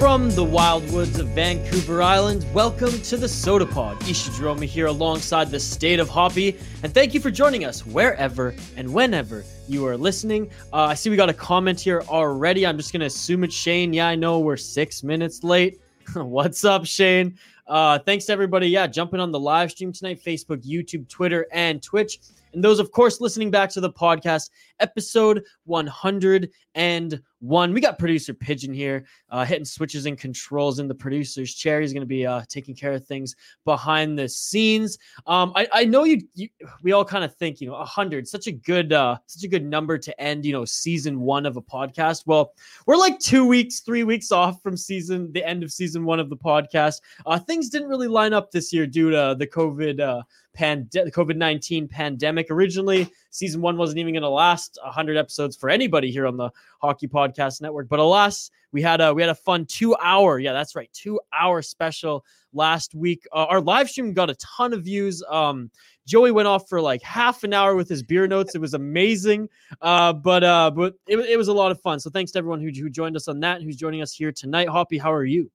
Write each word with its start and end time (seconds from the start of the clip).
From 0.00 0.30
the 0.30 0.42
wild 0.42 0.90
woods 0.92 1.18
of 1.18 1.28
Vancouver 1.28 2.00
Island, 2.00 2.46
welcome 2.54 2.90
to 3.02 3.18
the 3.18 3.26
Sota 3.26 3.70
Pod. 3.70 4.02
Isha 4.08 4.30
here 4.64 4.86
alongside 4.86 5.50
the 5.50 5.60
state 5.60 6.00
of 6.00 6.08
Hoppy, 6.08 6.56
and 6.82 6.94
thank 6.94 7.12
you 7.12 7.20
for 7.20 7.30
joining 7.30 7.66
us 7.66 7.84
wherever 7.84 8.54
and 8.78 8.90
whenever 8.94 9.44
you 9.68 9.86
are 9.86 9.98
listening. 9.98 10.50
Uh, 10.72 10.84
I 10.84 10.94
see 10.94 11.10
we 11.10 11.16
got 11.16 11.28
a 11.28 11.34
comment 11.34 11.78
here 11.78 12.00
already. 12.08 12.66
I'm 12.66 12.78
just 12.78 12.94
going 12.94 13.00
to 13.00 13.06
assume 13.06 13.44
it's 13.44 13.54
Shane. 13.54 13.92
Yeah, 13.92 14.08
I 14.08 14.14
know 14.14 14.38
we're 14.38 14.56
six 14.56 15.02
minutes 15.02 15.44
late. 15.44 15.82
What's 16.14 16.64
up, 16.64 16.86
Shane? 16.86 17.38
Uh, 17.66 17.98
thanks 17.98 18.24
to 18.24 18.32
everybody. 18.32 18.68
Yeah, 18.68 18.86
jumping 18.86 19.20
on 19.20 19.30
the 19.30 19.38
live 19.38 19.70
stream 19.70 19.92
tonight 19.92 20.24
Facebook, 20.24 20.64
YouTube, 20.64 21.08
Twitter, 21.08 21.46
and 21.52 21.82
Twitch. 21.82 22.20
And 22.52 22.64
those, 22.64 22.80
of 22.80 22.90
course, 22.90 23.20
listening 23.20 23.50
back 23.50 23.70
to 23.70 23.80
the 23.80 23.90
podcast, 23.90 24.50
episode 24.80 25.44
101. 25.64 27.72
We 27.72 27.80
got 27.80 27.98
producer 27.98 28.34
Pigeon 28.34 28.74
here, 28.74 29.04
uh, 29.30 29.44
hitting 29.44 29.64
switches 29.64 30.06
and 30.06 30.18
controls 30.18 30.80
in 30.80 30.88
the 30.88 30.94
producer's 30.94 31.54
chair. 31.54 31.80
He's 31.80 31.92
going 31.92 32.02
to 32.02 32.06
be 32.06 32.26
uh, 32.26 32.42
taking 32.48 32.74
care 32.74 32.92
of 32.92 33.06
things 33.06 33.36
behind 33.64 34.18
the 34.18 34.28
scenes. 34.28 34.98
Um, 35.26 35.52
I, 35.54 35.68
I 35.72 35.84
know 35.84 36.04
you, 36.04 36.22
you. 36.34 36.48
We 36.82 36.92
all 36.92 37.04
kind 37.04 37.24
of 37.24 37.34
think, 37.36 37.60
you 37.60 37.68
know, 37.68 37.74
100, 37.74 38.26
such 38.26 38.48
a 38.48 38.52
good, 38.52 38.92
uh, 38.92 39.18
such 39.26 39.44
a 39.44 39.48
good 39.48 39.64
number 39.64 39.96
to 39.98 40.20
end, 40.20 40.44
you 40.44 40.52
know, 40.52 40.64
season 40.64 41.20
one 41.20 41.46
of 41.46 41.56
a 41.56 41.62
podcast. 41.62 42.24
Well, 42.26 42.52
we're 42.86 42.96
like 42.96 43.20
two 43.20 43.46
weeks, 43.46 43.80
three 43.80 44.02
weeks 44.02 44.32
off 44.32 44.60
from 44.60 44.76
season, 44.76 45.30
the 45.32 45.44
end 45.44 45.62
of 45.62 45.70
season 45.70 46.04
one 46.04 46.18
of 46.18 46.28
the 46.28 46.36
podcast. 46.36 47.00
Uh, 47.26 47.38
things 47.38 47.68
didn't 47.68 47.88
really 47.88 48.08
line 48.08 48.32
up 48.32 48.50
this 48.50 48.72
year 48.72 48.86
due 48.86 49.10
to 49.10 49.36
the 49.38 49.46
COVID. 49.46 50.24
Uh, 50.54 50.58
pand- 50.58 50.90
COVID 50.90 51.36
19 51.36 51.88
pandemic. 51.88 52.50
Originally, 52.50 53.08
season 53.30 53.60
one 53.60 53.76
wasn't 53.76 53.98
even 53.98 54.14
going 54.14 54.22
to 54.22 54.28
last 54.28 54.78
100 54.82 55.16
episodes 55.16 55.56
for 55.56 55.70
anybody 55.70 56.10
here 56.10 56.26
on 56.26 56.36
the 56.36 56.50
Hockey 56.80 57.08
Podcast 57.08 57.60
Network. 57.60 57.88
But 57.88 57.98
alas, 57.98 58.50
we 58.72 58.82
had 58.82 59.00
a 59.00 59.12
we 59.12 59.22
had 59.22 59.30
a 59.30 59.34
fun 59.34 59.66
two 59.66 59.96
hour, 59.96 60.38
yeah, 60.38 60.52
that's 60.52 60.76
right, 60.76 60.90
two 60.92 61.20
hour 61.32 61.62
special 61.62 62.24
last 62.52 62.94
week. 62.94 63.26
Uh, 63.32 63.46
our 63.46 63.60
live 63.60 63.88
stream 63.88 64.12
got 64.12 64.30
a 64.30 64.34
ton 64.36 64.72
of 64.72 64.84
views. 64.84 65.22
Um, 65.28 65.70
Joey 66.06 66.32
went 66.32 66.48
off 66.48 66.68
for 66.68 66.80
like 66.80 67.02
half 67.02 67.44
an 67.44 67.54
hour 67.54 67.76
with 67.76 67.88
his 67.88 68.02
beer 68.02 68.26
notes. 68.26 68.54
It 68.54 68.60
was 68.60 68.74
amazing, 68.74 69.48
uh, 69.80 70.12
but 70.12 70.42
uh, 70.44 70.70
but 70.70 70.94
it, 71.06 71.18
it 71.18 71.36
was 71.36 71.48
a 71.48 71.52
lot 71.52 71.70
of 71.70 71.80
fun. 71.80 72.00
So 72.00 72.10
thanks 72.10 72.32
to 72.32 72.38
everyone 72.38 72.60
who, 72.60 72.70
who 72.70 72.90
joined 72.90 73.16
us 73.16 73.28
on 73.28 73.40
that, 73.40 73.62
who's 73.62 73.76
joining 73.76 74.02
us 74.02 74.12
here 74.12 74.32
tonight. 74.32 74.68
Hoppy, 74.68 74.98
how 74.98 75.12
are 75.12 75.24
you? 75.24 75.50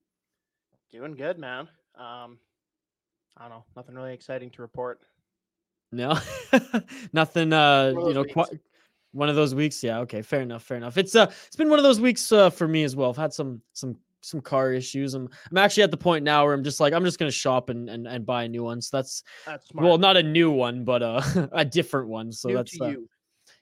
Doing 0.90 1.14
good, 1.14 1.38
man. 1.38 1.68
Um, 1.98 2.38
I 3.36 3.42
don't 3.42 3.50
know, 3.50 3.64
nothing 3.76 3.94
really 3.94 4.14
exciting 4.14 4.50
to 4.50 4.62
report. 4.62 5.00
No, 5.92 6.18
nothing. 7.12 7.52
Uh, 7.52 7.92
you 7.94 8.14
know, 8.14 8.22
weeks. 8.22 8.50
one 9.12 9.28
of 9.28 9.36
those 9.36 9.54
weeks. 9.54 9.82
Yeah. 9.82 10.00
Okay. 10.00 10.22
Fair 10.22 10.40
enough. 10.40 10.62
Fair 10.62 10.76
enough. 10.76 10.96
It's 10.98 11.14
uh, 11.14 11.30
it's 11.46 11.56
been 11.56 11.70
one 11.70 11.78
of 11.78 11.84
those 11.84 12.00
weeks 12.00 12.32
uh, 12.32 12.50
for 12.50 12.66
me 12.66 12.82
as 12.82 12.96
well. 12.96 13.10
I've 13.10 13.16
had 13.16 13.32
some 13.32 13.60
some 13.72 13.96
some 14.20 14.40
car 14.40 14.72
issues. 14.72 15.14
I'm 15.14 15.28
I'm 15.50 15.58
actually 15.58 15.84
at 15.84 15.90
the 15.90 15.96
point 15.96 16.24
now 16.24 16.44
where 16.44 16.54
I'm 16.54 16.64
just 16.64 16.80
like 16.80 16.92
I'm 16.92 17.04
just 17.04 17.18
gonna 17.18 17.30
shop 17.30 17.70
and 17.70 17.88
and, 17.88 18.06
and 18.06 18.26
buy 18.26 18.44
a 18.44 18.48
new 18.48 18.64
one. 18.64 18.80
So 18.80 18.96
that's 18.96 19.22
That's 19.44 19.68
smart. 19.68 19.86
well, 19.86 19.98
not 19.98 20.16
a 20.16 20.22
new 20.22 20.50
one, 20.50 20.84
but 20.84 21.02
uh, 21.02 21.22
a 21.52 21.64
different 21.64 22.08
one. 22.08 22.32
So 22.32 22.48
New 22.48 22.54
that's 22.56 22.76
to 22.78 22.84
uh, 22.84 22.88
you. 22.88 23.08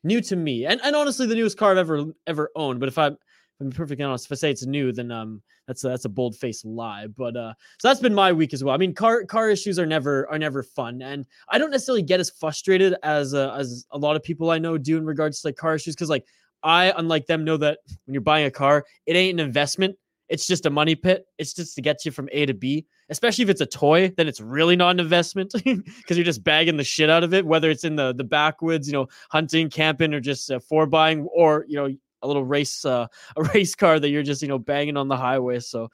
new 0.02 0.20
to 0.22 0.36
me, 0.36 0.66
and 0.66 0.80
and 0.82 0.96
honestly, 0.96 1.26
the 1.26 1.34
newest 1.34 1.58
car 1.58 1.72
I've 1.72 1.78
ever 1.78 2.04
ever 2.26 2.50
owned. 2.56 2.80
But 2.80 2.88
if 2.88 2.98
I'm 2.98 3.12
if 3.12 3.18
I'm 3.60 3.70
perfectly 3.70 4.04
honest, 4.04 4.26
if 4.26 4.32
I 4.32 4.34
say 4.34 4.50
it's 4.50 4.66
new, 4.66 4.92
then 4.92 5.10
um, 5.10 5.40
that's 5.66 5.84
a, 5.84 5.88
that's 5.88 6.04
a 6.04 6.08
bold 6.08 6.36
faced 6.36 6.64
lie. 6.64 7.06
But 7.06 7.36
uh, 7.36 7.54
so 7.78 7.88
that's 7.88 8.00
been 8.00 8.14
my 8.14 8.32
week 8.32 8.52
as 8.52 8.64
well. 8.64 8.74
I 8.74 8.78
mean, 8.78 8.94
car 8.94 9.24
car 9.24 9.48
issues 9.48 9.78
are 9.78 9.86
never 9.86 10.28
are 10.30 10.38
never 10.38 10.62
fun, 10.62 11.02
and 11.02 11.24
I 11.48 11.58
don't 11.58 11.70
necessarily 11.70 12.02
get 12.02 12.20
as 12.20 12.30
frustrated 12.30 12.96
as 13.02 13.32
uh, 13.32 13.54
as 13.54 13.86
a 13.92 13.98
lot 13.98 14.16
of 14.16 14.22
people 14.22 14.50
I 14.50 14.58
know 14.58 14.76
do 14.76 14.96
in 14.96 15.06
regards 15.06 15.40
to 15.40 15.48
like 15.48 15.56
car 15.56 15.74
issues 15.76 15.94
because 15.94 16.10
like 16.10 16.26
I, 16.64 16.92
unlike 16.96 17.26
them, 17.26 17.44
know 17.44 17.56
that 17.58 17.78
when 18.06 18.14
you're 18.14 18.22
buying 18.22 18.46
a 18.46 18.50
car, 18.50 18.84
it 19.06 19.14
ain't 19.14 19.38
an 19.38 19.46
investment. 19.46 19.96
It's 20.30 20.46
just 20.46 20.64
a 20.64 20.70
money 20.70 20.94
pit. 20.94 21.26
It's 21.36 21.52
just 21.52 21.74
to 21.74 21.82
get 21.82 22.04
you 22.04 22.10
from 22.10 22.30
A 22.32 22.46
to 22.46 22.54
B. 22.54 22.86
Especially 23.10 23.44
if 23.44 23.50
it's 23.50 23.60
a 23.60 23.66
toy, 23.66 24.10
then 24.16 24.26
it's 24.26 24.40
really 24.40 24.74
not 24.74 24.92
an 24.92 25.00
investment 25.00 25.52
because 25.64 26.16
you're 26.16 26.24
just 26.24 26.42
bagging 26.42 26.78
the 26.78 26.84
shit 26.84 27.10
out 27.10 27.22
of 27.22 27.34
it. 27.34 27.44
Whether 27.44 27.70
it's 27.70 27.84
in 27.84 27.94
the 27.96 28.14
the 28.14 28.24
backwoods, 28.24 28.88
you 28.88 28.94
know, 28.94 29.06
hunting, 29.30 29.68
camping, 29.68 30.14
or 30.14 30.20
just 30.20 30.50
uh, 30.50 30.58
for 30.58 30.86
buying, 30.86 31.26
or 31.26 31.66
you 31.68 31.76
know, 31.76 31.94
a 32.24 32.26
little 32.26 32.44
race 32.44 32.84
uh, 32.84 33.06
a 33.36 33.42
race 33.54 33.74
car 33.74 34.00
that 34.00 34.08
you're 34.08 34.22
just 34.22 34.42
you 34.42 34.48
know 34.48 34.58
banging 34.58 34.96
on 34.96 35.08
the 35.08 35.16
highway. 35.16 35.60
So 35.60 35.88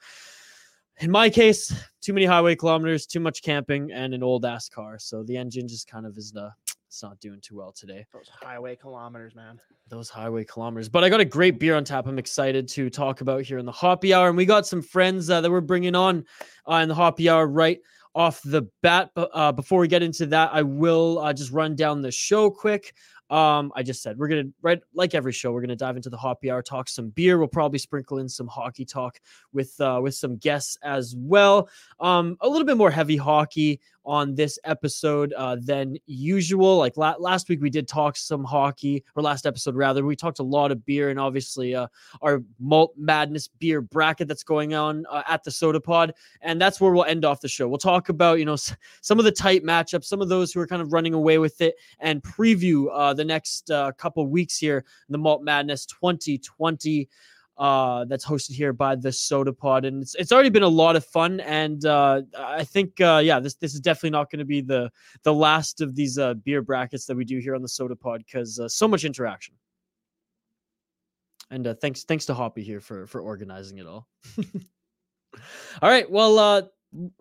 in 0.99 1.11
my 1.11 1.29
case, 1.29 1.73
too 2.01 2.13
many 2.13 2.25
highway 2.25 2.55
kilometers, 2.55 3.05
too 3.05 3.19
much 3.19 3.41
camping, 3.41 3.91
and 3.91 4.13
an 4.13 4.23
old 4.23 4.45
ass 4.45 4.69
car. 4.69 4.99
So 4.99 5.23
the 5.23 5.37
engine 5.37 5.67
just 5.67 5.87
kind 5.87 6.05
of 6.05 6.17
is 6.17 6.31
the 6.31 6.51
it's 6.87 7.01
not 7.01 7.19
doing 7.19 7.39
too 7.41 7.55
well 7.55 7.71
today 7.71 8.05
Those 8.13 8.29
highway 8.29 8.75
kilometers, 8.75 9.33
man. 9.33 9.59
those 9.87 10.09
highway 10.09 10.43
kilometers. 10.43 10.89
But 10.89 11.03
I 11.05 11.09
got 11.09 11.21
a 11.21 11.25
great 11.25 11.57
beer 11.57 11.75
on 11.75 11.85
tap. 11.85 12.05
I'm 12.05 12.19
excited 12.19 12.67
to 12.69 12.89
talk 12.89 13.21
about 13.21 13.43
here 13.43 13.57
in 13.59 13.65
the 13.65 13.71
Hoppy 13.71 14.13
Hour, 14.13 14.27
and 14.27 14.37
we 14.37 14.45
got 14.45 14.67
some 14.67 14.81
friends 14.81 15.29
uh, 15.29 15.39
that 15.41 15.49
we're 15.49 15.61
bringing 15.61 15.95
on 15.95 16.25
uh, 16.69 16.75
in 16.75 16.89
the 16.89 16.95
Hoppy 16.95 17.29
Hour 17.29 17.47
right 17.47 17.79
off 18.13 18.41
the 18.43 18.63
bat. 18.81 19.11
But 19.15 19.29
uh, 19.33 19.53
before 19.53 19.79
we 19.79 19.87
get 19.87 20.03
into 20.03 20.25
that, 20.27 20.49
I 20.53 20.61
will 20.63 21.19
uh, 21.19 21.31
just 21.33 21.51
run 21.51 21.75
down 21.77 22.01
the 22.01 22.11
show 22.11 22.49
quick. 22.51 22.93
Um, 23.31 23.71
I 23.77 23.81
just 23.81 24.03
said 24.03 24.17
we're 24.17 24.27
gonna 24.27 24.49
right 24.61 24.81
like 24.93 25.15
every 25.15 25.31
show, 25.31 25.53
we're 25.53 25.61
gonna 25.61 25.75
dive 25.75 25.95
into 25.95 26.09
the 26.09 26.17
Hoppy 26.17 26.51
Hour, 26.51 26.61
talk 26.61 26.89
some 26.89 27.09
beer. 27.09 27.39
We'll 27.39 27.47
probably 27.47 27.79
sprinkle 27.79 28.17
in 28.17 28.27
some 28.27 28.47
hockey 28.47 28.83
talk 28.83 29.21
with 29.53 29.79
uh, 29.79 30.01
with 30.03 30.15
some 30.15 30.35
guests 30.35 30.77
as 30.83 31.15
well. 31.17 31.69
Um, 32.01 32.37
a 32.41 32.49
little 32.49 32.65
bit 32.65 32.75
more 32.75 32.91
heavy 32.91 33.15
hockey 33.15 33.79
on 34.05 34.35
this 34.35 34.57
episode 34.63 35.33
uh, 35.33 35.57
than 35.59 35.97
usual. 36.05 36.77
Like 36.77 36.97
la- 36.97 37.15
last 37.19 37.49
week, 37.49 37.61
we 37.61 37.69
did 37.69 37.87
talk 37.87 38.17
some 38.17 38.43
hockey, 38.43 39.03
or 39.15 39.23
last 39.23 39.45
episode 39.45 39.75
rather. 39.75 40.03
We 40.05 40.15
talked 40.15 40.39
a 40.39 40.43
lot 40.43 40.71
of 40.71 40.85
beer 40.85 41.09
and 41.09 41.19
obviously 41.19 41.75
uh, 41.75 41.87
our 42.21 42.43
malt 42.59 42.93
madness 42.97 43.47
beer 43.47 43.81
bracket 43.81 44.27
that's 44.27 44.43
going 44.43 44.73
on 44.73 45.05
uh, 45.09 45.23
at 45.27 45.43
the 45.43 45.51
Sota 45.51 45.83
Pod, 45.83 46.13
and 46.41 46.59
that's 46.59 46.81
where 46.81 46.91
we'll 46.91 47.05
end 47.05 47.25
off 47.25 47.41
the 47.41 47.47
show. 47.47 47.67
We'll 47.67 47.77
talk 47.77 48.09
about 48.09 48.39
you 48.39 48.45
know 48.45 48.53
s- 48.53 48.75
some 49.01 49.19
of 49.19 49.25
the 49.25 49.31
tight 49.31 49.63
matchups, 49.63 50.05
some 50.05 50.21
of 50.21 50.29
those 50.29 50.51
who 50.51 50.59
are 50.59 50.67
kind 50.67 50.81
of 50.81 50.93
running 50.93 51.13
away 51.13 51.37
with 51.37 51.61
it, 51.61 51.75
and 51.99 52.21
preview 52.23 52.87
uh, 52.91 53.13
the 53.13 53.25
next 53.25 53.69
uh, 53.71 53.91
couple 53.93 54.25
weeks 54.27 54.57
here 54.57 54.77
in 55.07 55.11
the 55.11 55.17
Malt 55.17 55.43
Madness 55.43 55.85
2020 55.85 57.07
uh, 57.61 58.05
that's 58.05 58.25
hosted 58.25 58.53
here 58.53 58.73
by 58.73 58.95
the 58.95 59.09
Sota 59.09 59.55
Pod, 59.55 59.85
and 59.85 60.01
it's 60.01 60.15
it's 60.15 60.31
already 60.31 60.49
been 60.49 60.63
a 60.63 60.67
lot 60.67 60.95
of 60.95 61.05
fun. 61.05 61.39
And 61.41 61.85
uh, 61.85 62.23
I 62.35 62.63
think, 62.63 62.99
uh, 62.99 63.21
yeah, 63.23 63.39
this 63.39 63.53
this 63.53 63.75
is 63.75 63.79
definitely 63.79 64.09
not 64.09 64.31
going 64.31 64.39
to 64.39 64.45
be 64.45 64.61
the 64.61 64.91
the 65.21 65.33
last 65.33 65.79
of 65.79 65.95
these 65.95 66.17
uh, 66.17 66.33
beer 66.33 66.63
brackets 66.63 67.05
that 67.05 67.15
we 67.15 67.23
do 67.23 67.37
here 67.37 67.53
on 67.53 67.61
the 67.61 67.67
Sota 67.67 67.97
Pod 67.97 68.23
because 68.25 68.59
uh, 68.59 68.67
so 68.67 68.87
much 68.87 69.05
interaction. 69.05 69.53
And 71.51 71.67
uh, 71.67 71.75
thanks 71.75 72.03
thanks 72.03 72.25
to 72.25 72.33
Hoppy 72.33 72.63
here 72.63 72.81
for 72.81 73.05
for 73.05 73.21
organizing 73.21 73.77
it 73.77 73.85
all. 73.85 74.07
all 75.83 75.89
right, 75.89 76.09
well, 76.09 76.39
uh, 76.39 76.61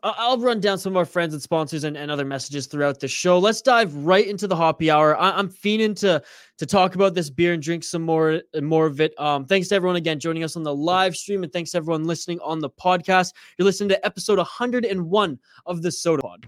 I'll 0.02 0.38
run 0.38 0.58
down 0.58 0.78
some 0.78 0.94
of 0.94 0.96
our 0.96 1.04
friends 1.04 1.32
and 1.32 1.40
sponsors 1.40 1.84
and, 1.84 1.96
and 1.96 2.10
other 2.10 2.24
messages 2.24 2.66
throughout 2.66 2.98
the 2.98 3.06
show. 3.06 3.38
Let's 3.38 3.62
dive 3.62 3.94
right 3.94 4.26
into 4.26 4.48
the 4.48 4.56
Hoppy 4.56 4.90
Hour. 4.90 5.16
I, 5.16 5.30
I'm 5.30 5.48
fiending 5.48 5.94
to 6.00 6.20
to 6.58 6.66
talk 6.66 6.96
about 6.96 7.14
this 7.14 7.30
beer 7.30 7.52
and 7.52 7.62
drink 7.62 7.84
some 7.84 8.02
more 8.02 8.42
and 8.52 8.66
more 8.66 8.86
of 8.86 9.00
it. 9.00 9.18
Um, 9.18 9.46
thanks 9.46 9.68
to 9.68 9.76
everyone 9.76 9.94
again 9.94 10.18
joining 10.18 10.42
us 10.42 10.56
on 10.56 10.64
the 10.64 10.74
live 10.74 11.16
stream, 11.16 11.44
and 11.44 11.52
thanks 11.52 11.70
to 11.70 11.76
everyone 11.76 12.04
listening 12.04 12.40
on 12.40 12.58
the 12.58 12.68
podcast. 12.68 13.32
You're 13.58 13.64
listening 13.64 13.90
to 13.90 14.04
episode 14.04 14.38
101 14.38 15.38
of 15.66 15.82
the 15.82 15.88
Sota 15.90 16.20
Pod. 16.20 16.46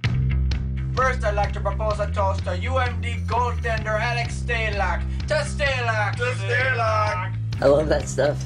First, 0.96 1.24
I'd 1.24 1.36
like 1.36 1.52
to 1.52 1.60
propose 1.60 2.00
a 2.00 2.10
toast 2.10 2.40
to 2.44 2.50
UMD 2.50 3.26
goaltender 3.26 4.00
Alex 4.00 4.42
Stalock. 4.44 5.00
To 5.28 5.34
Stalock! 5.34 6.16
To 6.16 6.24
Stalock! 6.24 7.36
I 7.60 7.66
love 7.66 7.88
that 7.88 8.08
stuff. 8.08 8.44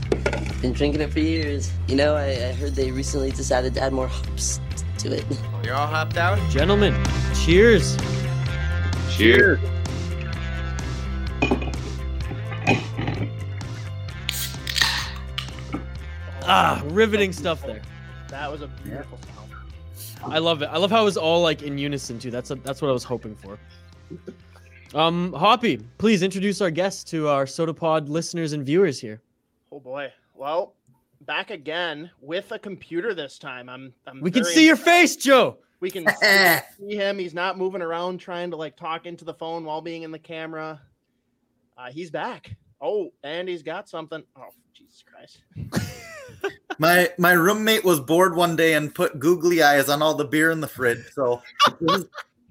Been 0.61 0.75
drinking 0.75 1.01
it 1.01 1.13
for 1.13 1.21
years. 1.21 1.73
You 1.89 1.97
know, 1.97 2.15
I, 2.15 2.27
I 2.27 2.53
heard 2.53 2.75
they 2.75 2.91
recently 2.91 3.31
decided 3.31 3.73
to 3.75 3.81
add 3.81 3.95
more 3.95 4.09
hops 4.09 4.61
to 5.09 5.17
it. 5.17 5.25
You're 5.65 5.75
all 5.75 5.87
hopped 5.87 6.17
out? 6.17 6.39
Gentlemen, 6.51 6.95
cheers. 7.35 7.97
Cheers. 9.11 9.59
Ah, 16.49 16.83
riveting 16.87 17.33
stuff 17.33 17.63
there. 17.63 17.83
That 18.29 18.51
was 18.51 18.63
a 18.63 18.69
beautiful 18.69 19.19
sound. 19.35 20.33
I 20.33 20.39
love 20.39 20.63
it. 20.63 20.67
I 20.67 20.77
love 20.77 20.91
how 20.91 21.03
it 21.03 21.05
was 21.05 21.17
all 21.17 21.43
like 21.43 21.63
in 21.63 21.77
unison 21.77 22.19
too. 22.19 22.31
That's 22.31 22.51
a, 22.51 22.55
that's 22.57 22.81
what 22.81 22.89
I 22.89 22.93
was 22.93 23.05
hoping 23.05 23.35
for. 23.35 23.59
Um, 24.95 25.33
Hoppy, 25.33 25.79
please 25.99 26.23
introduce 26.23 26.61
our 26.61 26.71
guest 26.71 27.09
to 27.09 27.29
our 27.29 27.45
SotaPod 27.45 28.09
listeners 28.09 28.53
and 28.53 28.65
viewers 28.65 29.01
here. 29.01 29.21
Oh 29.73 29.81
boy. 29.81 30.13
Well, 30.35 30.76
back 31.27 31.51
again 31.51 32.11
with 32.21 32.53
a 32.53 32.59
computer 32.59 33.15
this 33.15 33.39
time. 33.39 33.69
I'm. 33.69 33.93
I'm 34.07 34.21
We 34.21 34.31
can 34.31 34.45
very 34.45 34.55
see 34.55 34.67
your 34.67 34.77
face, 34.77 35.17
Joe. 35.17 35.59
We 35.81 35.91
can 35.91 36.07
see, 36.07 36.59
see 36.79 36.97
him. 36.97 37.19
He's 37.19 37.35
not 37.35 37.59
moving 37.59 37.83
around 37.83 38.19
trying 38.19 38.51
to 38.51 38.57
like 38.57 38.77
talk 38.77 39.07
into 39.07 39.25
the 39.25 39.35
phone 39.35 39.65
while 39.65 39.81
being 39.81 40.03
in 40.03 40.11
the 40.11 40.19
camera. 40.19 40.81
Uh, 41.77 41.91
he's 41.91 42.11
back. 42.11 42.57
Oh, 42.81 43.11
and 43.23 43.49
he's 43.49 43.63
got 43.63 43.89
something. 43.89 44.23
Oh, 44.37 44.49
Jesus 44.73 45.03
Christ. 45.03 45.43
My 46.79 47.11
my 47.17 47.33
roommate 47.33 47.85
was 47.85 48.01
bored 48.01 48.37
one 48.37 48.55
day 48.55 48.75
and 48.75 48.95
put 48.95 49.19
googly 49.19 49.63
eyes 49.63 49.89
on 49.89 50.03
all 50.03 50.15
the 50.15 50.27
beer 50.27 50.51
in 50.51 50.61
the 50.61 50.69
fridge. 50.69 51.05
So 51.15 51.41
this 51.81 52.01
is, 52.01 52.05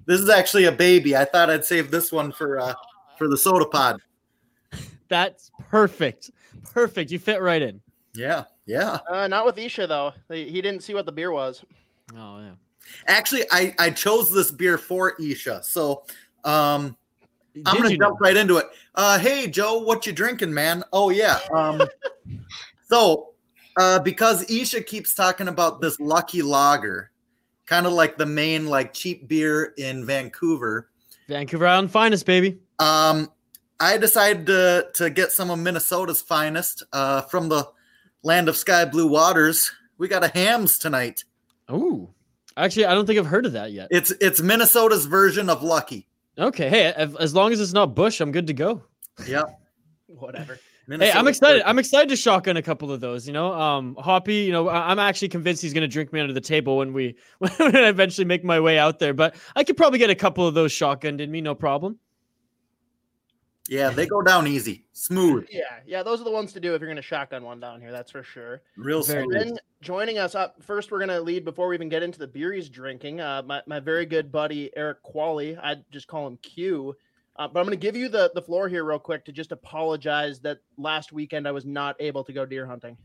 this 0.06 0.20
is 0.20 0.28
actually 0.28 0.64
a 0.64 0.72
baby. 0.72 1.14
I 1.16 1.24
thought 1.24 1.48
I'd 1.48 1.64
save 1.64 1.92
this 1.92 2.10
one 2.10 2.32
for 2.32 2.58
uh 2.58 2.74
for 3.18 3.28
the 3.28 3.36
sota 3.36 3.70
pod. 3.70 4.00
That's 5.08 5.52
perfect. 5.70 6.32
Perfect. 6.72 7.12
You 7.12 7.20
fit 7.20 7.40
right 7.40 7.62
in. 7.62 7.80
Yeah, 8.16 8.44
yeah. 8.66 8.98
Uh, 9.08 9.28
not 9.28 9.44
with 9.46 9.58
Isha 9.58 9.86
though. 9.86 10.12
He 10.30 10.48
he 10.48 10.62
didn't 10.62 10.82
see 10.82 10.94
what 10.94 11.06
the 11.06 11.12
beer 11.12 11.30
was. 11.32 11.64
Oh 12.16 12.40
yeah. 12.40 12.52
Actually, 13.06 13.44
I 13.50 13.74
I 13.78 13.90
chose 13.90 14.32
this 14.32 14.50
beer 14.50 14.78
for 14.78 15.14
Isha. 15.20 15.62
So 15.62 16.04
um 16.44 16.96
I'm 17.64 17.76
gonna 17.76 17.90
jump 17.90 18.00
know? 18.00 18.16
right 18.20 18.36
into 18.36 18.58
it. 18.58 18.66
Uh, 18.94 19.18
hey 19.18 19.46
Joe, 19.46 19.78
what 19.78 20.06
you 20.06 20.12
drinking, 20.12 20.52
man? 20.52 20.84
Oh 20.92 21.10
yeah. 21.10 21.38
Um, 21.52 21.82
so 22.88 23.32
uh, 23.76 23.98
because 23.98 24.50
Isha 24.50 24.82
keeps 24.82 25.14
talking 25.14 25.48
about 25.48 25.80
this 25.80 26.00
Lucky 26.00 26.42
Lager, 26.42 27.10
kind 27.66 27.86
of 27.86 27.92
like 27.92 28.16
the 28.16 28.26
main 28.26 28.66
like 28.66 28.92
cheap 28.92 29.28
beer 29.28 29.74
in 29.78 30.04
Vancouver. 30.04 30.90
Vancouver 31.28 31.66
Island 31.66 31.90
finest, 31.90 32.24
baby. 32.24 32.58
Um, 32.78 33.30
I 33.80 33.98
decided 33.98 34.46
to 34.46 34.88
to 34.94 35.10
get 35.10 35.32
some 35.32 35.50
of 35.50 35.58
Minnesota's 35.58 36.22
finest 36.22 36.82
uh, 36.92 37.22
from 37.22 37.48
the 37.48 37.68
land 38.22 38.48
of 38.48 38.56
sky 38.56 38.84
blue 38.84 39.06
waters. 39.06 39.70
We 39.98 40.08
got 40.08 40.24
a 40.24 40.28
Hamm's 40.28 40.78
tonight. 40.78 41.24
Ooh. 41.70 42.10
Actually, 42.56 42.86
I 42.86 42.94
don't 42.94 43.06
think 43.06 43.18
I've 43.18 43.26
heard 43.26 43.46
of 43.46 43.52
that 43.52 43.72
yet. 43.72 43.88
It's 43.90 44.10
it's 44.20 44.40
Minnesota's 44.40 45.06
version 45.06 45.50
of 45.50 45.62
Lucky. 45.62 46.08
Okay. 46.38 46.68
Hey, 46.68 46.92
as, 46.92 47.14
as 47.16 47.34
long 47.34 47.52
as 47.52 47.60
it's 47.60 47.72
not 47.72 47.94
Busch, 47.94 48.20
I'm 48.20 48.32
good 48.32 48.46
to 48.46 48.52
go. 48.54 48.82
Yep. 49.26 49.58
Whatever. 50.06 50.58
Hey, 50.88 51.10
I'm 51.10 51.26
excited. 51.26 51.62
I'm 51.66 51.80
excited 51.80 52.10
to 52.10 52.16
shotgun 52.16 52.56
a 52.56 52.62
couple 52.62 52.92
of 52.92 53.00
those. 53.00 53.26
You 53.26 53.32
know, 53.32 53.52
um, 53.52 53.96
Hoppy. 53.98 54.36
You 54.36 54.52
know, 54.52 54.68
I- 54.68 54.90
I'm 54.90 55.00
actually 55.00 55.28
convinced 55.28 55.60
he's 55.60 55.74
gonna 55.74 55.88
drink 55.88 56.12
me 56.12 56.20
under 56.20 56.32
the 56.32 56.40
table 56.40 56.76
when 56.76 56.92
we 56.92 57.16
when 57.38 57.74
I 57.76 57.88
eventually 57.88 58.24
make 58.24 58.44
my 58.44 58.60
way 58.60 58.78
out 58.78 59.00
there. 59.00 59.12
But 59.12 59.34
I 59.56 59.64
could 59.64 59.76
probably 59.76 59.98
get 59.98 60.10
a 60.10 60.14
couple 60.14 60.46
of 60.46 60.54
those 60.54 60.72
shotgunned 60.72 61.20
in 61.20 61.30
me, 61.30 61.40
no 61.40 61.54
problem. 61.56 61.98
Yeah, 63.68 63.90
they 63.90 64.06
go 64.06 64.22
down 64.22 64.46
easy, 64.46 64.84
smooth, 64.92 65.46
Yeah, 65.50 65.62
yeah. 65.86 66.02
Those 66.02 66.20
are 66.20 66.24
the 66.24 66.30
ones 66.30 66.52
to 66.52 66.60
do 66.60 66.74
if 66.74 66.80
you're 66.80 66.90
gonna 66.90 67.02
shotgun 67.02 67.42
one 67.42 67.60
down 67.60 67.80
here. 67.80 67.92
That's 67.92 68.10
for 68.10 68.22
sure. 68.22 68.62
real 68.76 69.02
Very 69.02 69.24
smooth. 69.24 69.34
Then 69.34 69.58
joining 69.80 70.18
us 70.18 70.34
up 70.34 70.62
first, 70.62 70.90
we're 70.90 71.00
gonna 71.00 71.20
lead 71.20 71.44
before 71.44 71.68
we 71.68 71.74
even 71.74 71.88
get 71.88 72.02
into 72.02 72.18
the 72.18 72.26
beer 72.26 72.52
he's 72.52 72.68
drinking. 72.68 73.20
Uh, 73.20 73.42
my, 73.44 73.62
my 73.66 73.80
very 73.80 74.06
good 74.06 74.30
buddy 74.30 74.70
Eric 74.76 74.98
Qualley, 75.02 75.58
I 75.62 75.76
just 75.90 76.06
call 76.06 76.26
him 76.26 76.38
Q. 76.42 76.94
Uh, 77.36 77.48
but 77.48 77.60
I'm 77.60 77.66
gonna 77.66 77.76
give 77.76 77.96
you 77.96 78.08
the 78.08 78.30
the 78.34 78.42
floor 78.42 78.68
here 78.68 78.84
real 78.84 78.98
quick 78.98 79.24
to 79.26 79.32
just 79.32 79.52
apologize 79.52 80.40
that 80.40 80.58
last 80.78 81.12
weekend 81.12 81.46
I 81.46 81.52
was 81.52 81.64
not 81.64 81.96
able 82.00 82.24
to 82.24 82.32
go 82.32 82.46
deer 82.46 82.66
hunting. 82.66 82.96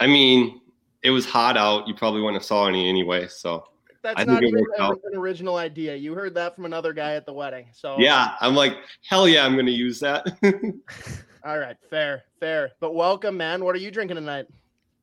I 0.00 0.06
mean, 0.06 0.60
it 1.02 1.10
was 1.10 1.26
hot 1.26 1.56
out. 1.56 1.86
You 1.86 1.94
probably 1.94 2.22
wouldn't 2.22 2.42
have 2.42 2.46
saw 2.46 2.66
any 2.66 2.88
anyway. 2.88 3.28
So 3.28 3.64
That's 4.02 4.26
not 4.26 4.42
even 4.42 4.60
worked 4.60 4.78
a- 4.78 4.82
out. 4.82 5.00
an 5.04 5.18
original 5.18 5.56
idea. 5.56 5.94
You 5.94 6.14
heard 6.14 6.34
that 6.34 6.54
from 6.54 6.64
another 6.64 6.92
guy 6.92 7.14
at 7.14 7.26
the 7.26 7.32
wedding. 7.32 7.66
So 7.72 7.96
yeah, 7.98 8.34
I'm 8.40 8.54
like, 8.54 8.76
hell 9.08 9.28
yeah, 9.28 9.44
I'm 9.44 9.56
gonna 9.56 9.70
use 9.70 10.00
that. 10.00 10.26
all 11.44 11.58
right, 11.58 11.76
fair, 11.90 12.24
fair. 12.38 12.72
But 12.80 12.94
welcome, 12.94 13.36
man. 13.36 13.64
What 13.64 13.74
are 13.74 13.78
you 13.78 13.90
drinking 13.90 14.16
tonight? 14.16 14.46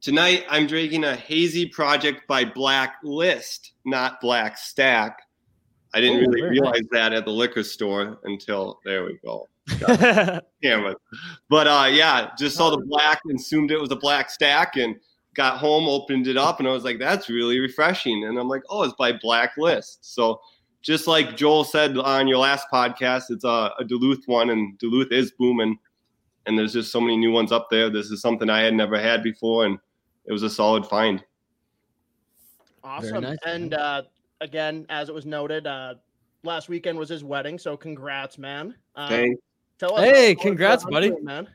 Tonight 0.01 0.45
I'm 0.49 0.67
drinking 0.67 1.03
a 1.03 1.15
hazy 1.15 1.65
project 1.65 2.27
by 2.27 2.45
Blacklist, 2.45 3.73
not 3.85 4.21
Black 4.21 4.57
Stack. 4.57 5.19
I 5.93 6.01
didn't 6.01 6.25
Ooh, 6.25 6.29
really 6.29 6.49
realize 6.49 6.83
that 6.91 7.13
at 7.13 7.25
the 7.25 7.31
liquor 7.31 7.63
store 7.63 8.19
until 8.23 8.79
there 8.85 9.05
we 9.05 9.19
go. 9.23 9.47
Damn 9.79 10.41
it. 10.41 10.41
but, 10.61 10.97
but 11.49 11.67
uh, 11.67 11.87
yeah, 11.91 12.29
just 12.37 12.55
saw 12.55 12.69
the 12.69 12.77
black 12.77 13.19
and 13.25 13.39
assumed 13.39 13.71
it 13.71 13.79
was 13.79 13.91
a 13.91 13.95
black 13.95 14.29
stack 14.29 14.77
and 14.77 14.95
got 15.37 15.59
home, 15.59 15.87
opened 15.87 16.27
it 16.27 16.35
up, 16.35 16.59
and 16.59 16.67
I 16.67 16.71
was 16.71 16.83
like, 16.83 16.99
that's 16.99 17.29
really 17.29 17.59
refreshing. 17.59 18.25
And 18.25 18.37
I'm 18.37 18.49
like, 18.49 18.63
oh, 18.69 18.83
it's 18.83 18.95
by 18.95 19.13
Blacklist. 19.13 19.99
So 20.13 20.41
just 20.81 21.07
like 21.07 21.37
Joel 21.37 21.63
said 21.63 21.97
on 21.97 22.27
your 22.27 22.39
last 22.39 22.67
podcast, 22.73 23.25
it's 23.29 23.45
a, 23.45 23.71
a 23.79 23.85
Duluth 23.87 24.23
one, 24.25 24.49
and 24.49 24.77
Duluth 24.79 25.11
is 25.11 25.31
booming. 25.31 25.77
And 26.45 26.57
there's 26.57 26.73
just 26.73 26.91
so 26.91 26.99
many 26.99 27.17
new 27.17 27.31
ones 27.31 27.51
up 27.51 27.67
there. 27.69 27.89
This 27.89 28.07
is 28.07 28.21
something 28.21 28.49
I 28.49 28.61
had 28.61 28.73
never 28.73 28.99
had 28.99 29.21
before, 29.23 29.65
and 29.65 29.77
it 30.25 30.31
was 30.31 30.43
a 30.43 30.49
solid 30.49 30.85
find. 30.85 31.23
Awesome. 32.83 33.21
nice, 33.21 33.37
and 33.45 33.73
uh, 33.73 34.03
again, 34.41 34.85
as 34.89 35.09
it 35.09 35.15
was 35.15 35.25
noted, 35.25 35.67
uh, 35.67 35.95
last 36.43 36.69
weekend 36.69 36.97
was 36.97 37.09
his 37.09 37.23
wedding. 37.23 37.59
So 37.59 37.77
congrats, 37.77 38.37
man. 38.37 38.75
Um, 38.95 39.09
Thanks. 39.09 39.41
Tell 39.77 39.95
us 39.95 40.05
Hey, 40.05 40.35
congrats, 40.35 40.83
going, 40.83 40.93
buddy. 40.93 41.21
man. 41.21 41.47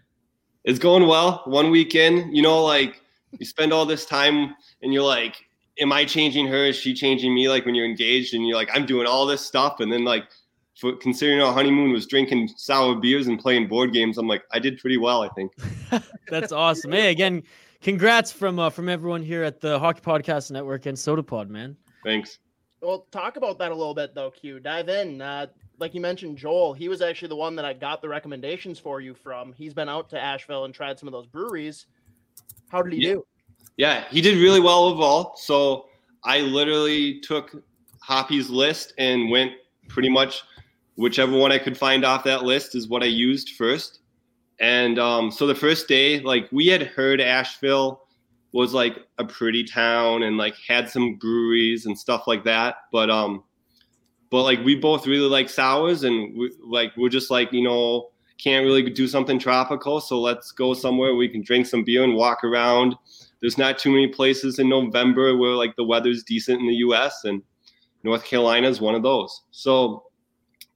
It's 0.65 0.79
going 0.79 1.09
well. 1.09 1.43
One 1.47 1.71
weekend, 1.71 2.37
you 2.37 2.43
know, 2.43 2.63
like 2.63 3.02
you 3.39 3.47
spend 3.47 3.73
all 3.73 3.87
this 3.87 4.07
time 4.07 4.55
and 4.83 4.93
you're 4.93 5.03
like, 5.03 5.37
am 5.79 5.93
I 5.93 6.05
changing 6.05 6.47
her? 6.49 6.67
Is 6.67 6.77
she 6.77 6.95
changing 6.95 7.35
me? 7.35 7.49
Like 7.49 7.65
when 7.65 7.75
you're 7.75 7.87
engaged 7.87 8.35
and 8.35 8.47
you're 8.47 8.57
like, 8.57 8.71
I'm 8.73 8.87
doing 8.87 9.07
all 9.07 9.27
this 9.27 9.45
stuff. 9.45 9.81
And 9.81 9.93
then 9.93 10.05
like, 10.05 10.25
for 10.79 10.97
considering 10.97 11.41
our 11.41 11.53
honeymoon 11.53 11.93
was 11.93 12.07
drinking 12.07 12.49
sour 12.57 12.95
beers 12.95 13.27
and 13.27 13.39
playing 13.39 13.69
board 13.69 13.93
games, 13.93 14.19
I'm 14.19 14.27
like, 14.27 14.43
I 14.53 14.59
did 14.59 14.79
pretty 14.79 14.97
well, 14.97 15.23
I 15.23 15.29
think. 15.29 15.53
That's 16.29 16.53
awesome. 16.53 16.93
Hey, 16.93 17.11
again, 17.11 17.43
congrats 17.83 18.33
from 18.33 18.59
uh, 18.59 18.71
from 18.71 18.89
everyone 18.89 19.23
here 19.23 19.43
at 19.43 19.61
the 19.61 19.79
Hockey 19.79 20.01
Podcast 20.01 20.51
Network 20.51 20.87
and 20.87 20.97
SotaPod, 20.97 21.49
man. 21.49 21.77
Thanks. 22.05 22.39
Well, 22.81 23.07
talk 23.13 23.37
about 23.37 23.59
that 23.59 23.71
a 23.71 23.75
little 23.75 23.95
bit, 23.95 24.15
though, 24.15 24.31
Q. 24.31 24.59
Dive 24.59 24.89
in. 24.89 25.23
Uh, 25.23 25.47
like 25.79 25.95
you 25.95 26.01
mentioned, 26.01 26.37
Joel, 26.37 26.73
he 26.73 26.89
was 26.89 27.01
actually 27.01 27.29
the 27.29 27.37
one 27.37 27.55
that 27.57 27.65
I 27.65 27.75
got 27.75 28.03
the 28.03 28.09
recommendations 28.09 28.79
for 28.79 29.01
you 29.01 29.15
from. 29.15 29.53
He's 29.53 29.75
been 29.75 29.89
out 29.89 30.09
to 30.11 30.21
Asheville 30.21 30.65
and 30.65 30.75
tried 30.75 30.99
some 30.99 31.07
of 31.07 31.13
those 31.13 31.27
breweries. 31.27 31.87
How 32.73 32.81
did 32.81 32.95
he 32.95 33.01
Yeah. 33.07 33.15
do? 33.15 33.27
Yeah, 33.77 34.05
he 34.11 34.23
did 34.23 34.39
really 34.39 34.61
well 34.61 34.85
overall. 34.85 35.35
So 35.37 35.89
I 36.25 36.41
literally 36.41 37.21
took 37.21 37.63
Hoppy's 38.01 38.49
list 38.49 38.95
and 38.97 39.31
went 39.31 39.53
pretty 39.89 40.09
much 40.09 40.43
whichever 40.97 41.37
one 41.37 41.53
I 41.53 41.59
could 41.59 41.77
find 41.77 42.05
off 42.05 42.25
that 42.25 42.45
list 42.45 42.75
is 42.75 42.89
what 42.89 43.03
I 43.03 43.07
used 43.07 43.51
first. 43.51 44.01
And 44.59 44.99
um, 44.99 45.31
so 45.31 45.47
the 45.47 45.55
first 45.55 45.87
day, 45.87 46.21
like 46.21 46.49
we 46.51 46.67
had 46.67 46.83
heard 46.83 47.21
Asheville 47.21 48.07
was 48.53 48.73
like 48.73 49.07
a 49.19 49.25
pretty 49.25 49.65
town 49.65 50.23
and 50.23 50.39
like 50.39 50.55
had 50.67 50.89
some 50.89 51.17
breweries 51.17 51.85
and 51.85 51.99
stuff 51.99 52.27
like 52.27 52.45
that. 52.45 52.77
But 52.91 53.11
um, 53.11 53.45
but 54.31 54.45
like 54.45 54.65
we 54.65 54.77
both 54.77 55.07
really 55.07 55.29
like 55.29 55.51
sours 55.51 56.05
and 56.05 56.37
we, 56.37 56.53
like 56.65 56.93
we're 56.97 57.11
just 57.11 57.31
like 57.31 57.53
you 57.53 57.63
know 57.63 58.12
can't 58.39 58.65
really 58.65 58.89
do 58.89 59.07
something 59.07 59.39
tropical, 59.39 60.01
so 60.01 60.21
let's 60.21 60.53
go 60.53 60.75
somewhere 60.75 61.15
we 61.15 61.29
can 61.29 61.43
drink 61.43 61.67
some 61.67 61.85
beer 61.85 62.05
and 62.05 62.15
walk 62.15 62.45
around 62.45 62.97
there's 63.43 63.59
not 63.59 63.77
too 63.77 63.91
many 63.91 64.07
places 64.07 64.59
in 64.61 64.69
November 64.69 65.37
where 65.37 65.51
like 65.51 65.75
the 65.77 65.85
weather's 65.85 66.23
decent 66.23 66.61
in 66.61 66.69
the 66.69 66.77
US 66.77 67.25
and 67.25 67.43
North 68.05 68.25
Carolina 68.25 68.69
is 68.69 68.81
one 68.81 68.95
of 68.95 69.03
those. 69.03 69.43
So 69.51 70.05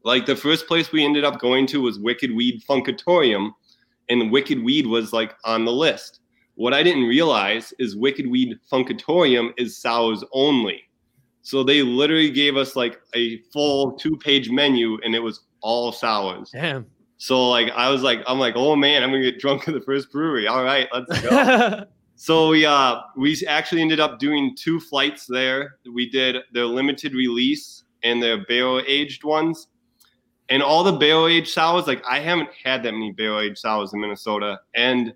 like 0.02 0.26
the 0.26 0.36
first 0.36 0.66
place 0.66 0.92
we 0.92 1.04
ended 1.04 1.24
up 1.24 1.38
going 1.38 1.66
to 1.68 1.80
was 1.80 2.00
Wicked 2.00 2.34
Weed 2.34 2.62
Funkatorium 2.68 3.52
and 4.10 4.32
Wicked 4.32 4.62
Weed 4.62 4.86
was 4.86 5.12
like 5.12 5.34
on 5.44 5.64
the 5.64 5.72
list. 5.72 6.20
What 6.56 6.74
I 6.74 6.82
didn't 6.82 7.04
realize 7.04 7.72
is 7.78 7.96
Wicked 7.96 8.26
Weed 8.26 8.58
Funkatorium 8.70 9.52
is 9.56 9.78
sours 9.78 10.24
only. 10.32 10.82
So 11.42 11.62
they 11.62 11.82
literally 11.82 12.30
gave 12.30 12.56
us 12.56 12.74
like 12.74 13.00
a 13.14 13.38
full 13.52 13.92
two-page 13.92 14.50
menu 14.50 14.98
and 15.04 15.14
it 15.14 15.20
was 15.22 15.42
all 15.60 15.92
sours. 15.92 16.50
Damn. 16.52 16.86
So 17.18 17.48
like 17.48 17.70
I 17.70 17.88
was 17.90 18.02
like 18.02 18.22
I'm 18.26 18.38
like, 18.38 18.54
"Oh 18.56 18.76
man, 18.76 19.02
I'm 19.02 19.10
to 19.12 19.20
get 19.20 19.40
drunk 19.40 19.68
at 19.68 19.74
the 19.74 19.80
first 19.80 20.12
brewery. 20.12 20.46
All 20.46 20.62
right, 20.62 20.88
let's 20.92 21.20
go." 21.22 21.84
So 22.18 22.48
we 22.48 22.64
uh 22.64 23.02
we 23.14 23.38
actually 23.46 23.82
ended 23.82 24.00
up 24.00 24.18
doing 24.18 24.56
two 24.56 24.80
flights 24.80 25.26
there. 25.26 25.76
We 25.92 26.08
did 26.08 26.36
their 26.50 26.64
limited 26.64 27.12
release 27.12 27.84
and 28.02 28.22
their 28.22 28.42
barrel 28.46 28.82
aged 28.86 29.22
ones. 29.22 29.68
And 30.48 30.62
all 30.62 30.82
the 30.82 30.92
barrel 30.92 31.26
aged 31.26 31.48
sours, 31.48 31.86
like 31.86 32.02
I 32.08 32.20
haven't 32.20 32.48
had 32.64 32.82
that 32.84 32.92
many 32.92 33.12
barrel 33.12 33.40
aged 33.40 33.58
sours 33.58 33.92
in 33.92 34.00
Minnesota. 34.00 34.60
And 34.74 35.12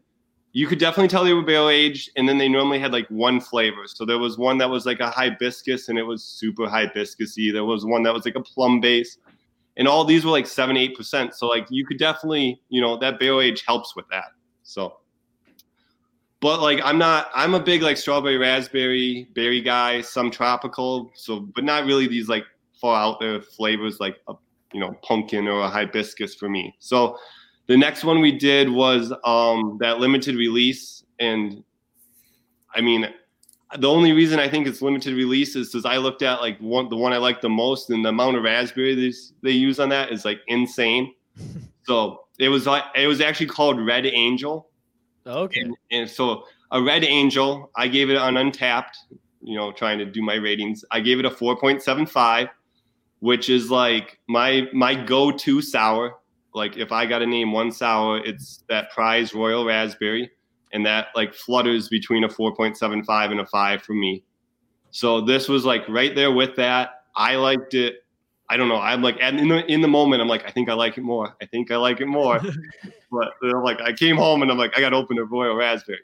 you 0.53 0.67
could 0.67 0.79
definitely 0.79 1.09
tell 1.09 1.25
they 1.25 1.33
were 1.33 1.43
barrel 1.43 1.71
aged. 1.71 2.11
And 2.17 2.29
then 2.29 2.37
they 2.37 2.49
normally 2.49 2.81
had 2.81 2.93
like 2.93 3.09
one 3.09 3.41
flavor. 3.41 3.87
So 3.87 4.05
there 4.05 4.19
was 4.19 4.37
one 4.37 4.59
that 4.59 4.69
was 4.69 4.85
like 4.85 5.01
a 5.01 5.09
hibiscus 5.09 5.89
and 5.89 5.99
it 5.99 6.03
was 6.03 6.23
super 6.23 6.67
hibiscusy. 6.67 7.51
There 7.51 7.65
was 7.65 7.87
one 7.87 8.03
that 8.03 8.13
was 8.13 8.27
like 8.27 8.35
a 8.35 8.43
plum 8.43 8.79
base. 8.79 9.17
And 9.81 9.89
all 9.89 10.05
these 10.05 10.25
were 10.25 10.31
like 10.31 10.47
seven, 10.47 10.77
eight 10.77 10.97
percent. 10.97 11.35
So 11.35 11.49
like 11.49 11.67
you 11.71 11.85
could 11.85 11.99
definitely, 11.99 12.61
you 12.69 12.81
know, 12.81 12.97
that 12.99 13.19
barrel 13.19 13.41
age 13.41 13.65
helps 13.67 13.97
with 13.97 14.05
that. 14.11 14.27
So 14.63 15.01
but 16.41 16.61
like 16.61 16.81
I'm 16.83 16.99
not 16.99 17.31
I'm 17.35 17.55
a 17.55 17.61
big 17.61 17.83
like 17.83 17.97
strawberry 17.97 18.39
raspberry 18.39 19.29
berry 19.35 19.61
guy, 19.61 20.01
some 20.01 20.31
tropical, 20.31 21.11
so 21.15 21.41
but 21.41 21.65
not 21.65 21.85
really 21.85 22.07
these 22.07 22.29
like 22.29 22.45
far 22.81 23.01
out 23.01 23.21
there 23.21 23.41
flavors 23.41 24.01
like 24.01 24.17
a 24.29 24.35
you 24.73 24.81
know 24.81 24.95
pumpkin 25.03 25.47
or 25.47 25.61
a 25.61 25.69
hibiscus 25.69 26.35
for 26.35 26.49
me. 26.49 26.75
So 26.79 27.17
the 27.67 27.77
next 27.77 28.05
one 28.05 28.21
we 28.21 28.37
did 28.37 28.69
was 28.69 29.13
um, 29.25 29.77
that 29.81 30.01
limited 30.01 30.35
release, 30.35 31.05
and 31.21 31.63
I 32.75 32.81
mean, 32.81 33.07
the 33.79 33.89
only 33.89 34.13
reason 34.13 34.41
I 34.41 34.49
think 34.49 34.67
it's 34.67 34.83
limited 34.83 35.15
release 35.15 35.55
is 35.55 35.69
because 35.71 35.85
I 35.85 35.97
looked 35.97 36.23
at 36.23 36.41
like 36.41 36.59
one 36.59 36.89
the 36.89 36.97
one 36.97 37.13
I 37.13 37.19
like 37.19 37.41
the 37.41 37.49
most, 37.49 37.91
and 37.91 38.05
the 38.05 38.09
amount 38.09 38.37
of 38.37 38.43
raspberries 38.43 39.33
they 39.43 39.53
use 39.53 39.79
on 39.79 39.89
that 39.91 40.11
is 40.13 40.25
like 40.25 40.41
insane. 40.49 41.15
so 41.85 42.25
it 42.39 42.49
was 42.49 42.67
like 42.67 42.85
it 42.97 43.07
was 43.07 43.21
actually 43.21 43.47
called 43.47 43.81
Red 43.81 44.07
Angel, 44.07 44.69
Okay. 45.27 45.61
and, 45.61 45.77
and 45.91 46.11
so 46.11 46.45
a 46.73 46.83
Red 46.83 47.05
Angel, 47.05 47.71
I 47.77 47.89
gave 47.89 48.11
it 48.11 48.17
an 48.17 48.35
Untappd, 48.35 48.91
you 49.43 49.57
know, 49.57 49.73
trying 49.73 49.99
to 49.99 50.05
do 50.05 50.23
my 50.23 50.35
ratings. 50.35 50.85
I 50.91 51.01
gave 51.01 51.19
it 51.19 51.25
a 51.25 51.31
4.75, 51.31 52.49
which 53.21 53.49
is 53.51 53.71
like 53.71 54.19
my 54.29 54.69
my 54.73 54.95
go-to 54.95 55.63
sour. 55.63 56.17
Like 56.55 56.77
if 56.77 56.91
I 56.93 57.07
got 57.07 57.21
to 57.21 57.27
name 57.27 57.53
one 57.53 57.71
sour, 57.71 58.19
it's 58.19 58.65
that 58.69 58.91
prize 58.91 59.35
Royal 59.35 59.65
Raspberry, 59.65 60.31
and 60.73 60.85
that 60.87 61.09
like 61.15 61.35
flutters 61.35 61.89
between 61.89 62.25
a 62.25 62.29
4.75 62.29 63.31
and 63.31 63.41
a 63.41 63.47
5 63.47 63.83
for 63.83 63.95
me. 63.95 64.23
So 64.91 65.21
this 65.21 65.49
was 65.49 65.65
like 65.65 65.89
right 65.89 66.15
there 66.15 66.33
with 66.33 66.57
that. 66.57 67.05
I 67.17 67.37
liked 67.37 67.75
it. 67.75 68.05
I 68.49 68.57
don't 68.57 68.69
know. 68.69 68.77
I'm 68.77 69.03
like 69.03 69.19
in 69.19 69.49
the 69.49 69.65
in 69.67 69.81
the 69.81 69.89
moment, 69.89 70.21
I'm 70.21 70.29
like, 70.29 70.45
I 70.45 70.51
think 70.51 70.69
I 70.69 70.75
like 70.75 70.99
it 70.99 71.03
more. 71.03 71.37
I 71.41 71.47
think 71.47 71.71
I 71.71 71.77
like 71.77 72.01
it 72.01 72.07
more. 72.07 72.41
but 73.13 73.33
they're 73.41 73.63
like, 73.63 73.81
I 73.81 73.93
came 73.93 74.17
home 74.17 74.43
and 74.43 74.51
I'm 74.51 74.59
like, 74.59 74.77
I 74.77 74.81
got 74.81 74.91
to 74.91 74.97
open 74.97 75.19
a 75.19 75.25
Royal 75.25 75.55
Raspberry. 75.55 76.01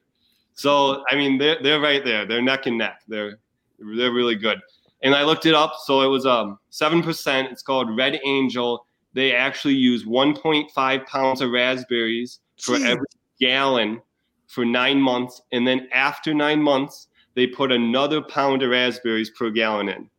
So 0.54 1.04
I 1.10 1.16
mean, 1.16 1.38
they're 1.38 1.60
they're 1.60 1.80
right 1.80 2.04
there. 2.04 2.24
They're 2.24 2.42
neck 2.42 2.66
and 2.66 2.78
neck. 2.78 3.02
They're 3.08 3.38
they're 3.78 4.12
really 4.12 4.36
good. 4.36 4.60
And 5.02 5.14
I 5.14 5.24
looked 5.24 5.46
it 5.46 5.54
up. 5.54 5.74
So 5.84 6.02
it 6.02 6.06
was 6.06 6.24
um 6.24 6.58
seven 6.70 7.02
percent. 7.02 7.50
It's 7.50 7.62
called 7.62 7.94
Red 7.96 8.20
Angel. 8.24 8.86
They 9.12 9.34
actually 9.34 9.74
use 9.74 10.04
1.5 10.04 11.06
pounds 11.06 11.40
of 11.40 11.50
raspberries 11.50 12.40
for 12.60 12.76
every 12.76 13.06
gallon 13.40 14.02
for 14.46 14.64
nine 14.64 15.00
months, 15.00 15.42
and 15.52 15.66
then 15.66 15.88
after 15.92 16.34
nine 16.34 16.62
months, 16.62 17.08
they 17.34 17.46
put 17.46 17.70
another 17.70 18.22
pound 18.22 18.62
of 18.62 18.70
raspberries 18.70 19.30
per 19.30 19.50
gallon 19.50 19.88
in. 19.88 20.10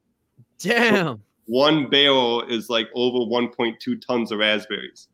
Damn. 0.59 1.21
One 1.45 1.89
barrel 1.89 2.43
is 2.43 2.69
like 2.69 2.87
over 2.93 3.19
1.2 3.19 4.01
tons 4.05 4.31
of 4.31 4.39
raspberries. 4.39 5.07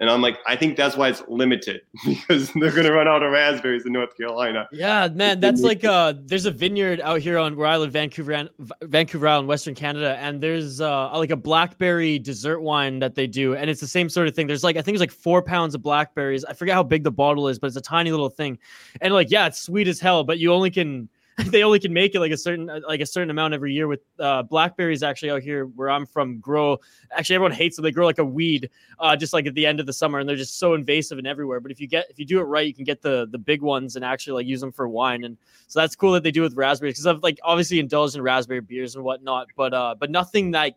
And 0.00 0.08
I'm 0.08 0.22
like, 0.22 0.38
I 0.46 0.54
think 0.54 0.76
that's 0.76 0.96
why 0.96 1.08
it's 1.08 1.22
limited 1.28 1.82
because 2.06 2.52
they're 2.52 2.70
gonna 2.72 2.92
run 2.92 3.08
out 3.08 3.22
of 3.22 3.32
raspberries 3.32 3.84
in 3.84 3.92
North 3.92 4.16
Carolina. 4.16 4.68
Yeah, 4.72 5.08
man, 5.08 5.40
that's 5.44 5.62
like 5.62 5.84
uh 5.84 6.14
there's 6.16 6.46
a 6.46 6.50
vineyard 6.50 7.00
out 7.00 7.20
here 7.20 7.38
on 7.38 7.56
where 7.56 7.66
I 7.66 7.76
live, 7.76 7.92
Vancouver 7.92 8.34
Island- 8.34 8.50
Vancouver 8.82 9.28
Island, 9.28 9.48
Western 9.48 9.74
Canada, 9.74 10.16
and 10.20 10.40
there's 10.40 10.80
uh 10.80 11.10
like 11.16 11.30
a 11.30 11.36
blackberry 11.36 12.18
dessert 12.18 12.60
wine 12.60 12.98
that 13.00 13.14
they 13.14 13.26
do, 13.26 13.54
and 13.54 13.68
it's 13.68 13.80
the 13.80 13.86
same 13.86 14.08
sort 14.08 14.28
of 14.28 14.34
thing. 14.34 14.46
There's 14.46 14.64
like 14.64 14.76
I 14.76 14.82
think 14.82 14.94
it's 14.94 15.00
like 15.00 15.10
four 15.10 15.42
pounds 15.42 15.74
of 15.74 15.82
blackberries. 15.82 16.44
I 16.44 16.52
forget 16.52 16.74
how 16.74 16.82
big 16.82 17.02
the 17.04 17.10
bottle 17.12 17.48
is, 17.48 17.58
but 17.58 17.66
it's 17.66 17.76
a 17.76 17.80
tiny 17.80 18.10
little 18.10 18.30
thing. 18.30 18.58
And 19.00 19.12
like, 19.12 19.30
yeah, 19.30 19.46
it's 19.46 19.60
sweet 19.60 19.88
as 19.88 20.00
hell, 20.00 20.24
but 20.24 20.38
you 20.38 20.52
only 20.52 20.70
can 20.70 21.08
they 21.46 21.62
only 21.62 21.78
can 21.78 21.92
make 21.92 22.14
it 22.14 22.20
like 22.20 22.32
a 22.32 22.36
certain 22.36 22.68
uh, 22.68 22.80
like 22.88 23.00
a 23.00 23.06
certain 23.06 23.30
amount 23.30 23.54
every 23.54 23.72
year 23.72 23.86
with 23.86 24.00
uh 24.18 24.42
blackberries 24.42 25.04
actually 25.04 25.30
out 25.30 25.40
here 25.40 25.66
where 25.66 25.88
I'm 25.88 26.04
from 26.04 26.40
grow 26.40 26.78
actually 27.12 27.36
everyone 27.36 27.52
hates 27.52 27.76
them. 27.76 27.84
They 27.84 27.92
grow 27.92 28.06
like 28.06 28.18
a 28.18 28.24
weed 28.24 28.68
uh 28.98 29.14
just 29.14 29.32
like 29.32 29.46
at 29.46 29.54
the 29.54 29.64
end 29.64 29.78
of 29.78 29.86
the 29.86 29.92
summer 29.92 30.18
and 30.18 30.28
they're 30.28 30.36
just 30.36 30.58
so 30.58 30.74
invasive 30.74 31.16
and 31.16 31.26
everywhere. 31.26 31.60
But 31.60 31.70
if 31.70 31.80
you 31.80 31.86
get 31.86 32.06
if 32.10 32.18
you 32.18 32.24
do 32.24 32.40
it 32.40 32.44
right, 32.44 32.66
you 32.66 32.74
can 32.74 32.84
get 32.84 33.02
the 33.02 33.28
the 33.30 33.38
big 33.38 33.62
ones 33.62 33.94
and 33.94 34.04
actually 34.04 34.42
like 34.42 34.46
use 34.46 34.60
them 34.60 34.72
for 34.72 34.88
wine. 34.88 35.24
And 35.24 35.36
so 35.68 35.80
that's 35.80 35.94
cool 35.94 36.12
that 36.12 36.24
they 36.24 36.32
do 36.32 36.42
with 36.42 36.54
raspberries 36.54 36.94
because 36.94 37.06
I've 37.06 37.22
like 37.22 37.38
obviously 37.44 37.78
indulged 37.78 38.16
in 38.16 38.22
raspberry 38.22 38.60
beers 38.60 38.96
and 38.96 39.04
whatnot, 39.04 39.48
but 39.56 39.72
uh 39.72 39.94
but 39.98 40.10
nothing 40.10 40.50
like 40.50 40.74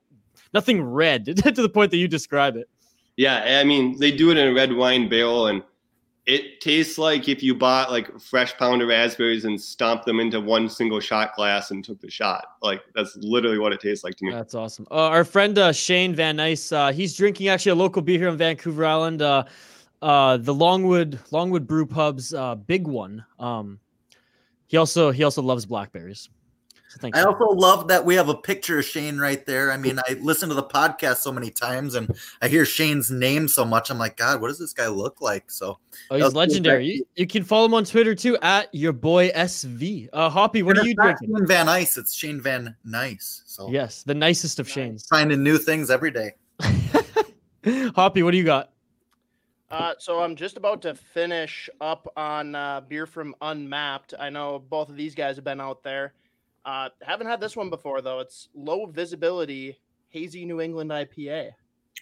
nothing 0.53 0.84
red 0.84 1.25
to 1.38 1.51
the 1.51 1.70
point 1.70 1.89
that 1.91 1.98
you 1.98 2.08
describe 2.08 2.56
it. 2.56 2.70
Yeah, 3.18 3.60
I 3.60 3.63
mean, 3.63 4.00
they 4.00 4.12
do 4.12 4.32
it 4.32 4.38
in 4.38 4.48
a 4.48 4.53
red 4.53 4.74
wine 4.74 5.10
barrel, 5.10 5.48
and 5.48 5.63
it 6.25 6.62
tastes 6.62 6.98
like 6.98 7.28
if 7.28 7.42
you 7.42 7.56
bought 7.56 7.90
like 7.90 8.20
fresh 8.20 8.56
pound 8.58 8.82
of 8.82 8.90
raspberries 8.90 9.46
and 9.46 9.60
stomped 9.60 10.06
them 10.06 10.20
into 10.20 10.40
one 10.40 10.70
single 10.70 11.00
shot 11.00 11.36
glass 11.36 11.72
and 11.72 11.84
took 11.84 12.00
the 12.00 12.12
shot. 12.12 12.46
Like 12.62 12.82
that's 12.94 13.16
literally 13.18 13.58
what 13.58 13.74
it 13.74 13.80
tastes 13.80 14.04
like 14.04 14.16
to 14.18 14.25
me. 14.25 14.32
That's 14.32 14.54
awesome. 14.54 14.88
Uh, 14.92 15.08
our 15.08 15.24
friend 15.24 15.58
uh, 15.58 15.72
Shane 15.72 16.13
Van 16.13 16.36
Nice, 16.36 16.72
uh, 16.72 16.92
he's 16.92 17.16
drinking 17.16 17.48
actually 17.48 17.72
a 17.72 17.75
local 17.75 18.01
beer 18.01 18.20
here 18.20 18.30
on 18.30 18.38
Vancouver 18.38 18.86
Island. 18.86 19.22
Uh, 19.22 19.46
uh, 20.01 20.38
the 20.38 20.54
Longwood 20.54 21.20
Longwood 21.32 21.66
Brew 21.68 21.86
Pub's 21.86 22.34
uh, 22.34 22.56
big 22.56 22.88
one. 22.88 23.25
Um, 23.40 23.80
he 24.68 24.78
also 24.78 25.12
he 25.12 25.24
also 25.24 25.42
loves 25.42 25.66
blackberries. 25.66 26.30
So 26.91 26.98
thanks. 27.00 27.17
I 27.17 27.24
also 27.24 27.45
love 27.45 27.88
that 27.88 28.03
we 28.03 28.15
have 28.15 28.27
a 28.27 28.36
picture 28.36 28.79
of 28.79 28.83
Shane 28.86 29.17
right 29.17 29.45
there. 29.45 29.71
I 29.71 29.77
mean, 29.77 29.98
I 30.10 30.15
listen 30.21 30.50
to 30.50 30.55
the 30.55 30.63
podcast 30.63 31.17
so 31.19 31.31
many 31.31 31.50
times 31.50 31.95
and 31.95 32.13
I 32.41 32.50
hear 32.50 32.65
Shane's 32.65 33.10
name 33.10 33.48
so 33.48 33.63
much. 33.63 33.89
I'm 33.89 33.98
like, 33.98 34.17
God, 34.17 34.41
what 34.41 34.50
does 34.50 34.60
this 34.60 34.74
guy 34.74 34.88
look 34.88 35.21
like? 35.21 35.50
So 35.50 35.77
oh, 36.10 36.15
he's 36.15 36.24
that's 36.24 36.33
cool. 36.33 36.39
legendary. 36.39 36.86
You, 36.88 37.05
you 37.15 37.27
can 37.27 37.45
follow 37.45 37.65
him 37.67 37.74
on 37.75 37.86
Twitter 37.86 38.13
too 38.13 38.38
at 38.41 38.67
your 38.75 38.91
boy 38.91 39.29
SV. 39.29 40.10
Uh, 40.12 40.29
Hoppy, 40.29 40.63
what 40.63 40.75
are 40.75 40.81
And 40.81 40.88
you 40.88 40.91
it's 40.91 40.98
not 40.98 41.17
drinking? 41.17 41.38
Shane 41.38 41.48
Van 41.48 41.69
Ice, 41.69 41.95
it's 41.95 42.13
Shane 42.13 42.41
Van 42.41 42.75
Nice. 42.83 43.43
So 43.45 43.69
Yes, 43.69 44.03
the 44.03 44.13
nicest 44.13 44.60
of 44.60 44.67
Shanes. 44.67 45.07
finding 45.07 45.41
new 45.41 45.57
things 45.57 45.89
every 45.89 46.12
day. 46.12 46.31
Hoppy, 47.95 48.24
what 48.24 48.31
do 48.31 48.38
you 48.38 48.43
got? 48.43 48.71
Uh, 49.69 49.93
so 50.00 50.19
I'm 50.21 50.36
just 50.36 50.57
about 50.57 50.81
to 50.81 50.93
finish 50.95 51.69
up 51.79 52.12
on 52.17 52.55
uh, 52.55 52.81
beer 52.81 53.05
from 53.05 53.33
Unmapped. 53.41 54.13
I 54.19 54.29
know 54.29 54.60
both 54.60 54.89
of 54.89 54.98
these 54.98 55.15
guys 55.15 55.38
have 55.38 55.45
been 55.45 55.62
out 55.62 55.81
there. 55.83 56.13
Uh, 56.65 56.89
haven't 57.01 57.27
had 57.27 57.41
this 57.41 57.56
one 57.56 57.70
before 57.70 58.01
though. 58.01 58.20
It's 58.20 58.50
low 58.53 58.86
visibility 58.86 59.80
hazy 60.10 60.46
New 60.46 60.62
England 60.62 60.91
IPA. 60.91 61.51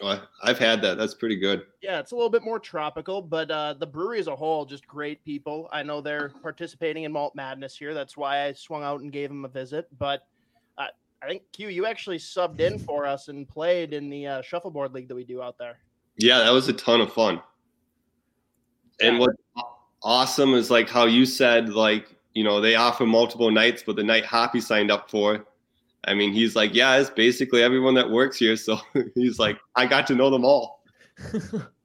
Oh, 0.01 0.21
I've 0.43 0.57
had 0.59 0.81
that. 0.81 0.97
That's 0.97 1.13
pretty 1.13 1.35
good. 1.35 1.63
Yeah, 1.81 1.99
it's 1.99 2.11
a 2.11 2.15
little 2.15 2.29
bit 2.29 2.43
more 2.43 2.59
tropical, 2.59 3.21
but 3.21 3.51
uh, 3.51 3.73
the 3.73 3.85
brewery 3.85 4.19
as 4.19 4.27
a 4.27 4.35
whole, 4.35 4.65
just 4.65 4.87
great 4.87 5.23
people. 5.25 5.67
I 5.73 5.83
know 5.83 5.99
they're 5.99 6.29
participating 6.41 7.03
in 7.03 7.11
Malt 7.11 7.35
Madness 7.35 7.75
here. 7.77 7.93
That's 7.93 8.15
why 8.15 8.45
I 8.45 8.53
swung 8.53 8.81
out 8.83 9.01
and 9.01 9.11
gave 9.11 9.29
them 9.29 9.43
a 9.43 9.49
visit. 9.49 9.87
But 9.97 10.25
uh, 10.77 10.87
I 11.21 11.27
think 11.27 11.43
Q, 11.51 11.67
you 11.67 11.85
actually 11.85 12.17
subbed 12.17 12.61
in 12.61 12.79
for 12.79 13.05
us 13.05 13.27
and 13.27 13.47
played 13.47 13.93
in 13.93 14.09
the 14.09 14.25
uh, 14.25 14.41
shuffleboard 14.41 14.93
league 14.93 15.09
that 15.09 15.15
we 15.15 15.25
do 15.25 15.41
out 15.41 15.57
there. 15.57 15.77
Yeah, 16.17 16.39
that 16.39 16.51
was 16.51 16.69
a 16.69 16.73
ton 16.73 17.01
of 17.01 17.11
fun. 17.11 17.41
And 19.01 19.15
Yeah. 19.15 19.19
what's 19.19 19.37
aw- 19.57 19.75
awesome 20.01 20.53
is 20.53 20.71
like 20.71 20.89
how 20.89 21.05
you 21.05 21.25
said, 21.25 21.69
like, 21.69 22.15
you 22.33 22.43
know, 22.43 22.61
they 22.61 22.75
offer 22.75 23.05
multiple 23.05 23.51
nights, 23.51 23.83
but 23.85 23.95
the 23.95 24.03
night 24.03 24.25
Hoppy 24.25 24.61
signed 24.61 24.91
up 24.91 25.09
for, 25.09 25.45
I 26.05 26.13
mean, 26.13 26.31
he's 26.31 26.55
like, 26.55 26.73
yeah, 26.73 26.97
it's 26.97 27.09
basically 27.09 27.61
everyone 27.61 27.93
that 27.95 28.09
works 28.09 28.37
here. 28.37 28.55
So 28.55 28.77
he's 29.15 29.39
like, 29.39 29.59
I 29.75 29.85
got 29.85 30.07
to 30.07 30.15
know 30.15 30.29
them 30.29 30.45
all. 30.45 30.83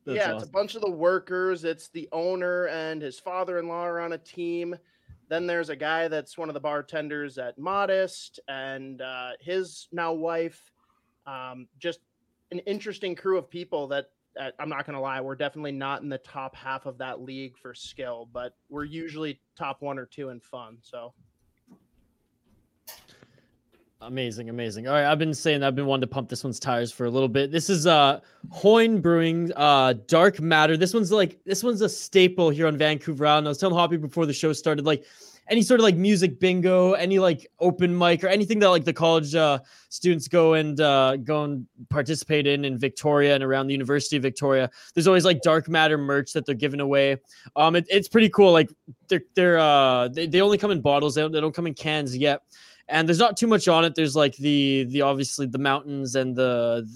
That's 0.07 0.19
yeah, 0.19 0.35
it's 0.35 0.45
a 0.45 0.49
bunch 0.49 0.75
of 0.75 0.83
the 0.83 0.91
workers. 0.91 1.65
It's 1.65 1.89
the 1.89 2.09
owner 2.13 2.67
and 2.67 3.01
his 3.01 3.19
father-in-law 3.19 3.87
are 3.87 4.01
on 4.01 4.13
a 4.13 4.19
team. 4.19 4.77
Then 5.31 5.47
there's 5.47 5.71
a 5.71 5.77
guy 5.77 6.09
that's 6.09 6.37
one 6.37 6.51
of 6.51 6.55
the 6.55 6.61
bartenders 6.61 7.39
at 7.39 7.59
Modist 7.59 8.39
and 8.47 9.01
uh, 9.01 9.31
his 9.41 9.89
now 9.93 10.13
wife. 10.13 10.71
Um, 11.27 11.69
just 11.79 12.01
an 12.51 12.59
interesting 12.61 13.15
crew 13.15 13.39
of 13.39 13.49
people 13.49 13.87
that 13.89 14.11
I'm 14.59 14.69
not 14.69 14.87
going 14.87 14.95
to 14.95 15.01
lie, 15.01 15.21
we're 15.21 15.37
definitely 15.37 15.73
not 15.73 16.03
in 16.03 16.09
the 16.09 16.19
top 16.19 16.57
half 16.57 16.87
of 16.87 16.99
that 16.99 17.21
league 17.23 17.57
for 17.57 17.75
skill, 17.75 18.29
but 18.33 18.55
we're 18.69 18.85
usually 18.85 19.41
top 19.57 19.81
one 19.81 19.99
or 19.99 20.07
two 20.07 20.31
in 20.31 20.41
fun. 20.41 20.79
So 20.81 21.15
Amazing, 24.07 24.51
amazing. 24.51 24.87
All 24.87 24.93
right, 24.93 25.07
I've 25.07 25.19
been 25.19 25.33
saying 25.33 25.63
I've 25.63 25.75
been 25.75 25.87
wanting 25.87 26.03
to 26.03 26.07
pump 26.07 26.29
this 26.29 26.45
one's 26.45 26.61
tires 26.61 26.93
for 26.93 27.07
a 27.07 27.11
little 27.11 27.29
bit. 27.29 27.51
This 27.51 27.71
is 27.71 27.87
uh 27.87 28.21
Hoyne 28.51 29.01
Brewing, 29.01 29.51
uh 29.57 29.95
Dark 30.07 30.41
Matter. 30.41 30.77
This 30.77 30.93
one's 30.93 31.11
like 31.11 31.43
this 31.45 31.63
one's 31.63 31.81
a 31.81 31.89
staple 31.89 32.51
here 32.51 32.67
on 32.67 32.77
Vancouver 32.77 33.27
Island. 33.27 33.47
I 33.47 33.51
was 33.51 33.59
telling 33.59 33.75
Hoppy 33.75 33.97
before 33.97 34.27
the 34.27 34.33
show 34.35 34.53
started, 34.53 34.85
like 34.85 35.07
any 35.49 35.63
sort 35.63 35.81
of 35.81 35.85
like 35.85 35.97
music 35.97 36.41
bingo, 36.41 36.93
any 36.93 37.19
like 37.19 37.47
open 37.61 37.97
mic 37.97 38.25
or 38.25 38.29
anything 38.29 38.59
that 38.61 38.69
like 38.69 38.85
the 38.85 38.93
college 38.93 39.35
uh 39.35 39.59
students 39.89 40.29
go 40.29 40.55
and 40.55 40.81
uh 40.81 41.17
go 41.17 41.45
and 41.45 41.67
participate 41.91 42.47
in 42.47 42.65
in 42.65 42.79
Victoria 42.79 43.35
and 43.35 43.45
around 43.45 43.67
the 43.67 43.73
University 43.73 44.17
of 44.17 44.23
Victoria. 44.23 44.71
There's 44.95 45.07
always 45.07 45.25
like 45.25 45.43
Dark 45.43 45.69
Matter 45.69 45.99
merch 45.99 46.33
that 46.33 46.47
they're 46.47 46.55
giving 46.55 46.81
away. 46.81 47.19
Um 47.57 47.77
it, 47.77 47.87
it's 47.89 48.09
pretty 48.09 48.29
cool. 48.31 48.53
Like 48.53 48.71
they're 49.09 49.23
they're 49.35 49.59
uh 49.59 50.09
they, 50.09 50.27
they 50.27 50.41
only 50.41 50.59
come 50.59 50.71
in 50.71 50.81
bottles, 50.81 51.15
they 51.15 51.23
don't, 51.23 51.33
they 51.33 51.41
don't 51.41 51.55
come 51.55 51.67
in 51.67 51.75
cans 51.75 52.17
yet 52.17 52.43
and 52.89 53.09
there's 53.09 53.19
not 53.19 53.37
too 53.37 53.47
much 53.47 53.67
on 53.69 53.85
it. 53.85 53.95
There's 53.95 54.15
like 54.17 54.37
the 54.37 54.85
the 54.85 55.03
obviously 55.03 55.47
the 55.47 55.59
mountains 55.59 56.17
and 56.17 56.37
the 56.37 56.89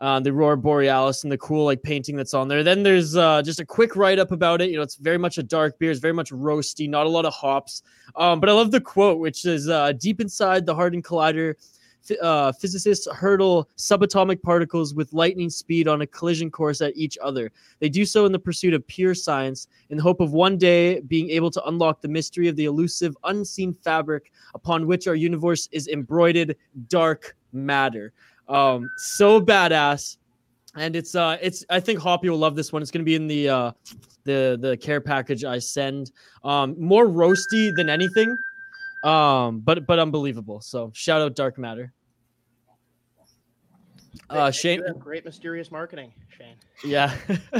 uh, 0.00 0.20
the 0.20 0.30
aurora 0.30 0.56
borealis 0.56 1.24
and 1.24 1.32
the 1.32 1.38
cool 1.38 1.64
like 1.64 1.82
painting 1.82 2.16
that's 2.16 2.34
on 2.34 2.48
there. 2.48 2.62
Then 2.62 2.82
there's 2.82 3.16
uh, 3.16 3.42
just 3.42 3.60
a 3.60 3.66
quick 3.66 3.96
write 3.96 4.18
up 4.18 4.30
about 4.30 4.60
it. 4.60 4.70
You 4.70 4.76
know, 4.76 4.82
it's 4.82 4.96
very 4.96 5.18
much 5.18 5.38
a 5.38 5.42
dark 5.42 5.78
beer. 5.78 5.90
It's 5.90 6.00
very 6.00 6.14
much 6.14 6.30
roasty, 6.30 6.88
not 6.88 7.06
a 7.06 7.08
lot 7.08 7.24
of 7.24 7.34
hops. 7.34 7.82
Um, 8.16 8.40
but 8.40 8.48
I 8.48 8.52
love 8.52 8.70
the 8.70 8.80
quote, 8.80 9.18
which 9.18 9.44
is 9.44 9.68
uh, 9.68 9.92
deep 9.92 10.20
inside 10.20 10.66
the 10.66 10.74
hadron 10.74 11.02
collider. 11.02 11.54
Uh, 12.22 12.52
physicists 12.52 13.06
hurtle 13.12 13.68
subatomic 13.76 14.40
particles 14.40 14.94
with 14.94 15.12
lightning 15.12 15.50
speed 15.50 15.86
on 15.86 16.00
a 16.00 16.06
collision 16.06 16.50
course 16.50 16.80
at 16.80 16.96
each 16.96 17.18
other. 17.20 17.50
They 17.80 17.90
do 17.90 18.06
so 18.06 18.24
in 18.24 18.32
the 18.32 18.38
pursuit 18.38 18.72
of 18.72 18.86
pure 18.86 19.14
science, 19.14 19.66
in 19.90 19.98
the 19.98 20.02
hope 20.02 20.20
of 20.20 20.32
one 20.32 20.56
day 20.56 21.00
being 21.00 21.28
able 21.28 21.50
to 21.50 21.62
unlock 21.66 22.00
the 22.00 22.08
mystery 22.08 22.48
of 22.48 22.56
the 22.56 22.64
elusive, 22.64 23.14
unseen 23.24 23.74
fabric 23.74 24.32
upon 24.54 24.86
which 24.86 25.06
our 25.06 25.16
universe 25.16 25.68
is 25.70 25.88
embroidered 25.88 26.56
dark 26.86 27.36
matter. 27.52 28.14
Um, 28.48 28.90
so 28.96 29.40
badass. 29.40 30.16
and 30.76 30.94
it's 30.96 31.14
uh 31.14 31.36
it's 31.40 31.64
I 31.70 31.80
think 31.80 31.98
Hoppy 32.00 32.28
will 32.30 32.38
love 32.38 32.56
this 32.56 32.72
one. 32.72 32.82
It's 32.82 32.90
gonna 32.90 33.04
be 33.04 33.14
in 33.14 33.26
the 33.26 33.48
uh 33.48 33.72
the 34.24 34.58
the 34.60 34.76
care 34.76 35.00
package 35.00 35.44
I 35.44 35.58
send. 35.58 36.12
Um, 36.44 36.76
more 36.78 37.06
roasty 37.06 37.74
than 37.74 37.88
anything, 37.88 38.36
um, 39.04 39.60
but 39.60 39.86
but 39.86 39.98
unbelievable. 39.98 40.60
So 40.60 40.90
shout 40.94 41.20
out 41.22 41.34
Dark 41.34 41.58
Matter. 41.58 41.92
Uh, 44.30 44.50
Shane, 44.50 44.82
great 44.98 45.24
mysterious 45.24 45.70
marketing, 45.70 46.12
Shane. 46.36 46.56
yeah, 46.84 47.14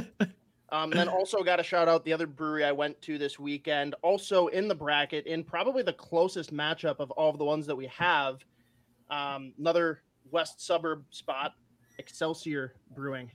Um, 0.70 0.90
then 0.90 1.08
also 1.08 1.42
got 1.42 1.56
to 1.56 1.62
shout 1.62 1.88
out 1.88 2.04
the 2.04 2.12
other 2.12 2.26
brewery 2.26 2.62
I 2.64 2.72
went 2.72 3.00
to 3.02 3.16
this 3.16 3.38
weekend, 3.38 3.94
also 4.02 4.48
in 4.48 4.68
the 4.68 4.74
bracket, 4.74 5.26
in 5.26 5.42
probably 5.42 5.82
the 5.82 5.94
closest 5.94 6.52
matchup 6.52 6.96
of 6.98 7.10
all 7.12 7.30
of 7.30 7.38
the 7.38 7.44
ones 7.44 7.66
that 7.66 7.76
we 7.76 7.86
have. 7.86 8.44
Um, 9.10 9.54
another 9.58 10.02
west 10.30 10.64
suburb 10.64 11.04
spot, 11.10 11.54
Excelsior 11.98 12.74
Brewing, 12.94 13.30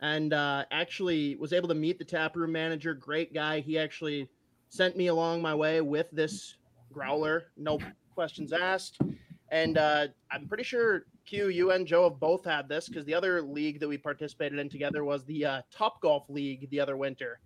and 0.00 0.32
uh, 0.32 0.64
actually 0.70 1.36
was 1.36 1.52
able 1.52 1.68
to 1.68 1.74
meet 1.74 1.98
the 1.98 2.04
taproom 2.04 2.52
manager. 2.52 2.94
Great 2.94 3.32
guy. 3.34 3.60
He 3.60 3.78
actually 3.78 4.28
sent 4.68 4.96
me 4.96 5.08
along 5.08 5.42
my 5.42 5.54
way 5.54 5.80
with 5.80 6.06
this 6.12 6.56
growler, 6.92 7.44
no 7.56 7.78
questions 8.14 8.52
asked. 8.52 8.98
And 9.50 9.78
uh, 9.78 10.08
I'm 10.30 10.48
pretty 10.48 10.64
sure 10.64 11.06
Q, 11.24 11.48
you 11.48 11.70
and 11.70 11.86
Joe 11.86 12.10
have 12.10 12.18
both 12.18 12.44
had 12.44 12.68
this 12.68 12.88
because 12.88 13.04
the 13.04 13.14
other 13.14 13.42
league 13.42 13.80
that 13.80 13.88
we 13.88 13.96
participated 13.96 14.58
in 14.58 14.68
together 14.68 15.04
was 15.04 15.24
the 15.24 15.44
uh, 15.44 15.62
Top 15.70 16.00
Golf 16.00 16.28
League 16.28 16.68
the 16.70 16.80
other 16.80 16.96
winter. 16.96 17.38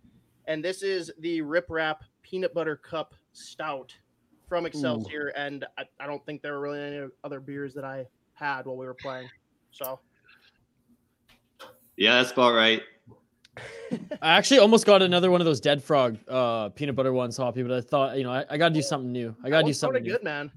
And 0.47 0.65
this 0.65 0.83
is 0.83 1.11
the 1.19 1.43
Rip 1.43 1.67
Rap 1.69 2.03
Peanut 2.23 2.55
Butter 2.55 2.77
Cup 2.77 3.15
Stout 3.33 3.95
from 4.49 4.67
Excelsior. 4.67 5.29
And 5.37 5.67
I, 5.79 5.85
I 6.01 6.07
don't 6.07 6.25
think 6.25 6.43
there 6.43 6.55
were 6.55 6.61
really 6.61 6.81
any 6.81 7.09
other 7.23 7.41
beers 7.41 7.75
that 7.75 7.85
I 7.85 8.07
had 8.41 8.67
while 8.67 8.77
we 8.77 8.87
were 8.87 8.95
playing. 8.95 9.29
So 9.71 10.01
Yeah, 11.97 12.17
that's 12.21 12.33
about 12.33 12.55
right. 12.55 12.83
I 14.23 14.37
actually 14.37 14.59
almost 14.61 14.87
got 14.87 15.03
another 15.03 15.31
one 15.31 15.41
of 15.41 15.45
those 15.45 15.61
Dead 15.61 15.83
Frog 15.83 16.17
uh 16.29 16.71
peanut 16.71 16.97
butter 16.97 17.13
ones, 17.13 17.37
Hoppy, 17.37 17.63
but 17.63 17.73
I 17.73 17.81
thought 17.81 18.17
you 18.17 18.25
know 18.25 18.33
I, 18.33 18.45
I 18.49 18.57
gotta 18.57 18.75
do 18.75 18.83
something 18.83 19.13
new. 19.13 19.35
I 19.45 19.51
gotta 19.51 19.63
do 19.63 19.67
one's 19.67 19.79
sorta 19.79 19.99
something 19.99 20.05
new. 20.05 20.13
good, 20.13 20.25
man. 20.25 20.51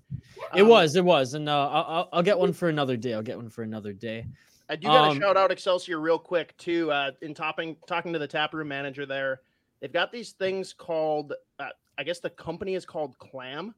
It 0.55 0.61
Um, 0.61 0.67
was, 0.69 0.95
it 0.95 1.03
was, 1.03 1.33
and 1.33 1.49
uh, 1.49 1.69
I'll, 1.69 1.83
I'll- 1.95 2.09
I'll 2.13 2.23
get 2.23 2.37
one 2.37 2.53
for 2.53 2.69
another 2.69 2.95
day. 2.95 3.13
I'll 3.13 3.21
get 3.23 3.37
one 3.37 3.49
for 3.49 3.63
another 3.63 3.91
day. 3.93 4.25
I 4.69 4.75
do 4.75 4.87
got 4.87 5.05
to 5.05 5.09
Um, 5.11 5.19
shout 5.19 5.35
out 5.35 5.51
Excelsior 5.51 5.99
real 5.99 6.19
quick 6.19 6.55
too. 6.57 6.91
Uh, 6.91 7.11
in 7.21 7.33
topping, 7.33 7.75
talking 7.87 8.13
to 8.13 8.19
the 8.19 8.27
taproom 8.27 8.67
manager 8.67 9.05
there, 9.05 9.41
they've 9.81 9.91
got 9.91 10.11
these 10.11 10.31
things 10.31 10.71
called. 10.73 11.33
Uh, 11.59 11.69
I 11.97 12.03
guess 12.03 12.19
the 12.19 12.29
company 12.29 12.75
is 12.75 12.85
called 12.85 13.17
Clam, 13.19 13.73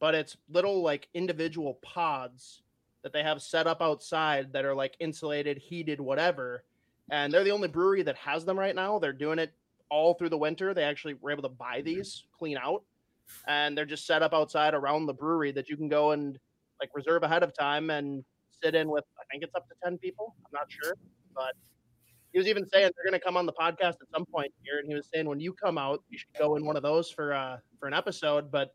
but 0.00 0.14
it's 0.14 0.36
little 0.48 0.82
like 0.82 1.08
individual 1.14 1.74
pods 1.82 2.62
that 3.04 3.12
they 3.12 3.22
have 3.22 3.40
set 3.40 3.66
up 3.66 3.80
outside 3.80 4.52
that 4.52 4.64
are 4.64 4.74
like 4.74 4.96
insulated, 4.98 5.58
heated, 5.58 6.00
whatever. 6.00 6.64
And 7.10 7.32
they're 7.32 7.44
the 7.44 7.50
only 7.52 7.68
brewery 7.68 8.02
that 8.02 8.16
has 8.16 8.46
them 8.46 8.58
right 8.58 8.74
now. 8.74 8.98
They're 8.98 9.12
doing 9.12 9.38
it 9.38 9.52
all 9.90 10.14
through 10.14 10.30
the 10.30 10.38
winter. 10.38 10.72
They 10.72 10.84
actually 10.84 11.14
were 11.20 11.30
able 11.30 11.42
to 11.42 11.50
buy 11.50 11.82
these 11.84 12.24
clean 12.36 12.56
out, 12.56 12.82
and 13.46 13.76
they're 13.76 13.84
just 13.84 14.06
set 14.06 14.22
up 14.22 14.32
outside 14.32 14.72
around 14.72 15.04
the 15.06 15.12
brewery 15.12 15.52
that 15.52 15.68
you 15.68 15.76
can 15.76 15.88
go 15.88 16.12
and 16.12 16.38
like 16.80 16.88
reserve 16.94 17.22
ahead 17.22 17.42
of 17.42 17.54
time 17.54 17.90
and 17.90 18.24
sit 18.62 18.74
in 18.74 18.88
with. 18.88 19.04
I 19.20 19.22
think 19.30 19.44
it's 19.44 19.54
up 19.54 19.68
to 19.68 19.74
ten 19.84 19.98
people. 19.98 20.34
I'm 20.46 20.52
not 20.54 20.72
sure, 20.72 20.94
but 21.34 21.52
he 22.32 22.38
was 22.38 22.48
even 22.48 22.66
saying 22.66 22.90
they're 22.96 23.10
going 23.10 23.20
to 23.20 23.24
come 23.24 23.36
on 23.36 23.44
the 23.44 23.52
podcast 23.52 24.00
at 24.00 24.10
some 24.12 24.24
point 24.24 24.52
here, 24.62 24.78
and 24.78 24.88
he 24.88 24.94
was 24.94 25.08
saying 25.12 25.28
when 25.28 25.40
you 25.40 25.52
come 25.52 25.76
out, 25.76 26.02
you 26.08 26.16
should 26.16 26.32
go 26.38 26.56
in 26.56 26.64
one 26.64 26.76
of 26.76 26.82
those 26.82 27.10
for 27.10 27.34
uh 27.34 27.58
for 27.78 27.86
an 27.86 27.92
episode. 27.92 28.50
But 28.50 28.74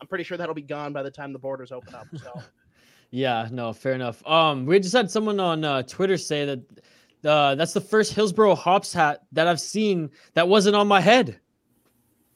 I'm 0.00 0.08
pretty 0.08 0.24
sure 0.24 0.36
that'll 0.36 0.54
be 0.54 0.62
gone 0.62 0.92
by 0.92 1.04
the 1.04 1.10
time 1.12 1.32
the 1.32 1.38
borders 1.38 1.70
open 1.70 1.94
up. 1.94 2.08
So 2.20 2.42
Yeah, 3.10 3.48
no, 3.50 3.72
fair 3.72 3.92
enough. 3.92 4.26
Um, 4.26 4.66
we 4.66 4.78
just 4.80 4.94
had 4.94 5.10
someone 5.10 5.40
on 5.40 5.64
uh, 5.64 5.82
Twitter 5.82 6.18
say 6.18 6.44
that 6.44 7.28
uh, 7.28 7.54
that's 7.54 7.72
the 7.72 7.80
first 7.80 8.12
Hillsboro 8.12 8.54
hops 8.54 8.92
hat 8.92 9.22
that 9.32 9.46
I've 9.46 9.60
seen 9.60 10.10
that 10.34 10.46
wasn't 10.46 10.76
on 10.76 10.86
my 10.86 11.00
head. 11.00 11.40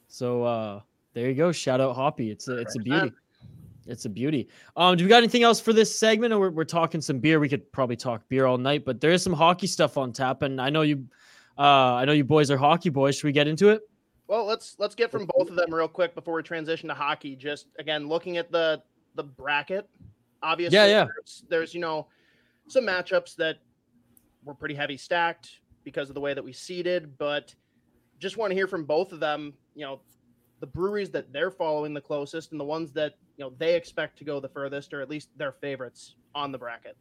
So 0.07 0.43
uh, 0.43 0.81
there 1.13 1.27
you 1.27 1.35
go. 1.35 1.51
Shout 1.51 1.79
out 1.79 1.95
Hoppy. 1.95 2.31
It's 2.31 2.47
a 2.47 2.57
it's 2.57 2.75
a 2.75 2.79
beauty. 2.79 3.13
It's 3.85 4.05
a 4.05 4.09
beauty. 4.09 4.47
Um, 4.77 4.95
do 4.95 5.03
we 5.03 5.09
got 5.09 5.17
anything 5.17 5.43
else 5.43 5.59
for 5.59 5.73
this 5.73 5.97
segment, 5.97 6.33
or 6.33 6.39
we're, 6.39 6.49
we're 6.51 6.63
talking 6.63 7.01
some 7.01 7.19
beer? 7.19 7.39
We 7.39 7.49
could 7.49 7.69
probably 7.71 7.95
talk 7.95 8.27
beer 8.29 8.45
all 8.45 8.57
night, 8.57 8.85
but 8.85 9.01
there 9.01 9.11
is 9.11 9.21
some 9.21 9.33
hockey 9.33 9.67
stuff 9.67 9.97
on 9.97 10.13
tap, 10.13 10.41
and 10.41 10.61
I 10.61 10.69
know 10.69 10.83
you, 10.83 11.05
uh, 11.57 11.95
I 11.95 12.05
know 12.05 12.13
you 12.13 12.23
boys 12.23 12.49
are 12.49 12.57
hockey 12.57 12.89
boys. 12.89 13.15
Should 13.15 13.25
we 13.25 13.31
get 13.31 13.47
into 13.47 13.69
it? 13.69 13.81
Well, 14.27 14.45
let's 14.45 14.75
let's 14.79 14.95
get 14.95 15.11
from 15.11 15.27
both 15.35 15.49
of 15.49 15.55
them 15.55 15.73
real 15.73 15.87
quick 15.87 16.15
before 16.15 16.35
we 16.35 16.43
transition 16.43 16.87
to 16.89 16.95
hockey. 16.95 17.35
Just 17.35 17.67
again, 17.77 18.07
looking 18.07 18.37
at 18.37 18.51
the 18.51 18.81
the 19.15 19.23
bracket, 19.23 19.89
obviously, 20.43 20.77
Yeah, 20.77 20.85
yeah. 20.85 21.05
There's, 21.05 21.43
there's 21.49 21.73
you 21.73 21.79
know 21.81 22.07
some 22.67 22.85
matchups 22.85 23.35
that 23.37 23.57
were 24.43 24.53
pretty 24.53 24.75
heavy 24.75 24.97
stacked 24.97 25.59
because 25.83 26.09
of 26.09 26.15
the 26.15 26.21
way 26.21 26.33
that 26.33 26.43
we 26.43 26.53
seeded, 26.53 27.17
but 27.17 27.53
just 28.19 28.37
want 28.37 28.51
to 28.51 28.55
hear 28.55 28.67
from 28.67 28.85
both 28.85 29.11
of 29.11 29.19
them. 29.19 29.53
You 29.75 29.85
know, 29.85 30.01
the 30.59 30.67
breweries 30.67 31.09
that 31.11 31.33
they're 31.33 31.51
following 31.51 31.93
the 31.93 32.01
closest 32.01 32.51
and 32.51 32.59
the 32.59 32.65
ones 32.65 32.91
that 32.93 33.15
you 33.37 33.43
know 33.45 33.53
they 33.57 33.75
expect 33.75 34.17
to 34.19 34.23
go 34.23 34.39
the 34.39 34.49
furthest, 34.49 34.93
or 34.93 35.01
at 35.01 35.09
least 35.09 35.29
their 35.37 35.51
favorites 35.53 36.15
on 36.35 36.51
the 36.51 36.57
bracket. 36.57 36.95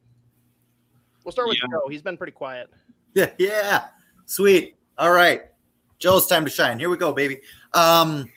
We'll 1.25 1.33
start 1.33 1.49
with 1.49 1.59
Yeah. 1.63 1.69
Joe. 1.71 1.89
He's 1.89 2.03
been 2.03 2.17
pretty 2.17 2.33
quiet. 2.33 2.71
Yeah, 3.15 3.31
yeah. 3.39 3.85
Sweet. 4.27 4.77
All 4.99 5.13
right. 5.13 5.43
Joe's 5.99 6.27
time 6.27 6.45
to 6.45 6.51
shine. 6.51 6.79
Here 6.79 6.91
we 6.91 6.97
go, 6.97 7.13
baby. 7.13 7.41
Um 7.75 8.29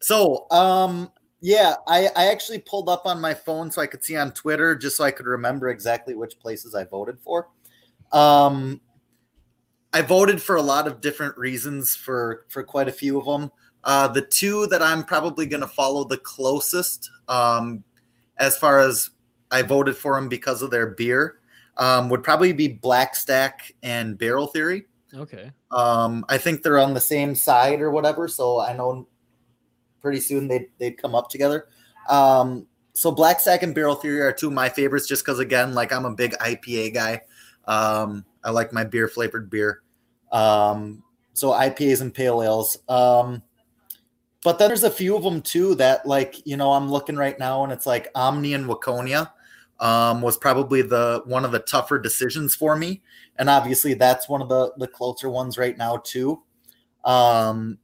so 0.00 0.46
um 0.50 1.10
yeah, 1.40 1.74
I, 1.86 2.08
I 2.16 2.26
actually 2.26 2.58
pulled 2.58 2.88
up 2.88 3.06
on 3.06 3.20
my 3.20 3.34
phone 3.34 3.70
so 3.70 3.80
I 3.80 3.86
could 3.86 4.04
see 4.04 4.16
on 4.16 4.32
Twitter 4.32 4.74
just 4.74 4.96
so 4.96 5.04
I 5.04 5.10
could 5.10 5.26
remember 5.26 5.68
exactly 5.68 6.14
which 6.14 6.38
places 6.38 6.74
I 6.74 6.84
voted 6.84 7.18
for. 7.20 7.48
Um 8.12 8.80
I 9.92 10.02
voted 10.02 10.42
for 10.42 10.56
a 10.56 10.62
lot 10.62 10.86
of 10.86 11.00
different 11.00 11.36
reasons 11.36 11.96
for 11.96 12.44
for 12.48 12.62
quite 12.62 12.88
a 12.88 12.92
few 12.92 13.18
of 13.18 13.24
them. 13.24 13.50
Uh, 13.84 14.08
the 14.08 14.22
two 14.22 14.66
that 14.66 14.82
I'm 14.82 15.04
probably 15.04 15.46
going 15.46 15.60
to 15.60 15.68
follow 15.68 16.04
the 16.04 16.18
closest, 16.18 17.10
um, 17.28 17.84
as 18.36 18.58
far 18.58 18.80
as 18.80 19.10
I 19.50 19.62
voted 19.62 19.96
for 19.96 20.14
them 20.14 20.28
because 20.28 20.62
of 20.62 20.70
their 20.70 20.88
beer, 20.88 21.38
um, 21.76 22.10
would 22.10 22.22
probably 22.22 22.52
be 22.52 22.68
Black 22.68 23.14
Stack 23.14 23.72
and 23.82 24.18
Barrel 24.18 24.48
Theory. 24.48 24.86
Okay. 25.14 25.52
Um, 25.70 26.24
I 26.28 26.36
think 26.36 26.62
they're 26.62 26.78
on 26.78 26.92
the 26.92 27.00
same 27.00 27.34
side 27.34 27.80
or 27.80 27.90
whatever, 27.90 28.28
so 28.28 28.60
I 28.60 28.74
know 28.74 29.08
pretty 30.00 30.20
soon 30.20 30.48
they'd, 30.48 30.68
they'd 30.78 30.98
come 30.98 31.14
up 31.14 31.28
together. 31.28 31.66
Um, 32.08 32.66
so 32.92 33.10
Black 33.10 33.40
Stack 33.40 33.62
and 33.62 33.74
Barrel 33.74 33.94
Theory 33.94 34.20
are 34.22 34.32
two 34.32 34.48
of 34.48 34.52
my 34.52 34.68
favorites 34.68 35.06
just 35.06 35.24
because, 35.24 35.38
again, 35.38 35.74
like 35.74 35.92
I'm 35.92 36.04
a 36.04 36.14
big 36.14 36.32
IPA 36.38 36.94
guy. 36.94 37.20
Um, 37.66 38.24
I 38.42 38.50
like 38.50 38.72
my 38.72 38.84
beer 38.84 39.08
flavored 39.08 39.50
beer. 39.50 39.82
Um, 40.32 41.02
so 41.32 41.50
IPAs 41.50 42.00
and 42.00 42.12
pale 42.12 42.42
ales. 42.42 42.78
Um, 42.88 43.42
but 44.42 44.58
then 44.58 44.68
there's 44.68 44.84
a 44.84 44.90
few 44.90 45.16
of 45.16 45.22
them 45.22 45.42
too 45.42 45.74
that, 45.76 46.06
like, 46.06 46.46
you 46.46 46.56
know, 46.56 46.72
I'm 46.72 46.90
looking 46.90 47.16
right 47.16 47.38
now 47.38 47.64
and 47.64 47.72
it's 47.72 47.86
like 47.86 48.08
Omni 48.14 48.54
and 48.54 48.66
Waconia 48.66 49.30
um, 49.80 50.22
was 50.22 50.36
probably 50.36 50.82
the 50.82 51.22
one 51.26 51.44
of 51.44 51.52
the 51.52 51.60
tougher 51.60 51.98
decisions 51.98 52.54
for 52.54 52.76
me 52.76 53.02
and 53.38 53.48
obviously 53.48 53.94
that's 53.94 54.28
one 54.28 54.42
of 54.42 54.48
the 54.48 54.72
the 54.78 54.88
closer 54.88 55.30
ones 55.30 55.56
right 55.56 55.78
now 55.78 55.96
too 55.98 56.42
um 57.04 57.78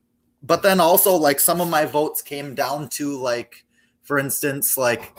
but 0.45 0.63
then 0.63 0.79
also 0.79 1.15
like 1.15 1.41
some 1.41 1.61
of 1.61 1.69
my 1.69 1.85
votes 1.85 2.21
came 2.21 2.55
down 2.55 2.89
to 2.89 3.17
like 3.17 3.65
for 4.03 4.19
instance 4.19 4.77
like 4.77 5.17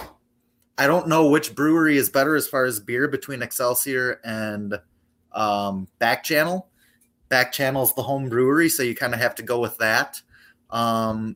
i 0.78 0.86
don't 0.86 1.08
know 1.08 1.30
which 1.30 1.56
brewery 1.56 1.98
is 1.98 2.10
better 2.10 2.36
as 2.36 2.48
far 2.48 2.64
as 2.64 2.80
beer 2.80 3.08
between 3.08 3.42
excelsior 3.42 4.20
and 4.24 4.80
um 5.36 5.88
back 6.00 6.24
channel. 6.24 6.70
Back 7.28 7.52
channel 7.52 7.84
is 7.84 7.94
the 7.96 8.04
home 8.04 8.30
brewery 8.30 8.70
so 8.70 8.84
you 8.84 8.96
kind 8.96 9.14
of 9.14 9.20
have 9.20 9.36
to 9.36 9.44
go 9.44 9.60
with 9.60 9.78
that. 9.78 10.22
Um 10.70 11.36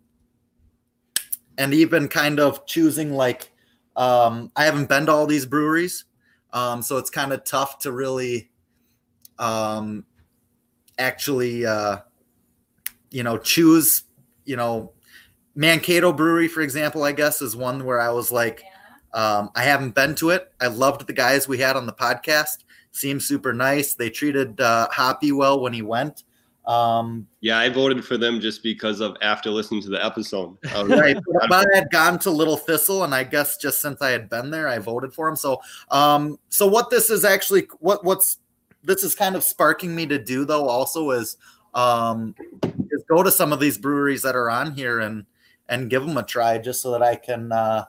and 1.58 1.74
even 1.74 2.08
kind 2.08 2.40
of 2.40 2.66
choosing 2.66 3.14
like 3.14 3.52
um 3.98 4.50
i 4.56 4.64
haven't 4.64 4.88
been 4.88 5.08
to 5.08 5.12
all 5.12 5.26
these 5.26 5.46
breweries 5.46 6.06
um 6.54 6.82
so 6.82 6.98
it's 6.98 7.10
kind 7.10 7.34
of 7.34 7.44
tough 7.44 7.80
to 7.80 7.92
really 7.92 8.50
um 9.40 10.06
actually 10.98 11.66
uh 11.66 11.98
you 13.12 13.24
know 13.24 13.38
choose 13.38 14.04
you 14.46 14.56
know 14.56 14.92
mankato 15.56 16.14
brewery 16.14 16.48
for 16.48 16.62
example 16.62 17.04
i 17.04 17.12
guess 17.12 17.42
is 17.42 17.56
one 17.56 17.84
where 17.86 18.00
i 18.00 18.10
was 18.10 18.32
like 18.32 18.64
um 19.14 19.50
i 19.56 19.64
haven't 19.64 19.96
been 19.96 20.16
to 20.16 20.30
it 20.30 20.52
i 20.62 20.68
loved 20.68 21.06
the 21.08 21.14
guys 21.14 21.48
we 21.48 21.58
had 21.58 21.76
on 21.76 21.86
the 21.86 21.94
podcast 21.94 22.64
seemed 22.92 23.22
super 23.22 23.54
nice 23.54 23.94
they 23.94 24.10
treated 24.10 24.60
uh 24.62 24.88
hoppy 24.92 25.32
well 25.32 25.60
when 25.60 25.74
he 25.74 25.82
went 25.82 26.24
um 26.70 27.26
Yeah, 27.42 27.58
I 27.58 27.70
voted 27.70 28.06
for 28.06 28.16
them 28.16 28.40
just 28.40 28.62
because 28.62 29.00
of 29.00 29.18
after 29.24 29.50
listening 29.50 29.82
to 29.84 29.90
the 29.90 30.06
episode. 30.06 30.56
I 30.72 30.84
was 30.84 31.00
right. 31.00 31.18
But 31.50 31.68
I 31.74 31.78
had 31.78 31.90
gone 31.90 32.20
to 32.20 32.30
Little 32.30 32.58
Thistle, 32.58 33.04
and 33.04 33.16
I 33.16 33.24
guess 33.24 33.58
just 33.58 33.82
since 33.82 34.04
I 34.04 34.12
had 34.12 34.30
been 34.30 34.52
there, 34.52 34.68
I 34.68 34.78
voted 34.78 35.12
for 35.12 35.28
him. 35.28 35.36
So, 35.36 35.60
um, 35.90 36.38
so 36.50 36.68
what 36.68 36.92
this 36.92 37.10
is 37.10 37.26
actually 37.26 37.68
what 37.80 38.06
what's 38.06 38.38
this 38.84 39.04
is 39.04 39.16
kind 39.16 39.36
of 39.36 39.44
sparking 39.44 39.96
me 39.96 40.06
to 40.06 40.24
do 40.24 40.46
though 40.46 40.68
also 40.68 41.10
is 41.10 41.38
um 41.74 42.36
is 42.92 43.04
go 43.10 43.24
to 43.24 43.32
some 43.32 43.54
of 43.54 43.60
these 43.60 43.78
breweries 43.78 44.22
that 44.24 44.36
are 44.36 44.50
on 44.50 44.74
here 44.74 45.00
and 45.00 45.26
and 45.68 45.90
give 45.90 46.06
them 46.06 46.18
a 46.18 46.24
try 46.24 46.58
just 46.58 46.82
so 46.82 46.92
that 46.92 47.04
I 47.04 47.16
can 47.16 47.52
uh, 47.52 47.86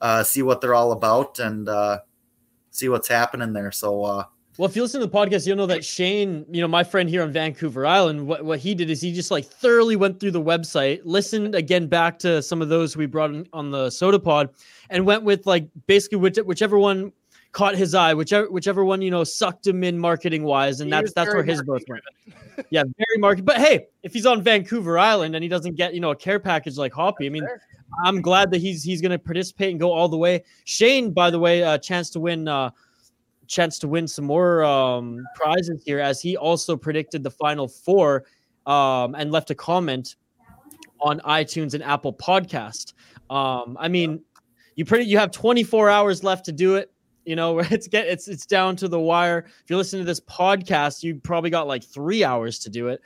uh 0.00 0.22
see 0.24 0.42
what 0.42 0.60
they're 0.60 0.74
all 0.74 0.92
about 0.92 1.38
and 1.38 1.68
uh 1.68 2.00
see 2.70 2.88
what's 2.88 3.08
happening 3.08 3.52
there. 3.52 3.70
So 3.70 4.04
uh 4.04 4.24
Well, 4.58 4.68
if 4.68 4.74
you 4.76 4.82
listen 4.82 5.00
to 5.00 5.06
the 5.06 5.12
podcast, 5.12 5.46
you'll 5.46 5.56
know 5.56 5.66
that 5.66 5.84
Shane, 5.84 6.44
you 6.50 6.60
know, 6.60 6.68
my 6.68 6.84
friend 6.84 7.08
here 7.08 7.22
on 7.22 7.32
Vancouver 7.32 7.86
Island, 7.86 8.26
what, 8.26 8.44
what 8.44 8.58
he 8.58 8.74
did 8.74 8.90
is 8.90 9.00
he 9.00 9.12
just 9.12 9.30
like 9.30 9.46
thoroughly 9.46 9.96
went 9.96 10.18
through 10.18 10.32
the 10.32 10.42
website, 10.42 11.00
listened 11.04 11.54
again 11.54 11.86
back 11.86 12.18
to 12.20 12.42
some 12.42 12.60
of 12.60 12.68
those 12.68 12.96
we 12.96 13.06
brought 13.06 13.30
on 13.52 13.70
the 13.70 13.86
sota 13.88 14.22
pod, 14.22 14.50
and 14.90 15.06
went 15.06 15.22
with 15.22 15.46
like 15.46 15.68
basically 15.86 16.18
which, 16.18 16.36
whichever 16.38 16.78
one 16.78 17.12
caught 17.52 17.76
his 17.76 17.94
eye, 17.94 18.14
whichever 18.14 18.50
whichever 18.50 18.84
one, 18.84 19.02
you 19.02 19.10
know, 19.10 19.24
sucked 19.24 19.66
him 19.66 19.84
in 19.84 19.98
marketing 19.98 20.42
wise. 20.42 20.80
And 20.80 20.88
He 20.88 20.90
that's 20.90 21.12
that's 21.12 21.32
where 21.32 21.42
his 21.42 21.62
both 21.62 21.82
went. 21.88 22.02
yeah, 22.70 22.82
very 22.82 23.18
market. 23.18 23.44
But 23.44 23.58
hey, 23.58 23.86
if 24.02 24.12
he's 24.12 24.26
on 24.26 24.42
Vancouver 24.42 24.98
Island 24.98 25.34
and 25.34 25.42
he 25.42 25.48
doesn't 25.48 25.76
get, 25.76 25.94
you 25.94 26.00
know, 26.00 26.10
a 26.10 26.16
care 26.16 26.40
package 26.40 26.76
like 26.76 26.92
Hoppy, 26.92 27.26
I 27.26 27.28
mean. 27.28 27.46
I'm 28.04 28.20
glad 28.20 28.50
that 28.52 28.60
he's 28.60 28.82
he's 28.82 29.00
going 29.00 29.12
to 29.12 29.18
participate 29.18 29.70
and 29.70 29.80
go 29.80 29.92
all 29.92 30.08
the 30.08 30.16
way. 30.16 30.44
Shane, 30.64 31.12
by 31.12 31.30
the 31.30 31.38
way, 31.38 31.60
a 31.60 31.78
chance 31.78 32.10
to 32.10 32.20
win 32.20 32.48
uh 32.48 32.70
chance 33.46 33.78
to 33.80 33.88
win 33.88 34.08
some 34.08 34.24
more 34.24 34.64
um 34.64 35.24
prizes 35.34 35.82
here 35.84 36.00
as 36.00 36.20
he 36.20 36.36
also 36.36 36.76
predicted 36.76 37.22
the 37.22 37.30
final 37.30 37.68
four 37.68 38.24
um 38.66 39.14
and 39.14 39.30
left 39.30 39.50
a 39.50 39.54
comment 39.54 40.16
on 41.00 41.20
iTunes 41.20 41.74
and 41.74 41.82
Apple 41.82 42.12
Podcast. 42.12 42.94
Um 43.30 43.76
I 43.78 43.88
mean, 43.88 44.22
you 44.74 44.84
pretty 44.84 45.04
you 45.04 45.18
have 45.18 45.30
24 45.30 45.90
hours 45.90 46.24
left 46.24 46.46
to 46.46 46.52
do 46.52 46.76
it. 46.76 46.91
You 47.24 47.36
know, 47.36 47.58
it's 47.70 47.88
get 47.88 48.06
it's 48.06 48.28
it's 48.28 48.46
down 48.46 48.76
to 48.76 48.88
the 48.88 49.00
wire. 49.00 49.44
If 49.46 49.64
you're 49.68 49.76
listening 49.76 50.02
to 50.02 50.06
this 50.06 50.20
podcast, 50.20 51.02
you 51.02 51.16
probably 51.16 51.50
got 51.50 51.66
like 51.66 51.84
three 51.84 52.24
hours 52.24 52.58
to 52.60 52.70
do 52.70 52.88
it. 52.88 53.00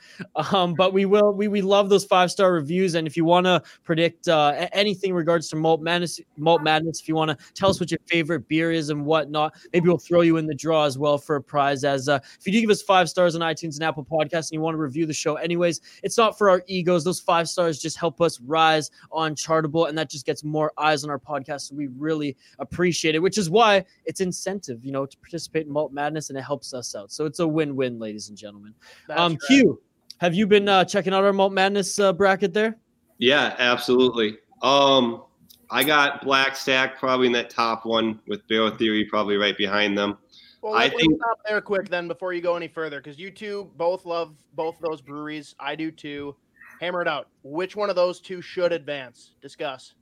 Um, 0.53 0.73
but 0.73 0.93
we 0.93 1.05
will 1.05 1.33
we 1.33 1.47
we 1.47 1.61
love 1.61 1.89
those 1.89 2.05
five 2.05 2.31
star 2.31 2.53
reviews. 2.53 2.95
And 2.95 3.07
if 3.07 3.17
you 3.17 3.25
want 3.25 3.45
to 3.45 3.61
predict 3.83 4.27
uh, 4.27 4.67
anything 4.73 5.11
in 5.11 5.15
regards 5.15 5.49
to 5.49 5.55
malt 5.55 5.81
madness, 5.81 6.19
malt 6.37 6.61
madness, 6.61 6.99
if 6.99 7.07
you 7.07 7.15
want 7.15 7.37
to 7.37 7.53
tell 7.53 7.69
us 7.69 7.79
what 7.79 7.91
your 7.91 7.99
favorite 8.07 8.47
beer 8.47 8.71
is 8.71 8.89
and 8.89 9.05
whatnot, 9.05 9.53
maybe 9.73 9.87
we'll 9.87 9.97
throw 9.97 10.21
you 10.21 10.37
in 10.37 10.47
the 10.47 10.55
draw 10.55 10.85
as 10.85 10.97
well 10.97 11.17
for 11.17 11.35
a 11.35 11.41
prize. 11.41 11.83
As 11.83 12.09
uh, 12.09 12.19
if 12.39 12.45
you 12.45 12.53
do 12.53 12.61
give 12.61 12.69
us 12.69 12.81
five 12.81 13.09
stars 13.09 13.35
on 13.35 13.41
iTunes 13.41 13.75
and 13.75 13.83
Apple 13.83 14.05
Podcasts, 14.05 14.49
and 14.49 14.53
you 14.53 14.61
want 14.61 14.75
to 14.75 14.79
review 14.79 15.05
the 15.05 15.13
show, 15.13 15.35
anyways, 15.35 15.81
it's 16.03 16.17
not 16.17 16.37
for 16.37 16.49
our 16.49 16.63
egos. 16.67 17.03
Those 17.03 17.19
five 17.19 17.49
stars 17.49 17.79
just 17.79 17.97
help 17.97 18.21
us 18.21 18.39
rise 18.41 18.91
on 19.11 19.35
Chartable, 19.35 19.89
and 19.89 19.97
that 19.97 20.09
just 20.09 20.25
gets 20.25 20.43
more 20.43 20.71
eyes 20.77 21.03
on 21.03 21.09
our 21.09 21.19
podcast. 21.19 21.61
So 21.61 21.75
we 21.75 21.87
really 21.97 22.35
appreciate 22.59 23.15
it, 23.15 23.19
which 23.19 23.37
is 23.37 23.49
why 23.49 23.85
it's 24.07 24.21
incentive, 24.21 24.83
you 24.83 24.91
know, 24.91 25.05
to 25.05 25.17
participate 25.17 25.67
in 25.67 25.71
Malt 25.71 25.91
Madness, 25.91 26.29
and 26.29 26.39
it 26.39 26.41
helps 26.41 26.73
us 26.73 26.95
out. 26.95 27.11
So 27.11 27.25
it's 27.25 27.39
a 27.39 27.47
win-win, 27.47 27.99
ladies 27.99 28.29
and 28.29 28.37
gentlemen. 28.37 28.73
That's 29.07 29.19
um, 29.19 29.33
right. 29.33 29.41
Q, 29.47 29.81
have 30.19 30.33
you 30.33 30.47
been 30.47 30.67
uh, 30.67 30.85
checking 30.85 31.13
out 31.13 31.23
our 31.23 31.33
Malt 31.33 31.51
Madness 31.53 31.99
uh, 31.99 32.13
bracket 32.13 32.53
there? 32.53 32.77
Yeah, 33.19 33.55
absolutely. 33.59 34.37
Um, 34.63 35.23
I 35.69 35.83
got 35.83 36.23
Black 36.23 36.55
Stack 36.55 36.97
probably 36.97 37.27
in 37.27 37.33
that 37.33 37.49
top 37.49 37.85
one 37.85 38.19
with 38.27 38.47
Barrel 38.47 38.71
Theory 38.71 39.05
probably 39.05 39.35
right 39.35 39.57
behind 39.57 39.97
them. 39.97 40.17
Well, 40.61 40.73
I 40.73 40.85
let, 40.85 40.93
us 40.93 41.01
think- 41.01 41.15
stop 41.17 41.39
there 41.45 41.61
quick 41.61 41.89
then 41.89 42.07
before 42.07 42.33
you 42.33 42.41
go 42.41 42.55
any 42.55 42.67
further, 42.67 42.99
because 43.01 43.19
you 43.19 43.29
two 43.29 43.69
both 43.75 44.05
love 44.05 44.35
both 44.53 44.77
those 44.79 45.01
breweries. 45.01 45.53
I 45.59 45.75
do 45.75 45.91
too. 45.91 46.35
Hammer 46.79 47.01
it 47.01 47.07
out. 47.07 47.27
Which 47.43 47.75
one 47.75 47.89
of 47.89 47.95
those 47.95 48.21
two 48.21 48.41
should 48.41 48.71
advance? 48.71 49.33
Discuss. 49.41 49.95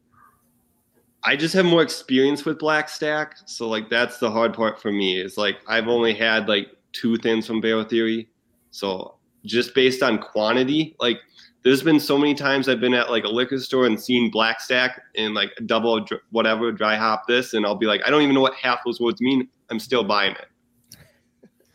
I 1.25 1.35
just 1.35 1.53
have 1.55 1.65
more 1.65 1.81
experience 1.81 2.45
with 2.45 2.59
Black 2.59 2.87
Stack, 2.87 3.37
so 3.45 3.67
like 3.67 3.89
that's 3.89 4.19
the 4.19 4.29
hard 4.29 4.53
part 4.53 4.79
for 4.79 4.91
me. 4.91 5.19
Is 5.19 5.37
like 5.37 5.57
I've 5.67 5.87
only 5.87 6.13
had 6.13 6.47
like 6.47 6.67
two 6.93 7.17
things 7.17 7.47
from 7.47 7.61
Barrel 7.61 7.83
Theory, 7.83 8.29
so 8.71 9.15
just 9.43 9.73
based 9.73 10.03
on 10.03 10.19
quantity, 10.19 10.95
like 10.99 11.19
there's 11.63 11.81
been 11.81 11.99
so 11.99 12.15
many 12.15 12.35
times 12.35 12.69
I've 12.69 12.79
been 12.79 12.93
at 12.93 13.09
like 13.09 13.23
a 13.23 13.27
liquor 13.27 13.57
store 13.57 13.87
and 13.87 13.99
seen 13.99 14.29
Black 14.29 14.61
Stack 14.61 15.01
and 15.17 15.33
like 15.33 15.51
double 15.65 15.99
dr- 15.99 16.21
whatever 16.29 16.71
dry 16.71 16.95
hop 16.95 17.23
this, 17.27 17.55
and 17.55 17.65
I'll 17.65 17.75
be 17.75 17.87
like, 17.87 18.01
I 18.05 18.11
don't 18.11 18.21
even 18.21 18.35
know 18.35 18.41
what 18.41 18.53
half 18.53 18.81
those 18.85 19.01
words 19.01 19.19
mean. 19.19 19.49
I'm 19.71 19.79
still 19.79 20.03
buying 20.03 20.33
it. 20.35 20.99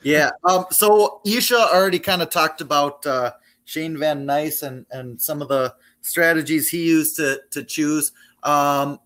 Yeah. 0.03 0.31
Um, 0.45 0.67
so 0.71 1.21
Isha 1.27 1.59
already 1.75 1.99
kind 1.99 2.23
of 2.23 2.31
talked 2.31 2.61
about 2.61 3.05
uh, 3.05 3.33
Shane 3.65 3.99
Van 3.99 4.25
Nice 4.25 4.63
and 4.63 4.87
and 4.93 5.21
some 5.21 5.43
of 5.43 5.49
the 5.49 5.75
strategies 6.03 6.69
he 6.69 6.85
used 6.87 7.17
to 7.17 7.41
to 7.51 7.65
choose. 7.65 8.13
Um, 8.45 9.01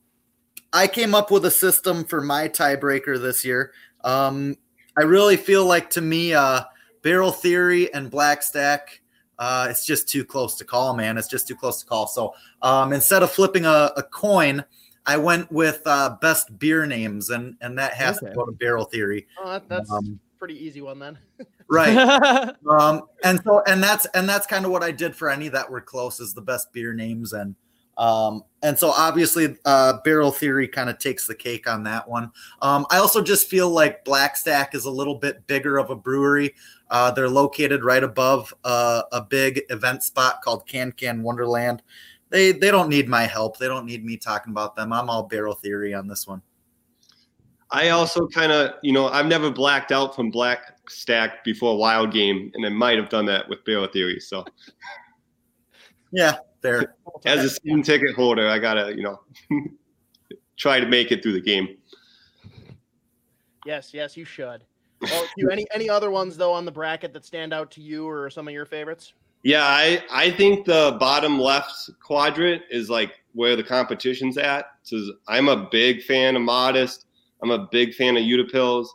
I 0.74 0.86
came 0.88 1.14
up 1.14 1.30
with 1.30 1.44
a 1.46 1.50
system 1.50 2.04
for 2.04 2.20
my 2.20 2.48
tiebreaker 2.48 3.20
this 3.20 3.44
year. 3.44 3.72
Um, 4.02 4.56
I 4.98 5.02
really 5.04 5.36
feel 5.36 5.64
like 5.64 5.88
to 5.90 6.00
me, 6.00 6.34
uh, 6.34 6.62
Barrel 7.02 7.30
Theory 7.32 7.92
and 7.94 8.10
Black 8.10 8.42
Stack. 8.42 9.00
Uh, 9.38 9.68
it's 9.70 9.86
just 9.86 10.08
too 10.08 10.24
close 10.24 10.56
to 10.56 10.64
call, 10.64 10.94
man. 10.94 11.16
It's 11.16 11.28
just 11.28 11.46
too 11.48 11.56
close 11.56 11.80
to 11.80 11.86
call. 11.86 12.06
So 12.06 12.34
um, 12.62 12.92
instead 12.92 13.22
of 13.22 13.30
flipping 13.30 13.64
a, 13.66 13.90
a 13.96 14.02
coin, 14.02 14.64
I 15.06 15.16
went 15.16 15.50
with 15.52 15.80
uh, 15.86 16.16
best 16.20 16.58
beer 16.58 16.86
names, 16.86 17.30
and 17.30 17.56
and 17.60 17.78
that 17.78 17.94
has 17.94 18.16
Okay. 18.18 18.30
to 18.30 18.34
go 18.34 18.44
to 18.46 18.52
Barrel 18.52 18.84
Theory. 18.84 19.26
Oh, 19.38 19.50
that, 19.52 19.68
that's 19.68 19.90
Um, 19.90 20.18
a 20.36 20.38
pretty 20.38 20.64
easy 20.64 20.80
one 20.80 20.98
then. 20.98 21.18
right 21.70 21.96
um 22.70 23.00
and 23.24 23.40
so 23.42 23.62
and 23.66 23.82
that's 23.82 24.04
and 24.14 24.28
that's 24.28 24.46
kind 24.46 24.66
of 24.66 24.70
what 24.70 24.82
i 24.82 24.90
did 24.90 25.16
for 25.16 25.30
any 25.30 25.48
that 25.48 25.68
were 25.70 25.80
close 25.80 26.20
is 26.20 26.34
the 26.34 26.42
best 26.42 26.70
beer 26.74 26.92
names 26.92 27.32
and 27.32 27.54
um 27.96 28.42
and 28.62 28.78
so 28.78 28.90
obviously 28.90 29.56
uh 29.64 29.94
barrel 30.04 30.32
theory 30.32 30.66
kind 30.66 30.90
of 30.90 30.98
takes 30.98 31.26
the 31.26 31.34
cake 31.34 31.68
on 31.68 31.82
that 31.82 32.08
one. 32.08 32.30
Um 32.62 32.86
i 32.90 32.98
also 32.98 33.22
just 33.22 33.48
feel 33.48 33.70
like 33.70 34.04
black 34.04 34.36
stack 34.36 34.74
is 34.74 34.84
a 34.84 34.90
little 34.90 35.14
bit 35.14 35.46
bigger 35.46 35.78
of 35.78 35.90
a 35.90 35.96
brewery. 35.96 36.54
Uh 36.90 37.10
they're 37.10 37.28
located 37.28 37.84
right 37.84 38.02
above 38.02 38.52
uh, 38.64 39.02
a 39.12 39.20
big 39.20 39.62
event 39.70 40.02
spot 40.02 40.42
called 40.42 40.66
can 40.66 40.92
can 40.92 41.22
wonderland. 41.22 41.82
They 42.30 42.52
they 42.52 42.70
don't 42.70 42.88
need 42.88 43.08
my 43.08 43.22
help. 43.24 43.58
They 43.58 43.68
don't 43.68 43.86
need 43.86 44.04
me 44.04 44.16
talking 44.16 44.50
about 44.50 44.74
them. 44.74 44.92
I'm 44.92 45.08
all 45.08 45.24
barrel 45.24 45.54
theory 45.54 45.94
on 45.94 46.08
this 46.08 46.26
one. 46.26 46.42
I 47.70 47.88
also 47.88 48.28
kind 48.28 48.52
of, 48.52 48.74
you 48.82 48.92
know, 48.92 49.08
I've 49.08 49.26
never 49.26 49.50
blacked 49.50 49.90
out 49.90 50.14
from 50.14 50.30
Black 50.30 50.78
Stack 50.88 51.42
before 51.44 51.76
Wild 51.76 52.12
Game, 52.12 52.52
and 52.54 52.64
I 52.64 52.68
might 52.68 52.98
have 52.98 53.08
done 53.08 53.26
that 53.26 53.48
with 53.48 53.64
Barrel 53.64 53.88
Theory. 53.88 54.20
So. 54.20 54.44
Yeah 56.12 56.36
there 56.64 56.96
as 57.24 57.44
a 57.44 57.50
season 57.50 57.82
ticket 57.82 58.16
holder, 58.16 58.48
I 58.48 58.58
gotta, 58.58 58.92
you 58.96 59.04
know, 59.04 59.20
try 60.56 60.80
to 60.80 60.86
make 60.86 61.12
it 61.12 61.22
through 61.22 61.34
the 61.34 61.40
game. 61.40 61.76
Yes, 63.64 63.94
yes, 63.94 64.16
you 64.16 64.24
should. 64.24 64.64
Well, 65.00 65.26
you 65.36 65.50
any 65.50 65.66
any 65.72 65.88
other 65.88 66.10
ones 66.10 66.36
though 66.36 66.52
on 66.52 66.64
the 66.64 66.72
bracket 66.72 67.12
that 67.12 67.24
stand 67.24 67.52
out 67.52 67.70
to 67.72 67.80
you 67.80 68.08
or 68.08 68.30
some 68.30 68.48
of 68.48 68.54
your 68.54 68.64
favorites? 68.64 69.12
Yeah, 69.42 69.64
I 69.64 70.02
I 70.10 70.30
think 70.30 70.64
the 70.64 70.96
bottom 70.98 71.38
left 71.38 71.90
quadrant 72.02 72.62
is 72.70 72.88
like 72.90 73.12
where 73.34 73.56
the 73.56 73.62
competition's 73.62 74.38
at. 74.38 74.66
So 74.82 74.98
I'm 75.28 75.48
a 75.48 75.68
big 75.70 76.02
fan 76.02 76.36
of 76.36 76.42
Modist. 76.42 77.04
I'm 77.42 77.50
a 77.50 77.68
big 77.70 77.94
fan 77.94 78.16
of 78.16 78.22
Utepils. 78.22 78.86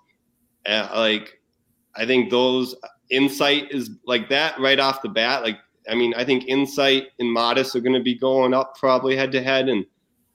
Uh, 0.66 0.90
like, 0.96 1.40
I 1.96 2.06
think 2.06 2.32
those 2.32 2.76
Insight 3.12 3.72
is 3.72 3.92
like 4.06 4.30
that 4.30 4.60
right 4.60 4.80
off 4.80 5.02
the 5.02 5.10
bat. 5.10 5.44
Like, 5.44 5.58
I 5.90 5.96
mean, 5.96 6.14
I 6.16 6.24
think 6.24 6.48
Insight 6.48 7.08
and 7.20 7.32
Modist 7.32 7.76
are 7.76 7.80
going 7.80 7.94
to 7.94 8.04
be 8.04 8.16
going 8.16 8.54
up 8.54 8.78
probably 8.78 9.16
head 9.16 9.32
to 9.34 9.42
head, 9.42 9.70
and 9.70 9.86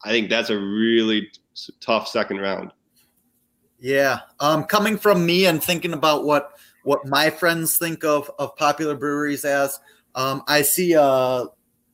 I 0.05 0.11
think 0.11 0.29
that's 0.29 0.51
a 0.51 0.59
really 0.59 1.23
t- 1.55 1.73
tough 1.81 2.09
second 2.09 2.39
round. 2.41 2.73
Yeah. 3.79 4.21
Um, 4.41 4.65
coming 4.65 4.97
from 4.97 5.27
me 5.27 5.47
and 5.47 5.63
thinking 5.63 5.93
about 5.93 6.25
what 6.25 6.53
what 6.85 7.07
my 7.07 7.31
friends 7.31 7.79
think 7.79 8.05
of 8.05 8.31
of 8.39 8.57
popular 8.57 8.95
breweries 8.95 9.45
as, 9.45 9.79
um, 10.15 10.43
I 10.49 10.63
see 10.63 10.97
uh 10.97 11.47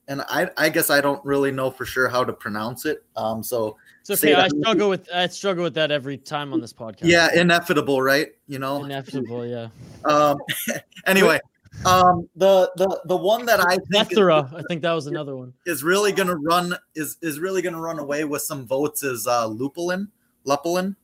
and 0.08 0.22
I 0.22 0.50
I 0.56 0.68
guess 0.68 0.90
I 0.90 1.00
don't 1.00 1.24
really 1.24 1.52
know 1.52 1.70
for 1.70 1.84
sure 1.84 2.08
how 2.08 2.24
to 2.24 2.32
pronounce 2.32 2.84
it. 2.84 3.04
Um, 3.16 3.42
so 3.42 3.76
It's 4.00 4.10
okay. 4.10 4.34
I 4.34 4.48
struggle 4.48 4.90
with 4.90 5.08
I 5.14 5.26
struggle 5.28 5.64
with 5.64 5.74
that 5.74 5.90
every 5.90 6.18
time 6.18 6.52
on 6.52 6.60
this 6.60 6.72
podcast. 6.72 6.98
yeah, 7.02 7.28
inevitable, 7.34 8.02
right? 8.02 8.28
You 8.46 8.58
know. 8.58 8.84
inevitable. 8.84 9.46
Yeah, 9.46 9.68
Um, 10.04 10.38
anyway, 11.06 11.40
um, 11.84 12.28
the 12.36 12.70
the 12.76 13.00
the 13.06 13.16
one 13.16 13.46
that 13.46 13.60
I 13.60 13.78
think 13.90 14.12
is. 14.12 14.18
I 14.18 14.62
think 14.68 14.82
that 14.82 14.92
was 14.92 15.06
another 15.06 15.36
one. 15.36 15.54
is 15.66 15.82
really 15.82 16.12
gonna 16.12 16.36
run 16.36 16.74
is 16.94 17.16
is 17.22 17.40
really 17.40 17.62
gonna 17.62 17.80
run 17.80 17.98
away 17.98 18.24
with 18.24 18.42
some 18.42 18.66
votes 18.66 19.02
is 19.02 19.26
uh 19.26 19.46
Lupulin. 19.46 20.08
Lupulin. 20.46 20.96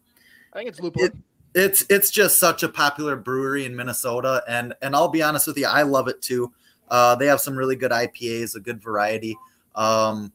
I 0.53 0.59
think 0.59 0.71
it's 0.71 0.81
Lupulin. 0.81 1.23
it's 1.55 1.85
it's 1.89 2.11
just 2.11 2.39
such 2.39 2.63
a 2.63 2.69
popular 2.69 3.17
brewery 3.17 3.65
in 3.65 3.75
Minnesota, 3.75 4.43
and 4.49 4.75
and 4.83 4.95
I'll 4.95 5.09
be 5.09 5.23
honest 5.23 5.47
with 5.47 5.57
you, 5.57 5.67
I 5.67 5.83
love 5.83 6.09
it 6.09 6.21
too. 6.21 6.53
Uh, 6.89 7.15
they 7.17 7.27
have 7.27 7.41
some 7.41 7.57
really 7.57 7.77
good 7.77 7.91
IPAs, 7.91 8.55
a 8.55 8.61
good 8.61 8.81
variety. 8.83 9.37
Um, 9.75 10.33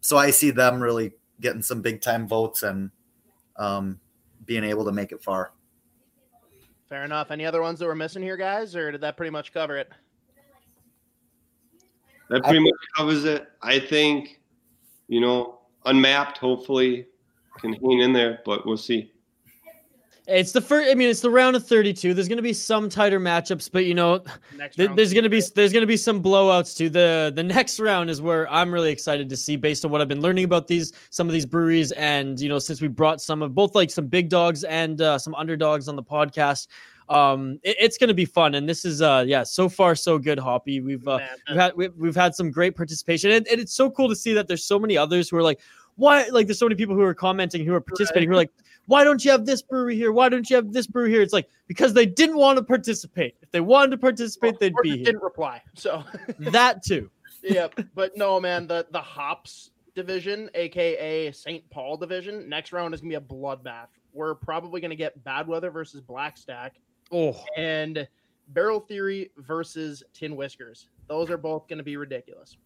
so 0.00 0.16
I 0.16 0.30
see 0.30 0.50
them 0.50 0.80
really 0.80 1.12
getting 1.40 1.62
some 1.62 1.82
big 1.82 2.00
time 2.00 2.26
votes 2.26 2.62
and 2.62 2.90
um, 3.56 4.00
being 4.44 4.64
able 4.64 4.84
to 4.84 4.92
make 4.92 5.12
it 5.12 5.22
far. 5.22 5.52
Fair 6.92 7.06
enough. 7.06 7.30
Any 7.30 7.46
other 7.46 7.62
ones 7.62 7.78
that 7.78 7.86
we're 7.86 7.94
missing 7.94 8.22
here, 8.22 8.36
guys, 8.36 8.76
or 8.76 8.92
did 8.92 9.00
that 9.00 9.16
pretty 9.16 9.30
much 9.30 9.54
cover 9.54 9.78
it? 9.78 9.88
That 12.28 12.44
pretty 12.44 12.58
much 12.58 12.74
covers 12.94 13.24
it. 13.24 13.46
I 13.62 13.78
think, 13.78 14.42
you 15.08 15.18
know, 15.18 15.60
unmapped 15.86 16.36
hopefully 16.36 17.06
can 17.62 17.72
hang 17.72 18.00
in 18.00 18.12
there, 18.12 18.40
but 18.44 18.66
we'll 18.66 18.76
see. 18.76 19.10
It's 20.28 20.52
the 20.52 20.60
first. 20.60 20.88
I 20.90 20.94
mean, 20.94 21.08
it's 21.08 21.20
the 21.20 21.30
round 21.30 21.56
of 21.56 21.66
32. 21.66 22.14
There's 22.14 22.28
going 22.28 22.36
to 22.36 22.42
be 22.42 22.52
some 22.52 22.88
tighter 22.88 23.18
matchups, 23.18 23.68
but 23.72 23.86
you 23.86 23.94
know, 23.94 24.22
th- 24.76 24.90
there's 24.96 25.12
going 25.12 25.24
to 25.24 25.30
be 25.30 25.40
there's 25.54 25.72
going 25.72 25.82
to 25.82 25.86
be 25.86 25.96
some 25.96 26.22
blowouts 26.22 26.76
too. 26.76 26.88
The 26.88 27.32
the 27.34 27.42
next 27.42 27.80
round 27.80 28.08
is 28.08 28.22
where 28.22 28.48
I'm 28.50 28.72
really 28.72 28.92
excited 28.92 29.28
to 29.28 29.36
see, 29.36 29.56
based 29.56 29.84
on 29.84 29.90
what 29.90 30.00
I've 30.00 30.06
been 30.08 30.20
learning 30.20 30.44
about 30.44 30.68
these 30.68 30.92
some 31.10 31.26
of 31.26 31.32
these 31.32 31.44
breweries, 31.46 31.90
and 31.92 32.38
you 32.40 32.48
know, 32.48 32.60
since 32.60 32.80
we 32.80 32.86
brought 32.88 33.20
some 33.20 33.42
of 33.42 33.52
both 33.54 33.74
like 33.74 33.90
some 33.90 34.06
big 34.06 34.28
dogs 34.28 34.62
and 34.62 35.00
uh, 35.00 35.18
some 35.18 35.34
underdogs 35.34 35.88
on 35.88 35.96
the 35.96 36.04
podcast. 36.04 36.68
Um, 37.08 37.58
it- 37.64 37.76
it's 37.80 37.98
going 37.98 38.08
to 38.08 38.14
be 38.14 38.24
fun, 38.24 38.54
and 38.54 38.66
this 38.68 38.84
is 38.84 39.02
uh, 39.02 39.24
yeah, 39.26 39.42
so 39.42 39.68
far 39.68 39.96
so 39.96 40.18
good, 40.18 40.38
Hoppy. 40.38 40.80
We've 40.80 41.06
uh, 41.06 41.18
Man, 41.18 41.28
we've 41.48 41.58
had 41.58 41.72
we've, 41.76 41.94
we've 41.96 42.14
had 42.16 42.34
some 42.36 42.50
great 42.52 42.76
participation, 42.76 43.32
and, 43.32 43.46
and 43.48 43.60
it's 43.60 43.74
so 43.74 43.90
cool 43.90 44.08
to 44.08 44.14
see 44.16 44.32
that 44.34 44.46
there's 44.46 44.64
so 44.64 44.78
many 44.78 44.96
others 44.96 45.28
who 45.28 45.36
are 45.36 45.42
like, 45.42 45.60
why? 45.96 46.26
Like, 46.28 46.46
there's 46.46 46.58
so 46.58 46.66
many 46.66 46.76
people 46.76 46.94
who 46.94 47.02
are 47.02 47.14
commenting, 47.14 47.64
who 47.64 47.74
are 47.74 47.80
participating, 47.80 48.28
who 48.28 48.34
are 48.34 48.38
like, 48.38 48.50
why 48.86 49.04
don't 49.04 49.24
you 49.24 49.30
have 49.30 49.46
this 49.46 49.62
brewery 49.62 49.96
here? 49.96 50.12
Why 50.12 50.28
don't 50.28 50.48
you 50.50 50.56
have 50.56 50.72
this 50.72 50.86
brewery 50.86 51.10
here? 51.10 51.22
It's 51.22 51.32
like 51.32 51.48
because 51.68 51.94
they 51.94 52.06
didn't 52.06 52.36
want 52.36 52.56
to 52.58 52.64
participate. 52.64 53.36
If 53.42 53.50
they 53.52 53.60
wanted 53.60 53.92
to 53.92 53.98
participate, 53.98 54.58
they'd 54.58 54.74
be 54.82 54.88
just 54.90 54.96
here. 54.98 55.04
didn't 55.06 55.22
reply. 55.22 55.62
So 55.74 56.02
That 56.38 56.82
too. 56.82 57.10
yeah, 57.42 57.68
but 57.94 58.16
no, 58.16 58.40
man, 58.40 58.66
the 58.66 58.86
the 58.90 59.00
hops 59.00 59.70
division, 59.94 60.50
aka 60.54 61.30
St. 61.32 61.68
Paul 61.70 61.96
division, 61.96 62.48
next 62.48 62.72
round 62.72 62.94
is 62.94 63.00
gonna 63.00 63.10
be 63.10 63.14
a 63.16 63.20
bloodbath. 63.20 63.88
We're 64.12 64.34
probably 64.34 64.80
gonna 64.80 64.96
get 64.96 65.22
Bad 65.24 65.46
Weather 65.46 65.70
versus 65.70 66.00
Black 66.00 66.36
Stack 66.36 66.74
Oh, 67.12 67.36
and 67.56 68.06
Barrel 68.48 68.80
Theory 68.80 69.30
versus 69.36 70.02
Tin 70.12 70.34
Whiskers. 70.34 70.88
Those 71.08 71.30
are 71.30 71.36
both 71.38 71.68
gonna 71.68 71.82
be 71.84 71.96
ridiculous. 71.96 72.56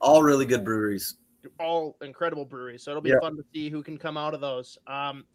All 0.00 0.22
really 0.22 0.44
good 0.44 0.64
breweries. 0.64 1.16
All 1.58 1.96
incredible 2.02 2.44
breweries. 2.44 2.82
So 2.82 2.90
it'll 2.90 3.02
be 3.02 3.10
Yeah. 3.10 3.20
fun 3.20 3.36
to 3.36 3.44
see 3.52 3.70
who 3.70 3.82
can 3.82 3.98
come 3.98 4.16
out 4.16 4.34
of 4.34 4.40
those. 4.40 4.78
Um, 4.86 5.26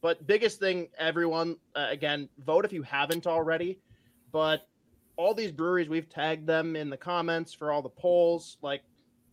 but 0.00 0.26
biggest 0.26 0.58
thing, 0.58 0.88
everyone, 0.98 1.56
uh, 1.74 1.86
again, 1.90 2.28
vote 2.38 2.64
if 2.64 2.72
you 2.72 2.82
haven't 2.82 3.26
already. 3.26 3.80
But 4.32 4.66
all 5.16 5.34
these 5.34 5.52
breweries, 5.52 5.88
we've 5.88 6.08
tagged 6.08 6.46
them 6.46 6.74
in 6.74 6.90
the 6.90 6.96
comments 6.96 7.52
for 7.52 7.70
all 7.70 7.82
the 7.82 7.88
polls. 7.90 8.58
Like, 8.62 8.82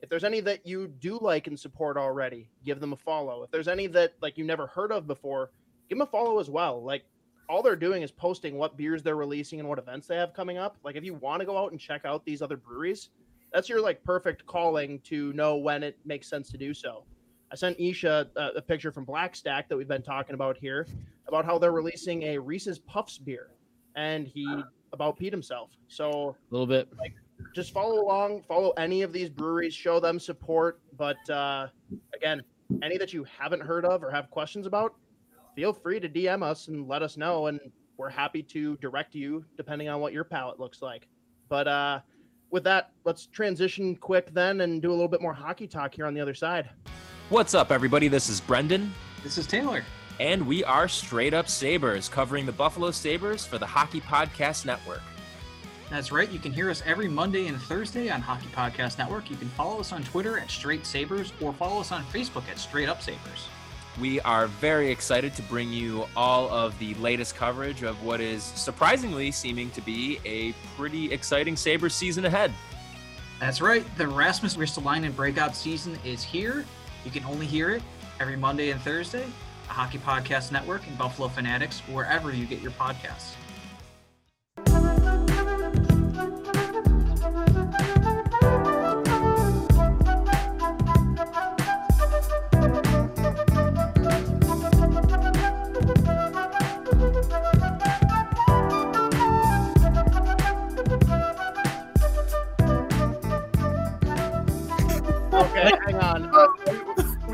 if 0.01 0.09
there's 0.09 0.23
any 0.23 0.39
that 0.41 0.65
you 0.65 0.87
do 0.87 1.17
like 1.19 1.47
and 1.47 1.59
support 1.59 1.97
already, 1.97 2.49
give 2.63 2.79
them 2.79 2.93
a 2.93 2.97
follow. 2.97 3.43
If 3.43 3.51
there's 3.51 3.67
any 3.67 3.87
that 3.87 4.13
like 4.21 4.37
you 4.37 4.43
never 4.43 4.67
heard 4.67 4.91
of 4.91 5.07
before, 5.07 5.51
give 5.87 5.97
them 5.97 6.07
a 6.07 6.11
follow 6.11 6.39
as 6.39 6.49
well. 6.49 6.83
Like, 6.83 7.03
all 7.47 7.63
they're 7.63 7.75
doing 7.75 8.03
is 8.03 8.11
posting 8.11 8.57
what 8.57 8.77
beers 8.77 9.01
they're 9.01 9.15
releasing 9.15 9.59
and 9.59 9.67
what 9.67 9.79
events 9.79 10.05
they 10.05 10.15
have 10.17 10.33
coming 10.33 10.59
up. 10.59 10.77
Like, 10.83 10.95
if 10.95 11.03
you 11.03 11.15
want 11.15 11.39
to 11.39 11.45
go 11.45 11.57
out 11.57 11.71
and 11.71 11.79
check 11.79 12.05
out 12.05 12.23
these 12.23 12.43
other 12.43 12.57
breweries, 12.57 13.09
that's 13.53 13.69
your 13.69 13.81
like 13.81 14.03
perfect 14.03 14.45
calling 14.45 14.99
to 15.05 15.33
know 15.33 15.57
when 15.57 15.83
it 15.83 15.97
makes 16.05 16.29
sense 16.29 16.49
to 16.51 16.57
do 16.57 16.73
so. 16.73 17.03
I 17.51 17.55
sent 17.55 17.79
Isha 17.79 18.27
uh, 18.35 18.49
a 18.55 18.61
picture 18.61 18.91
from 18.91 19.05
Black 19.05 19.35
Stack 19.35 19.69
that 19.69 19.77
we've 19.77 19.87
been 19.87 20.03
talking 20.03 20.35
about 20.35 20.57
here 20.57 20.85
about 21.27 21.45
how 21.45 21.57
they're 21.57 21.71
releasing 21.71 22.23
a 22.23 22.37
Reese's 22.37 22.79
Puffs 22.79 23.17
beer, 23.17 23.51
and 23.95 24.27
he 24.27 24.45
about 24.93 25.17
Pete 25.17 25.33
himself. 25.33 25.71
So 25.87 26.35
a 26.51 26.53
little 26.53 26.67
bit. 26.67 26.89
just 27.53 27.71
follow 27.73 28.01
along, 28.01 28.43
follow 28.47 28.71
any 28.71 29.01
of 29.01 29.13
these 29.13 29.29
breweries, 29.29 29.73
show 29.73 29.99
them 29.99 30.19
support. 30.19 30.79
But 30.97 31.17
uh, 31.29 31.67
again, 32.13 32.41
any 32.83 32.97
that 32.97 33.13
you 33.13 33.25
haven't 33.25 33.61
heard 33.61 33.85
of 33.85 34.03
or 34.03 34.11
have 34.11 34.29
questions 34.29 34.65
about, 34.65 34.95
feel 35.55 35.73
free 35.73 35.99
to 35.99 36.09
DM 36.09 36.43
us 36.43 36.67
and 36.67 36.87
let 36.87 37.01
us 37.01 37.17
know, 37.17 37.47
and 37.47 37.59
we're 37.97 38.09
happy 38.09 38.41
to 38.43 38.77
direct 38.77 39.13
you 39.15 39.43
depending 39.57 39.89
on 39.89 39.99
what 39.99 40.13
your 40.13 40.23
palate 40.23 40.59
looks 40.59 40.81
like. 40.81 41.07
But 41.49 41.67
uh, 41.67 41.99
with 42.51 42.63
that, 42.65 42.91
let's 43.05 43.25
transition 43.27 43.95
quick 43.95 44.33
then 44.33 44.61
and 44.61 44.81
do 44.81 44.89
a 44.89 44.93
little 44.93 45.07
bit 45.07 45.21
more 45.21 45.33
hockey 45.33 45.67
talk 45.67 45.93
here 45.93 46.05
on 46.05 46.13
the 46.13 46.21
other 46.21 46.33
side. 46.33 46.69
What's 47.29 47.53
up, 47.53 47.71
everybody? 47.71 48.07
This 48.07 48.29
is 48.29 48.41
Brendan, 48.41 48.91
This 49.23 49.37
is 49.37 49.45
Taylor. 49.45 49.83
and 50.19 50.45
we 50.47 50.63
are 50.63 50.87
Straight 50.87 51.33
Up 51.33 51.47
Sabres, 51.47 52.09
covering 52.09 52.45
the 52.45 52.51
Buffalo 52.51 52.91
Sabres 52.91 53.45
for 53.45 53.57
the 53.57 53.65
Hockey 53.67 54.01
Podcast 54.01 54.65
Network. 54.65 55.01
That's 55.89 56.11
right. 56.11 56.29
You 56.31 56.37
can 56.39 56.51
hear 56.53 56.69
us 56.69 56.83
every 56.85 57.07
Monday 57.07 57.47
and 57.47 57.59
Thursday 57.61 58.09
on 58.09 58.21
Hockey 58.21 58.47
Podcast 58.55 58.97
Network. 58.99 59.29
You 59.29 59.35
can 59.37 59.49
follow 59.49 59.79
us 59.79 59.91
on 59.91 60.03
Twitter 60.03 60.37
at 60.39 60.49
Straight 60.51 60.85
Sabres 60.85 61.33
or 61.41 61.51
follow 61.53 61.79
us 61.81 61.91
on 61.91 62.03
Facebook 62.05 62.47
at 62.49 62.59
Straight 62.59 62.87
Up 62.89 63.01
Sabres. 63.01 63.47
We 63.99 64.21
are 64.21 64.47
very 64.47 64.89
excited 64.91 65.33
to 65.35 65.41
bring 65.43 65.73
you 65.73 66.05
all 66.15 66.49
of 66.49 66.77
the 66.79 66.93
latest 66.95 67.35
coverage 67.35 67.83
of 67.83 68.01
what 68.01 68.21
is 68.21 68.43
surprisingly 68.43 69.29
seeming 69.31 69.71
to 69.71 69.81
be 69.81 70.19
a 70.23 70.53
pretty 70.77 71.11
exciting 71.11 71.57
Sabres 71.57 71.93
season 71.93 72.23
ahead. 72.23 72.53
That's 73.41 73.59
right. 73.59 73.85
The 73.97 74.07
Rasmus 74.07 74.55
Ristolainen 74.55 75.13
breakout 75.13 75.53
season 75.53 75.97
is 76.05 76.23
here. 76.23 76.65
You 77.03 77.11
can 77.11 77.25
only 77.25 77.45
hear 77.45 77.71
it 77.71 77.81
every 78.21 78.37
Monday 78.37 78.71
and 78.71 78.81
Thursday. 78.81 79.25
The 79.67 79.73
Hockey 79.73 79.97
Podcast 79.97 80.53
Network 80.53 80.87
and 80.87 80.97
Buffalo 80.97 81.27
Fanatics, 81.27 81.79
wherever 81.81 82.33
you 82.33 82.45
get 82.45 82.61
your 82.61 82.71
podcasts. 82.71 83.33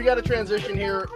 Got 0.05 0.17
a 0.17 0.21
transition 0.21 0.77
here. 0.77 1.07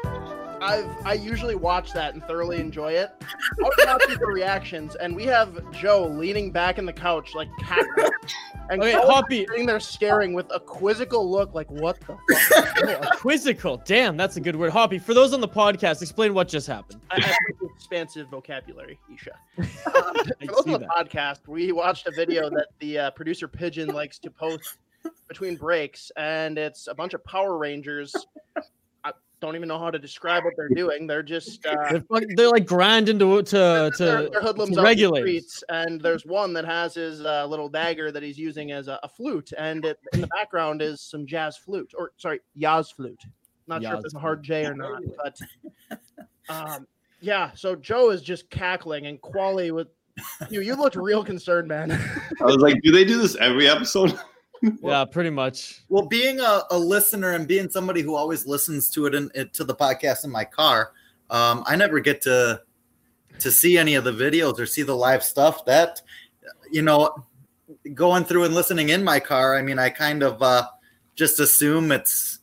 I've 0.61 0.89
I 1.05 1.13
usually 1.13 1.55
watch 1.55 1.93
that 1.93 2.13
and 2.15 2.23
thoroughly 2.25 2.59
enjoy 2.59 2.91
it. 2.91 3.11
I 3.21 3.63
was 3.63 3.73
watching 3.85 4.19
the 4.19 4.25
reactions, 4.27 4.95
and 4.95 5.15
we 5.15 5.23
have 5.23 5.71
Joe 5.71 6.05
leaning 6.07 6.51
back 6.51 6.77
in 6.77 6.85
the 6.85 6.91
couch 6.91 7.33
like 7.33 7.47
cackling, 7.61 8.11
and 8.69 8.81
Okay, 8.81 8.91
Hoppy. 8.91 9.45
sitting 9.47 9.65
there 9.65 9.79
staring 9.79 10.33
with 10.33 10.47
a 10.53 10.59
quizzical 10.59 11.31
look, 11.31 11.53
like 11.53 11.71
what 11.71 11.97
the 12.01 12.17
fuck. 12.49 13.17
Quizzical. 13.19 13.81
Damn, 13.85 14.17
that's 14.17 14.35
a 14.35 14.41
good 14.41 14.55
word. 14.57 14.71
Hoppy, 14.71 14.99
for 14.99 15.13
those 15.13 15.33
on 15.33 15.39
the 15.39 15.47
podcast, 15.47 16.01
explain 16.01 16.33
what 16.33 16.49
just 16.49 16.67
happened. 16.67 16.99
I 17.09 17.21
have 17.21 17.37
expansive 17.77 18.27
vocabulary, 18.27 18.99
Isha. 19.13 19.31
Uh, 19.59 19.63
for 19.85 20.45
those 20.45 20.65
on 20.65 20.71
the 20.73 20.79
that. 20.79 20.89
podcast, 20.89 21.47
we 21.47 21.71
watched 21.71 22.05
a 22.07 22.11
video 22.11 22.49
that 22.49 22.67
the 22.79 22.97
uh, 22.99 23.11
producer 23.11 23.47
Pigeon 23.47 23.89
likes 23.89 24.19
to 24.19 24.29
post 24.29 24.77
between 25.29 25.55
breaks, 25.55 26.11
and 26.17 26.57
it's 26.57 26.87
a 26.87 26.93
bunch 26.93 27.13
of 27.13 27.23
Power 27.23 27.57
Rangers. 27.57 28.13
I 29.41 29.45
don't 29.45 29.55
even 29.55 29.69
know 29.69 29.79
how 29.79 29.89
to 29.89 29.99
describe 29.99 30.43
what 30.43 30.53
they're 30.57 30.69
doing. 30.69 31.07
They're 31.07 31.23
just 31.23 31.65
uh, 31.65 31.75
They're, 31.89 32.01
fuck- 32.01 32.23
they're 32.35 32.49
like 32.49 32.65
grinding 32.65 33.15
into 33.15 33.41
to 33.41 33.55
they're, 33.55 33.91
to, 33.91 34.29
they're 34.31 34.41
hoodlums 34.41 34.75
to 34.75 34.81
out 34.81 34.91
in 34.91 35.11
the 35.11 35.19
streets, 35.19 35.63
and 35.69 36.01
there's 36.01 36.25
one 36.25 36.51
that 36.53 36.65
has 36.65 36.95
his 36.95 37.23
uh, 37.23 37.45
little 37.45 37.69
dagger 37.69 38.11
that 38.11 38.21
he's 38.21 38.37
using 38.37 38.71
as 38.71 38.89
a, 38.89 38.99
a 39.03 39.07
flute, 39.09 39.51
and 39.57 39.85
it, 39.85 39.97
in 40.13 40.21
the 40.21 40.27
background 40.27 40.81
is 40.81 41.01
some 41.01 41.25
jazz 41.25 41.55
flute, 41.55 41.93
or 41.97 42.11
sorry, 42.17 42.41
Yaz 42.59 42.93
flute. 42.93 43.21
Not 43.67 43.81
sure 43.83 43.93
if 43.93 44.05
it's 44.05 44.15
a 44.15 44.19
hard 44.19 44.43
J 44.43 44.65
or 44.65 44.73
not, 44.73 45.03
but 45.15 45.39
um, 46.49 46.87
yeah. 47.21 47.51
So 47.53 47.75
Joe 47.75 48.09
is 48.09 48.21
just 48.21 48.49
cackling, 48.49 49.05
and 49.05 49.21
Qualley 49.21 49.71
with 49.71 49.87
you. 50.49 50.61
You 50.61 50.75
looked 50.75 50.95
real 50.95 51.23
concerned, 51.23 51.67
man. 51.67 51.91
I 52.41 52.45
was 52.45 52.57
like, 52.57 52.81
do 52.81 52.91
they 52.91 53.05
do 53.05 53.17
this 53.21 53.37
every 53.37 53.69
episode? 53.69 54.19
Yeah, 54.81 55.05
pretty 55.05 55.29
much. 55.29 55.81
Well, 55.89 56.05
being 56.05 56.39
a, 56.39 56.63
a 56.71 56.77
listener 56.77 57.31
and 57.33 57.47
being 57.47 57.69
somebody 57.69 58.01
who 58.01 58.15
always 58.15 58.45
listens 58.45 58.89
to 58.91 59.05
it, 59.05 59.15
in, 59.15 59.29
to 59.53 59.63
the 59.63 59.75
podcast 59.75 60.23
in 60.23 60.31
my 60.31 60.43
car, 60.43 60.91
um, 61.29 61.63
I 61.65 61.75
never 61.75 61.99
get 61.99 62.21
to 62.23 62.61
to 63.39 63.51
see 63.51 63.77
any 63.77 63.95
of 63.95 64.03
the 64.03 64.11
videos 64.11 64.59
or 64.59 64.65
see 64.65 64.81
the 64.81 64.95
live 64.95 65.23
stuff. 65.23 65.65
That 65.65 66.01
you 66.71 66.81
know, 66.81 67.25
going 67.93 68.25
through 68.25 68.45
and 68.45 68.55
listening 68.55 68.89
in 68.89 69.03
my 69.03 69.19
car, 69.19 69.55
I 69.55 69.61
mean, 69.61 69.79
I 69.79 69.89
kind 69.89 70.23
of 70.23 70.41
uh, 70.41 70.67
just 71.15 71.39
assume 71.39 71.91
it's 71.91 72.39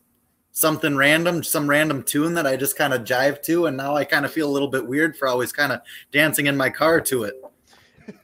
something 0.53 0.97
random, 0.97 1.43
some 1.43 1.69
random 1.69 2.03
tune 2.03 2.33
that 2.35 2.47
I 2.47 2.57
just 2.57 2.79
kind 2.79 2.95
of 2.95 3.03
jive 3.03 3.43
to, 3.43 3.67
and 3.67 3.77
now 3.77 3.95
I 3.95 4.05
kind 4.05 4.25
of 4.25 4.33
feel 4.33 4.49
a 4.49 4.53
little 4.53 4.69
bit 4.69 4.87
weird 4.87 5.17
for 5.17 5.29
always 5.29 5.53
kind 5.53 5.73
of 5.73 5.81
dancing 6.13 6.47
in 6.47 6.57
my 6.57 6.71
car 6.71 7.01
to 7.03 7.25
it. 7.25 7.35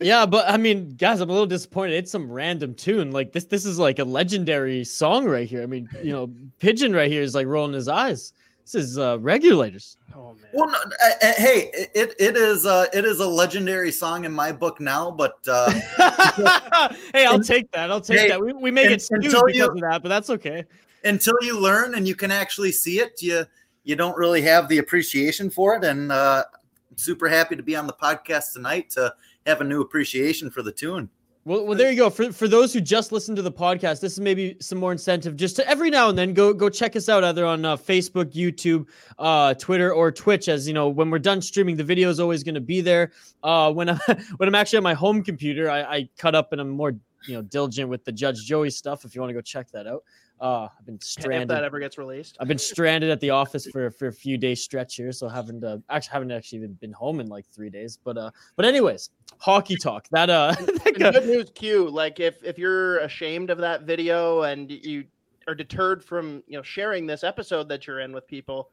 Yeah, 0.01 0.27
but 0.27 0.49
I 0.49 0.57
mean, 0.57 0.95
guys, 0.97 1.21
I'm 1.21 1.29
a 1.31 1.33
little 1.33 1.47
disappointed. 1.47 1.95
It's 1.95 2.11
some 2.11 2.31
random 2.31 2.75
tune. 2.75 3.11
Like 3.13 3.33
this, 3.33 3.45
this 3.45 3.65
is 3.65 3.79
like 3.79 3.99
a 3.99 4.05
legendary 4.05 4.85
song 4.85 5.25
right 5.27 5.49
here. 5.49 5.63
I 5.63 5.67
mean, 5.67 5.89
you 6.03 6.13
know, 6.13 6.31
Pigeon 6.59 6.93
right 6.93 7.11
here 7.11 7.23
is 7.23 7.35
like 7.35 7.47
rolling 7.47 7.73
his 7.73 7.89
eyes. 7.89 8.33
This 8.65 8.77
is 8.77 8.99
uh 8.99 9.19
regulators. 9.19 9.97
Oh 10.15 10.35
man. 10.35 10.51
Well, 10.53 10.71
no, 10.71 10.79
uh, 10.79 11.11
uh, 11.23 11.33
hey, 11.37 11.71
it 11.95 12.15
it 12.21 12.37
is 12.37 12.65
uh, 12.65 12.87
it 12.95 13.05
is 13.05 13.19
a 13.19 13.27
legendary 13.27 13.91
song 13.91 14.25
in 14.25 14.33
my 14.33 14.53
book 14.53 14.81
now, 14.81 15.11
but. 15.11 15.35
Uh, 15.49 15.71
hey, 17.13 17.27
I'll 17.27 17.41
take 17.41 17.71
that. 17.73 17.91
I'll 17.91 18.01
take 18.01 18.19
Hey, 18.21 18.29
that. 18.29 18.41
We, 18.41 18.53
we 18.53 18.71
may 18.71 18.85
un- 18.85 18.91
get 18.91 19.03
sued 19.03 19.23
because 19.23 19.43
you- 19.55 19.67
of 19.67 19.81
that, 19.81 20.03
but 20.03 20.09
that's 20.11 20.31
okay. 20.31 20.65
until 21.05 21.35
you 21.43 21.59
learn 21.59 21.95
and 21.97 22.07
you 22.07 22.15
can 22.15 22.31
actually 22.31 22.71
see 22.73 23.01
it, 23.01 23.21
you 23.21 23.45
you 23.85 23.97
don't 23.97 24.17
really 24.17 24.43
have 24.43 24.69
the 24.69 24.79
appreciation 24.79 25.51
for 25.51 25.75
it. 25.75 25.83
And 25.85 26.13
uh, 26.13 26.45
I'm 26.91 26.97
super 26.97 27.29
happy 27.29 27.57
to 27.57 27.63
be 27.65 27.75
on 27.75 27.89
the 27.89 27.95
podcast 27.95 28.53
tonight 28.53 28.91
to 28.91 29.13
have 29.47 29.61
a 29.61 29.65
new 29.65 29.81
appreciation 29.81 30.51
for 30.51 30.63
the 30.63 30.73
tune. 30.73 31.09
Well, 31.45 31.67
well, 31.67 31.77
there 31.77 31.91
you 31.91 31.97
go. 31.97 32.09
For 32.09 32.33
for 32.33 32.47
those 32.47 32.73
who 32.73 32.81
just 32.81 33.11
listened 33.11 33.35
to 33.35 33.43
the 33.43 33.51
podcast, 33.51 34.01
this 34.01 34.13
is 34.13 34.21
maybe 34.21 34.57
some 34.61 34.79
more 34.79 34.93
incentive 34.93 35.35
just 35.35 35.57
to 35.57 35.69
every 35.69 35.91
now 35.91 36.09
and 36.09 36.17
then 36.17 36.35
go 36.35 36.55
go 36.55 36.69
check 36.69 36.95
us 36.95 37.09
out 37.09 37.25
either 37.25 37.45
on 37.45 37.65
uh, 37.65 37.77
Facebook, 37.77 38.33
YouTube, 38.33 38.87
uh, 39.19 39.53
Twitter, 39.55 39.93
or 39.93 40.13
Twitch. 40.13 40.49
As 40.49 40.69
you 40.69 40.75
know, 40.75 40.89
when 40.89 41.11
we're 41.11 41.19
done 41.19 41.43
streaming, 41.43 41.77
the 41.77 41.83
video 41.83 42.09
is 42.11 42.21
always 42.21 42.45
going 42.45 42.55
to 42.55 42.61
be 42.61 42.81
there. 42.81 43.11
Uh, 43.43 43.73
when 43.73 43.91
I 43.91 43.95
when 44.37 44.49
I'm 44.49 44.55
actually 44.55 44.77
on 44.77 44.85
my 44.85 44.95
home 44.95 45.25
computer, 45.25 45.69
I, 45.69 45.83
I 45.83 46.09
cut 46.17 46.37
up 46.37 46.53
and 46.53 46.61
I'm 46.61 46.71
more 46.71 46.93
you 47.27 47.35
know 47.35 47.43
diligent 47.43 47.89
with 47.89 48.05
the 48.05 48.13
Judge 48.13 48.45
Joey 48.45 48.71
stuff. 48.71 49.05
If 49.05 49.17
you 49.17 49.21
want 49.21 49.31
to 49.31 49.35
go 49.35 49.41
check 49.41 49.69
that 49.73 49.89
out, 49.89 50.05
uh, 50.43 50.69
I've 50.77 50.85
been 50.85 50.97
If 50.97 51.05
stranded. 51.05 51.49
that 51.49 51.63
ever 51.63 51.79
gets 51.79 51.97
released. 51.97 52.37
I've 52.41 52.49
been 52.49 52.59
stranded 52.59 53.11
at 53.11 53.21
the 53.21 53.31
office 53.31 53.67
for 53.67 53.91
for 53.93 54.09
a 54.09 54.13
few 54.13 54.37
days 54.37 54.63
stretch 54.63 54.97
here, 54.97 55.13
so 55.13 55.29
haven't 55.29 55.63
uh, 55.63 55.79
actually 55.89 56.13
haven't 56.13 56.33
actually 56.33 56.59
even 56.59 56.73
been 56.75 56.93
home 56.93 57.21
in 57.21 57.29
like 57.29 57.47
three 57.47 57.71
days. 57.71 57.97
But 58.03 58.19
uh, 58.19 58.31
but 58.57 58.65
anyways, 58.65 59.11
hockey 59.39 59.77
talk. 59.77 60.09
That 60.11 60.29
uh, 60.31 60.55
And 60.87 60.97
good 60.97 61.27
news, 61.27 61.51
Q. 61.55 61.89
Like 61.89 62.19
if 62.19 62.43
if 62.43 62.59
you're 62.59 62.99
ashamed 62.99 63.51
of 63.51 63.59
that 63.59 63.83
video 63.83 64.43
and 64.43 64.71
you 64.71 65.05
are 65.47 65.55
deterred 65.55 66.05
from 66.05 66.43
you 66.49 66.57
know 66.59 66.63
sharing 66.63 67.07
this 67.07 67.23
episode 67.23 67.69
that 67.69 67.87
you're 67.87 68.01
in 68.01 68.13
with 68.13 68.27
people, 68.27 68.71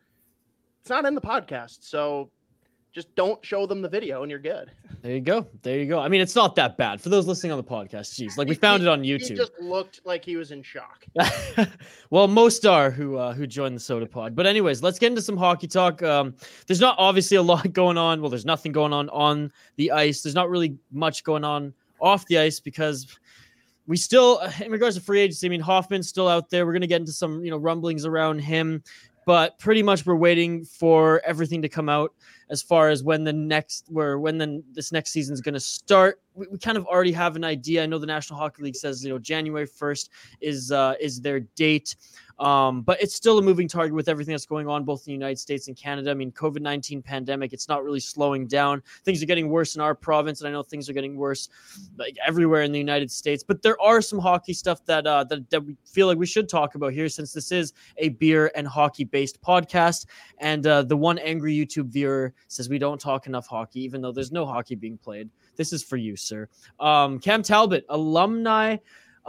it's 0.82 0.89
not 0.89 1.05
in 1.05 1.13
the 1.13 1.21
podcast. 1.21 1.77
So 1.82 2.32
just 2.91 3.13
don't 3.15 3.43
show 3.45 3.65
them 3.65 3.82
the 3.82 3.89
video 3.89 4.23
and 4.23 4.32
you're 4.32 4.39
good. 4.39 4.71
there 5.02 5.13
you 5.13 5.21
go, 5.21 5.47
there 5.62 5.78
you 5.78 5.86
go. 5.86 5.99
I 5.99 6.08
mean, 6.08 6.21
it's 6.21 6.36
not 6.36 6.56
that 6.56 6.75
bad 6.78 6.99
for 6.99 7.10
those 7.10 7.28
listening 7.28 7.52
on 7.52 7.58
the 7.58 7.63
podcast. 7.63 8.19
Jeez, 8.19 8.38
like 8.38 8.47
we 8.47 8.56
found 8.56 8.82
it 8.82 8.89
on 8.89 9.04
He 9.04 9.12
YouTube. 9.12 9.38
just 9.38 9.52
looked 9.60 10.02
like 10.06 10.25
he 10.25 10.36
was 10.36 10.52
in 10.52 10.63
shock. 10.63 11.06
well, 12.10 12.28
most 12.28 12.65
are 12.65 12.89
who 12.89 13.17
uh, 13.17 13.34
who 13.34 13.45
joined 13.45 13.75
the 13.75 13.80
Sota 13.80 14.10
Pod. 14.10 14.36
But 14.36 14.45
anyways, 14.47 14.82
let's 14.82 14.97
get 14.99 15.08
into 15.08 15.21
some 15.21 15.38
hockey 15.38 15.67
talk. 15.67 16.02
Um, 16.02 16.36
there's 16.67 16.82
not 16.82 16.95
obviously 16.97 17.38
a 17.38 17.41
lot 17.43 17.71
going 17.73 17.97
on. 17.97 18.21
Well, 18.21 18.30
there's 18.30 18.45
nothing 18.45 18.71
going 18.71 18.93
on 18.93 19.10
on 19.10 19.52
the 19.75 19.91
ice. 19.91 20.21
There's 20.21 20.36
not 20.36 20.49
really 20.49 20.75
much 20.91 21.23
going 21.23 21.43
on 21.43 21.73
off 22.02 22.25
the 22.25 22.39
ice 22.39 22.60
because 22.60 23.06
we 23.88 23.97
still, 23.97 24.39
in 24.63 24.71
regards 24.71 24.95
to 24.95 25.02
free 25.02 25.19
agency, 25.19 25.47
I 25.47 25.49
mean 25.49 25.62
Hoffman's 25.62 26.08
still 26.08 26.28
out 26.28 26.49
there. 26.49 26.65
We're 26.65 26.73
gonna 26.73 26.88
get 26.88 27.02
into 27.02 27.12
some 27.12 27.43
you 27.43 27.52
know 27.52 27.58
rumblings 27.58 28.06
around 28.06 28.39
him, 28.39 28.84
but 29.29 29.59
pretty 29.59 29.83
much 29.83 30.07
we're 30.07 30.15
waiting 30.15 30.65
for 30.65 31.21
everything 31.23 31.61
to 31.61 31.69
come 31.69 31.87
out 31.87 32.15
as 32.49 32.63
far 32.63 32.89
as 32.89 33.03
when 33.03 33.23
the 33.23 33.31
next 33.31 33.85
where 33.87 34.17
when 34.17 34.39
then 34.39 34.63
this 34.73 34.91
next 34.91 35.11
season 35.11 35.35
is 35.35 35.39
going 35.39 35.53
to 35.53 35.59
start. 35.59 36.19
We, 36.33 36.47
we 36.47 36.57
kind 36.57 36.79
of 36.79 36.87
already 36.87 37.11
have 37.11 37.35
an 37.35 37.43
idea. 37.43 37.83
I 37.83 37.85
know 37.85 37.99
the 37.99 38.07
national 38.07 38.39
hockey 38.39 38.63
league 38.63 38.75
says 38.75 39.03
you 39.03 39.11
know 39.11 39.19
january 39.19 39.67
1st 39.67 40.09
is 40.41 40.71
uh 40.71 40.95
is 40.99 41.21
their 41.21 41.41
date 41.41 41.95
um, 42.39 42.82
but 42.82 43.02
it's 43.02 43.15
still 43.15 43.38
a 43.38 43.41
moving 43.41 43.67
target 43.67 43.93
with 43.93 44.08
everything 44.08 44.34
that's 44.34 44.45
going 44.45 44.67
on 44.67 44.84
both 44.84 45.02
in 45.02 45.06
the 45.06 45.13
United 45.13 45.39
States 45.39 45.67
and 45.67 45.75
Canada. 45.75 46.12
I 46.12 46.13
mean, 46.13 46.32
COVID 46.32 46.62
19 46.62 47.02
pandemic, 47.02 47.54
it's 47.54 47.67
not 47.67 47.84
really 47.84 47.99
slowing 47.99 48.47
down. 48.47 48.82
Things 49.04 49.21
are 49.21 49.25
getting 49.25 49.49
worse 49.49 49.75
in 49.75 49.82
our 49.82 49.93
province, 49.93 50.41
and 50.41 50.47
I 50.47 50.52
know 50.52 50.63
things 50.63 50.89
are 50.89 50.93
getting 50.93 51.17
worse 51.17 51.49
like 51.97 52.15
everywhere 52.25 52.63
in 52.63 52.71
the 52.71 52.80
United 52.80 53.12
States. 53.12 53.43
But 53.43 53.62
there 53.62 53.80
are 53.82 54.02
some 54.02 54.19
hockey 54.19 54.54
stuff 54.54 54.86
that, 54.86 55.06
uh, 55.06 55.23
that, 55.25 55.49
that 55.49 55.63
we 55.63 55.75
feel 55.86 56.08
like 56.08 56.17
we 56.17 56.25
should 56.25 56.47
talk 56.47 56.75
about 56.75 56.93
here 56.93 57.10
since 57.10 57.34
this 57.34 57.52
is 57.52 57.73
a 57.97 58.10
beer 58.10 58.52
and 58.56 58.67
hockey 58.67 59.04
based 59.04 59.41
podcast. 59.41 60.06
And 60.39 60.65
uh, 60.65 60.84
the 60.84 60.97
one 60.97 61.17
angry 61.19 61.54
YouTube 61.56 61.88
viewer 61.88 62.34
says 62.47 62.69
we 62.69 62.80
don't 62.80 62.99
talk 62.99 63.28
enough 63.28 63.47
hockey, 63.47 63.82
even 63.82 64.02
though 64.02 64.12
there's 64.12 64.32
no 64.32 64.45
hockey 64.45 64.75
being 64.75 64.97
played. 64.97 65.30
This 65.56 65.73
is 65.73 65.84
for 65.84 65.97
you, 65.97 66.15
sir. 66.15 66.47
Um, 66.80 67.19
Cam 67.19 67.43
Talbot, 67.43 67.86
alumni. 67.89 68.78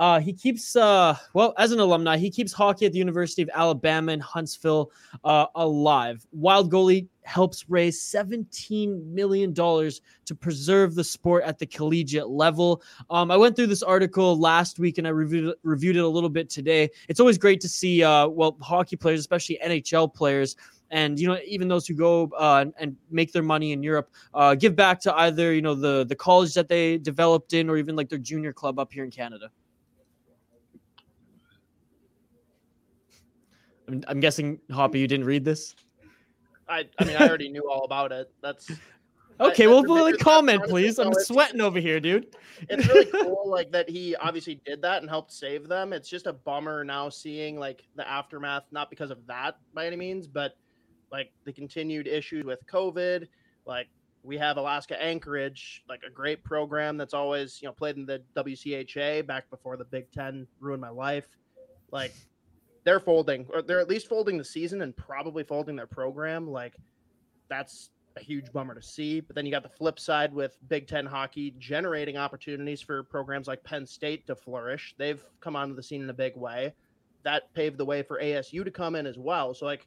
Uh, 0.00 0.18
he 0.18 0.32
keeps, 0.32 0.76
uh, 0.76 1.14
well, 1.34 1.52
as 1.58 1.72
an 1.72 1.78
alumni, 1.78 2.16
he 2.16 2.30
keeps 2.30 2.54
hockey 2.54 2.86
at 2.86 2.92
the 2.92 2.98
University 2.98 3.42
of 3.42 3.50
Alabama 3.52 4.12
in 4.12 4.18
Huntsville 4.18 4.90
uh, 5.24 5.44
alive. 5.56 6.26
Wild 6.32 6.72
Goalie 6.72 7.06
helps 7.24 7.68
raise 7.68 8.02
$17 8.02 9.04
million 9.04 9.52
to 9.52 10.34
preserve 10.40 10.94
the 10.94 11.04
sport 11.04 11.44
at 11.44 11.58
the 11.58 11.66
collegiate 11.66 12.30
level. 12.30 12.82
Um, 13.10 13.30
I 13.30 13.36
went 13.36 13.56
through 13.56 13.66
this 13.66 13.82
article 13.82 14.40
last 14.40 14.78
week 14.78 14.96
and 14.96 15.06
I 15.06 15.10
reviewed, 15.10 15.54
reviewed 15.64 15.96
it 15.96 16.02
a 16.02 16.08
little 16.08 16.30
bit 16.30 16.48
today. 16.48 16.88
It's 17.10 17.20
always 17.20 17.36
great 17.36 17.60
to 17.60 17.68
see, 17.68 18.02
uh, 18.02 18.26
well, 18.26 18.56
hockey 18.62 18.96
players, 18.96 19.20
especially 19.20 19.58
NHL 19.62 20.14
players, 20.14 20.56
and 20.90 21.20
you 21.20 21.28
know 21.28 21.38
even 21.46 21.68
those 21.68 21.86
who 21.86 21.94
go 21.94 22.28
uh, 22.36 22.64
and- 22.78 22.96
make 23.12 23.32
their 23.32 23.44
money 23.44 23.70
in 23.70 23.80
Europe 23.80 24.10
uh, 24.34 24.56
give 24.56 24.74
back 24.74 24.98
to 25.02 25.14
either 25.20 25.52
you 25.52 25.62
know 25.62 25.74
the 25.74 26.04
the 26.06 26.16
college 26.16 26.52
that 26.54 26.66
they 26.66 26.98
developed 26.98 27.52
in 27.52 27.70
or 27.70 27.76
even 27.76 27.94
like 27.94 28.08
their 28.08 28.18
junior 28.18 28.52
club 28.52 28.80
up 28.80 28.92
here 28.92 29.04
in 29.04 29.10
Canada. 29.10 29.50
I'm, 33.90 34.04
I'm 34.08 34.20
guessing 34.20 34.60
Hoppy, 34.70 35.00
you 35.00 35.08
didn't 35.08 35.26
read 35.26 35.44
this. 35.44 35.74
I 36.68 36.84
I 36.98 37.04
mean 37.04 37.16
I 37.16 37.26
already 37.28 37.48
knew 37.48 37.68
all 37.70 37.84
about 37.84 38.12
it. 38.12 38.30
That's 38.42 38.70
Okay, 39.40 39.64
I- 39.64 39.68
well, 39.68 39.82
ridiculous. 39.82 40.22
comment, 40.22 40.62
please. 40.64 40.98
I'm 40.98 41.14
sweating 41.14 41.60
over 41.62 41.80
here, 41.80 41.98
dude. 41.98 42.36
it's 42.68 42.86
really 42.88 43.06
cool 43.24 43.42
like 43.50 43.72
that 43.72 43.88
he 43.88 44.14
obviously 44.16 44.60
did 44.66 44.82
that 44.82 45.00
and 45.00 45.08
helped 45.08 45.32
save 45.32 45.66
them 45.66 45.94
it's 45.94 46.10
just 46.10 46.26
a 46.26 46.32
bummer 46.32 46.84
now 46.84 47.08
seeing 47.08 47.58
like 47.58 47.84
the 47.96 48.06
aftermath 48.06 48.64
not 48.70 48.90
because 48.90 49.10
of 49.10 49.16
that 49.26 49.56
by 49.72 49.86
any 49.86 49.96
means 49.96 50.26
but 50.26 50.58
like 51.10 51.32
the 51.46 51.52
continued 51.54 52.06
issues 52.06 52.44
with 52.44 52.58
covid 52.66 53.26
like 53.64 53.88
we 54.22 54.36
have 54.36 54.58
alaska 54.58 55.02
anchorage 55.02 55.82
like 55.88 56.02
a 56.06 56.10
great 56.10 56.44
program 56.44 56.98
that's 56.98 57.14
always 57.14 57.62
you 57.62 57.66
know 57.66 57.72
played 57.72 57.96
in 57.96 58.04
the 58.04 58.20
wcha 58.36 59.26
back 59.26 59.48
before 59.48 59.78
the 59.78 59.86
big 59.86 60.04
ten 60.12 60.46
ruined 60.60 60.82
my 60.82 60.90
life 60.90 61.28
like 61.92 62.12
they're 62.84 63.00
folding 63.00 63.46
or 63.52 63.62
they're 63.62 63.80
at 63.80 63.88
least 63.88 64.08
folding 64.08 64.38
the 64.38 64.44
season 64.44 64.82
and 64.82 64.96
probably 64.96 65.44
folding 65.44 65.76
their 65.76 65.86
program 65.86 66.48
like 66.48 66.74
that's 67.48 67.90
a 68.16 68.20
huge 68.20 68.52
bummer 68.52 68.74
to 68.74 68.82
see. 68.82 69.20
But 69.20 69.36
then 69.36 69.46
you 69.46 69.52
got 69.52 69.62
the 69.62 69.68
flip 69.68 69.98
side 69.98 70.32
with 70.32 70.56
Big 70.68 70.86
Ten 70.86 71.06
hockey 71.06 71.54
generating 71.58 72.16
opportunities 72.16 72.80
for 72.80 73.02
programs 73.02 73.46
like 73.46 73.62
Penn 73.64 73.86
State 73.86 74.26
to 74.26 74.34
flourish. 74.34 74.94
They've 74.98 75.22
come 75.40 75.56
onto 75.56 75.74
the 75.74 75.82
scene 75.82 76.02
in 76.02 76.10
a 76.10 76.14
big 76.14 76.36
way. 76.36 76.74
That 77.22 77.52
paved 77.54 77.78
the 77.78 77.84
way 77.84 78.02
for 78.02 78.20
ASU 78.20 78.64
to 78.64 78.70
come 78.70 78.96
in 78.96 79.06
as 79.06 79.18
well. 79.18 79.54
So, 79.54 79.66
like, 79.66 79.86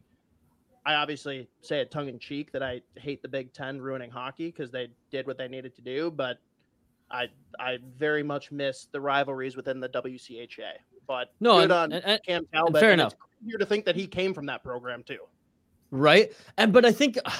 I 0.85 0.95
obviously 0.95 1.47
say 1.61 1.79
it 1.79 1.91
tongue 1.91 2.09
in 2.09 2.19
cheek 2.19 2.51
that 2.51 2.61
I 2.61 2.81
hate 2.95 3.21
the 3.21 3.27
Big 3.27 3.53
Ten 3.53 3.81
ruining 3.81 4.11
hockey 4.11 4.47
because 4.47 4.69
they 4.69 4.89
did 5.11 5.25
what 5.25 5.37
they 5.37 5.47
needed 5.47 5.75
to 5.75 5.81
do, 5.81 6.11
but 6.11 6.37
I 7.09 7.27
I 7.59 7.77
very 7.97 8.23
much 8.23 8.51
miss 8.51 8.87
the 8.91 8.99
rivalries 8.99 9.55
within 9.55 9.79
the 9.79 9.89
WCHA. 9.89 10.73
But 11.07 11.33
No, 11.39 11.55
good 11.55 11.63
and- 11.63 11.71
on 11.73 11.93
and- 11.93 12.21
Cam 12.25 12.45
Talbot. 12.53 12.79
fair 12.81 12.91
enough. 12.93 13.13
It's 13.13 13.45
weird 13.45 13.59
to 13.59 13.65
think 13.65 13.85
that 13.85 13.95
he 13.95 14.07
came 14.07 14.33
from 14.33 14.45
that 14.47 14.63
program 14.63 15.03
too. 15.03 15.19
right 15.91 16.31
and 16.57 16.73
but 16.73 16.85
i 16.85 16.91
think 16.91 17.19
uh, 17.25 17.31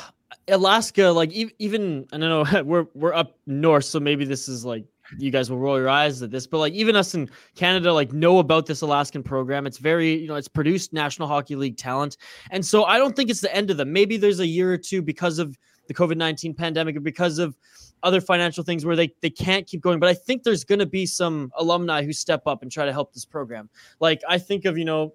alaska 0.50 1.06
like 1.08 1.32
even 1.32 2.06
i 2.14 2.18
don't 2.18 2.30
know 2.54 2.64
we're 2.72 2.86
we're 2.94 3.14
up 3.14 3.38
north 3.48 3.86
so 3.86 4.00
maybe 4.00 4.26
this 4.26 4.48
is 4.48 4.64
like 4.66 4.86
you 5.18 5.32
guys 5.32 5.50
will 5.50 5.58
roll 5.60 5.78
your 5.78 5.90
eyes 5.90 6.22
at 6.22 6.30
this 6.30 6.46
but 6.46 6.58
like 6.60 6.74
even 6.74 6.96
us 6.96 7.16
in 7.16 7.28
canada 7.56 7.92
like 7.92 8.12
know 8.14 8.38
about 8.40 8.66
this 8.68 8.82
alaskan 8.82 9.24
program 9.24 9.66
it's 9.66 9.78
very 9.80 10.14
you 10.16 10.28
know 10.28 10.36
it's 10.36 10.48
produced 10.48 10.94
national 10.94 11.28
hockey 11.28 11.56
league 11.56 11.78
talent 11.78 12.18
and 12.52 12.64
so 12.66 12.84
i 12.84 12.98
don't 12.98 13.16
think 13.16 13.30
it's 13.30 13.42
the 13.42 13.56
end 13.56 13.72
of 13.72 13.78
them 13.78 13.92
maybe 13.92 14.18
there's 14.18 14.40
a 14.40 14.48
year 14.48 14.72
or 14.72 14.78
two 14.78 15.02
because 15.02 15.40
of 15.40 15.58
the 15.88 15.94
covid-19 15.94 16.56
pandemic 16.56 16.96
or 16.96 17.00
because 17.00 17.40
of 17.40 17.56
other 18.04 18.22
financial 18.22 18.64
things 18.64 18.86
where 18.86 18.96
they 18.96 19.14
they 19.22 19.30
can't 19.30 19.68
keep 19.68 19.82
going 19.82 20.00
but 20.00 20.10
i 20.10 20.14
think 20.14 20.44
there's 20.44 20.64
going 20.64 20.80
to 20.80 20.86
be 20.86 21.06
some 21.06 21.52
alumni 21.58 22.04
who 22.04 22.14
step 22.14 22.42
up 22.46 22.62
and 22.62 22.72
try 22.72 22.86
to 22.86 22.94
help 22.94 23.14
this 23.14 23.26
program 23.26 23.70
like 24.00 24.22
i 24.28 24.38
think 24.38 24.66
of 24.66 24.78
you 24.78 24.86
know 24.86 25.14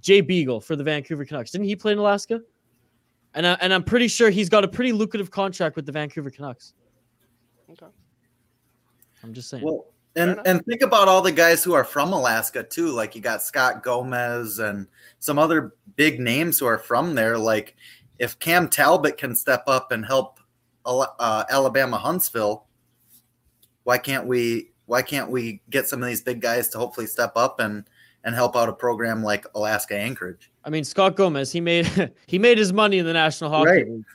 jay 0.00 0.20
beagle 0.20 0.60
for 0.60 0.76
the 0.76 0.84
vancouver 0.84 1.24
canucks 1.24 1.50
didn't 1.50 1.66
he 1.66 1.76
play 1.76 1.92
in 1.92 1.98
alaska 1.98 2.40
and, 3.34 3.46
I, 3.46 3.56
and 3.60 3.74
I'm 3.74 3.82
pretty 3.82 4.08
sure 4.08 4.30
he's 4.30 4.48
got 4.48 4.64
a 4.64 4.68
pretty 4.68 4.92
lucrative 4.92 5.30
contract 5.30 5.76
with 5.76 5.86
the 5.86 5.92
Vancouver 5.92 6.30
Canucks. 6.30 6.72
Okay. 7.70 7.86
I'm 9.22 9.34
just 9.34 9.50
saying. 9.50 9.64
Well, 9.64 9.86
and 10.16 10.40
and 10.46 10.64
think 10.64 10.82
about 10.82 11.08
all 11.08 11.20
the 11.20 11.32
guys 11.32 11.64
who 11.64 11.72
are 11.72 11.82
from 11.82 12.12
Alaska 12.12 12.62
too. 12.62 12.90
Like 12.90 13.16
you 13.16 13.20
got 13.20 13.42
Scott 13.42 13.82
Gomez 13.82 14.60
and 14.60 14.86
some 15.18 15.40
other 15.40 15.74
big 15.96 16.20
names 16.20 16.58
who 16.58 16.66
are 16.66 16.78
from 16.78 17.16
there. 17.16 17.36
Like 17.36 17.74
if 18.18 18.38
Cam 18.38 18.68
Talbot 18.68 19.16
can 19.18 19.34
step 19.34 19.64
up 19.66 19.92
and 19.92 20.04
help 20.04 20.38
uh, 20.86 21.44
Alabama 21.50 21.96
Huntsville, 21.98 22.66
why 23.84 23.98
can't 23.98 24.26
we? 24.26 24.70
Why 24.86 25.02
can't 25.02 25.30
we 25.30 25.62
get 25.70 25.88
some 25.88 26.02
of 26.02 26.08
these 26.08 26.20
big 26.22 26.40
guys 26.40 26.68
to 26.70 26.78
hopefully 26.78 27.06
step 27.06 27.32
up 27.36 27.60
and 27.60 27.84
and 28.24 28.34
help 28.34 28.56
out 28.56 28.68
a 28.68 28.72
program 28.72 29.22
like 29.22 29.46
Alaska 29.54 29.96
Anchorage? 29.96 30.50
I 30.64 30.70
mean, 30.70 30.84
Scott 30.84 31.16
Gomez, 31.16 31.52
he 31.52 31.60
made 31.60 32.12
he 32.26 32.38
made 32.38 32.58
his 32.58 32.72
money 32.72 32.98
in 32.98 33.06
the 33.06 33.12
National 33.12 33.50
Hockey 33.50 33.70
Right. 33.70 33.88
League. 33.88 34.08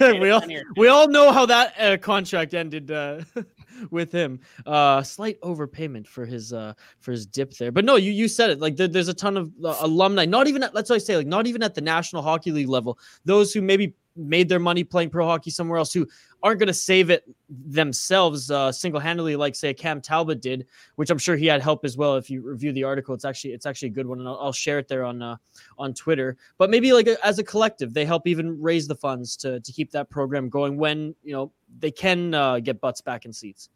we 0.20 0.30
all 0.30 0.42
we 0.76 0.88
all 0.88 1.08
know 1.08 1.32
how 1.32 1.46
that 1.46 1.74
uh, 1.78 1.96
contract 1.96 2.54
ended 2.54 2.90
uh, 2.90 3.20
with 3.90 4.12
him. 4.12 4.40
Uh, 4.64 5.02
slight 5.02 5.40
overpayment 5.40 6.06
for 6.06 6.24
his 6.24 6.52
uh, 6.52 6.74
for 7.00 7.12
his 7.12 7.26
dip 7.26 7.52
there, 7.54 7.72
but 7.72 7.84
no, 7.84 7.96
you 7.96 8.12
you 8.12 8.28
said 8.28 8.50
it. 8.50 8.60
Like 8.60 8.76
there, 8.76 8.88
there's 8.88 9.08
a 9.08 9.14
ton 9.14 9.36
of 9.36 9.52
uh, 9.64 9.76
alumni, 9.80 10.24
not 10.24 10.48
even 10.48 10.62
at, 10.62 10.74
let's 10.74 10.90
say 11.04 11.16
like 11.16 11.26
not 11.26 11.46
even 11.46 11.62
at 11.62 11.74
the 11.74 11.80
National 11.80 12.22
Hockey 12.22 12.52
League 12.52 12.68
level. 12.68 12.98
Those 13.24 13.52
who 13.52 13.62
maybe 13.62 13.94
made 14.16 14.48
their 14.48 14.58
money 14.58 14.82
playing 14.82 15.10
pro 15.10 15.26
hockey 15.26 15.50
somewhere 15.50 15.78
else 15.78 15.92
who 15.92 16.06
aren't 16.42 16.58
going 16.58 16.66
to 16.68 16.72
save 16.74 17.10
it 17.10 17.24
themselves 17.66 18.50
uh, 18.50 18.70
single-handedly 18.72 19.36
like 19.36 19.54
say 19.54 19.74
Cam 19.74 20.00
Talbot 20.00 20.40
did 20.40 20.66
which 20.96 21.10
I'm 21.10 21.18
sure 21.18 21.36
he 21.36 21.46
had 21.46 21.60
help 21.62 21.84
as 21.84 21.96
well 21.96 22.16
if 22.16 22.30
you 22.30 22.40
review 22.40 22.72
the 22.72 22.84
article 22.84 23.14
it's 23.14 23.24
actually 23.24 23.52
it's 23.52 23.66
actually 23.66 23.88
a 23.88 23.92
good 23.92 24.06
one 24.06 24.18
and 24.20 24.28
I'll, 24.28 24.38
I'll 24.40 24.52
share 24.52 24.78
it 24.78 24.88
there 24.88 25.04
on 25.04 25.22
uh, 25.22 25.36
on 25.78 25.92
Twitter 25.94 26.36
but 26.58 26.70
maybe 26.70 26.92
like 26.92 27.06
a, 27.08 27.24
as 27.26 27.38
a 27.38 27.44
collective 27.44 27.92
they 27.94 28.04
help 28.04 28.26
even 28.26 28.60
raise 28.60 28.86
the 28.88 28.96
funds 28.96 29.36
to 29.38 29.60
to 29.60 29.72
keep 29.72 29.90
that 29.92 30.08
program 30.10 30.48
going 30.48 30.76
when 30.76 31.14
you 31.22 31.32
know 31.32 31.52
they 31.78 31.90
can 31.90 32.32
uh, 32.34 32.58
get 32.60 32.80
butts 32.80 33.00
back 33.00 33.24
in 33.24 33.32
seats 33.32 33.68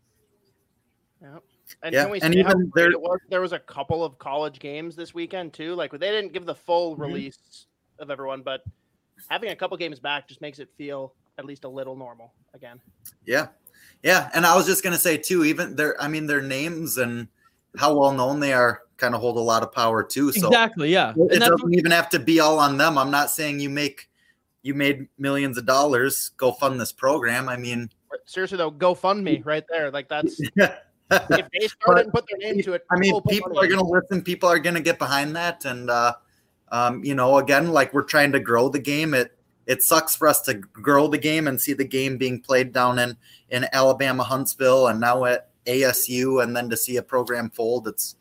Yeah. 1.23 1.39
And 1.83 1.95
Yeah, 1.95 2.03
can 2.05 2.11
we 2.13 2.21
and 2.21 2.35
say 2.35 2.41
even 2.41 2.69
great 2.69 2.83
there- 2.85 2.93
it 2.93 3.01
was? 3.01 3.21
There 3.29 3.41
was 3.41 3.53
a 3.53 3.59
couple 3.59 4.03
of 4.03 4.19
college 4.19 4.59
games 4.59 4.97
this 4.97 5.15
weekend 5.15 5.53
too. 5.53 5.75
Like 5.75 5.93
they 5.93 5.99
didn't 6.11 6.33
give 6.33 6.45
the 6.47 6.55
full 6.55 6.93
Mm-hmm. 6.95 7.03
release 7.03 7.67
of 8.01 8.11
everyone, 8.11 8.43
but 8.43 8.63
having 9.29 9.51
a 9.51 9.57
couple 9.57 9.77
games 9.77 9.99
back 9.99 10.29
just 10.29 10.41
makes 10.41 10.59
it 10.59 10.69
feel 10.77 11.15
at 11.39 11.45
least 11.45 11.65
a 11.65 11.69
little 11.69 11.97
normal 11.97 12.33
again. 12.55 12.81
Yeah. 13.25 13.49
Yeah. 14.03 14.31
And 14.35 14.47
I 14.47 14.57
was 14.57 14.67
just 14.67 14.83
gonna 14.83 14.99
say 14.99 15.17
too, 15.17 15.45
even 15.45 15.77
their 15.77 16.01
I 16.01 16.09
mean 16.09 16.27
their 16.27 16.43
names 16.43 16.99
and 16.99 17.29
how 17.77 17.99
well 17.99 18.13
known 18.13 18.41
they 18.41 18.53
are 18.53 18.83
kind 18.97 19.15
of 19.15 19.21
hold 19.21 19.37
a 19.37 19.41
lot 19.41 19.63
of 19.63 19.73
power 19.73 20.03
too. 20.03 20.33
So 20.33 20.49
exactly, 20.49 20.91
yeah. 20.91 21.11
it 21.11 21.17
And 21.17 21.43
that's 21.43 21.51
doesn't 21.51 21.75
even 21.75 21.91
have 21.93 22.09
to 22.11 22.19
be 22.19 22.41
all 22.41 22.59
on 22.59 22.77
them. 22.77 22.99
I'm 22.99 23.11
not 23.11 23.31
saying 23.31 23.61
you 23.61 23.71
make 23.71 24.09
you 24.63 24.75
made 24.75 25.09
millions 25.19 25.57
of 25.57 25.65
dollars, 25.67 26.31
go 26.37 26.53
fund 26.53 26.81
this 26.81 26.93
program. 26.93 27.49
I 27.49 27.57
mean, 27.57 27.89
Seriously 28.27 28.59
though, 28.59 28.71
GoFundMe 28.71 29.45
right 29.45 29.65
there. 29.69 29.91
Like 29.91 30.09
that's 30.09 30.41
if 30.57 31.49
they 31.53 31.69
started 31.69 32.05
and 32.05 32.13
put 32.13 32.27
their 32.29 32.39
name 32.39 32.63
to 32.63 32.75
it. 32.75 32.85
I 32.91 32.97
mean, 32.97 33.11
people 33.11 33.21
put 33.23 33.31
people 33.31 33.51
money 33.51 33.67
are 33.67 33.71
going 33.71 33.85
to 33.85 33.91
listen. 33.91 34.23
People 34.23 34.49
are 34.49 34.59
going 34.59 34.75
to 34.75 34.81
get 34.81 34.99
behind 34.99 35.35
that, 35.37 35.65
and 35.65 35.91
uh, 35.91 36.15
um, 36.71 37.03
you 37.05 37.15
know, 37.15 37.39
again, 37.39 37.71
like 37.71 37.93
we're 37.93 38.03
trying 38.03 38.33
to 38.33 38.41
grow 38.41 38.69
the 38.69 38.79
game. 38.79 39.15
It 39.15 39.37
it 39.67 39.83
sucks 39.83 40.17
for 40.17 40.27
us 40.27 40.41
to 40.43 40.55
grow 40.55 41.07
the 41.09 41.19
game 41.19 41.47
and 41.47 41.61
see 41.61 41.73
the 41.73 41.85
game 41.85 42.17
being 42.19 42.41
played 42.41 42.73
down 42.73 42.99
in 42.99 43.17
in 43.51 43.67
Alabama, 43.73 44.23
Huntsville, 44.23 44.89
and 44.89 45.01
now 45.01 45.25
at 45.25 45.51
ASU, 45.67 46.43
and 46.43 46.57
then 46.57 46.69
to 46.71 46.77
see 46.77 46.97
a 46.97 47.03
program 47.03 47.51
fold. 47.51 47.89
It's 47.89 48.17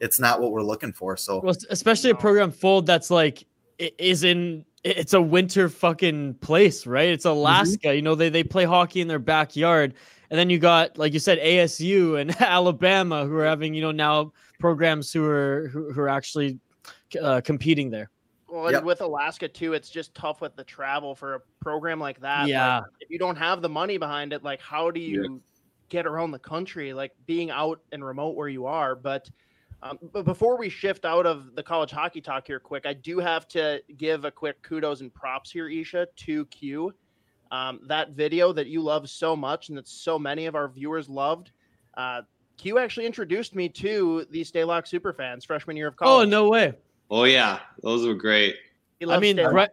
it's 0.00 0.20
not 0.20 0.40
what 0.40 0.52
we're 0.52 0.62
looking 0.62 0.92
for. 0.92 1.16
So 1.16 1.40
Well, 1.40 1.50
es- 1.50 1.66
especially 1.70 2.10
a 2.10 2.14
program 2.14 2.50
fold 2.50 2.86
that's 2.86 3.10
like 3.10 3.46
is 3.78 4.24
in 4.24 4.64
it's 4.84 5.14
a 5.14 5.20
winter 5.20 5.68
fucking 5.68 6.34
place, 6.34 6.86
right? 6.86 7.08
It's 7.08 7.24
Alaska. 7.24 7.94
You 7.94 8.02
know, 8.02 8.14
they 8.14 8.28
they 8.28 8.44
play 8.44 8.64
hockey 8.64 9.00
in 9.00 9.08
their 9.08 9.18
backyard. 9.18 9.94
And 10.30 10.38
then 10.38 10.50
you 10.50 10.58
got, 10.58 10.98
like 10.98 11.12
you 11.12 11.20
said, 11.20 11.38
ASU 11.38 12.20
and 12.20 12.34
Alabama 12.40 13.24
who 13.24 13.36
are 13.36 13.44
having, 13.44 13.74
you 13.74 13.82
know, 13.82 13.92
now 13.92 14.32
programs 14.58 15.12
who 15.12 15.24
are 15.24 15.68
who, 15.68 15.92
who 15.92 16.00
are 16.00 16.08
actually 16.08 16.58
uh, 17.16 17.40
competing 17.40 17.90
there. 17.90 18.10
Well, 18.48 18.66
and 18.66 18.74
Yep. 18.74 18.84
with 18.84 19.00
Alaska 19.00 19.48
too, 19.48 19.72
it's 19.72 19.90
just 19.90 20.14
tough 20.14 20.40
with 20.40 20.54
the 20.54 20.64
travel 20.64 21.14
for 21.14 21.34
a 21.36 21.40
program 21.60 21.98
like 21.98 22.20
that. 22.20 22.42
Like, 22.42 22.50
Yeah. 22.50 22.82
if 23.00 23.10
you 23.10 23.18
don't 23.18 23.36
have 23.36 23.62
the 23.62 23.68
money 23.68 23.98
behind 23.98 24.32
it, 24.32 24.42
like 24.44 24.60
how 24.60 24.90
do 24.90 25.00
Yeah. 25.00 25.22
you 25.22 25.42
get 25.88 26.06
around 26.06 26.30
the 26.30 26.38
country? 26.38 26.92
Like 26.92 27.12
being 27.26 27.50
out 27.50 27.80
and 27.92 28.04
remote 28.04 28.36
where 28.36 28.48
you 28.48 28.66
are. 28.66 28.94
But 28.94 29.28
um, 29.82 29.98
but 30.14 30.24
before 30.24 30.56
we 30.56 30.70
shift 30.70 31.04
out 31.04 31.26
of 31.26 31.54
the 31.56 31.62
college 31.62 31.90
hockey 31.90 32.22
talk 32.22 32.46
here, 32.46 32.58
quick, 32.58 32.86
I 32.86 32.94
do 32.94 33.18
have 33.18 33.46
to 33.48 33.82
give 33.98 34.24
a 34.24 34.30
quick 34.30 34.62
kudos 34.62 35.02
and 35.02 35.12
props 35.12 35.50
here, 35.50 35.68
Isha, 35.68 36.08
to 36.16 36.46
Q. 36.46 36.94
Um, 37.50 37.80
that 37.86 38.10
video 38.12 38.50
that 38.54 38.66
you 38.66 38.80
love 38.80 39.10
so 39.10 39.36
much 39.36 39.68
and 39.68 39.76
that 39.76 39.86
so 39.86 40.18
many 40.18 40.46
of 40.46 40.54
our 40.54 40.68
viewers 40.68 41.10
loved. 41.10 41.50
Uh, 41.98 42.22
Q 42.56 42.78
actually 42.78 43.04
introduced 43.04 43.54
me 43.54 43.68
to 43.68 44.24
the 44.30 44.40
Stalock 44.40 44.88
Superfans 44.88 45.44
freshman 45.44 45.76
year 45.76 45.88
of 45.88 45.96
college. 45.96 46.26
Oh, 46.26 46.30
no 46.30 46.48
way. 46.48 46.72
Oh 47.16 47.22
yeah, 47.24 47.60
those 47.80 48.04
were 48.04 48.14
great. 48.14 48.56
I 49.08 49.20
mean, 49.20 49.38
right, 49.40 49.70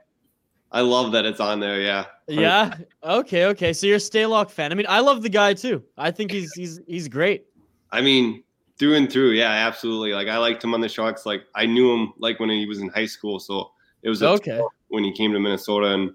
I 0.71 0.81
love 0.81 1.11
that 1.13 1.25
it's 1.25 1.39
on 1.39 1.59
there. 1.59 1.81
Yeah. 1.81 2.05
yeah. 2.27 2.75
Okay, 3.03 3.45
okay. 3.45 3.73
So 3.73 3.87
you're 3.87 3.95
a 3.95 3.99
Stalock 3.99 4.51
fan. 4.51 4.71
I 4.71 4.75
mean, 4.75 4.85
I 4.87 4.99
love 4.99 5.23
the 5.23 5.29
guy 5.29 5.55
too. 5.55 5.83
I 5.97 6.11
think 6.11 6.31
he's 6.31 6.53
he's 6.53 6.79
he's 6.85 7.07
great. 7.07 7.45
I 7.91 8.01
mean, 8.01 8.43
through 8.77 8.93
and 8.95 9.11
through, 9.11 9.31
yeah, 9.31 9.49
absolutely. 9.49 10.13
Like 10.13 10.27
I 10.27 10.37
liked 10.37 10.63
him 10.63 10.75
on 10.75 10.81
the 10.81 10.87
Sharks. 10.87 11.25
Like 11.25 11.41
I 11.55 11.65
knew 11.65 11.91
him 11.91 12.13
like 12.19 12.39
when 12.39 12.49
he 12.51 12.67
was 12.67 12.77
in 12.79 12.89
high 12.89 13.07
school, 13.07 13.39
so 13.39 13.71
it 14.03 14.09
was 14.09 14.21
a 14.21 14.29
Okay. 14.29 14.61
when 14.89 15.03
he 15.03 15.11
came 15.11 15.33
to 15.33 15.39
Minnesota, 15.39 15.87
and 15.95 16.11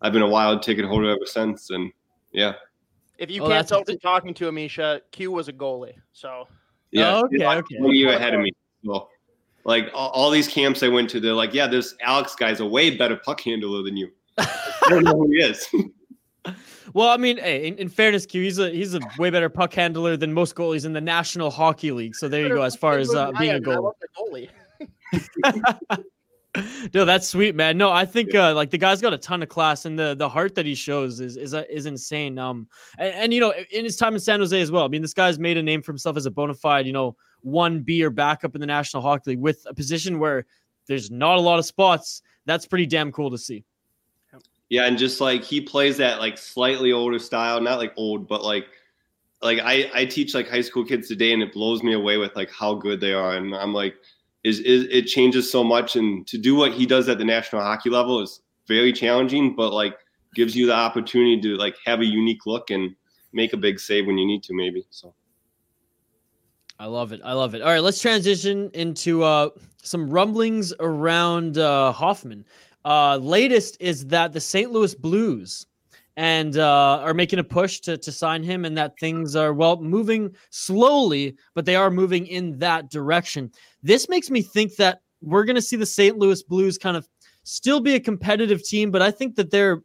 I've 0.00 0.12
been 0.12 0.22
a 0.22 0.28
wild 0.28 0.62
ticket 0.62 0.84
holder 0.84 1.10
ever 1.10 1.26
since. 1.26 1.70
And 1.70 1.90
yeah, 2.30 2.52
If 3.18 3.32
you 3.32 3.42
Oh, 3.42 3.48
can't 3.48 3.66
that's- 3.66 3.68
tell 3.70 3.82
from 3.84 3.98
talking 3.98 4.32
to 4.34 4.44
Amisha, 4.48 5.00
Q 5.10 5.32
was 5.32 5.48
a 5.48 5.52
goalie. 5.52 5.94
So 6.12 6.46
yeah, 6.92 7.16
Oh, 7.16 7.26
he's 7.28 7.40
okay, 7.40 7.46
like 7.48 7.58
okay. 7.64 7.78
one 7.80 7.94
year 7.96 8.10
ahead 8.12 8.34
of 8.34 8.40
me. 8.42 8.52
So, 8.84 9.08
like 9.64 9.90
all, 9.94 10.10
all 10.10 10.30
these 10.30 10.48
camps 10.48 10.82
I 10.82 10.88
went 10.88 11.10
to, 11.10 11.20
they're 11.20 11.32
like, 11.32 11.54
yeah, 11.54 11.66
this 11.66 11.94
Alex 12.02 12.34
guy's 12.34 12.60
a 12.60 12.66
way 12.66 12.96
better 12.96 13.16
puck 13.16 13.40
handler 13.40 13.82
than 13.82 13.96
you. 13.96 14.10
I 14.38 14.86
don't 14.88 15.04
know 15.04 15.16
who 15.16 15.30
he 15.30 15.38
is. 15.38 15.66
Well, 16.94 17.08
I 17.08 17.16
mean, 17.16 17.38
hey, 17.38 17.66
in, 17.66 17.76
in 17.76 17.88
fairness, 17.88 18.26
Q, 18.26 18.42
he's 18.42 18.58
a 18.58 18.68
he's 18.68 18.94
a 18.94 19.00
way 19.18 19.30
better 19.30 19.48
puck 19.48 19.72
handler 19.72 20.16
than 20.16 20.32
most 20.32 20.54
goalies 20.54 20.84
in 20.84 20.92
the 20.92 21.00
National 21.00 21.50
Hockey 21.50 21.90
League. 21.90 22.14
So 22.14 22.28
there 22.28 22.42
you 22.42 22.48
go, 22.48 22.62
as 22.62 22.76
far 22.76 22.98
as 22.98 23.14
uh, 23.14 23.32
being 23.38 23.54
a 23.54 23.60
goalie. 23.60 23.82
love 23.82 24.48
goalie. 25.90 26.04
No, 26.92 27.06
that's 27.06 27.28
sweet, 27.28 27.54
man. 27.54 27.78
No, 27.78 27.90
I 27.90 28.04
think 28.04 28.34
uh, 28.34 28.54
like 28.54 28.70
the 28.70 28.76
guy's 28.76 29.00
got 29.00 29.14
a 29.14 29.18
ton 29.18 29.42
of 29.42 29.48
class, 29.48 29.86
and 29.86 29.98
the 29.98 30.14
the 30.14 30.28
heart 30.28 30.54
that 30.56 30.66
he 30.66 30.74
shows 30.74 31.18
is 31.18 31.38
is 31.38 31.54
uh, 31.54 31.64
is 31.70 31.86
insane. 31.86 32.38
Um, 32.38 32.68
and, 32.98 33.14
and 33.14 33.32
you 33.32 33.40
know, 33.40 33.54
in 33.70 33.84
his 33.84 33.96
time 33.96 34.12
in 34.12 34.20
San 34.20 34.40
Jose 34.40 34.60
as 34.60 34.70
well. 34.70 34.84
I 34.84 34.88
mean, 34.88 35.00
this 35.00 35.14
guy's 35.14 35.38
made 35.38 35.56
a 35.56 35.62
name 35.62 35.80
for 35.80 35.92
himself 35.92 36.18
as 36.18 36.26
a 36.26 36.30
bona 36.30 36.52
fide, 36.52 36.86
you 36.86 36.92
know, 36.92 37.16
one 37.42 37.80
B 37.80 38.02
or 38.02 38.10
backup 38.10 38.54
in 38.54 38.60
the 38.60 38.66
National 38.66 39.02
Hockey 39.02 39.30
League 39.30 39.40
with 39.40 39.66
a 39.66 39.74
position 39.74 40.18
where 40.18 40.46
there's 40.86 41.10
not 41.10 41.36
a 41.36 41.40
lot 41.40 41.58
of 41.58 41.64
spots. 41.64 42.22
That's 42.46 42.66
pretty 42.66 42.86
damn 42.86 43.12
cool 43.12 43.30
to 43.30 43.38
see. 43.38 43.64
Yeah, 44.68 44.86
and 44.86 44.96
just 44.96 45.20
like 45.20 45.44
he 45.44 45.60
plays 45.60 45.98
that 45.98 46.18
like 46.18 46.38
slightly 46.38 46.92
older 46.92 47.18
style, 47.18 47.60
not 47.60 47.78
like 47.78 47.92
old, 47.96 48.26
but 48.26 48.42
like 48.42 48.66
like 49.42 49.58
I 49.58 49.90
I 49.92 50.04
teach 50.06 50.34
like 50.34 50.48
high 50.48 50.62
school 50.62 50.84
kids 50.84 51.08
today, 51.08 51.32
and 51.32 51.42
it 51.42 51.52
blows 51.52 51.82
me 51.82 51.92
away 51.92 52.16
with 52.16 52.34
like 52.34 52.50
how 52.50 52.74
good 52.74 53.00
they 53.00 53.12
are, 53.12 53.36
and 53.36 53.54
I'm 53.54 53.74
like, 53.74 53.94
is 54.44 54.60
is 54.60 54.86
it 54.90 55.02
changes 55.02 55.50
so 55.50 55.62
much, 55.62 55.96
and 55.96 56.26
to 56.26 56.38
do 56.38 56.54
what 56.54 56.72
he 56.72 56.86
does 56.86 57.08
at 57.08 57.18
the 57.18 57.24
national 57.24 57.62
hockey 57.62 57.90
level 57.90 58.20
is 58.20 58.40
very 58.66 58.92
challenging, 58.92 59.54
but 59.54 59.72
like 59.72 59.94
gives 60.34 60.56
you 60.56 60.66
the 60.66 60.74
opportunity 60.74 61.38
to 61.38 61.56
like 61.56 61.76
have 61.84 62.00
a 62.00 62.06
unique 62.06 62.46
look 62.46 62.70
and 62.70 62.94
make 63.34 63.52
a 63.52 63.56
big 63.58 63.78
save 63.78 64.06
when 64.06 64.16
you 64.16 64.26
need 64.26 64.42
to, 64.44 64.54
maybe. 64.54 64.86
So 64.90 65.12
I 66.82 66.86
love 66.86 67.12
it. 67.12 67.20
I 67.24 67.32
love 67.32 67.54
it. 67.54 67.62
All 67.62 67.68
right, 67.68 67.80
let's 67.80 68.02
transition 68.02 68.68
into 68.74 69.22
uh, 69.22 69.50
some 69.84 70.10
rumblings 70.10 70.74
around 70.80 71.56
uh, 71.56 71.92
Hoffman. 71.92 72.44
Uh, 72.84 73.18
latest 73.18 73.76
is 73.78 74.04
that 74.06 74.32
the 74.32 74.40
St. 74.40 74.72
Louis 74.72 74.92
Blues 74.92 75.64
and 76.16 76.56
uh, 76.58 76.98
are 77.00 77.14
making 77.14 77.38
a 77.38 77.44
push 77.44 77.78
to 77.82 77.96
to 77.98 78.10
sign 78.10 78.42
him, 78.42 78.64
and 78.64 78.76
that 78.76 78.98
things 78.98 79.36
are 79.36 79.52
well 79.52 79.80
moving 79.80 80.34
slowly, 80.50 81.36
but 81.54 81.66
they 81.66 81.76
are 81.76 81.88
moving 81.88 82.26
in 82.26 82.58
that 82.58 82.90
direction. 82.90 83.52
This 83.84 84.08
makes 84.08 84.28
me 84.28 84.42
think 84.42 84.74
that 84.74 85.02
we're 85.20 85.44
going 85.44 85.54
to 85.54 85.62
see 85.62 85.76
the 85.76 85.86
St. 85.86 86.18
Louis 86.18 86.42
Blues 86.42 86.78
kind 86.78 86.96
of 86.96 87.06
still 87.44 87.78
be 87.78 87.94
a 87.94 88.00
competitive 88.00 88.64
team, 88.64 88.90
but 88.90 89.02
I 89.02 89.12
think 89.12 89.36
that 89.36 89.52
their 89.52 89.82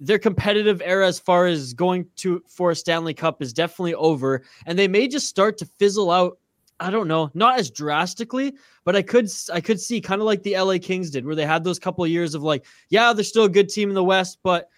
their 0.00 0.18
competitive 0.18 0.80
era 0.84 1.06
as 1.06 1.18
far 1.20 1.46
as 1.46 1.74
going 1.74 2.06
to 2.16 2.42
for 2.48 2.70
a 2.70 2.76
Stanley 2.76 3.14
Cup 3.14 3.42
is 3.42 3.52
definitely 3.52 3.94
over, 3.94 4.42
and 4.66 4.78
they 4.78 4.88
may 4.88 5.06
just 5.06 5.28
start 5.28 5.58
to 5.58 5.66
fizzle 5.66 6.10
out. 6.10 6.38
I 6.82 6.90
don't 6.90 7.08
know, 7.08 7.30
not 7.34 7.58
as 7.58 7.70
drastically, 7.70 8.54
but 8.84 8.96
I 8.96 9.02
could 9.02 9.30
I 9.52 9.60
could 9.60 9.78
see 9.78 10.00
kind 10.00 10.22
of 10.22 10.26
like 10.26 10.42
the 10.42 10.58
LA 10.58 10.78
Kings 10.80 11.10
did, 11.10 11.26
where 11.26 11.34
they 11.34 11.44
had 11.44 11.62
those 11.62 11.78
couple 11.78 12.02
of 12.02 12.10
years 12.10 12.34
of 12.34 12.42
like, 12.42 12.64
yeah, 12.88 13.12
they're 13.12 13.22
still 13.22 13.44
a 13.44 13.50
good 13.50 13.68
team 13.68 13.90
in 13.90 13.94
the 13.94 14.02
West, 14.02 14.38
but 14.42 14.70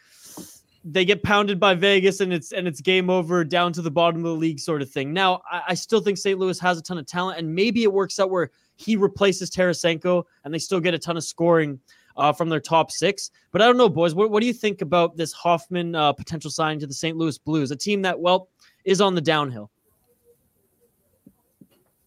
they 0.84 1.04
get 1.04 1.22
pounded 1.22 1.60
by 1.60 1.74
Vegas 1.74 2.20
and 2.20 2.32
it's 2.32 2.50
and 2.50 2.66
it's 2.66 2.80
game 2.80 3.08
over 3.08 3.44
down 3.44 3.72
to 3.74 3.82
the 3.82 3.90
bottom 3.90 4.24
of 4.24 4.32
the 4.32 4.36
league 4.36 4.58
sort 4.58 4.82
of 4.82 4.90
thing. 4.90 5.12
Now, 5.12 5.42
I, 5.48 5.62
I 5.68 5.74
still 5.74 6.00
think 6.00 6.18
St. 6.18 6.36
Louis 6.38 6.58
has 6.58 6.76
a 6.76 6.82
ton 6.82 6.98
of 6.98 7.06
talent, 7.06 7.38
and 7.38 7.54
maybe 7.54 7.84
it 7.84 7.92
works 7.92 8.18
out 8.18 8.30
where 8.30 8.50
he 8.76 8.96
replaces 8.96 9.50
Tarasenko 9.50 10.24
and 10.44 10.52
they 10.52 10.58
still 10.58 10.80
get 10.80 10.94
a 10.94 10.98
ton 10.98 11.16
of 11.16 11.24
scoring 11.24 11.78
uh, 12.16 12.32
from 12.32 12.48
their 12.48 12.60
top 12.60 12.90
six. 12.90 13.30
But 13.50 13.62
I 13.62 13.66
don't 13.66 13.76
know, 13.76 13.88
boys. 13.88 14.14
What, 14.14 14.30
what 14.30 14.40
do 14.40 14.46
you 14.46 14.52
think 14.52 14.82
about 14.82 15.16
this 15.16 15.32
Hoffman 15.32 15.94
uh, 15.94 16.12
potential 16.12 16.50
signing 16.50 16.80
to 16.80 16.86
the 16.86 16.94
St. 16.94 17.16
Louis 17.16 17.38
Blues, 17.38 17.70
a 17.70 17.76
team 17.76 18.02
that 18.02 18.18
well 18.18 18.48
is 18.84 19.00
on 19.00 19.14
the 19.14 19.20
downhill? 19.20 19.70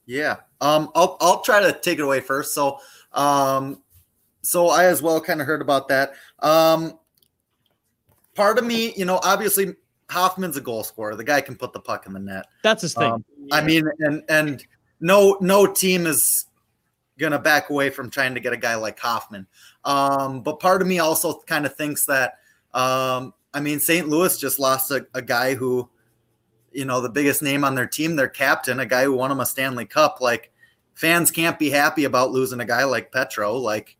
Yeah. 0.05 0.37
Um, 0.61 0.89
I'll 0.95 1.17
I'll 1.19 1.41
try 1.41 1.61
to 1.61 1.73
take 1.73 1.99
it 1.99 2.03
away 2.03 2.21
first. 2.21 2.53
So, 2.53 2.79
um, 3.13 3.81
so 4.41 4.69
I 4.69 4.85
as 4.85 5.01
well 5.01 5.19
kind 5.19 5.41
of 5.41 5.47
heard 5.47 5.61
about 5.61 5.87
that. 5.89 6.13
Um, 6.39 6.99
part 8.35 8.57
of 8.57 8.65
me, 8.65 8.93
you 8.95 9.05
know, 9.05 9.19
obviously 9.23 9.75
Hoffman's 10.09 10.57
a 10.57 10.61
goal 10.61 10.83
scorer. 10.83 11.15
The 11.15 11.23
guy 11.23 11.41
can 11.41 11.55
put 11.55 11.73
the 11.73 11.79
puck 11.79 12.05
in 12.05 12.13
the 12.13 12.19
net. 12.19 12.45
That's 12.63 12.83
his 12.83 12.93
thing. 12.93 13.11
Um, 13.11 13.25
I 13.51 13.61
mean, 13.61 13.89
and 13.99 14.23
and 14.29 14.65
no 14.99 15.37
no 15.41 15.65
team 15.65 16.05
is 16.05 16.45
gonna 17.17 17.39
back 17.39 17.69
away 17.69 17.89
from 17.89 18.09
trying 18.09 18.33
to 18.33 18.39
get 18.39 18.53
a 18.53 18.57
guy 18.57 18.75
like 18.75 18.99
Hoffman. 18.99 19.47
Um, 19.83 20.41
but 20.41 20.59
part 20.59 20.81
of 20.81 20.87
me 20.87 20.99
also 20.99 21.39
kind 21.41 21.65
of 21.65 21.75
thinks 21.75 22.05
that 22.05 22.39
um, 22.73 23.33
I 23.53 23.59
mean 23.59 23.79
St. 23.79 24.07
Louis 24.07 24.37
just 24.37 24.59
lost 24.59 24.91
a, 24.91 25.05
a 25.13 25.21
guy 25.21 25.55
who, 25.55 25.89
you 26.71 26.85
know, 26.85 27.01
the 27.01 27.09
biggest 27.09 27.41
name 27.41 27.63
on 27.63 27.75
their 27.75 27.87
team, 27.87 28.15
their 28.15 28.27
captain, 28.27 28.79
a 28.79 28.85
guy 28.85 29.03
who 29.03 29.13
won 29.13 29.29
them 29.29 29.39
a 29.39 29.45
Stanley 29.45 29.85
Cup. 29.85 30.19
Like 30.19 30.51
fans 30.93 31.31
can't 31.31 31.59
be 31.59 31.69
happy 31.69 32.03
about 32.05 32.31
losing 32.31 32.59
a 32.59 32.65
guy 32.65 32.83
like 32.83 33.11
Petro. 33.11 33.55
Like, 33.55 33.97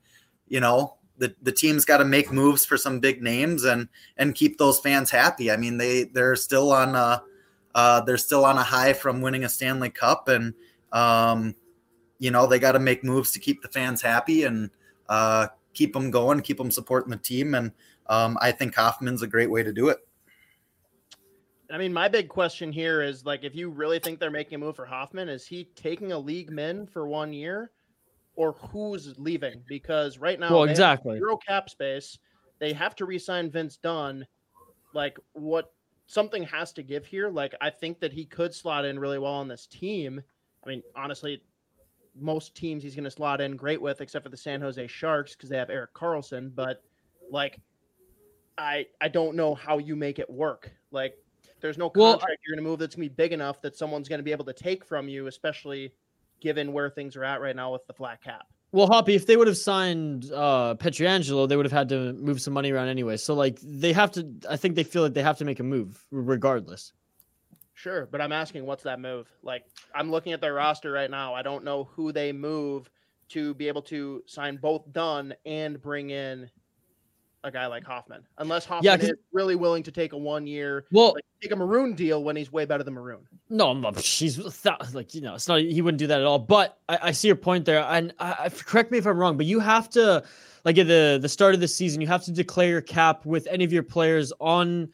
you 0.48 0.60
know, 0.60 0.96
the, 1.18 1.34
the 1.42 1.52
team's 1.52 1.86
got 1.86 1.98
to 1.98 2.06
make 2.06 2.32
moves 2.32 2.66
for 2.66 2.78
some 2.78 3.00
big 3.00 3.22
names 3.22 3.64
and 3.64 3.88
and 4.18 4.36
keep 4.36 4.58
those 4.58 4.80
fans 4.80 5.10
happy. 5.10 5.52
I 5.52 5.58
mean, 5.58 5.78
they 5.78 6.06
they're 6.06 6.36
still 6.36 6.72
on 6.72 6.96
uh 6.96 7.20
uh 7.74 8.02
they're 8.02 8.18
still 8.18 8.44
on 8.44 8.58
a 8.58 8.64
high 8.64 8.94
from 8.94 9.22
winning 9.22 9.44
a 9.44 9.50
Stanley 9.50 9.90
Cup 9.90 10.28
and 10.28 10.54
um 10.92 11.56
you 12.20 12.32
know, 12.32 12.48
they 12.48 12.60
got 12.60 12.74
to 12.74 12.80
make 12.80 13.04
moves 13.04 13.32
to 13.32 13.40
keep 13.40 13.62
the 13.62 13.68
fans 13.70 14.02
happy 14.02 14.44
and 14.44 14.70
uh 15.10 15.48
keep 15.74 15.94
them 15.94 16.10
going, 16.10 16.42
keep 16.42 16.58
them 16.58 16.72
supporting 16.72 17.12
the 17.12 17.18
team 17.18 17.56
and 17.56 17.72
um 18.08 18.38
I 18.42 18.52
think 18.52 18.76
Hoffman's 18.76 19.22
a 19.22 19.28
great 19.28 19.50
way 19.50 19.64
to 19.64 19.74
do 19.74 19.90
it. 19.90 20.00
I 21.72 21.78
mean, 21.78 21.92
my 21.94 22.08
big 22.08 22.30
question 22.30 22.72
here 22.72 23.02
is 23.02 23.26
like, 23.26 23.44
if 23.44 23.56
you 23.56 23.70
really 23.70 24.00
think 24.00 24.20
they're 24.20 24.32
making 24.32 24.56
a 24.56 24.60
move 24.60 24.76
for 24.76 24.86
Hoffman, 24.86 25.30
is 25.30 25.48
he 25.48 25.66
taking 25.76 26.12
a 26.12 26.18
league 26.18 26.52
min 26.52 26.86
for 26.86 27.08
one 27.08 27.34
year, 27.34 27.72
or 28.36 28.54
who's 28.54 29.18
leaving? 29.18 29.64
Because 29.68 30.20
right 30.20 30.40
now, 30.40 30.52
Well, 30.52 30.62
they 30.62 30.70
have 30.70 30.76
exactly. 30.76 31.18
zero 31.18 31.38
cap 31.38 31.70
space. 31.70 32.20
They 32.60 32.72
have 32.74 32.96
to 32.98 33.06
re-sign 33.06 33.50
Vince 33.50 33.78
Dunn. 33.78 34.28
Like, 34.94 35.18
what? 35.34 35.74
Something 36.08 36.44
has 36.44 36.72
to 36.74 36.84
give 36.84 37.06
here. 37.06 37.30
Like, 37.30 37.56
I 37.60 37.72
think 37.72 38.00
that 38.00 38.14
he 38.14 38.26
could 38.26 38.54
slot 38.54 38.86
in 38.86 39.00
really 39.00 39.18
well 39.18 39.34
on 39.34 39.48
this 39.48 39.66
team. 39.66 40.22
I 40.64 40.70
mean, 40.70 40.84
honestly, 40.96 41.42
most 42.20 42.56
teams 42.56 42.84
he's 42.84 42.96
going 42.96 43.04
to 43.06 43.12
slot 43.12 43.42
in 43.42 43.56
great 43.56 43.82
with, 43.82 44.02
except 44.02 44.24
for 44.24 44.30
the 44.30 44.38
San 44.38 44.62
Jose 44.62 44.88
Sharks 44.88 45.36
because 45.36 45.50
they 45.50 45.58
have 45.58 45.70
Erik 45.70 45.94
Karlsson. 45.94 46.54
But 46.54 46.84
like, 47.30 47.60
I 48.58 48.88
I 49.02 49.08
don't 49.08 49.36
know 49.36 49.56
how 49.56 49.78
you 49.78 49.96
make 49.96 50.20
it 50.20 50.30
work. 50.30 50.72
Like, 50.92 51.18
there's 51.62 51.78
no 51.78 51.92
Well, 51.94 52.14
contract 52.14 52.42
you're 52.46 52.56
going 52.56 52.64
to 52.64 52.70
move 52.70 52.80
that's 52.80 52.96
going 52.96 53.08
to 53.08 53.10
be 53.10 53.16
big 53.16 53.34
enough 53.34 53.62
that 53.62 53.76
someone's 53.76 54.08
going 54.08 54.20
to 54.20 54.24
be 54.24 54.32
able 54.32 54.46
to 54.46 54.54
take 54.54 54.86
from 54.86 55.08
you, 55.10 55.28
especially 55.28 55.94
given 56.40 56.74
where 56.74 56.90
things 56.90 57.16
are 57.16 57.24
at 57.24 57.42
right 57.42 57.56
now 57.56 57.72
with 57.74 57.86
the 57.88 57.94
flat 57.94 58.22
cap. 58.24 58.46
Well, 58.72 58.88
Hoppy, 58.88 59.16
if 59.16 59.26
they 59.26 59.38
would 59.38 59.48
have 59.48 59.58
signed 59.58 60.32
uh 60.34 60.76
Pietrangelo, 60.78 61.48
they 61.48 61.56
would 61.56 61.66
have 61.66 61.72
had 61.72 61.90
to 61.90 62.14
move 62.14 62.42
some 62.42 62.54
money 62.54 62.72
around 62.72 62.90
anyway. 62.90 63.18
So 63.18 63.34
like 63.34 63.60
they 63.62 63.94
have 63.94 64.12
to 64.12 64.28
I 64.50 64.58
think 64.58 64.76
they 64.76 64.84
feel 64.84 65.02
like 65.04 65.14
they 65.14 65.24
have 65.24 65.38
to 65.38 65.46
make 65.46 65.60
a 65.60 65.64
move 65.64 66.06
regardless. 66.12 66.92
Sure, 67.76 68.08
but 68.10 68.22
I'm 68.22 68.32
asking, 68.32 68.66
what's 68.66 68.84
that 68.84 69.00
move? 69.02 69.28
Like, 69.44 69.66
I'm 69.94 70.10
looking 70.10 70.32
at 70.34 70.40
their 70.42 70.54
roster 70.54 70.92
right 70.92 71.12
now. 71.12 71.34
I 71.34 71.42
don't 71.42 71.64
know 71.64 71.84
who 71.96 72.12
they 72.14 72.32
move 72.32 72.90
to 73.30 73.54
be 73.56 73.68
able 73.68 73.82
to 73.84 74.24
sign 74.28 74.56
both 74.58 74.92
Dunn 74.94 75.34
and 75.46 75.82
bring 75.82 76.10
in 76.10 76.50
a 77.44 77.52
guy 77.52 77.68
like 77.68 77.84
Hoffman, 77.84 78.26
unless 78.38 78.66
Hoffman 78.66 78.86
'cause- 79.00 79.10
is 79.10 79.18
really 79.34 79.56
willing 79.56 79.84
to 79.84 79.92
take 79.92 80.14
a 80.14 80.18
one 80.18 80.48
year, 80.48 80.86
Well- 80.92 81.14
like, 81.16 81.24
take 81.42 81.52
a 81.52 81.56
Maroon 81.56 81.94
deal 81.94 82.24
when 82.24 82.36
he's 82.36 82.52
way 82.52 82.66
better 82.66 82.84
than 82.84 82.94
Maroon. 82.94 83.28
No, 83.50 83.70
I'm 83.70 83.82
not- 83.82 84.00
she's 84.02 84.40
like 84.94 85.14
you 85.14 85.22
know, 85.22 85.36
it's 85.36 85.48
not. 85.48 85.60
He 85.60 85.82
wouldn't 85.82 86.00
do 86.00 86.08
that 86.08 86.22
at 86.22 86.26
all. 86.26 86.40
But 86.40 86.80
I, 86.90 86.98
I 87.04 87.12
see 87.12 87.28
your 87.28 87.36
point 87.36 87.66
there, 87.66 87.84
and 87.84 88.14
I, 88.20 88.36
I- 88.46 88.50
correct 88.50 88.90
me 88.92 88.98
if 89.00 89.06
I'm 89.06 89.18
wrong. 89.18 89.36
But 89.38 89.46
you 89.48 89.60
have 89.60 89.90
to, 89.92 90.24
like 90.64 90.78
at 90.80 90.88
the 90.88 91.20
the 91.22 91.30
start 91.30 91.54
of 91.54 91.60
the 91.60 91.68
season, 91.68 92.00
you 92.02 92.08
have 92.08 92.24
to 92.24 92.32
declare 92.32 92.70
your 92.70 92.82
cap 92.82 93.26
with 93.26 93.46
any 93.48 93.64
of 93.66 93.72
your 93.74 93.84
players 93.84 94.32
on 94.40 94.90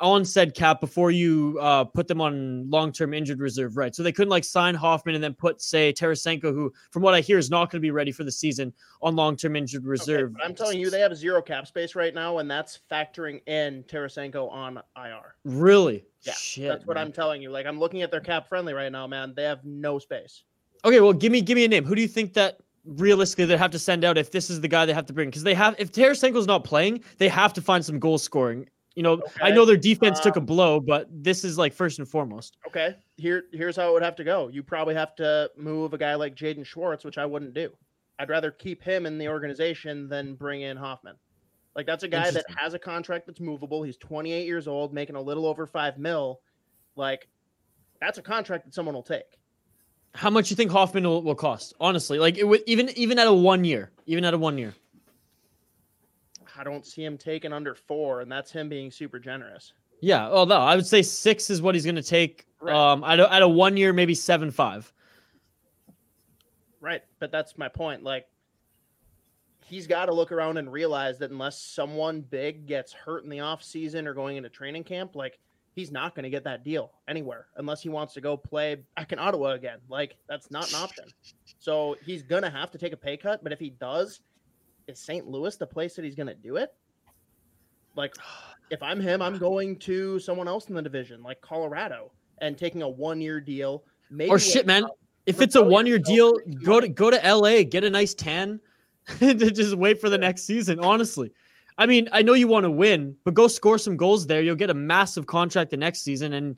on 0.00 0.24
said 0.24 0.54
cap 0.54 0.80
before 0.80 1.10
you 1.10 1.58
uh, 1.60 1.84
put 1.84 2.08
them 2.08 2.20
on 2.20 2.68
long 2.68 2.90
term 2.92 3.14
injured 3.14 3.38
reserve, 3.40 3.76
right? 3.76 3.94
So 3.94 4.02
they 4.02 4.10
couldn't 4.12 4.30
like 4.30 4.42
sign 4.44 4.74
Hoffman 4.74 5.14
and 5.14 5.22
then 5.22 5.34
put 5.34 5.62
say 5.62 5.92
Tarasenko, 5.92 6.52
who 6.52 6.72
from 6.90 7.02
what 7.02 7.14
I 7.14 7.20
hear 7.20 7.38
is 7.38 7.50
not 7.50 7.70
going 7.70 7.80
to 7.80 7.86
be 7.86 7.90
ready 7.92 8.10
for 8.10 8.24
the 8.24 8.32
season 8.32 8.72
on 9.02 9.14
long 9.14 9.36
term 9.36 9.54
injured 9.54 9.82
Okay, 9.82 9.88
reserve. 9.88 10.32
but 10.34 10.44
I'm 10.44 10.54
telling 10.54 10.80
you, 10.80 10.90
they 10.90 11.00
have 11.00 11.16
zero 11.16 11.40
cap 11.40 11.66
space 11.66 11.94
right 11.94 12.14
now, 12.14 12.38
and 12.38 12.50
that's 12.50 12.80
factoring 12.90 13.40
in 13.46 13.84
Tarasenko 13.84 14.50
on 14.50 14.78
IR. 14.96 15.34
really, 15.44 16.04
Yeah, 16.22 16.32
shit. 16.32 16.68
that's 16.68 16.84
what 16.86 16.96
man. 16.96 17.06
I'm 17.06 17.12
telling 17.12 17.40
you. 17.40 17.50
Like, 17.50 17.66
I'm 17.66 17.78
looking 17.78 18.02
at 18.02 18.10
their 18.10 18.20
cap 18.20 18.48
friendly 18.48 18.74
right 18.74 18.90
now, 18.90 19.06
man. 19.06 19.34
They 19.36 19.44
have 19.44 19.64
no 19.64 19.98
space. 20.00 20.42
Okay, 20.84 21.00
well, 21.00 21.12
give 21.12 21.30
me 21.30 21.40
give 21.40 21.54
me 21.56 21.64
a 21.64 21.68
name. 21.68 21.84
Who 21.84 21.94
do 21.94 22.02
you 22.02 22.08
think 22.08 22.32
that 22.34 22.58
realistically 22.84 23.44
they 23.46 23.56
have 23.56 23.70
to 23.72 23.78
send 23.78 24.04
out 24.04 24.16
if 24.18 24.30
this 24.30 24.50
is 24.50 24.60
the 24.60 24.68
guy 24.68 24.84
they 24.86 24.92
have 24.94 25.06
to 25.06 25.12
bring? 25.12 25.28
Because 25.28 25.42
they 25.42 25.54
have 25.54 25.74
if 25.78 25.92
Tarasenko's 25.92 26.46
not 26.46 26.64
playing, 26.64 27.02
they 27.18 27.28
have 27.28 27.52
to 27.54 27.62
find 27.62 27.84
some 27.84 27.98
goal 27.98 28.18
scoring. 28.18 28.68
You 28.96 29.02
know, 29.02 29.22
I 29.42 29.50
know 29.50 29.66
their 29.66 29.76
defense 29.76 30.20
took 30.20 30.36
a 30.36 30.40
um, 30.40 30.46
blow, 30.46 30.80
but 30.80 31.06
this 31.12 31.44
is 31.44 31.58
like 31.58 31.74
first 31.74 31.98
and 31.98 32.08
foremost. 32.08 32.56
Okay, 32.66 32.96
here 33.18 33.44
here's 33.52 33.76
how 33.76 33.90
it 33.90 33.92
would 33.92 34.02
have 34.02 34.16
to 34.16 34.24
go. 34.24 34.48
You 34.48 34.62
probably 34.62 34.94
have 34.94 35.14
to 35.16 35.50
move 35.54 35.92
a 35.92 35.98
guy 35.98 36.14
like 36.14 36.34
Jaden 36.34 36.64
Schwartz, 36.64 37.04
which 37.04 37.18
I 37.18 37.26
wouldn't 37.26 37.52
do. 37.52 37.70
I'd 38.18 38.30
rather 38.30 38.50
keep 38.50 38.82
him 38.82 39.04
in 39.04 39.18
the 39.18 39.28
organization 39.28 40.08
than 40.08 40.34
bring 40.34 40.62
in 40.62 40.78
Hoffman. 40.78 41.16
Like 41.74 41.84
that's 41.84 42.04
a 42.04 42.08
guy 42.08 42.30
that 42.30 42.46
has 42.56 42.72
a 42.72 42.78
contract 42.78 43.26
that's 43.26 43.38
movable. 43.38 43.82
He's 43.82 43.98
28 43.98 44.46
years 44.46 44.66
old, 44.66 44.94
making 44.94 45.14
a 45.14 45.20
little 45.20 45.44
over 45.44 45.66
five 45.66 45.98
mil. 45.98 46.40
Like 46.96 47.28
that's 48.00 48.16
a 48.16 48.22
contract 48.22 48.64
that 48.64 48.72
someone 48.72 48.94
will 48.94 49.02
take. 49.02 49.38
How 50.14 50.30
much 50.30 50.48
you 50.48 50.56
think 50.56 50.70
Hoffman 50.70 51.04
will, 51.04 51.22
will 51.22 51.34
cost? 51.34 51.74
Honestly, 51.78 52.18
like 52.18 52.38
it 52.38 52.44
would 52.44 52.62
even 52.66 52.88
even 52.96 53.18
at 53.18 53.26
a 53.26 53.32
one 53.32 53.62
year, 53.62 53.90
even 54.06 54.24
at 54.24 54.32
a 54.32 54.38
one 54.38 54.56
year. 54.56 54.74
I 56.58 56.64
don't 56.64 56.86
see 56.86 57.04
him 57.04 57.18
taking 57.18 57.52
under 57.52 57.74
four, 57.74 58.20
and 58.20 58.30
that's 58.30 58.50
him 58.50 58.68
being 58.68 58.90
super 58.90 59.18
generous. 59.18 59.72
Yeah. 60.00 60.28
Oh 60.28 60.44
no, 60.44 60.56
I 60.56 60.76
would 60.76 60.86
say 60.86 61.02
six 61.02 61.50
is 61.50 61.62
what 61.62 61.74
he's 61.74 61.84
going 61.84 61.96
to 61.96 62.02
take. 62.02 62.46
Right. 62.60 62.74
Um, 62.74 63.04
at 63.04 63.20
a, 63.20 63.32
at 63.32 63.42
a 63.42 63.48
one 63.48 63.76
year, 63.76 63.92
maybe 63.92 64.14
seven 64.14 64.50
five. 64.50 64.92
Right, 66.80 67.02
but 67.18 67.32
that's 67.32 67.58
my 67.58 67.68
point. 67.68 68.02
Like 68.02 68.26
he's 69.64 69.86
got 69.86 70.06
to 70.06 70.14
look 70.14 70.30
around 70.30 70.56
and 70.56 70.70
realize 70.70 71.18
that 71.18 71.30
unless 71.30 71.60
someone 71.60 72.20
big 72.20 72.66
gets 72.66 72.92
hurt 72.92 73.24
in 73.24 73.30
the 73.30 73.40
off 73.40 73.62
season 73.62 74.06
or 74.06 74.14
going 74.14 74.36
into 74.36 74.48
training 74.48 74.84
camp, 74.84 75.16
like 75.16 75.38
he's 75.74 75.90
not 75.90 76.14
going 76.14 76.22
to 76.22 76.30
get 76.30 76.44
that 76.44 76.64
deal 76.64 76.92
anywhere 77.08 77.46
unless 77.56 77.82
he 77.82 77.88
wants 77.88 78.14
to 78.14 78.20
go 78.20 78.36
play 78.36 78.76
back 78.96 79.12
in 79.12 79.18
Ottawa 79.18 79.50
again. 79.50 79.78
Like 79.88 80.16
that's 80.28 80.50
not 80.50 80.68
an 80.70 80.76
option. 80.76 81.04
So 81.58 81.96
he's 82.04 82.22
going 82.22 82.42
to 82.42 82.50
have 82.50 82.70
to 82.70 82.78
take 82.78 82.92
a 82.92 82.96
pay 82.96 83.16
cut, 83.16 83.42
but 83.42 83.52
if 83.52 83.58
he 83.58 83.70
does, 83.70 84.20
is 84.88 84.98
St. 84.98 85.26
Louis 85.26 85.56
the 85.56 85.66
place 85.66 85.94
that 85.96 86.04
he's 86.04 86.14
going 86.14 86.28
to 86.28 86.34
do 86.34 86.56
it? 86.56 86.74
Like 87.94 88.14
if 88.70 88.82
I'm 88.82 89.00
him, 89.00 89.22
I'm 89.22 89.38
going 89.38 89.78
to 89.80 90.18
someone 90.18 90.48
else 90.48 90.68
in 90.68 90.74
the 90.74 90.82
division, 90.82 91.22
like 91.22 91.40
Colorado, 91.40 92.12
and 92.38 92.56
taking 92.56 92.82
a 92.82 92.88
one-year 92.88 93.40
deal. 93.40 93.84
Maybe 94.10 94.30
Or 94.30 94.38
shit, 94.38 94.66
man. 94.66 94.86
If 95.26 95.40
it's 95.40 95.56
a 95.56 95.62
one 95.62 95.86
year 95.86 95.98
deal, 95.98 96.34
go 96.62 96.80
to 96.80 96.86
go 96.86 97.10
to 97.10 97.16
LA, 97.16 97.64
get 97.64 97.82
a 97.82 97.90
nice 97.90 98.14
tan, 98.14 98.60
and 99.20 99.38
just 99.54 99.74
wait 99.74 100.00
for 100.00 100.08
the 100.08 100.18
next 100.18 100.44
season. 100.44 100.78
Honestly, 100.78 101.32
I 101.78 101.86
mean, 101.86 102.08
I 102.12 102.22
know 102.22 102.34
you 102.34 102.46
want 102.46 102.62
to 102.62 102.70
win, 102.70 103.16
but 103.24 103.34
go 103.34 103.48
score 103.48 103.76
some 103.76 103.96
goals 103.96 104.28
there. 104.28 104.40
You'll 104.40 104.54
get 104.54 104.70
a 104.70 104.74
massive 104.74 105.26
contract 105.26 105.72
the 105.72 105.76
next 105.76 106.02
season, 106.02 106.34
and 106.34 106.56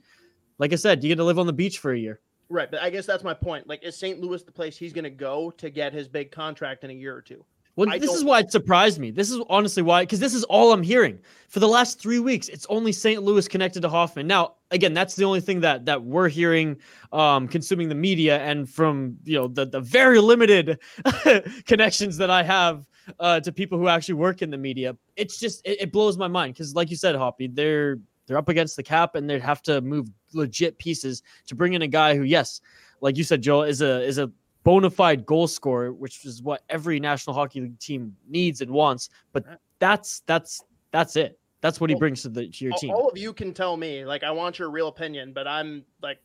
like 0.59 0.75
I 0.75 0.77
said, 0.77 1.03
you 1.03 1.09
get 1.09 1.17
to 1.17 1.25
live 1.25 1.39
on 1.39 1.47
the 1.47 1.53
beach 1.53 1.79
for 1.79 1.93
a 1.93 1.99
year. 1.99 2.21
Right, 2.51 2.71
but 2.71 2.83
I 2.83 2.91
guess 2.91 3.07
that's 3.07 3.25
my 3.25 3.35
point. 3.35 3.67
Like, 3.67 3.83
is 3.83 3.97
St. 3.97 4.21
Louis 4.21 4.43
the 4.43 4.53
place 4.53 4.77
he's 4.77 4.93
going 4.93 5.05
to 5.05 5.11
go 5.11 5.51
to 5.53 5.69
get 5.71 5.93
his 5.93 6.09
big 6.09 6.31
contract 6.31 6.83
in 6.83 6.91
a 6.91 6.95
year 6.95 7.15
or 7.15 7.21
two? 7.21 7.45
Well, 7.79 7.89
I 7.91 7.99
this 7.99 8.13
is 8.13 8.25
why 8.25 8.41
it 8.41 8.51
surprised 8.51 8.99
me. 8.99 9.13
This 9.13 9.31
is 9.31 9.41
honestly 9.49 9.85
why, 9.85 10.03
because 10.03 10.19
this 10.19 10.35
is 10.35 10.43
all 10.45 10.73
I'm 10.73 10.83
hearing 10.83 11.17
for 11.49 11.61
the 11.61 11.69
last 11.69 12.01
three 12.01 12.19
weeks. 12.19 12.49
It's 12.49 12.67
only 12.69 12.91
St. 12.91 13.23
Louis 13.23 13.47
connected 13.47 13.83
to 13.83 13.89
Hoffman. 13.89 14.27
Now, 14.27 14.55
again, 14.73 14.93
that's 14.95 15.15
the 15.15 15.23
only 15.23 15.41
thing 15.41 15.61
that 15.61 15.85
that 15.85 16.03
we're 16.03 16.29
hearing, 16.29 16.79
um, 17.13 17.47
consuming 17.47 17.89
the 17.89 17.95
media, 17.95 18.41
and 18.41 18.69
from 18.69 19.17
you 19.23 19.37
know 19.37 19.47
the 19.47 19.65
the 19.65 19.81
very 19.81 20.19
limited 20.19 20.81
connections 21.67 22.17
that 22.17 22.31
I 22.31 22.43
have 22.43 22.85
uh, 23.21 23.39
to 23.39 23.53
people 23.53 23.79
who 23.79 23.87
actually 23.87 24.15
work 24.15 24.43
in 24.43 24.51
the 24.51 24.59
media. 24.59 24.97
It's 25.15 25.39
just 25.39 25.65
it, 25.65 25.83
it 25.83 25.93
blows 25.93 26.19
my 26.19 26.27
mind 26.27 26.55
because, 26.55 26.75
like 26.75 26.91
you 26.91 26.97
said, 26.97 27.15
Hoppy, 27.15 27.47
they're 27.47 28.01
they're 28.27 28.39
up 28.39 28.49
against 28.49 28.75
the 28.75 28.83
cap 28.83 29.15
and 29.15 29.31
they 29.31 29.39
have 29.39 29.63
to 29.63 29.81
move 29.83 30.09
legit 30.33 30.79
pieces 30.79 31.23
to 31.47 31.55
bring 31.55 31.75
in 31.75 31.83
a 31.83 31.87
guy 31.87 32.17
who, 32.17 32.25
yes, 32.25 32.61
like 33.01 33.17
you 33.17 33.23
said, 33.23 33.41
Joel, 33.41 33.63
is 33.63 33.83
a 33.83 34.03
is 34.03 34.19
a 34.19 34.33
bona 34.69 34.91
fide 34.91 35.25
goal 35.25 35.49
scorer, 35.49 35.95
which 35.95 36.27
is 36.27 36.43
what 36.43 36.63
every 36.69 37.01
National 37.01 37.35
Hockey 37.35 37.63
League 37.63 37.79
team 37.79 38.15
needs 38.29 38.61
and 38.61 38.71
wants. 38.71 39.09
But 39.33 39.45
that's 39.79 40.21
that's 40.27 40.63
that's 40.93 41.17
it. 41.17 41.39
That's 41.63 41.81
what 41.81 41.89
he 41.89 41.97
brings 41.97 42.21
to 42.23 42.29
the 42.29 42.49
to 42.49 42.65
your 42.67 42.75
team. 42.75 42.91
All 42.91 43.09
of 43.09 43.17
you 43.17 43.33
can 43.33 43.55
tell 43.55 43.79
me. 43.79 44.05
Like, 44.05 44.23
I 44.23 44.31
want 44.31 44.59
your 44.59 44.71
real 44.71 44.89
opinion, 44.89 45.33
but 45.33 45.49
I'm 45.49 45.85
like 46.03 46.19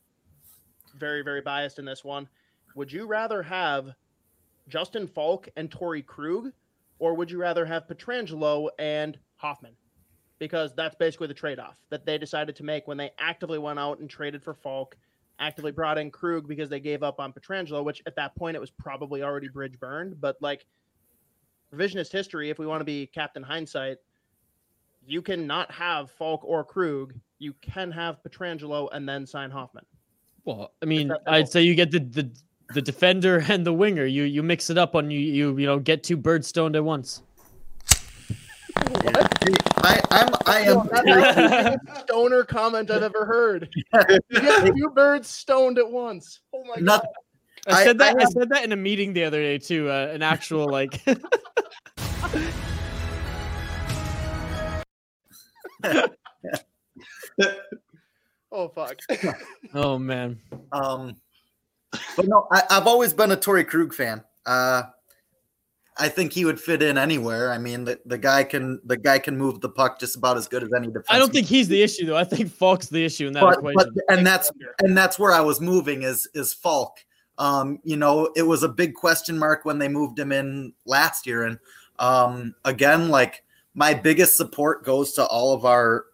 very, 0.97 1.23
very 1.23 1.39
biased 1.39 1.79
in 1.79 1.85
this 1.85 2.03
one. 2.03 2.27
Would 2.75 2.91
you 2.91 3.07
rather 3.07 3.41
have 3.41 3.91
Justin 4.67 5.07
Faulk 5.07 5.47
and 5.55 5.71
Torey 5.71 6.05
Krug, 6.05 6.51
or 6.99 7.13
would 7.13 7.31
you 7.31 7.37
rather 7.37 7.65
have 7.65 7.87
Pietrangelo 7.87 8.67
and 8.77 9.17
Hoffman? 9.37 9.73
Because 10.37 10.73
that's 10.75 10.95
basically 10.95 11.27
the 11.27 11.33
trade-off 11.33 11.79
that 11.89 12.05
they 12.05 12.17
decided 12.17 12.57
to 12.57 12.63
make 12.63 12.87
when 12.87 12.97
they 12.97 13.11
actively 13.19 13.57
went 13.57 13.79
out 13.79 13.99
and 13.99 14.09
traded 14.09 14.43
for 14.43 14.53
Faulk, 14.53 14.97
actively 15.39 15.71
brought 15.71 15.97
in 15.97 16.11
Krug 16.11 16.47
because 16.47 16.69
they 16.69 16.79
gave 16.79 17.03
up 17.03 17.19
on 17.19 17.33
Pietrangelo, 17.33 17.83
which 17.83 18.01
at 18.05 18.15
that 18.15 18.35
point 18.35 18.55
it 18.55 18.59
was 18.59 18.71
probably 18.71 19.23
already 19.23 19.47
bridge 19.47 19.79
burned. 19.79 20.19
But 20.19 20.37
like 20.41 20.65
revisionist 21.73 22.11
history, 22.11 22.49
if 22.49 22.59
we 22.59 22.65
want 22.65 22.81
to 22.81 22.85
be 22.85 23.07
Captain 23.07 23.43
Hindsight, 23.43 23.97
you 25.05 25.21
can 25.21 25.45
not 25.45 25.71
have 25.71 26.11
Faulk 26.11 26.43
or 26.43 26.63
Krug. 26.63 27.13
You 27.39 27.53
can 27.61 27.91
have 27.91 28.17
Pietrangelo 28.23 28.89
and 28.91 29.07
then 29.07 29.25
sign 29.25 29.51
Hoffman. 29.51 29.85
Well, 30.45 30.71
I 30.81 30.85
mean, 30.85 31.11
I'd 31.27 31.49
say 31.49 31.61
you 31.61 31.75
get 31.75 31.91
the 31.91 31.99
the 31.99 32.31
the 32.73 32.81
defender 32.81 33.43
and 33.49 33.65
the 33.65 33.73
winger. 33.73 34.05
You 34.05 34.23
you 34.23 34.43
mix 34.43 34.69
it 34.69 34.77
up 34.77 34.95
on 34.95 35.11
you 35.11 35.19
you 35.19 35.57
you 35.57 35.65
know 35.65 35.79
get 35.79 36.03
two 36.03 36.17
birds 36.17 36.47
stoned 36.47 36.75
at 36.75 36.83
once. 36.83 37.21
I, 39.77 40.01
I'm 40.11 40.29
I 40.45 40.59
am 40.61 40.87
That's 40.87 41.03
the 41.03 41.77
biggest 41.83 42.01
stoner 42.07 42.43
comment 42.43 42.89
I've 42.91 43.03
ever 43.03 43.25
heard. 43.25 43.69
You 43.73 43.83
get 44.39 44.75
two 44.75 44.89
birds 44.95 45.27
stoned 45.27 45.77
at 45.77 45.89
once. 45.89 46.41
Oh 46.53 46.63
my 46.65 46.75
Not- 46.79 47.01
god. 47.01 47.09
I 47.75 47.81
I- 47.81 47.83
said 47.85 47.97
that. 47.99 48.17
I 48.17 48.21
I, 48.21 48.25
said 48.25 48.49
that 48.49 48.63
in 48.63 48.71
a 48.71 48.75
meeting 48.77 49.13
the 49.13 49.23
other 49.23 49.41
day 49.41 49.57
too. 49.57 49.89
Uh, 49.89 50.09
an 50.13 50.21
actual 50.21 50.69
like. 50.69 51.01
Oh 58.55 58.67
fuck. 58.69 58.99
oh 59.73 59.97
man. 59.97 60.37
Um, 60.71 61.15
but 62.15 62.27
no, 62.27 62.47
I, 62.51 62.61
I've 62.69 62.85
always 62.85 63.11
been 63.11 63.31
a 63.31 63.35
Torey 63.35 63.67
Krug 63.67 63.93
fan. 63.95 64.23
Uh, 64.45 64.83
I 65.97 66.09
think 66.09 66.33
he 66.33 66.45
would 66.45 66.59
fit 66.59 66.81
in 66.81 66.97
anywhere. 66.97 67.51
I 67.51 67.57
mean, 67.57 67.83
the, 67.83 67.99
the 68.05 68.17
guy 68.17 68.43
can 68.43 68.81
the 68.85 68.97
guy 68.97 69.19
can 69.19 69.37
move 69.37 69.61
the 69.61 69.69
puck 69.69 69.99
just 69.99 70.15
about 70.15 70.37
as 70.37 70.47
good 70.47 70.63
as 70.63 70.73
any 70.73 70.87
defense. 70.87 71.05
I 71.09 71.19
don't 71.19 71.31
think 71.31 71.47
he's 71.47 71.67
the 71.67 71.81
issue 71.81 72.05
though. 72.05 72.17
I 72.17 72.23
think 72.23 72.51
Faulk's 72.51 72.89
the 72.89 73.03
issue 73.05 73.27
in 73.27 73.33
that 73.33 73.41
but, 73.41 73.59
equation. 73.59 73.93
but 73.95 74.15
and 74.15 74.25
that's 74.25 74.51
and 74.79 74.97
that's 74.97 75.19
where 75.19 75.31
I 75.31 75.41
was 75.41 75.61
moving 75.61 76.03
is 76.03 76.27
is 76.33 76.53
Faulk. 76.53 76.97
Um, 77.37 77.79
you 77.83 77.97
know, 77.97 78.31
it 78.35 78.43
was 78.43 78.63
a 78.63 78.69
big 78.69 78.93
question 78.93 79.37
mark 79.37 79.65
when 79.65 79.79
they 79.79 79.87
moved 79.87 80.17
him 80.19 80.31
in 80.31 80.73
last 80.85 81.27
year, 81.27 81.43
and 81.43 81.59
um, 81.99 82.55
again, 82.65 83.09
like 83.09 83.43
my 83.75 83.93
biggest 83.93 84.37
support 84.37 84.83
goes 84.83 85.13
to 85.13 85.25
all 85.25 85.53
of 85.53 85.65
our 85.65 86.05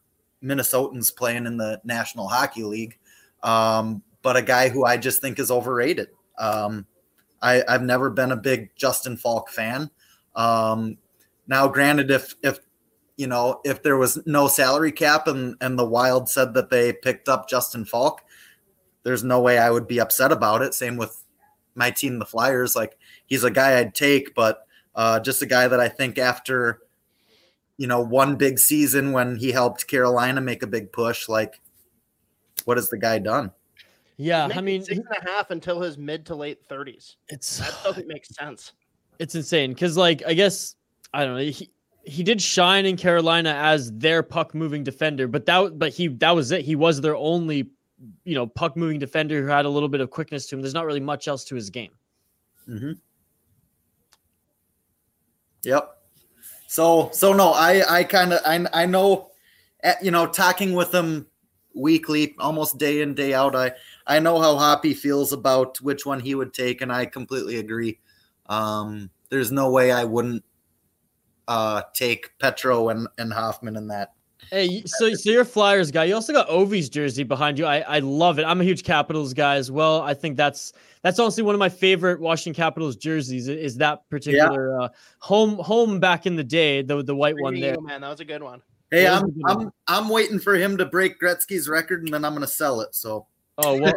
Minnesotans 0.44 1.16
playing 1.16 1.46
in 1.46 1.58
the 1.58 1.82
National 1.84 2.28
Hockey 2.28 2.64
League. 2.64 2.98
Um, 3.44 4.04
but 4.22 4.36
a 4.36 4.42
guy 4.42 4.70
who 4.70 4.86
I 4.86 4.98
just 4.98 5.22
think 5.22 5.40
is 5.40 5.52
overrated. 5.52 6.10
Um, 6.38 6.86
I, 7.42 7.64
I've 7.68 7.84
never 7.84 8.10
been 8.10 8.32
a 8.32 8.38
big 8.38 8.70
Justin 8.76 9.18
Faulk 9.18 9.50
fan. 9.50 9.90
Um, 10.36 10.98
now, 11.48 11.68
granted, 11.68 12.12
if 12.12 12.36
if 12.44 12.60
you 13.18 13.28
know 13.28 13.62
if 13.66 13.84
there 13.84 13.98
was 13.98 14.26
no 14.26 14.48
salary 14.48 14.92
cap 14.92 15.28
and 15.28 15.56
and 15.62 15.78
the 15.78 15.86
Wild 15.86 16.30
said 16.30 16.54
that 16.54 16.70
they 16.70 16.94
picked 16.94 17.28
up 17.28 17.50
Justin 17.50 17.86
Faulk, 17.86 18.22
there's 19.04 19.24
no 19.24 19.40
way 19.42 19.58
I 19.58 19.70
would 19.70 19.88
be 19.88 20.00
upset 20.00 20.32
about 20.32 20.62
it. 20.62 20.74
Same 20.74 20.98
with 20.98 21.24
my 21.76 21.92
team, 21.92 22.20
the 22.20 22.26
Flyers. 22.26 22.76
Like 22.76 22.98
he's 23.26 23.44
a 23.44 23.52
guy 23.52 23.80
I'd 23.80 23.96
take, 23.96 24.36
but 24.36 24.66
uh, 24.96 25.20
just 25.20 25.42
a 25.42 25.46
guy 25.46 25.68
that 25.68 25.80
I 25.80 25.90
think 25.90 26.18
after 26.18 26.80
you 27.78 27.88
know 27.88 28.02
one 28.02 28.36
big 28.36 28.60
season 28.60 29.12
when 29.12 29.38
he 29.38 29.52
helped 29.52 29.88
Carolina 29.88 30.42
make 30.42 30.64
a 30.64 30.68
big 30.68 30.92
push, 30.92 31.28
like 31.28 31.60
what 32.66 32.78
has 32.78 32.90
the 32.90 32.98
guy 32.98 33.20
done? 33.20 33.52
Yeah, 34.22 34.48
He's 34.48 34.58
I 34.58 34.62
making 34.62 34.66
mean, 34.66 34.84
six 34.84 34.98
and 35.00 35.08
a 35.28 35.32
half 35.32 35.50
until 35.50 35.80
his 35.80 35.98
mid 35.98 36.26
to 36.26 36.36
late 36.36 36.60
thirties. 36.68 37.16
it's 37.30 37.60
That 37.60 37.74
doesn't 37.86 38.08
make 38.08 38.26
sense. 38.26 38.74
it's 39.18 39.34
insane 39.34 39.72
because 39.74 39.96
like 39.98 40.22
i 40.28 40.34
guess 40.34 40.76
i 41.14 41.24
don't 41.26 41.36
know 41.36 41.42
he, 41.52 41.70
he 42.04 42.22
did 42.24 42.42
shine 42.42 42.86
in 42.86 42.96
carolina 42.98 43.52
as 43.52 43.92
their 43.94 44.22
puck 44.22 44.54
moving 44.54 44.84
defender 44.84 45.28
but 45.28 45.46
that 45.46 45.80
but 45.80 45.92
he 45.94 46.08
that 46.08 46.32
was 46.36 46.52
it 46.52 46.64
he 46.66 46.76
was 46.76 47.00
their 47.02 47.16
only 47.16 47.70
you 48.26 48.36
know 48.36 48.46
puck 48.48 48.76
moving 48.78 49.00
defender 49.00 49.42
who 49.42 49.48
had 49.48 49.66
a 49.66 49.70
little 49.70 49.90
bit 49.90 50.02
of 50.02 50.10
quickness 50.10 50.48
to 50.48 50.56
him 50.56 50.62
there's 50.62 50.74
not 50.74 50.86
really 50.86 51.00
much 51.00 51.28
else 51.30 51.44
to 51.46 51.56
his 51.56 51.70
game 51.70 51.92
Mm-hmm. 52.70 52.92
Yep. 55.64 55.98
So 56.68 57.10
so 57.14 57.34
no, 57.34 57.52
I 57.54 57.82
I 57.90 58.04
kind 58.04 58.34
of 58.34 58.40
I 58.46 58.66
I 58.74 58.86
know, 58.86 59.32
eh, 59.84 59.96
you 60.02 60.12
know, 60.12 60.28
talking 60.28 60.74
with 60.74 60.94
him 60.94 61.26
weekly, 61.74 62.36
almost 62.40 62.78
day 62.78 63.02
in 63.02 63.14
day 63.16 63.34
out. 63.34 63.56
I 63.56 63.72
I 64.10 64.20
know 64.20 64.42
how 64.42 64.58
Hoppy 64.58 64.94
feels 64.94 65.32
about 65.32 65.80
which 65.82 66.06
one 66.06 66.20
he 66.20 66.36
would 66.36 66.54
take, 66.54 66.82
and 66.82 66.92
I 66.92 67.06
completely 67.06 67.58
agree. 67.60 68.00
Um, 68.48 69.10
there's 69.30 69.52
no 69.52 69.70
way 69.70 69.92
I 69.92 70.04
wouldn't 70.04 70.44
uh 71.48 71.82
take 71.94 72.32
Petro 72.40 72.90
and 72.90 73.08
and 73.18 73.32
Hoffman 73.32 73.76
in 73.76 73.88
that. 73.88 74.14
hey 74.52 74.84
so 74.86 75.14
so 75.14 75.30
you're 75.32 75.42
a 75.42 75.46
flyers 75.46 75.92
guy 75.92 76.06
you 76.06 76.16
also 76.16 76.32
got 76.32 76.48
ovi's 76.48 76.90
jersey 76.90 77.24
behind 77.24 77.60
you 77.60 77.66
i 77.66 77.80
i 77.82 78.00
love 78.00 78.40
it 78.40 78.44
i'm 78.44 78.62
a 78.62 78.64
huge 78.64 78.84
capitals 78.84 79.34
guy 79.34 79.56
as 79.56 79.70
well 79.70 80.02
i 80.02 80.14
think 80.14 80.38
that's 80.38 80.72
that's 81.02 81.20
honestly 81.20 81.44
one 81.44 81.54
of 81.54 81.60
my 81.60 81.68
favorite 81.68 82.22
washington 82.22 82.54
capitals 82.54 82.96
jerseys 82.96 83.48
is 83.50 83.76
that 83.76 84.08
particular 84.10 84.80
uh 84.80 84.90
home 85.20 85.58
home 85.58 86.00
back 86.00 86.26
in 86.26 86.36
the 86.36 86.44
day 86.44 86.82
the 86.82 87.04
the 87.04 87.16
white 87.16 87.36
one 87.40 87.60
there 87.60 87.74
Eagle, 87.74 87.84
man, 87.84 88.02
that 88.02 88.10
was 88.10 88.22
a 88.22 88.26
good 88.26 88.42
one. 88.42 88.62
Hey, 88.92 89.04
That 89.04 89.24
was 89.24 89.32
I'm 89.46 89.58
one. 89.58 89.72
I'm 89.88 90.04
I'm 90.06 90.10
waiting 90.10 90.40
for 90.40 90.56
him 90.56 90.78
to 90.78 90.86
break 90.86 91.20
Gretzky's 91.20 91.68
record, 91.68 92.04
and 92.04 92.14
then 92.14 92.24
I'm 92.24 92.34
gonna 92.34 92.48
sell 92.48 92.80
it. 92.82 92.96
So 92.96 93.28
Oh 93.62 93.78
well, 93.78 93.94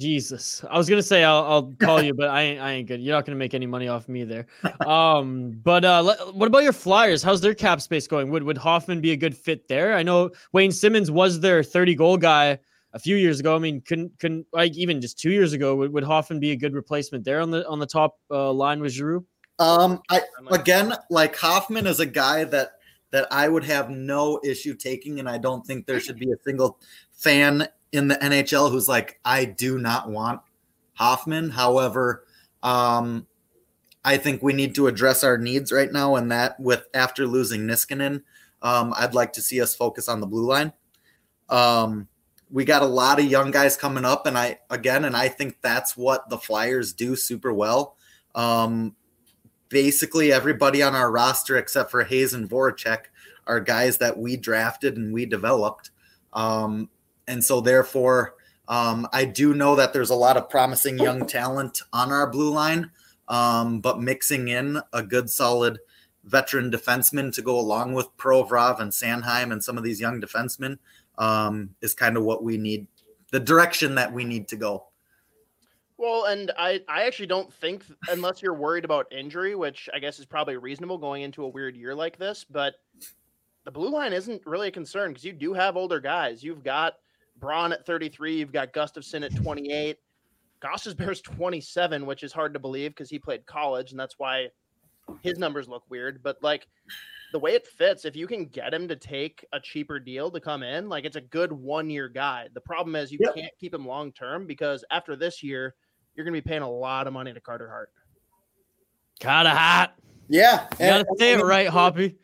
Jesus! 0.00 0.64
I 0.70 0.78
was 0.78 0.88
gonna 0.88 1.02
say 1.02 1.24
I'll, 1.24 1.44
I'll 1.44 1.74
call 1.80 2.00
you, 2.00 2.14
but 2.14 2.28
I 2.28 2.42
ain't, 2.42 2.60
I 2.60 2.72
ain't 2.72 2.86
good. 2.86 3.00
You're 3.00 3.16
not 3.16 3.26
gonna 3.26 3.36
make 3.36 3.54
any 3.54 3.66
money 3.66 3.88
off 3.88 4.08
me 4.08 4.24
there. 4.24 4.46
Um, 4.86 5.60
but 5.62 5.84
uh, 5.84 6.00
le- 6.00 6.32
what 6.32 6.46
about 6.46 6.62
your 6.62 6.72
Flyers? 6.72 7.22
How's 7.22 7.40
their 7.40 7.54
cap 7.54 7.80
space 7.80 8.06
going? 8.06 8.30
Would 8.30 8.42
would 8.44 8.58
Hoffman 8.58 9.00
be 9.00 9.12
a 9.12 9.16
good 9.16 9.36
fit 9.36 9.68
there? 9.68 9.94
I 9.94 10.02
know 10.02 10.30
Wayne 10.52 10.72
Simmonds 10.72 11.10
was 11.10 11.40
their 11.40 11.62
30 11.62 11.94
goal 11.94 12.16
guy 12.16 12.58
a 12.92 12.98
few 12.98 13.16
years 13.16 13.40
ago. 13.40 13.54
I 13.54 13.58
mean, 13.58 13.80
couldn't 13.80 14.18
couldn't 14.18 14.46
like 14.52 14.76
even 14.76 15.00
just 15.00 15.18
two 15.18 15.30
years 15.30 15.52
ago. 15.52 15.76
Would, 15.76 15.92
would 15.92 16.04
Hoffman 16.04 16.40
be 16.40 16.52
a 16.52 16.56
good 16.56 16.74
replacement 16.74 17.24
there 17.24 17.40
on 17.40 17.50
the 17.50 17.66
on 17.68 17.78
the 17.78 17.86
top 17.86 18.18
uh, 18.30 18.52
line 18.52 18.80
with 18.80 18.92
Giroux? 18.92 19.24
Um, 19.58 20.00
I 20.08 20.22
again, 20.50 20.94
like 21.10 21.36
Hoffman 21.36 21.86
is 21.86 22.00
a 22.00 22.06
guy 22.06 22.44
that 22.44 22.72
that 23.10 23.26
I 23.30 23.48
would 23.48 23.64
have 23.64 23.90
no 23.90 24.40
issue 24.44 24.74
taking, 24.74 25.18
and 25.18 25.28
I 25.28 25.38
don't 25.38 25.66
think 25.66 25.86
there 25.86 26.00
should 26.00 26.18
be 26.18 26.30
a 26.30 26.36
single 26.44 26.78
fan 27.12 27.68
in 27.92 28.08
the 28.08 28.16
NHL 28.16 28.70
who's 28.70 28.88
like, 28.88 29.18
I 29.24 29.44
do 29.44 29.78
not 29.78 30.10
want 30.10 30.40
Hoffman. 30.94 31.50
However, 31.50 32.24
um, 32.62 33.26
I 34.04 34.16
think 34.16 34.42
we 34.42 34.52
need 34.52 34.74
to 34.76 34.86
address 34.86 35.24
our 35.24 35.36
needs 35.36 35.72
right 35.72 35.90
now, 35.90 36.16
and 36.16 36.30
that 36.32 36.58
with 36.58 36.86
after 36.94 37.26
losing 37.26 37.62
Niskanen, 37.62 38.22
um, 38.62 38.94
I'd 38.96 39.14
like 39.14 39.32
to 39.34 39.42
see 39.42 39.60
us 39.60 39.74
focus 39.74 40.08
on 40.08 40.20
the 40.20 40.26
blue 40.26 40.46
line. 40.46 40.72
Um, 41.48 42.08
we 42.50 42.64
got 42.64 42.82
a 42.82 42.86
lot 42.86 43.20
of 43.20 43.26
young 43.26 43.50
guys 43.50 43.76
coming 43.76 44.04
up, 44.04 44.26
and 44.26 44.38
I 44.38 44.60
again, 44.70 45.04
and 45.04 45.16
I 45.16 45.28
think 45.28 45.58
that's 45.60 45.96
what 45.96 46.28
the 46.30 46.38
Flyers 46.38 46.92
do 46.92 47.16
super 47.16 47.52
well. 47.52 47.96
Um, 48.34 48.94
basically 49.70 50.32
everybody 50.32 50.82
on 50.82 50.94
our 50.94 51.10
roster 51.10 51.56
except 51.56 51.90
for 51.90 52.04
Hayes 52.04 52.34
and 52.34 52.48
Voracek 52.48 53.04
are 53.46 53.60
guys 53.60 53.96
that 53.98 54.18
we 54.18 54.36
drafted 54.36 54.98
and 54.98 55.14
we 55.14 55.24
developed. 55.24 55.90
Um, 56.34 56.90
and 57.30 57.44
so 57.44 57.60
therefore, 57.60 58.34
um, 58.66 59.06
I 59.12 59.24
do 59.24 59.54
know 59.54 59.76
that 59.76 59.92
there's 59.92 60.10
a 60.10 60.16
lot 60.16 60.36
of 60.36 60.50
promising 60.50 60.98
young 60.98 61.26
talent 61.26 61.80
on 61.92 62.10
our 62.10 62.28
blue 62.28 62.50
line, 62.50 62.90
um, 63.28 63.80
but 63.80 64.00
mixing 64.00 64.48
in 64.48 64.80
a 64.92 65.02
good, 65.02 65.30
solid 65.30 65.78
veteran 66.24 66.70
defenseman 66.70 67.32
to 67.34 67.42
go 67.42 67.58
along 67.58 67.94
with 67.94 68.14
Provorov 68.16 68.80
and 68.80 68.90
Sanheim 68.90 69.52
and 69.52 69.62
some 69.62 69.78
of 69.78 69.84
these 69.84 70.00
young 70.00 70.20
defensemen 70.20 70.78
um, 71.18 71.70
is 71.80 71.94
kind 71.94 72.16
of 72.16 72.24
what 72.24 72.42
we 72.42 72.58
need, 72.58 72.88
the 73.30 73.40
direction 73.40 73.94
that 73.94 74.12
we 74.12 74.24
need 74.24 74.48
to 74.48 74.56
go. 74.56 74.86
Well, 75.96 76.24
and 76.24 76.50
I, 76.58 76.80
I 76.88 77.04
actually 77.04 77.26
don't 77.26 77.52
think 77.52 77.84
unless 78.08 78.42
you're 78.42 78.54
worried 78.54 78.84
about 78.84 79.12
injury, 79.12 79.54
which 79.54 79.88
I 79.94 79.98
guess 79.98 80.18
is 80.18 80.26
probably 80.26 80.56
reasonable 80.56 80.98
going 80.98 81.22
into 81.22 81.44
a 81.44 81.48
weird 81.48 81.76
year 81.76 81.94
like 81.94 82.18
this, 82.18 82.44
but 82.48 82.74
the 83.64 83.70
blue 83.70 83.90
line 83.90 84.12
isn't 84.12 84.44
really 84.46 84.68
a 84.68 84.72
concern 84.72 85.10
because 85.10 85.24
you 85.24 85.32
do 85.32 85.52
have 85.52 85.76
older 85.76 86.00
guys. 86.00 86.42
You've 86.42 86.64
got 86.64 86.94
Braun 87.40 87.72
at 87.72 87.86
33, 87.86 88.36
you've 88.36 88.52
got 88.52 88.72
Gustafsson 88.72 89.24
at 89.24 89.34
28. 89.34 89.96
Goss's 90.60 90.94
Bears 90.94 91.20
27, 91.22 92.04
which 92.06 92.22
is 92.22 92.32
hard 92.32 92.52
to 92.54 92.60
believe 92.60 92.90
because 92.92 93.10
he 93.10 93.18
played 93.18 93.46
college, 93.46 93.90
and 93.92 93.98
that's 94.00 94.18
why 94.18 94.48
his 95.22 95.38
numbers 95.38 95.68
look 95.68 95.82
weird. 95.88 96.22
But 96.22 96.36
like 96.42 96.66
the 97.32 97.38
way 97.38 97.52
it 97.52 97.66
fits, 97.66 98.04
if 98.04 98.14
you 98.14 98.26
can 98.26 98.44
get 98.46 98.74
him 98.74 98.86
to 98.88 98.96
take 98.96 99.44
a 99.52 99.60
cheaper 99.60 99.98
deal 99.98 100.30
to 100.30 100.40
come 100.40 100.62
in, 100.62 100.88
like 100.88 101.04
it's 101.04 101.16
a 101.16 101.20
good 101.20 101.50
one 101.52 101.88
year 101.90 102.08
guy. 102.08 102.48
The 102.52 102.60
problem 102.60 102.94
is 102.94 103.10
you 103.10 103.18
Yep. 103.22 103.34
can't 103.34 103.52
keep 103.58 103.72
him 103.74 103.86
long 103.86 104.12
term 104.12 104.46
because 104.46 104.84
after 104.90 105.16
this 105.16 105.42
year, 105.42 105.74
you're 106.14 106.24
going 106.24 106.34
to 106.34 106.42
be 106.42 106.46
paying 106.48 106.62
a 106.62 106.70
lot 106.70 107.06
of 107.06 107.12
money 107.12 107.32
to 107.32 107.40
Carter 107.40 107.68
Hart. 107.68 107.90
Kinda 109.20 109.50
hot. 109.50 109.94
Yeah. 110.28 110.66
You 110.72 110.78
gotta 110.78 111.04
say 111.18 111.32
it 111.34 111.42
right, 111.44 111.68
Hoppy. 111.68 112.16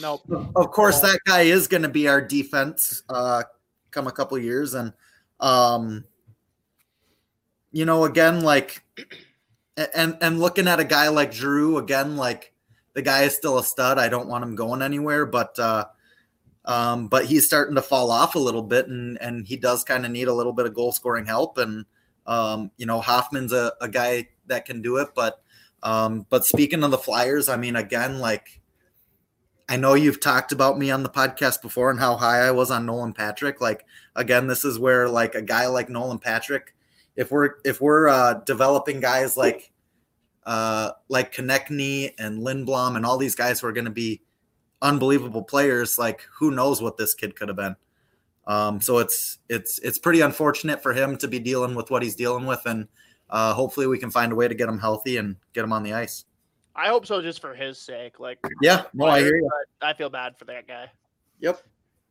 Nope. 0.00 0.22
of 0.56 0.70
course 0.70 1.00
that 1.00 1.18
guy 1.26 1.42
is 1.42 1.66
going 1.68 1.82
to 1.82 1.88
be 1.90 2.08
our 2.08 2.20
defense 2.20 3.02
uh 3.10 3.42
come 3.94 4.06
a 4.08 4.12
couple 4.12 4.36
years 4.36 4.74
and 4.74 4.92
um 5.40 6.04
you 7.70 7.84
know 7.84 8.04
again 8.04 8.40
like 8.40 8.84
and 9.94 10.16
and 10.20 10.40
looking 10.40 10.68
at 10.68 10.80
a 10.80 10.84
guy 10.84 11.08
like 11.08 11.32
Drew 11.32 11.78
again 11.78 12.16
like 12.16 12.52
the 12.94 13.02
guy 13.02 13.22
is 13.22 13.34
still 13.34 13.58
a 13.58 13.64
stud. 13.64 13.98
I 13.98 14.08
don't 14.08 14.28
want 14.28 14.44
him 14.44 14.54
going 14.54 14.82
anywhere 14.82 15.26
but 15.26 15.58
uh 15.58 15.86
um 16.64 17.08
but 17.08 17.26
he's 17.26 17.46
starting 17.46 17.74
to 17.74 17.82
fall 17.82 18.10
off 18.10 18.34
a 18.34 18.38
little 18.38 18.62
bit 18.62 18.88
and 18.88 19.20
and 19.20 19.46
he 19.46 19.56
does 19.56 19.84
kind 19.84 20.04
of 20.04 20.12
need 20.12 20.28
a 20.28 20.34
little 20.34 20.52
bit 20.52 20.66
of 20.66 20.74
goal 20.74 20.92
scoring 20.92 21.26
help 21.26 21.58
and 21.58 21.84
um 22.26 22.70
you 22.76 22.86
know 22.86 23.00
Hoffman's 23.00 23.52
a, 23.52 23.72
a 23.80 23.88
guy 23.88 24.28
that 24.46 24.64
can 24.64 24.80
do 24.80 24.96
it 24.98 25.08
but 25.14 25.42
um 25.82 26.26
but 26.30 26.44
speaking 26.46 26.82
of 26.82 26.90
the 26.90 26.98
Flyers 26.98 27.48
I 27.48 27.56
mean 27.56 27.76
again 27.76 28.18
like 28.18 28.60
I 29.68 29.76
know 29.76 29.94
you've 29.94 30.20
talked 30.20 30.52
about 30.52 30.78
me 30.78 30.90
on 30.90 31.02
the 31.02 31.08
podcast 31.08 31.62
before 31.62 31.90
and 31.90 31.98
how 31.98 32.16
high 32.16 32.40
I 32.40 32.50
was 32.50 32.70
on 32.70 32.84
Nolan 32.84 33.14
Patrick. 33.14 33.60
Like 33.60 33.86
again, 34.14 34.46
this 34.46 34.64
is 34.64 34.78
where 34.78 35.08
like 35.08 35.34
a 35.34 35.42
guy 35.42 35.66
like 35.66 35.88
Nolan 35.88 36.18
Patrick, 36.18 36.74
if 37.16 37.30
we're 37.30 37.54
if 37.64 37.80
we're 37.80 38.08
uh, 38.08 38.34
developing 38.44 39.00
guys 39.00 39.36
like 39.36 39.72
uh, 40.44 40.90
like 41.08 41.34
Konecny 41.34 42.12
and 42.18 42.40
Lindblom 42.40 42.96
and 42.96 43.06
all 43.06 43.16
these 43.16 43.34
guys 43.34 43.60
who 43.60 43.66
are 43.66 43.72
going 43.72 43.86
to 43.86 43.90
be 43.90 44.20
unbelievable 44.82 45.42
players, 45.42 45.98
like 45.98 46.26
who 46.38 46.50
knows 46.50 46.82
what 46.82 46.98
this 46.98 47.14
kid 47.14 47.34
could 47.34 47.48
have 47.48 47.56
been. 47.56 47.76
Um, 48.46 48.80
so 48.80 48.98
it's 48.98 49.38
it's 49.48 49.78
it's 49.78 49.98
pretty 49.98 50.20
unfortunate 50.20 50.82
for 50.82 50.92
him 50.92 51.16
to 51.18 51.28
be 51.28 51.38
dealing 51.38 51.74
with 51.74 51.90
what 51.90 52.02
he's 52.02 52.16
dealing 52.16 52.44
with, 52.44 52.60
and 52.66 52.88
uh, 53.30 53.54
hopefully 53.54 53.86
we 53.86 53.98
can 53.98 54.10
find 54.10 54.32
a 54.32 54.34
way 54.34 54.46
to 54.46 54.54
get 54.54 54.68
him 54.68 54.78
healthy 54.78 55.16
and 55.16 55.36
get 55.54 55.64
him 55.64 55.72
on 55.72 55.82
the 55.82 55.94
ice. 55.94 56.26
I 56.76 56.88
hope 56.88 57.06
so 57.06 57.22
just 57.22 57.40
for 57.40 57.54
his 57.54 57.78
sake. 57.78 58.18
Like, 58.18 58.38
Yeah, 58.60 58.84
no, 58.94 59.06
I 59.06 59.20
hear 59.20 59.36
you. 59.36 59.48
I 59.80 59.92
feel 59.92 60.10
bad 60.10 60.36
for 60.36 60.44
that 60.46 60.66
guy. 60.66 60.90
Yep. 61.40 61.60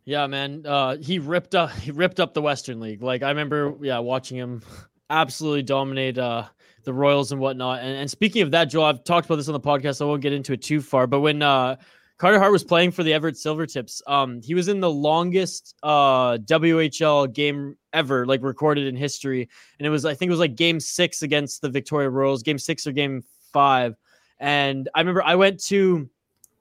Yeah, 0.05 0.27
man. 0.27 0.63
Uh, 0.65 0.97
he 0.97 1.19
ripped 1.19 1.55
up 1.55 1.71
he 1.81 1.91
ripped 1.91 2.19
up 2.19 2.33
the 2.33 2.41
Western 2.41 2.79
League. 2.79 3.01
Like 3.01 3.23
I 3.23 3.29
remember, 3.29 3.75
yeah, 3.81 3.99
watching 3.99 4.37
him 4.37 4.61
absolutely 5.09 5.63
dominate 5.63 6.17
uh 6.17 6.45
the 6.83 6.93
Royals 6.93 7.31
and 7.31 7.39
whatnot. 7.39 7.79
And, 7.79 7.95
and 7.95 8.11
speaking 8.11 8.41
of 8.41 8.51
that, 8.51 8.65
Joel, 8.65 8.85
I've 8.85 9.03
talked 9.05 9.25
about 9.25 9.37
this 9.37 9.47
on 9.47 9.53
the 9.53 9.59
podcast. 9.59 9.97
So 9.97 10.07
I 10.07 10.09
won't 10.09 10.21
get 10.21 10.33
into 10.33 10.53
it 10.53 10.61
too 10.61 10.81
far. 10.81 11.07
But 11.07 11.21
when 11.21 11.41
uh 11.41 11.77
Carter 12.17 12.39
Hart 12.39 12.51
was 12.51 12.63
playing 12.63 12.91
for 12.91 13.03
the 13.03 13.13
Everett 13.13 13.35
Silvertips, 13.35 14.01
um, 14.07 14.41
he 14.41 14.53
was 14.53 14.67
in 14.67 14.79
the 14.79 14.89
longest 14.89 15.75
uh 15.83 16.37
WHL 16.37 17.33
game 17.33 17.75
ever, 17.91 18.25
like 18.25 18.43
recorded 18.43 18.87
in 18.87 18.95
history. 18.95 19.49
And 19.79 19.85
it 19.85 19.89
was, 19.89 20.05
I 20.05 20.13
think 20.13 20.29
it 20.29 20.31
was 20.31 20.39
like 20.39 20.55
game 20.55 20.79
six 20.79 21.21
against 21.21 21.61
the 21.61 21.69
Victoria 21.69 22.09
Royals, 22.09 22.43
game 22.43 22.59
six 22.59 22.85
or 22.87 22.91
game 22.91 23.23
five. 23.51 23.95
And 24.43 24.89
I 24.93 24.99
remember 24.99 25.23
I 25.23 25.35
went 25.35 25.63
to 25.67 26.09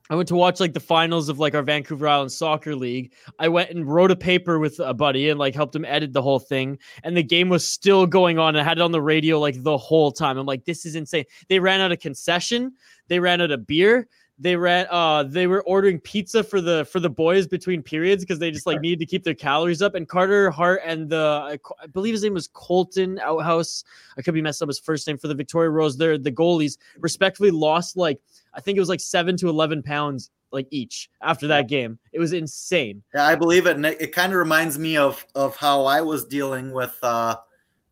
I 0.09 0.15
went 0.15 0.29
to 0.29 0.37
watch 0.37 0.61
like 0.61 0.73
the 0.73 0.79
finals 0.79 1.29
of 1.29 1.41
like 1.41 1.55
our 1.57 1.63
Vancouver 1.65 2.07
Island 2.07 2.31
Soccer 2.31 2.77
League. 2.77 3.13
I 3.41 3.49
went 3.49 3.71
and 3.71 3.85
wrote 3.85 4.13
a 4.13 4.17
paper 4.17 4.61
with 4.61 4.79
a 4.79 4.95
buddy 4.95 5.31
and 5.31 5.39
like 5.39 5.57
helped 5.57 5.75
him 5.75 5.85
edit 5.85 6.13
the 6.13 6.23
whole 6.23 6.39
thing. 6.39 6.79
And 7.03 7.17
the 7.17 7.25
game 7.25 7.49
was 7.49 7.69
still 7.69 8.07
going 8.07 8.39
on. 8.39 8.55
I 8.55 8.63
had 8.63 8.79
it 8.79 8.83
on 8.83 8.93
the 8.93 9.03
radio 9.03 9.41
like 9.41 9.65
the 9.65 9.77
whole 9.77 10.13
time. 10.13 10.39
I'm 10.39 10.47
like, 10.47 10.65
this 10.65 10.87
is 10.87 10.95
insane. 10.95 11.25
They 11.49 11.59
ran 11.59 11.81
out 11.81 11.91
of 11.91 11.99
concession. 11.99 12.73
They 13.09 13.19
ran 13.19 13.41
out 13.41 13.51
of 13.51 13.67
beer. 13.67 14.07
They 14.43 14.57
ran. 14.57 14.89
Uh, 14.91 15.23
they 15.23 15.47
were 15.47 15.63
ordering 15.63 16.01
pizza 16.01 16.43
for 16.43 16.61
the 16.61 16.85
for 16.87 16.99
the 16.99 17.09
boys 17.09 17.47
between 17.47 17.81
periods 17.81 18.25
because 18.25 18.41
they 18.41 18.51
just 18.51 18.67
like 18.67 18.81
needed 18.81 18.99
to 18.99 19.07
keep 19.07 19.23
their 19.23 19.35
calories 19.35 19.81
up. 19.83 19.95
And 19.95 20.09
Carter 20.09 20.51
Hart 20.51 20.81
and 20.85 21.09
the 21.09 21.61
I, 21.81 21.87
believe 21.87 22.13
his 22.13 22.25
name 22.25 22.35
was 22.35 22.49
Colton 22.49 23.21
Outhouse. 23.21 23.85
I 24.19 24.23
could 24.23 24.35
be 24.35 24.43
messed 24.43 24.61
up 24.61 24.67
his 24.67 24.81
first 24.81 25.07
name 25.07 25.17
for 25.17 25.29
the 25.29 25.35
Victoria 25.35 25.71
Rose. 25.71 25.97
They're 25.97 26.19
the 26.19 26.33
goalies 26.33 26.77
respectively 26.99 27.53
lost 27.53 27.97
like 27.97 28.21
I 28.53 28.61
think 28.61 28.77
it 28.77 28.81
was 28.81 28.89
like 28.89 28.99
seven 28.99 29.37
to 29.37 29.49
eleven 29.49 29.81
pounds 29.81 30.31
like 30.51 30.67
each 30.73 31.09
after 31.21 31.47
that 31.47 31.69
game. 31.69 32.01
It 32.13 32.19
was 32.19 32.33
insane. 32.33 33.01
Yeah, 33.15 33.27
I 33.27 33.37
believe 33.37 33.67
it. 33.67 33.77
And 33.77 33.87
it, 33.87 34.03
it 34.03 34.13
kind 34.13 34.33
of 34.33 34.41
reminds 34.41 34.77
me 34.77 34.97
of 34.97 35.25
of 35.37 35.55
how 35.55 35.85
I 35.85 36.01
was 36.01 36.25
dealing 36.25 36.73
with 36.73 36.99
uh, 37.05 37.37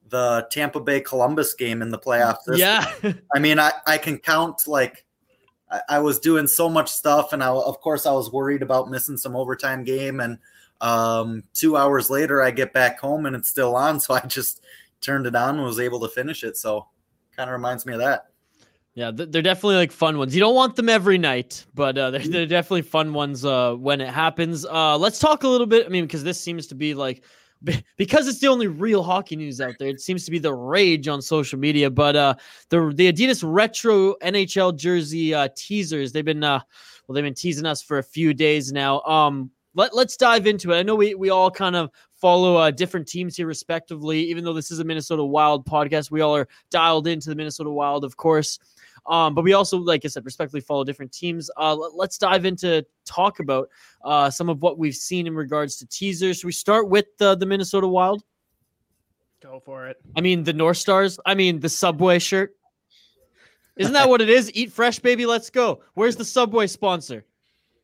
the 0.09 0.49
Tampa 0.51 0.81
Bay 0.81 1.01
Columbus 1.01 1.55
game 1.55 1.81
in 1.81 1.93
the 1.93 1.99
playoffs. 1.99 2.39
Yeah. 2.49 2.93
I 3.35 3.39
mean, 3.39 3.61
I, 3.61 3.71
I 3.87 3.99
can 3.99 4.19
count 4.19 4.67
like 4.67 5.07
I, 5.71 5.81
I 5.89 5.99
was 5.99 6.19
doing 6.19 6.47
so 6.47 6.69
much 6.69 6.91
stuff, 6.91 7.33
and 7.33 7.43
I, 7.43 7.49
of 7.49 7.81
course 7.81 8.07
I 8.07 8.13
was 8.13 8.33
worried 8.33 8.63
about 8.63 8.91
missing 8.91 9.17
some 9.17 9.37
overtime 9.37 9.85
game. 9.85 10.21
And 10.21 10.39
um, 10.81 11.45
two 11.55 11.77
hours 11.77 12.11
later, 12.11 12.43
I 12.43 12.51
get 12.51 12.73
back 12.73 12.99
home 13.01 13.27
and 13.27 13.37
it's 13.37 13.49
still 13.49 13.77
on, 13.77 14.01
so 14.01 14.15
I 14.15 14.21
just 14.21 14.63
turned 15.01 15.27
it 15.27 15.35
on 15.35 15.57
and 15.57 15.65
was 15.65 15.81
able 15.81 16.01
to 16.01 16.09
finish 16.09 16.45
it. 16.45 16.57
So 16.57 16.87
kind 17.37 17.49
of 17.49 17.53
reminds 17.53 17.87
me 17.87 17.95
of 17.95 18.01
that. 18.01 18.27
Yeah, 18.95 19.13
they're 19.15 19.41
definitely 19.41 19.77
like 19.77 19.93
fun 19.93 20.19
ones. 20.19 20.35
You 20.35 20.41
don't 20.41 20.55
want 20.55 20.75
them 20.75 20.89
every 20.89 21.17
night, 21.17 21.65
but 21.75 21.97
uh, 21.97 22.11
they're, 22.11 22.27
they're 22.27 22.47
definitely 22.47 22.83
fun 22.83 23.13
ones 23.13 23.45
uh, 23.45 23.75
when 23.75 24.01
it 24.01 24.09
happens. 24.09 24.67
Uh, 24.67 24.99
let's 24.99 25.21
talk 25.21 25.45
a 25.45 25.49
little 25.49 25.67
bit. 25.67 25.87
I 25.87 25.89
mean, 25.89 26.05
because 26.05 26.25
this 26.25 26.41
seems 26.41 26.67
to 26.67 26.75
be 26.75 26.93
like, 26.95 27.23
because 27.97 28.29
it's 28.29 28.41
the 28.41 28.49
only 28.49 28.67
real 28.67 29.03
hockey 29.03 29.37
news 29.37 29.61
out 29.61 29.75
there. 29.79 29.89
It 29.89 30.01
seems 30.01 30.25
to 30.25 30.31
be 30.31 30.39
the 30.39 30.55
rage 30.55 31.09
on 31.09 31.21
social 31.21 31.59
media. 31.59 31.91
But 31.91 32.17
uh, 32.17 32.35
the 32.69 32.93
the 32.95 33.13
Adidas 33.13 33.43
retro 33.45 34.15
NHL 34.23 34.77
jersey 34.77 35.35
uh, 35.35 35.49
teasers, 35.55 36.13
they've 36.13 36.25
been 36.25 36.45
uh, 36.45 36.61
well, 37.07 37.15
they've 37.15 37.25
been 37.25 37.35
teasing 37.35 37.67
us 37.67 37.83
for 37.83 37.99
a 37.99 38.03
few 38.03 38.33
days 38.35 38.73
now. 38.73 39.01
Um, 39.03 39.51
let 39.75 39.95
let's 39.95 40.17
dive 40.17 40.47
into 40.47 40.73
it. 40.73 40.79
I 40.79 40.83
know 40.83 40.95
we 40.95 41.15
we 41.15 41.31
all 41.31 41.51
kind 41.51 41.77
of 41.77 41.91
follow 42.17 42.57
uh, 42.57 42.71
different 42.71 43.07
teams 43.07 43.37
here 43.37 43.47
respectively. 43.47 44.21
Even 44.25 44.45
though 44.45 44.53
this 44.53 44.71
is 44.71 44.79
a 44.79 44.85
Minnesota 44.85 45.25
Wild 45.25 45.67
podcast, 45.67 46.11
we 46.11 46.21
all 46.21 46.37
are 46.37 46.49
dialed 46.71 47.07
into 47.07 47.29
the 47.29 47.37
Minnesota 47.37 47.71
Wild, 47.71 48.05
of 48.05 48.17
course. 48.17 48.59
Um, 49.07 49.35
but 49.35 49.43
we 49.43 49.53
also, 49.53 49.79
like 49.79 50.05
I 50.05 50.09
said, 50.09 50.25
respectfully 50.25 50.61
follow 50.61 50.85
different 50.85 51.13
teams. 51.13 51.51
Uh, 51.57 51.75
let, 51.75 52.11
us 52.11 52.19
dive 52.19 52.45
into 52.45 52.85
talk 53.05 53.41
about 53.41 53.69
uh, 54.05 54.31
some 54.31 54.49
of 54.49 54.63
what 54.63 54.79
we've 54.79 54.95
seen 54.95 55.27
in 55.27 55.35
regards 55.35 55.77
to 55.77 55.87
teasers. 55.87 56.39
Should 56.39 56.47
we 56.47 56.53
start 56.53 56.89
with 56.89 57.07
the 57.19 57.35
the 57.37 57.47
Minnesota 57.47 57.89
Wild? 57.89 58.23
Go 59.43 59.61
for 59.65 59.87
it. 59.89 59.97
I 60.17 60.21
mean, 60.21 60.45
the 60.45 60.53
North 60.53 60.77
Stars. 60.77 61.19
I 61.25 61.35
mean, 61.35 61.61
the 61.61 61.69
Subway 61.69 62.19
shirt. 62.19 62.55
Isn't 63.77 63.95
that 63.95 64.09
what 64.09 64.21
it 64.21 64.29
is? 64.29 64.51
Eat 64.55 64.73
fresh, 64.73 64.99
baby. 64.99 65.25
Let's 65.25 65.49
go. 65.49 65.81
Where's 65.95 66.17
the 66.17 66.25
Subway 66.25 66.67
sponsor? 66.67 67.25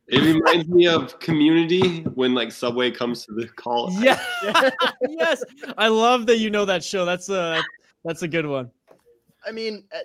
It 0.07 0.19
reminds 0.19 0.69
me 0.69 0.87
of 0.87 1.19
Community 1.19 2.01
when 2.13 2.33
like 2.33 2.51
Subway 2.51 2.91
comes 2.91 3.25
to 3.25 3.33
the 3.33 3.47
call. 3.47 3.91
Yeah. 4.01 4.19
yes. 5.09 5.43
I 5.77 5.87
love 5.87 6.27
that 6.27 6.37
you 6.37 6.49
know 6.49 6.65
that 6.65 6.83
show. 6.83 7.03
That's 7.03 7.29
a 7.29 7.61
that's 8.05 8.21
a 8.21 8.27
good 8.27 8.45
one. 8.45 8.71
I 9.45 9.51
mean, 9.51 9.83
uh, 9.93 9.99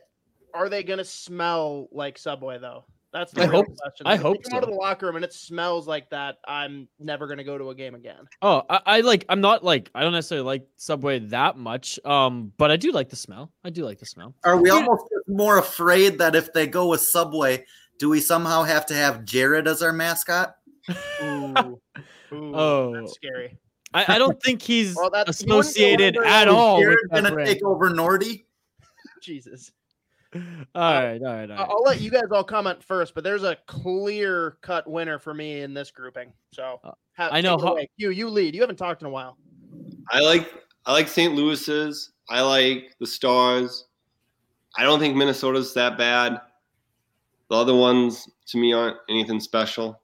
are 0.55 0.69
they 0.69 0.83
going 0.83 0.99
to 0.99 1.05
smell 1.05 1.89
like 1.93 2.19
Subway 2.19 2.59
though? 2.59 2.85
That's 3.13 3.31
the 3.33 3.43
I 3.43 3.47
hope- 3.47 3.67
question. 3.77 4.07
I 4.07 4.15
If 4.15 4.23
hope 4.23 4.43
come 4.43 4.57
out 4.57 4.63
of 4.63 4.69
so. 4.71 4.75
the 4.75 4.77
locker 4.79 5.05
room 5.07 5.17
and 5.17 5.25
it 5.25 5.35
smells 5.35 5.87
like 5.87 6.09
that. 6.11 6.39
I'm 6.49 6.89
never 6.99 7.27
going 7.27 7.37
to 7.39 7.45
go 7.45 7.59
to 7.59 7.69
a 7.69 7.75
game 7.75 7.95
again. 7.95 8.25
Oh, 8.41 8.63
I, 8.71 8.81
I 8.87 9.01
like. 9.03 9.27
I'm 9.29 9.43
not 9.43 9.63
like. 9.63 9.91
I 9.95 10.01
don't 10.03 10.13
necessarily 10.15 10.47
like 10.47 10.67
Subway 10.79 11.19
that 11.19 11.59
much. 11.59 12.01
Um, 12.07 12.53
but 12.57 12.71
I 12.71 12.77
do 12.77 12.91
like 12.91 13.11
the 13.11 13.17
smell. 13.17 13.53
I 13.65 13.69
do 13.71 13.85
like 13.85 13.99
the 13.99 14.07
smell. 14.07 14.35
Are 14.45 14.57
we 14.57 14.71
almost 14.71 15.03
more 15.29 15.59
afraid 15.59 16.17
that 16.19 16.35
if 16.35 16.55
they 16.55 16.67
go 16.67 16.89
with 16.89 17.03
Subway, 17.03 17.67
do 17.99 18.09
we 18.09 18.19
somehow 18.19 18.63
have 18.63 18.87
to 18.87 18.95
have 18.95 19.27
Jared 19.27 19.69
as 19.69 19.83
our 19.83 19.93
mascot? 19.93 20.55
Ooh, 21.23 21.55
Ooh, 22.33 22.57
Oh. 22.57 22.95
that's 22.95 23.13
scary. 23.13 23.59
I, 23.93 24.15
I 24.15 24.19
don't 24.19 24.43
think 24.43 24.63
he's 24.63 24.95
Well, 24.97 25.11
that's- 25.11 25.43
you 25.43 25.49
wouldn't 25.49 25.65
go 25.67 25.69
associated 25.69 26.17
at 26.17 26.49
all. 26.49 26.77
with 26.79 26.85
Jared's 26.87 27.03
that 27.11 27.23
gonna 27.25 27.35
brand. 27.35 27.47
take 27.51 27.63
over 27.63 27.91
Nordy. 27.91 28.45
Jesus. 29.23 29.71
All 30.75 30.93
right, 30.95 31.21
all 31.21 31.27
right, 31.27 31.51
all 31.51 31.59
I- 31.59 31.61
right. 31.61 31.69
I'll 31.71 31.83
let 31.83 32.01
you 32.01 32.11
guys 32.11 32.23
all 32.33 32.43
comment 32.45 32.83
first, 32.83 33.15
but 33.15 33.23
there's 33.23 33.43
a 33.45 33.57
clear 33.67 34.57
cut 34.63 34.89
winner 34.89 35.19
for 35.19 35.35
me 35.35 35.61
in 35.61 35.75
this 35.75 35.91
grouping. 35.91 36.33
So 36.53 36.81
ha- 36.83 36.95
Uh, 37.19 37.29
I 37.31 37.41
know 37.43 37.59
how- 37.59 37.73
away. 37.73 37.91
you 37.99 38.11
you 38.11 38.29
lead. 38.31 38.55
You 38.55 38.61
haven't 38.63 38.77
talked 38.77 39.03
in 39.03 39.07
a 39.07 39.11
while. 39.11 39.37
I 40.11 40.21
like 40.21 40.51
I 40.87 40.93
like 40.93 41.09
St. 41.09 41.35
Louis's. 41.35 42.13
I 42.31 42.41
like 42.41 42.95
the 42.99 43.07
Stars. 43.07 43.87
I 44.77 44.85
don't 44.85 44.99
think 44.99 45.15
Minnesota's 45.17 45.75
that 45.75 45.99
bad. 45.99 46.41
The 47.51 47.57
other 47.57 47.75
ones 47.75 48.27
to 48.47 48.57
me 48.59 48.73
aren't 48.73 48.97
anything 49.11 49.39
special. 49.39 50.01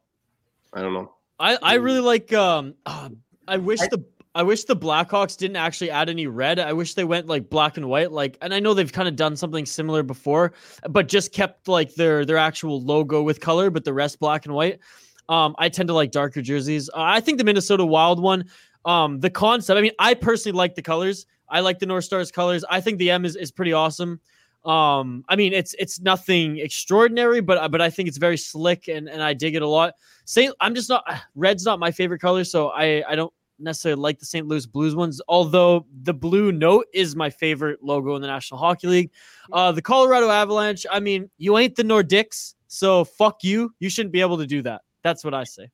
I 0.75 0.83
don't 0.83 0.93
know. 0.93 1.15
I 1.41 1.57
I 1.63 1.75
really 1.75 2.01
like. 2.01 2.33
Um, 2.35 2.75
uh, 2.85 3.09
I 3.47 3.57
wish 3.57 3.81
the 3.81 4.05
I 4.35 4.43
wish 4.43 4.65
the 4.65 4.77
Blackhawks 4.77 5.37
didn't 5.37 5.57
actually 5.57 5.91
add 5.91 6.09
any 6.09 6.27
red. 6.27 6.59
I 6.59 6.73
wish 6.73 6.95
they 6.95 7.05
went 7.05 7.27
like 7.27 7.49
black 7.49 7.77
and 7.77 7.89
white. 7.89 8.13
Like, 8.13 8.39
and 8.41 8.55
I 8.55 8.61
know 8.61 8.75
they've 8.75 8.93
kind 8.93 9.09
of 9.09 9.17
done 9.17 9.37
something 9.37 9.67
similar 9.67 10.03
before, 10.03 10.53
but 10.89 11.09
just 11.09 11.33
kept 11.33 11.69
like 11.69 11.95
their 11.95 12.25
their 12.25 12.37
actual 12.37 12.81
logo 12.83 13.23
with 13.23 13.41
color, 13.41 13.71
but 13.71 13.85
the 13.85 13.93
rest 13.93 14.21
black 14.21 14.47
and 14.47 14.55
white. 14.55 14.81
Um, 15.29 15.55
I 15.59 15.69
tend 15.69 15.89
to 15.89 15.95
like 15.95 16.11
darker 16.11 16.43
jerseys. 16.43 16.89
Uh, 16.91 17.01
I 17.03 17.21
think 17.21 17.39
the 17.39 17.45
Minnesota 17.45 17.85
Wild 17.85 18.23
one. 18.23 18.45
Um, 18.85 19.21
the 19.21 19.31
concept. 19.31 19.77
I 19.77 19.83
mean, 19.83 19.93
I 19.99 20.15
personally 20.15 20.57
like 20.57 20.75
the 20.75 20.83
colors. 20.83 21.27
I 21.49 21.61
like 21.61 21.79
the 21.79 21.87
North 21.87 22.05
Stars 22.05 22.31
colors. 22.31 22.65
I 22.69 22.81
think 22.81 22.99
the 22.99 23.11
M 23.11 23.25
is, 23.25 23.37
is 23.37 23.51
pretty 23.51 23.73
awesome. 23.73 24.21
Um, 24.65 25.25
I 25.29 25.37
mean, 25.37 25.53
it's 25.53 25.75
it's 25.79 26.01
nothing 26.01 26.59
extraordinary, 26.59 27.41
but 27.41 27.71
but 27.71 27.81
I 27.81 27.91
think 27.91 28.09
it's 28.09 28.19
very 28.19 28.37
slick 28.37 28.89
and 28.89 29.09
and 29.09 29.23
I 29.23 29.33
dig 29.33 29.55
it 29.55 29.63
a 29.63 29.69
lot. 29.69 29.95
Saint, 30.25 30.55
I'm 30.61 30.75
just 30.75 30.89
not 30.89 31.05
red's 31.35 31.65
not 31.65 31.79
my 31.79 31.91
favorite 31.91 32.21
color, 32.21 32.45
so 32.45 32.69
I 32.69 33.03
I 33.09 33.15
don't 33.15 33.33
necessarily 33.59 34.01
like 34.01 34.19
the 34.19 34.27
St. 34.27 34.47
Louis 34.47 34.67
Blues 34.67 34.95
ones. 34.95 35.21
Although 35.29 35.87
the 36.03 36.15
blue 36.15 36.53
note 36.53 36.87
is 36.93 37.17
my 37.17 37.31
favorite 37.31 37.83
logo 37.83 38.15
in 38.17 38.23
the 38.23 38.29
National 38.29 38.59
Hockey 38.59 38.87
League. 38.87 39.11
Uh, 39.53 39.73
the 39.73 39.83
Colorado 39.83 40.31
Avalanche. 40.31 40.87
I 40.91 41.01
mean, 41.01 41.31
you 41.39 41.59
ain't 41.59 41.77
the 41.77 41.83
Nordiques, 41.83 42.55
so 42.67 43.05
fuck 43.05 43.43
you. 43.43 43.75
You 43.79 43.91
shouldn't 43.91 44.13
be 44.13 44.21
able 44.21 44.39
to 44.39 44.47
do 44.47 44.63
that. 44.63 44.83
That's 45.03 45.25
what 45.25 45.35
I 45.35 45.45
say. 45.45 45.71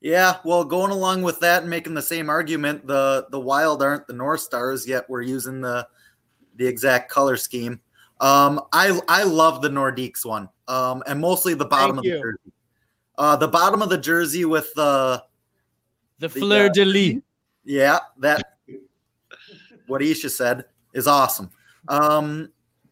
Yeah, 0.00 0.36
well, 0.44 0.64
going 0.64 0.92
along 0.92 1.22
with 1.22 1.40
that 1.40 1.62
and 1.62 1.70
making 1.70 1.94
the 1.94 2.02
same 2.02 2.30
argument, 2.30 2.86
the 2.86 3.26
the 3.30 3.40
Wild 3.40 3.82
aren't 3.82 4.06
the 4.06 4.12
North 4.12 4.40
Stars 4.40 4.86
yet. 4.86 5.08
We're 5.10 5.22
using 5.22 5.60
the 5.60 5.88
the 6.54 6.66
exact 6.66 7.10
color 7.10 7.36
scheme. 7.36 7.80
Um, 8.20 8.60
I 8.72 8.98
I 9.08 9.24
love 9.24 9.60
the 9.60 9.68
Nordiques 9.68 10.24
one, 10.24 10.48
um, 10.68 11.02
and 11.06 11.20
mostly 11.20 11.54
the 11.54 11.64
bottom 11.64 11.96
Thank 11.96 12.06
of 12.06 12.12
the 12.12 12.20
jersey. 12.20 12.52
Uh, 13.16 13.36
the 13.36 13.48
bottom 13.48 13.82
of 13.82 13.88
the 13.88 13.98
jersey 13.98 14.44
with 14.44 14.72
the 14.74 15.22
The 16.18 16.28
The, 16.28 16.40
fleur 16.40 16.66
uh, 16.66 16.68
de 16.70 16.84
lis. 16.84 17.16
yeah 17.64 17.98
that 18.18 18.58
what 19.86 20.02
Isha 20.02 20.30
said 20.30 20.64
is 20.92 21.06
awesome. 21.06 21.50
Um, 21.88 22.50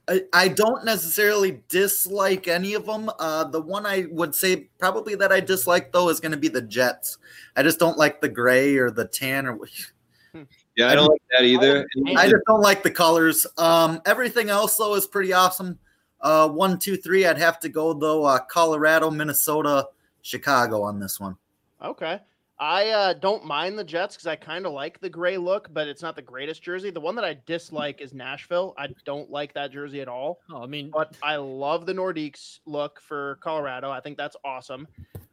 I, 0.09 0.23
I 0.33 0.49
don't 0.49 0.85
necessarily 0.85 1.63
dislike 1.69 2.49
any 2.49 2.75
of 2.75 2.87
them. 2.87 3.11
Uh, 3.19 3.45
the 3.45 3.61
one 3.61 3.85
I 3.87 4.07
would 4.11 4.35
say 4.35 4.69
probably 4.79 5.15
that 5.17 5.33
I 5.33 5.41
dislike 5.41 5.93
though 5.93 6.09
is 6.09 6.21
going 6.21 6.33
to 6.33 6.39
be 6.39 6.49
the 6.49 6.63
Jets. 6.63 7.19
I 7.57 7.63
just 7.63 7.79
don't 7.79 7.99
like 7.99 8.21
the 8.21 8.29
gray 8.29 8.77
or 8.77 8.91
the 8.91 9.07
tan 9.07 9.47
or 9.47 9.59
Yeah, 10.77 10.91
I 10.91 10.95
don't 10.95 11.09
like 11.09 11.23
that 11.33 11.45
either. 11.45 11.87
I 12.17 12.29
just 12.29 12.45
don't 12.47 12.61
like 12.61 12.83
the 12.83 12.91
colors. 12.91 13.47
Um, 13.57 14.03
everything 14.05 14.51
else 14.51 14.77
though 14.77 14.95
is 14.95 15.07
pretty 15.07 15.33
awesome. 15.33 15.79
Uh, 16.21 16.49
one, 16.49 16.79
two, 16.79 16.97
three. 16.99 17.25
I'd 17.25 17.39
have 17.39 17.59
to 17.61 17.71
go 17.71 17.95
though. 17.95 18.25
Uh, 18.25 18.39
Colorado, 18.41 19.11
Minnesota, 19.11 19.87
Chicago 20.21 20.83
on 20.83 21.01
this 21.01 21.19
one. 21.19 21.37
Okay. 21.83 22.21
I 22.59 22.89
uh, 22.89 23.13
don't 23.13 23.45
mind 23.45 23.79
the 23.79 23.85
Jets 23.85 24.17
because 24.17 24.27
I 24.27 24.35
kind 24.35 24.65
of 24.65 24.73
like 24.73 24.99
the 25.01 25.11
gray 25.11 25.37
look, 25.37 25.69
but 25.75 25.89
it's 25.89 26.01
not 26.01 26.17
the 26.17 26.23
greatest 26.23 26.63
jersey. 26.63 26.91
The 26.91 27.01
one 27.01 27.15
that 27.17 27.25
I 27.25 27.37
dislike 27.45 28.01
is 28.01 28.15
Nashville. 28.15 28.75
I 28.79 28.89
don't 29.05 29.31
like 29.31 29.53
that 29.55 29.73
jersey 29.73 30.01
at 30.01 30.09
all. 30.09 30.41
Oh, 30.51 30.63
I 30.63 30.67
mean, 30.67 30.91
but 30.91 31.15
I 31.23 31.37
love 31.37 31.85
the 31.85 31.93
Nordiques 31.93 32.61
look 32.65 33.01
for 33.01 33.37
Colorado. 33.43 33.91
I 33.91 34.01
think 34.01 34.17
that's 34.17 34.37
awesome. 34.43 34.89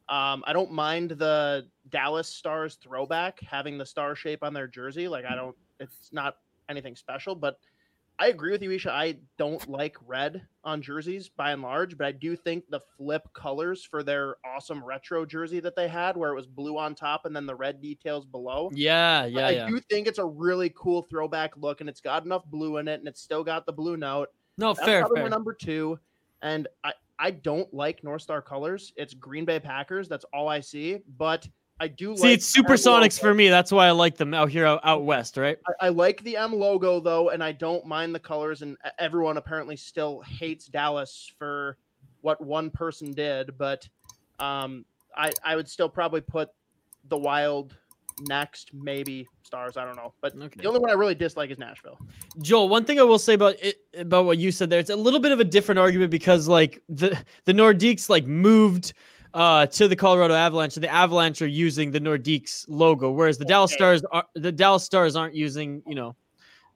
Um, 0.09 0.43
I 0.45 0.51
don't 0.51 0.71
mind 0.71 1.11
the 1.11 1.65
Dallas 1.89 2.27
Stars 2.27 2.75
throwback 2.75 3.39
having 3.39 3.77
the 3.77 3.85
star 3.85 4.15
shape 4.15 4.43
on 4.43 4.53
their 4.53 4.67
jersey. 4.67 5.07
Like 5.07 5.23
I 5.23 5.33
don't, 5.33 5.55
it's 5.79 6.09
not 6.11 6.37
anything 6.67 6.95
special, 6.95 7.35
but 7.35 7.57
I 8.19 8.27
agree 8.27 8.51
with 8.51 8.61
you, 8.61 8.71
Isha. 8.71 8.91
I 8.91 9.17
don't 9.37 9.67
like 9.67 9.97
red 10.05 10.43
on 10.63 10.81
jerseys 10.81 11.29
by 11.29 11.51
and 11.51 11.61
large, 11.61 11.97
but 11.97 12.05
I 12.05 12.11
do 12.11 12.35
think 12.35 12.63
the 12.69 12.79
flip 12.95 13.27
colors 13.33 13.83
for 13.83 14.03
their 14.03 14.35
awesome 14.45 14.83
retro 14.83 15.25
jersey 15.25 15.59
that 15.59 15.75
they 15.75 15.87
had, 15.87 16.15
where 16.15 16.31
it 16.31 16.35
was 16.35 16.45
blue 16.45 16.77
on 16.77 16.95
top 16.95 17.25
and 17.25 17.35
then 17.35 17.45
the 17.45 17.55
red 17.55 17.81
details 17.81 18.25
below. 18.25 18.69
Yeah, 18.73 19.25
yeah, 19.25 19.47
I 19.47 19.49
yeah. 19.51 19.67
do 19.67 19.79
think 19.79 20.07
it's 20.07 20.19
a 20.19 20.25
really 20.25 20.71
cool 20.75 21.01
throwback 21.03 21.57
look, 21.57 21.81
and 21.81 21.89
it's 21.89 22.01
got 22.01 22.23
enough 22.23 22.45
blue 22.45 22.77
in 22.77 22.87
it, 22.87 22.99
and 22.99 23.07
it's 23.07 23.21
still 23.21 23.43
got 23.43 23.65
the 23.65 23.73
blue 23.73 23.97
note. 23.97 24.29
No, 24.57 24.73
That's 24.73 24.85
fair, 24.85 25.07
fair. 25.07 25.29
number 25.29 25.53
two. 25.53 25.99
And 26.43 26.67
I, 26.83 26.93
I 27.17 27.31
don't 27.31 27.73
like 27.73 28.03
North 28.03 28.21
Star 28.21 28.41
colors. 28.41 28.93
It's 28.95 29.13
Green 29.13 29.45
Bay 29.45 29.59
Packers. 29.59 30.07
That's 30.07 30.25
all 30.33 30.47
I 30.47 30.59
see. 30.59 30.99
But 31.17 31.47
I 31.79 31.87
do 31.87 32.15
See, 32.15 32.23
like 32.23 32.33
it's 32.33 32.55
Supersonics 32.55 33.19
for 33.19 33.33
me. 33.33 33.49
That's 33.49 33.71
why 33.71 33.87
I 33.87 33.91
like 33.91 34.15
them 34.15 34.33
out 34.33 34.49
here 34.49 34.65
out, 34.65 34.79
out 34.83 35.03
west, 35.03 35.37
right? 35.37 35.57
I, 35.67 35.87
I 35.87 35.89
like 35.89 36.23
the 36.23 36.37
M 36.37 36.53
logo 36.53 36.99
though, 36.99 37.29
and 37.29 37.43
I 37.43 37.51
don't 37.51 37.85
mind 37.85 38.13
the 38.13 38.19
colors. 38.19 38.61
And 38.61 38.77
everyone 38.99 39.37
apparently 39.37 39.75
still 39.75 40.21
hates 40.21 40.67
Dallas 40.67 41.31
for 41.37 41.77
what 42.21 42.39
one 42.41 42.69
person 42.69 43.11
did, 43.11 43.57
but 43.57 43.87
um, 44.39 44.85
I 45.15 45.31
I 45.43 45.55
would 45.55 45.67
still 45.67 45.89
probably 45.89 46.21
put 46.21 46.49
the 47.09 47.17
Wild 47.17 47.75
next, 48.27 48.71
maybe 48.73 49.27
Stars. 49.43 49.75
I 49.75 49.85
don't 49.85 49.95
know, 49.95 50.13
but 50.21 50.33
the 50.35 50.67
only 50.67 50.79
one 50.79 50.89
I 50.89 50.93
really 50.93 51.15
dislike 51.15 51.49
is 51.49 51.57
Nashville. 51.57 51.99
Joel, 52.41 52.69
one 52.69 52.85
thing 52.85 52.99
I 52.99 53.03
will 53.03 53.19
say 53.19 53.33
about 53.33 53.55
it 53.61 53.77
about 53.97 54.25
what 54.25 54.37
you 54.37 54.51
said 54.51 54.69
there, 54.69 54.79
it's 54.79 54.89
a 54.89 54.95
little 54.95 55.19
bit 55.19 55.31
of 55.31 55.39
a 55.39 55.43
different 55.43 55.79
argument 55.79 56.11
because 56.11 56.47
like 56.47 56.81
the 56.87 57.19
the 57.45 57.53
Nordiques 57.53 58.09
like 58.09 58.25
moved 58.25 58.93
uh 59.33 59.65
to 59.67 59.87
the 59.87 59.95
Colorado 59.95 60.33
Avalanche, 60.33 60.75
and 60.75 60.83
the 60.83 60.93
Avalanche 60.93 61.41
are 61.41 61.47
using 61.47 61.91
the 61.91 61.99
Nordiques 61.99 62.65
logo, 62.67 63.11
whereas 63.11 63.37
the 63.37 63.45
Dallas 63.45 63.73
Stars 63.73 64.03
are 64.11 64.25
the 64.35 64.51
Dallas 64.51 64.83
Stars 64.83 65.15
aren't 65.15 65.35
using, 65.35 65.81
you 65.87 65.95
know, 65.95 66.15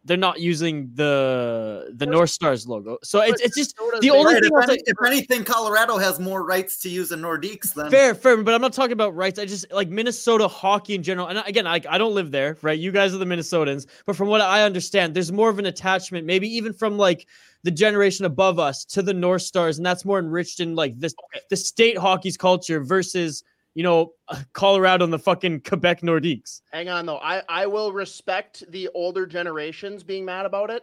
they're 0.07 0.17
not 0.17 0.39
using 0.39 0.89
the 0.93 1.91
the 1.95 2.05
North 2.05 2.29
Stars 2.29 2.65
logo. 2.67 2.97
So 3.03 3.19
it's 3.21 3.41
it's 3.41 3.55
just 3.57 3.75
the 4.01 4.09
only 4.09 4.33
Right, 4.33 4.43
thing 4.43 4.51
if, 4.55 4.63
any- 4.69 4.77
say- 4.77 4.83
if 4.87 4.97
anything, 5.05 5.43
Colorado 5.43 5.97
has 5.97 6.19
more 6.19 6.43
rights 6.45 6.79
to 6.79 6.89
use 6.89 7.11
a 7.11 7.17
Nordiques 7.17 7.73
than 7.73 7.91
Fair, 7.91 8.15
fair, 8.15 8.37
but 8.41 8.53
I'm 8.53 8.61
not 8.61 8.73
talking 8.73 8.93
about 8.93 9.15
rights. 9.15 9.37
I 9.37 9.45
just 9.45 9.71
like 9.71 9.89
Minnesota 9.89 10.47
hockey 10.47 10.95
in 10.95 11.03
general. 11.03 11.27
And 11.27 11.43
again, 11.45 11.67
I, 11.67 11.81
I 11.89 11.97
don't 11.97 12.15
live 12.15 12.31
there, 12.31 12.57
right? 12.61 12.79
You 12.79 12.91
guys 12.91 13.13
are 13.13 13.17
the 13.17 13.25
Minnesotans, 13.25 13.85
but 14.05 14.15
from 14.15 14.29
what 14.29 14.41
I 14.41 14.63
understand, 14.63 15.13
there's 15.13 15.31
more 15.31 15.49
of 15.49 15.59
an 15.59 15.65
attachment, 15.65 16.25
maybe 16.25 16.47
even 16.55 16.73
from 16.73 16.97
like 16.97 17.27
the 17.63 17.71
generation 17.71 18.25
above 18.25 18.59
us 18.59 18.85
to 18.85 19.01
the 19.01 19.13
North 19.13 19.41
Stars, 19.41 19.77
and 19.77 19.85
that's 19.85 20.05
more 20.05 20.19
enriched 20.19 20.61
in 20.61 20.73
like 20.75 20.97
this 20.99 21.13
the 21.49 21.57
state 21.57 21.97
hockey's 21.97 22.37
culture 22.37 22.79
versus 22.81 23.43
you 23.77 23.83
know 23.83 24.13
Colorado 24.53 25.03
and 25.03 25.13
the 25.13 25.19
fucking 25.19 25.61
Quebec 25.61 26.01
Nordiques. 26.01 26.61
Hang 26.73 26.89
on 26.89 27.05
though. 27.05 27.19
I 27.19 27.43
I 27.47 27.67
will 27.67 27.91
respect 27.93 28.63
the 28.71 28.89
older 28.95 29.27
generations 29.27 30.03
being 30.03 30.25
mad 30.25 30.47
about 30.47 30.71
it. 30.71 30.81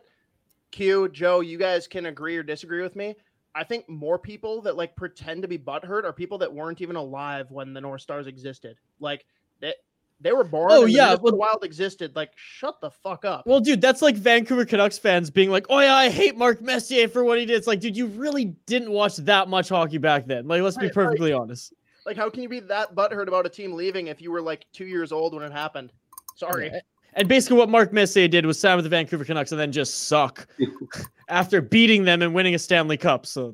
Q, 0.70 1.08
Joe, 1.08 1.40
you 1.40 1.58
guys 1.58 1.88
can 1.88 2.06
agree 2.06 2.36
or 2.36 2.44
disagree 2.44 2.82
with 2.82 2.94
me. 2.94 3.16
I 3.56 3.64
think 3.64 3.88
more 3.88 4.16
people 4.18 4.62
that 4.62 4.76
like 4.76 4.94
pretend 4.94 5.42
to 5.42 5.48
be 5.48 5.58
butthurt 5.58 6.04
are 6.04 6.12
people 6.12 6.38
that 6.38 6.52
weren't 6.52 6.80
even 6.80 6.94
alive 6.94 7.50
when 7.50 7.74
the 7.74 7.80
North 7.80 8.00
Stars 8.02 8.28
existed. 8.28 8.76
Like 9.00 9.26
they 9.60 9.74
they 10.20 10.30
were 10.32 10.44
born. 10.44 10.70
Oh, 10.72 10.84
the 10.84 10.92
yeah, 10.92 11.16
well- 11.20 11.36
Wild 11.36 11.64
existed. 11.64 12.14
Like 12.14 12.30
shut 12.36 12.80
the 12.80 12.90
fuck 12.92 13.24
up. 13.24 13.44
Well, 13.44 13.58
dude, 13.58 13.80
that's 13.80 14.02
like 14.02 14.14
Vancouver 14.14 14.64
Canucks 14.64 14.98
fans 14.98 15.30
being 15.30 15.50
like, 15.50 15.66
"Oh 15.68 15.80
yeah, 15.80 15.96
I 15.96 16.10
hate 16.10 16.36
Mark 16.36 16.62
Messier 16.62 17.08
for 17.08 17.24
what 17.24 17.40
he 17.40 17.44
did." 17.46 17.56
It's 17.56 17.66
like, 17.66 17.80
dude, 17.80 17.96
you 17.96 18.06
really 18.06 18.54
didn't 18.66 18.92
watch 18.92 19.16
that 19.16 19.48
much 19.48 19.68
hockey 19.68 19.98
back 19.98 20.26
then. 20.26 20.46
Like, 20.46 20.62
let's 20.62 20.76
be 20.76 20.82
Right, 20.86 20.96
right. 20.96 21.04
perfectly 21.06 21.32
honest. 21.32 21.74
Like 22.06 22.16
how 22.16 22.28
can 22.28 22.42
you 22.42 22.48
be 22.48 22.60
that 22.60 22.94
butthurt 22.94 23.28
about 23.28 23.46
a 23.46 23.48
team 23.48 23.72
leaving 23.72 24.08
if 24.08 24.20
you 24.20 24.30
were 24.30 24.42
like 24.42 24.66
two 24.72 24.86
years 24.86 25.12
old 25.12 25.34
when 25.34 25.42
it 25.42 25.52
happened? 25.52 25.92
Sorry. 26.36 26.70
Yeah. 26.72 26.80
And 27.16 27.28
basically, 27.28 27.58
what 27.58 27.68
Mark 27.68 27.92
Messier 27.92 28.28
did 28.28 28.44
was 28.44 28.58
sign 28.58 28.76
with 28.76 28.84
the 28.84 28.88
Vancouver 28.88 29.24
Canucks 29.24 29.52
and 29.52 29.60
then 29.60 29.70
just 29.70 30.08
suck 30.08 30.46
after 31.28 31.60
beating 31.60 32.04
them 32.04 32.22
and 32.22 32.34
winning 32.34 32.54
a 32.54 32.58
Stanley 32.58 32.96
Cup. 32.96 33.24
So, 33.24 33.52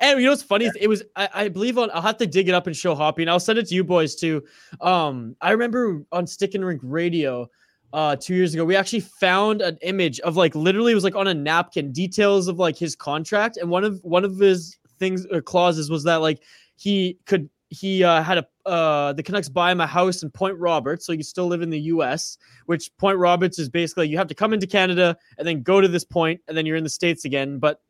and 0.00 0.20
you 0.20 0.26
know 0.26 0.32
what's 0.32 0.42
funny? 0.42 0.66
is 0.66 0.76
It 0.80 0.86
was 0.86 1.02
I, 1.16 1.28
I 1.34 1.48
believe 1.48 1.78
on. 1.78 1.90
I'll 1.92 2.02
have 2.02 2.16
to 2.18 2.26
dig 2.26 2.48
it 2.48 2.54
up 2.54 2.66
and 2.66 2.76
show 2.76 2.94
Hoppy, 2.94 3.22
and 3.22 3.30
I'll 3.30 3.40
send 3.40 3.58
it 3.58 3.66
to 3.68 3.74
you 3.74 3.82
boys 3.82 4.14
too. 4.14 4.44
Um, 4.80 5.36
I 5.40 5.50
remember 5.50 6.04
on 6.12 6.26
Stick 6.26 6.54
and 6.54 6.64
Rink 6.64 6.80
Radio. 6.84 7.48
Uh, 7.92 8.16
two 8.16 8.34
years 8.34 8.54
ago, 8.54 8.64
we 8.64 8.74
actually 8.74 9.00
found 9.00 9.60
an 9.60 9.76
image 9.82 10.18
of 10.20 10.34
like 10.34 10.54
literally 10.54 10.92
it 10.92 10.94
was 10.94 11.04
like 11.04 11.14
on 11.14 11.26
a 11.26 11.34
napkin 11.34 11.92
details 11.92 12.48
of 12.48 12.58
like 12.58 12.78
his 12.78 12.96
contract, 12.96 13.58
and 13.58 13.68
one 13.68 13.84
of 13.84 14.00
one 14.02 14.24
of 14.24 14.38
his 14.38 14.78
things 14.98 15.26
or 15.30 15.42
clauses 15.42 15.90
was 15.90 16.02
that 16.04 16.22
like 16.22 16.42
he 16.76 17.18
could 17.26 17.50
he 17.72 18.04
uh, 18.04 18.22
had 18.22 18.38
a 18.38 18.46
uh, 18.68 19.12
the 19.14 19.22
Canucks 19.22 19.48
buy 19.48 19.72
him 19.72 19.80
a 19.80 19.86
house 19.86 20.22
in 20.22 20.30
Point 20.30 20.58
Roberts, 20.58 21.06
so 21.06 21.14
he 21.14 21.22
still 21.22 21.46
live 21.46 21.62
in 21.62 21.70
the 21.70 21.80
U.S. 21.80 22.36
Which 22.66 22.94
Point 22.98 23.16
Roberts 23.16 23.58
is 23.58 23.70
basically 23.70 24.08
you 24.08 24.18
have 24.18 24.26
to 24.28 24.34
come 24.34 24.52
into 24.52 24.66
Canada 24.66 25.16
and 25.38 25.48
then 25.48 25.62
go 25.62 25.80
to 25.80 25.88
this 25.88 26.04
point, 26.04 26.40
and 26.46 26.56
then 26.56 26.66
you're 26.66 26.76
in 26.76 26.84
the 26.84 26.90
states 26.90 27.24
again. 27.24 27.58
But 27.58 27.80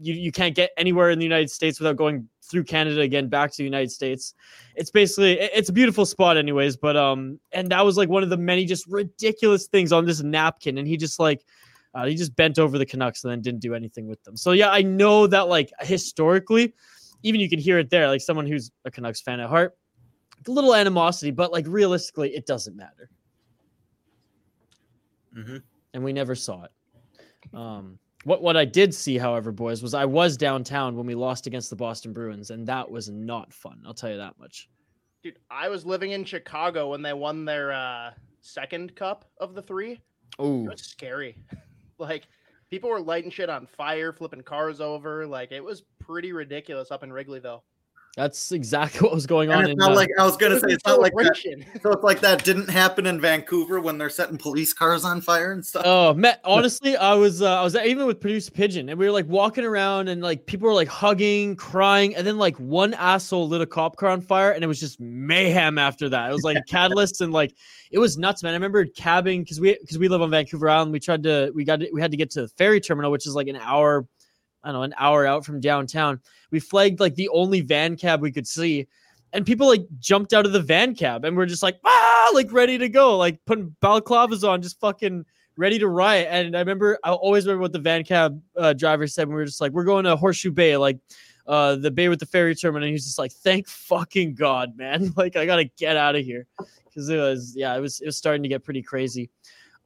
you 0.00 0.14
you 0.14 0.32
can't 0.32 0.54
get 0.54 0.70
anywhere 0.78 1.10
in 1.10 1.18
the 1.18 1.24
United 1.24 1.50
States 1.50 1.78
without 1.78 1.96
going 1.96 2.26
through 2.42 2.64
Canada 2.64 3.02
again 3.02 3.28
back 3.28 3.50
to 3.50 3.58
the 3.58 3.64
United 3.64 3.90
States. 3.90 4.32
It's 4.74 4.90
basically 4.90 5.38
it's 5.38 5.68
a 5.68 5.72
beautiful 5.72 6.06
spot, 6.06 6.38
anyways. 6.38 6.78
But 6.78 6.96
um, 6.96 7.38
and 7.52 7.70
that 7.70 7.84
was 7.84 7.98
like 7.98 8.08
one 8.08 8.22
of 8.22 8.30
the 8.30 8.38
many 8.38 8.64
just 8.64 8.86
ridiculous 8.86 9.66
things 9.66 9.92
on 9.92 10.06
this 10.06 10.22
napkin, 10.22 10.78
and 10.78 10.88
he 10.88 10.96
just 10.96 11.18
like. 11.20 11.44
Uh, 11.94 12.04
he 12.04 12.14
just 12.14 12.36
bent 12.36 12.58
over 12.58 12.76
the 12.76 12.84
Canucks 12.84 13.24
and 13.24 13.30
then 13.30 13.40
didn't 13.40 13.60
do 13.60 13.74
anything 13.74 14.06
with 14.06 14.22
them. 14.24 14.36
So 14.36 14.52
yeah, 14.52 14.68
I 14.68 14.82
know 14.82 15.26
that 15.28 15.48
like 15.48 15.72
historically, 15.80 16.74
even 17.26 17.40
you 17.40 17.48
can 17.48 17.58
hear 17.58 17.78
it 17.78 17.90
there, 17.90 18.08
like 18.08 18.20
someone 18.20 18.46
who's 18.46 18.70
a 18.84 18.90
Canucks 18.90 19.20
fan 19.20 19.40
at 19.40 19.48
heart, 19.48 19.76
a 20.46 20.50
little 20.50 20.74
animosity, 20.74 21.32
but 21.32 21.50
like 21.52 21.66
realistically, 21.68 22.34
it 22.34 22.46
doesn't 22.46 22.76
matter. 22.76 23.10
Mhm. 25.36 25.62
And 25.92 26.04
we 26.04 26.12
never 26.12 26.34
saw 26.34 26.64
it. 26.64 26.70
Um, 27.52 27.98
what 28.24 28.42
what 28.42 28.56
I 28.56 28.64
did 28.64 28.94
see, 28.94 29.18
however, 29.18 29.52
boys, 29.52 29.82
was 29.82 29.94
I 29.94 30.04
was 30.04 30.36
downtown 30.36 30.96
when 30.96 31.06
we 31.06 31.14
lost 31.14 31.46
against 31.46 31.70
the 31.70 31.76
Boston 31.76 32.12
Bruins, 32.12 32.50
and 32.50 32.66
that 32.66 32.90
was 32.90 33.08
not 33.08 33.52
fun. 33.52 33.82
I'll 33.86 33.94
tell 33.94 34.10
you 34.10 34.16
that 34.18 34.38
much. 34.38 34.68
Dude, 35.22 35.38
I 35.50 35.68
was 35.68 35.84
living 35.84 36.12
in 36.12 36.24
Chicago 36.24 36.90
when 36.90 37.02
they 37.02 37.12
won 37.12 37.44
their 37.44 37.72
uh, 37.72 38.12
second 38.40 38.94
cup 38.94 39.24
of 39.38 39.54
the 39.54 39.62
three. 39.62 40.00
Oh, 40.38 40.64
It 40.66 40.70
was 40.70 40.82
scary. 40.82 41.36
like 41.98 42.28
people 42.70 42.90
were 42.90 43.00
lighting 43.00 43.30
shit 43.30 43.48
on 43.48 43.66
fire, 43.66 44.12
flipping 44.12 44.42
cars 44.42 44.80
over. 44.80 45.26
Like 45.26 45.52
it 45.52 45.62
was 45.62 45.82
pretty 46.06 46.32
ridiculous 46.32 46.90
up 46.90 47.02
in 47.02 47.10
Wrigleyville. 47.10 47.62
that's 48.16 48.50
exactly 48.52 49.00
what 49.06 49.12
was 49.14 49.26
going 49.26 49.50
And 49.50 49.58
on. 49.58 49.64
it's 49.64 49.72
in, 49.72 49.76
not 49.78 49.92
uh, 49.92 49.94
like 49.94 50.08
I 50.18 50.24
was 50.24 50.36
gonna 50.38 50.58
say 50.58 50.68
it's 50.68 50.86
not 50.86 51.00
like 51.00 51.12
that. 51.12 51.36
So 51.82 51.92
it's 51.92 52.02
like 52.02 52.20
that 52.20 52.42
didn't 52.44 52.68
happen 52.70 53.04
in 53.06 53.20
Vancouver 53.20 53.78
when 53.80 53.98
they're 53.98 54.08
setting 54.08 54.38
police 54.38 54.72
cars 54.72 55.04
on 55.04 55.20
fire 55.20 55.52
and 55.52 55.64
stuff. 55.64 55.82
Oh, 55.84 56.14
Matt, 56.14 56.40
honestly, 56.44 56.96
I 56.96 57.12
was 57.14 57.42
uh, 57.42 57.60
I 57.60 57.62
was 57.62 57.76
even 57.76 58.06
with 58.06 58.18
producer 58.20 58.50
Pigeon, 58.50 58.88
and 58.88 58.98
we 58.98 59.04
were 59.04 59.12
like 59.12 59.26
walking 59.28 59.64
around, 59.64 60.08
and 60.08 60.22
like 60.22 60.46
people 60.46 60.66
were 60.66 60.74
like 60.74 60.88
hugging, 60.88 61.56
crying, 61.56 62.16
and 62.16 62.26
then 62.26 62.38
like 62.38 62.56
one 62.58 62.94
asshole 62.94 63.48
lit 63.48 63.60
a 63.60 63.66
cop 63.66 63.96
car 63.96 64.08
on 64.08 64.22
fire, 64.22 64.52
and 64.52 64.64
it 64.64 64.66
was 64.66 64.80
just 64.80 64.98
mayhem 64.98 65.76
after 65.78 66.08
that. 66.08 66.30
It 66.30 66.32
was 66.32 66.42
like 66.44 66.56
a 66.56 66.62
catalyst, 66.62 67.20
and 67.20 67.32
like 67.34 67.54
it 67.90 67.98
was 67.98 68.16
nuts, 68.16 68.42
man. 68.42 68.52
I 68.52 68.56
remember 68.56 68.86
cabbing 68.86 69.42
because 69.42 69.60
we 69.60 69.76
because 69.78 69.98
we 69.98 70.08
live 70.08 70.22
on 70.22 70.30
Vancouver 70.30 70.70
Island. 70.70 70.90
We 70.90 71.00
tried 71.00 71.22
to 71.24 71.52
we 71.54 71.64
got 71.64 71.80
to, 71.80 71.90
we 71.92 72.00
had 72.00 72.10
to 72.12 72.16
get 72.16 72.30
to 72.30 72.42
the 72.42 72.48
ferry 72.48 72.80
terminal, 72.80 73.10
which 73.12 73.26
is 73.26 73.34
like 73.34 73.46
an 73.48 73.56
hour, 73.56 74.06
I 74.66 74.72
don't 74.72 74.80
know, 74.80 74.82
an 74.82 74.94
hour 74.98 75.24
out 75.24 75.44
from 75.44 75.60
downtown. 75.60 76.20
We 76.50 76.58
flagged 76.58 76.98
like 76.98 77.14
the 77.14 77.28
only 77.28 77.60
van 77.60 77.96
cab 77.96 78.20
we 78.20 78.32
could 78.32 78.48
see. 78.48 78.88
And 79.32 79.46
people 79.46 79.68
like 79.68 79.86
jumped 80.00 80.32
out 80.32 80.44
of 80.44 80.52
the 80.52 80.60
van 80.60 80.96
cab 80.96 81.24
and 81.24 81.36
we're 81.36 81.46
just 81.46 81.62
like, 81.62 81.78
ah, 81.84 82.30
like 82.34 82.52
ready 82.52 82.76
to 82.78 82.88
go, 82.88 83.16
like 83.16 83.38
putting 83.46 83.76
balaclavas 83.80 84.46
on, 84.46 84.62
just 84.62 84.80
fucking 84.80 85.24
ready 85.56 85.78
to 85.78 85.86
riot. 85.86 86.26
And 86.30 86.56
I 86.56 86.58
remember, 86.58 86.98
I 87.04 87.12
always 87.12 87.46
remember 87.46 87.62
what 87.62 87.72
the 87.72 87.78
van 87.78 88.02
cab 88.02 88.42
uh, 88.56 88.72
driver 88.72 89.06
said. 89.06 89.28
When 89.28 89.36
we 89.36 89.42
were 89.42 89.46
just 89.46 89.60
like, 89.60 89.70
we're 89.70 89.84
going 89.84 90.04
to 90.04 90.16
Horseshoe 90.16 90.50
Bay, 90.50 90.76
like 90.76 90.98
uh, 91.46 91.76
the 91.76 91.92
bay 91.92 92.08
with 92.08 92.18
the 92.18 92.26
ferry 92.26 92.56
terminal. 92.56 92.84
And 92.84 92.88
he 92.88 92.94
was 92.94 93.04
just 93.04 93.20
like, 93.20 93.30
thank 93.30 93.68
fucking 93.68 94.34
God, 94.34 94.76
man. 94.76 95.12
like, 95.16 95.36
I 95.36 95.46
got 95.46 95.56
to 95.56 95.64
get 95.64 95.96
out 95.96 96.16
of 96.16 96.24
here. 96.24 96.46
Cause 96.92 97.08
it 97.10 97.18
was, 97.18 97.52
yeah, 97.54 97.76
it 97.76 97.80
was, 97.80 98.00
it 98.00 98.06
was 98.06 98.16
starting 98.16 98.42
to 98.42 98.48
get 98.48 98.64
pretty 98.64 98.82
crazy. 98.82 99.30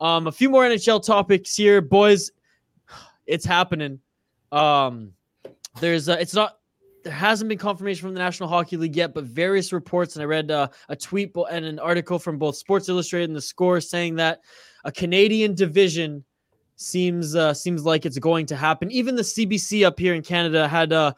Um, 0.00 0.26
a 0.28 0.32
few 0.32 0.48
more 0.48 0.62
NHL 0.62 1.04
topics 1.04 1.54
here, 1.54 1.82
boys. 1.82 2.30
It's 3.26 3.44
happening. 3.44 4.00
Um, 4.52 5.12
there's, 5.80 6.08
uh, 6.08 6.16
it's 6.20 6.34
not, 6.34 6.58
there 7.04 7.12
hasn't 7.12 7.48
been 7.48 7.58
confirmation 7.58 8.02
from 8.02 8.14
the 8.14 8.20
National 8.20 8.48
Hockey 8.48 8.76
League 8.76 8.96
yet, 8.96 9.14
but 9.14 9.24
various 9.24 9.72
reports, 9.72 10.16
and 10.16 10.22
I 10.22 10.26
read 10.26 10.50
uh, 10.50 10.68
a 10.88 10.96
tweet 10.96 11.32
and 11.50 11.64
an 11.64 11.78
article 11.78 12.18
from 12.18 12.38
both 12.38 12.56
Sports 12.56 12.88
Illustrated 12.88 13.30
and 13.30 13.36
The 13.36 13.40
Score 13.40 13.80
saying 13.80 14.16
that 14.16 14.40
a 14.84 14.92
Canadian 14.92 15.54
division 15.54 16.24
seems 16.76 17.36
uh, 17.36 17.52
seems 17.52 17.84
like 17.84 18.06
it's 18.06 18.18
going 18.18 18.46
to 18.46 18.56
happen. 18.56 18.90
Even 18.90 19.14
the 19.14 19.22
CBC 19.22 19.86
up 19.86 19.98
here 19.98 20.14
in 20.14 20.22
Canada 20.22 20.66
had 20.66 20.92
uh, 20.92 21.12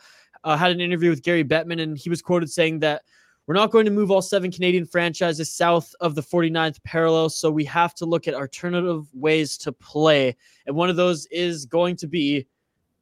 uh, 0.44 0.56
had 0.56 0.72
an 0.72 0.80
interview 0.80 1.10
with 1.10 1.22
Gary 1.22 1.44
Bettman, 1.44 1.80
and 1.80 1.96
he 1.96 2.10
was 2.10 2.20
quoted 2.20 2.50
saying 2.50 2.80
that 2.80 3.02
we're 3.46 3.54
not 3.54 3.70
going 3.70 3.84
to 3.84 3.90
move 3.90 4.10
all 4.10 4.22
seven 4.22 4.50
Canadian 4.50 4.86
franchises 4.86 5.52
south 5.52 5.94
of 6.00 6.14
the 6.14 6.22
49th 6.22 6.82
parallel, 6.84 7.28
so 7.28 7.50
we 7.50 7.64
have 7.64 7.94
to 7.94 8.06
look 8.06 8.28
at 8.28 8.34
alternative 8.34 9.06
ways 9.14 9.56
to 9.58 9.72
play, 9.72 10.36
and 10.66 10.76
one 10.76 10.90
of 10.90 10.96
those 10.96 11.26
is 11.26 11.64
going 11.64 11.96
to 11.96 12.06
be 12.06 12.46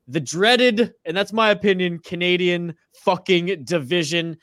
the 0.09 0.21
dreaded, 0.21 0.93
and 1.05 1.17
that's 1.17 1.33
my 1.33 1.51
opinion, 1.51 1.99
Canadian 2.01 2.75
fucking 3.05 3.65
division. 3.65 4.37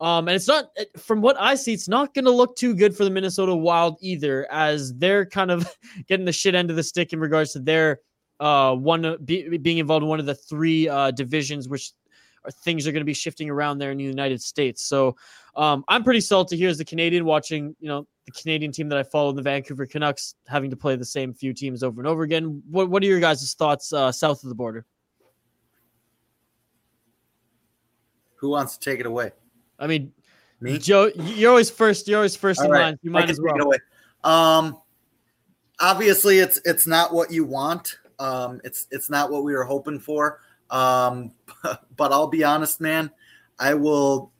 Um, 0.00 0.28
and 0.28 0.34
it's 0.34 0.48
not, 0.48 0.66
from 0.98 1.22
what 1.22 1.40
I 1.40 1.54
see, 1.54 1.72
it's 1.72 1.88
not 1.88 2.14
going 2.14 2.24
to 2.24 2.30
look 2.30 2.56
too 2.56 2.74
good 2.74 2.96
for 2.96 3.04
the 3.04 3.10
Minnesota 3.10 3.54
Wild 3.54 3.96
either, 4.00 4.46
as 4.50 4.92
they're 4.94 5.24
kind 5.24 5.50
of 5.50 5.68
getting 6.08 6.26
the 6.26 6.32
shit 6.32 6.54
end 6.54 6.70
of 6.70 6.76
the 6.76 6.82
stick 6.82 7.12
in 7.12 7.20
regards 7.20 7.52
to 7.52 7.60
their 7.60 8.00
uh 8.40 8.74
one 8.74 9.16
be, 9.24 9.58
being 9.58 9.78
involved 9.78 10.02
in 10.02 10.08
one 10.08 10.18
of 10.18 10.26
the 10.26 10.34
three 10.34 10.88
uh 10.88 11.12
divisions, 11.12 11.68
which 11.68 11.92
are 12.44 12.50
things 12.50 12.86
are 12.86 12.92
going 12.92 13.00
to 13.00 13.06
be 13.06 13.14
shifting 13.14 13.48
around 13.48 13.78
there 13.78 13.92
in 13.92 13.98
the 13.98 14.04
United 14.04 14.42
States. 14.42 14.82
So 14.82 15.16
um, 15.56 15.84
I'm 15.88 16.02
pretty 16.02 16.20
salty 16.20 16.56
here 16.56 16.68
as 16.68 16.80
a 16.80 16.84
Canadian 16.84 17.24
watching, 17.24 17.76
you 17.80 17.88
know, 17.88 18.06
the 18.26 18.32
Canadian 18.32 18.72
team 18.72 18.88
that 18.88 18.98
I 18.98 19.02
follow, 19.02 19.32
the 19.32 19.42
Vancouver 19.42 19.86
Canucks, 19.86 20.34
having 20.48 20.70
to 20.70 20.76
play 20.76 20.96
the 20.96 21.04
same 21.04 21.32
few 21.32 21.52
teams 21.52 21.82
over 21.82 22.00
and 22.00 22.08
over 22.08 22.22
again. 22.22 22.62
What 22.70 22.90
What 22.90 23.02
are 23.02 23.06
your 23.06 23.20
guys' 23.20 23.54
thoughts 23.54 23.92
uh, 23.92 24.10
south 24.10 24.42
of 24.42 24.48
the 24.48 24.54
border? 24.54 24.84
Who 28.44 28.50
wants 28.50 28.76
to 28.76 28.90
take 28.90 29.00
it 29.00 29.06
away? 29.06 29.30
I 29.78 29.86
mean, 29.86 30.12
Me? 30.60 30.76
Joe, 30.76 31.10
you're 31.16 31.48
always 31.48 31.70
first. 31.70 32.06
You're 32.06 32.18
always 32.18 32.36
first 32.36 32.60
All 32.60 32.66
in 32.66 32.72
right, 32.72 32.82
line. 32.82 32.98
You 33.00 33.10
might 33.10 33.30
as 33.30 33.40
well. 33.40 33.58
away. 33.58 33.78
Um, 34.22 34.76
obviously, 35.80 36.40
it's 36.40 36.60
it's 36.66 36.86
not 36.86 37.14
what 37.14 37.30
you 37.32 37.46
want. 37.46 37.96
Um, 38.18 38.60
it's 38.62 38.86
it's 38.90 39.08
not 39.08 39.30
what 39.30 39.44
we 39.44 39.54
were 39.54 39.64
hoping 39.64 39.98
for. 39.98 40.40
Um, 40.68 41.32
but 41.96 42.12
I'll 42.12 42.26
be 42.26 42.44
honest, 42.44 42.82
man. 42.82 43.10
I 43.58 43.72
will, 43.72 44.30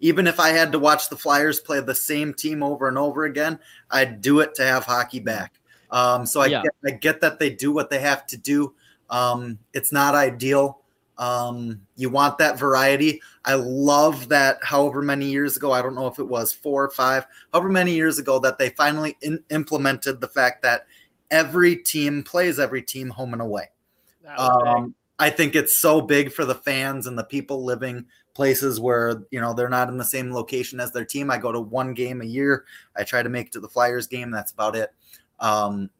even 0.00 0.26
if 0.26 0.38
I 0.38 0.50
had 0.50 0.70
to 0.72 0.78
watch 0.78 1.08
the 1.08 1.16
Flyers 1.16 1.58
play 1.58 1.80
the 1.80 1.94
same 1.94 2.34
team 2.34 2.62
over 2.62 2.86
and 2.86 2.98
over 2.98 3.24
again, 3.24 3.58
I'd 3.90 4.20
do 4.20 4.40
it 4.40 4.54
to 4.56 4.62
have 4.62 4.84
hockey 4.84 5.20
back. 5.20 5.54
Um, 5.90 6.26
so 6.26 6.42
I 6.42 6.48
Yeah. 6.48 6.64
get 6.64 6.72
I 6.84 6.90
get 6.90 7.22
that 7.22 7.38
they 7.38 7.48
do 7.48 7.72
what 7.72 7.88
they 7.88 8.00
have 8.00 8.26
to 8.26 8.36
do. 8.36 8.74
Um, 9.08 9.58
it's 9.72 9.90
not 9.90 10.14
ideal. 10.14 10.81
Um, 11.18 11.82
you 11.96 12.10
want 12.10 12.38
that 12.38 12.58
variety. 12.58 13.20
I 13.44 13.54
love 13.54 14.28
that. 14.28 14.58
However 14.62 15.02
many 15.02 15.30
years 15.30 15.56
ago, 15.56 15.72
I 15.72 15.82
don't 15.82 15.94
know 15.94 16.06
if 16.06 16.18
it 16.18 16.26
was 16.26 16.52
four 16.52 16.84
or 16.84 16.90
five, 16.90 17.26
however 17.52 17.68
many 17.68 17.94
years 17.94 18.18
ago, 18.18 18.38
that 18.40 18.58
they 18.58 18.70
finally 18.70 19.16
in- 19.20 19.44
implemented 19.50 20.20
the 20.20 20.28
fact 20.28 20.62
that 20.62 20.86
every 21.30 21.76
team 21.76 22.22
plays 22.22 22.58
every 22.58 22.82
team 22.82 23.10
home 23.10 23.32
and 23.32 23.42
away. 23.42 23.68
That 24.22 24.38
was 24.38 24.62
big. 24.62 24.68
Um, 24.68 24.94
I 25.18 25.30
think 25.30 25.54
it's 25.54 25.80
so 25.80 26.00
big 26.00 26.32
for 26.32 26.44
the 26.44 26.54
fans 26.54 27.06
and 27.06 27.18
the 27.18 27.24
people 27.24 27.64
living 27.64 28.06
places 28.34 28.80
where 28.80 29.22
you 29.30 29.40
know 29.40 29.52
they're 29.54 29.68
not 29.68 29.88
in 29.88 29.98
the 29.98 30.04
same 30.04 30.32
location 30.32 30.80
as 30.80 30.92
their 30.92 31.04
team. 31.04 31.30
I 31.30 31.38
go 31.38 31.52
to 31.52 31.60
one 31.60 31.94
game 31.94 32.22
a 32.22 32.26
year. 32.26 32.64
I 32.96 33.04
try 33.04 33.22
to 33.22 33.28
make 33.28 33.48
it 33.48 33.52
to 33.52 33.60
the 33.60 33.68
Flyers 33.68 34.06
game. 34.06 34.30
That's 34.30 34.52
about 34.52 34.74
it. 34.74 34.90
Um, 35.38 35.90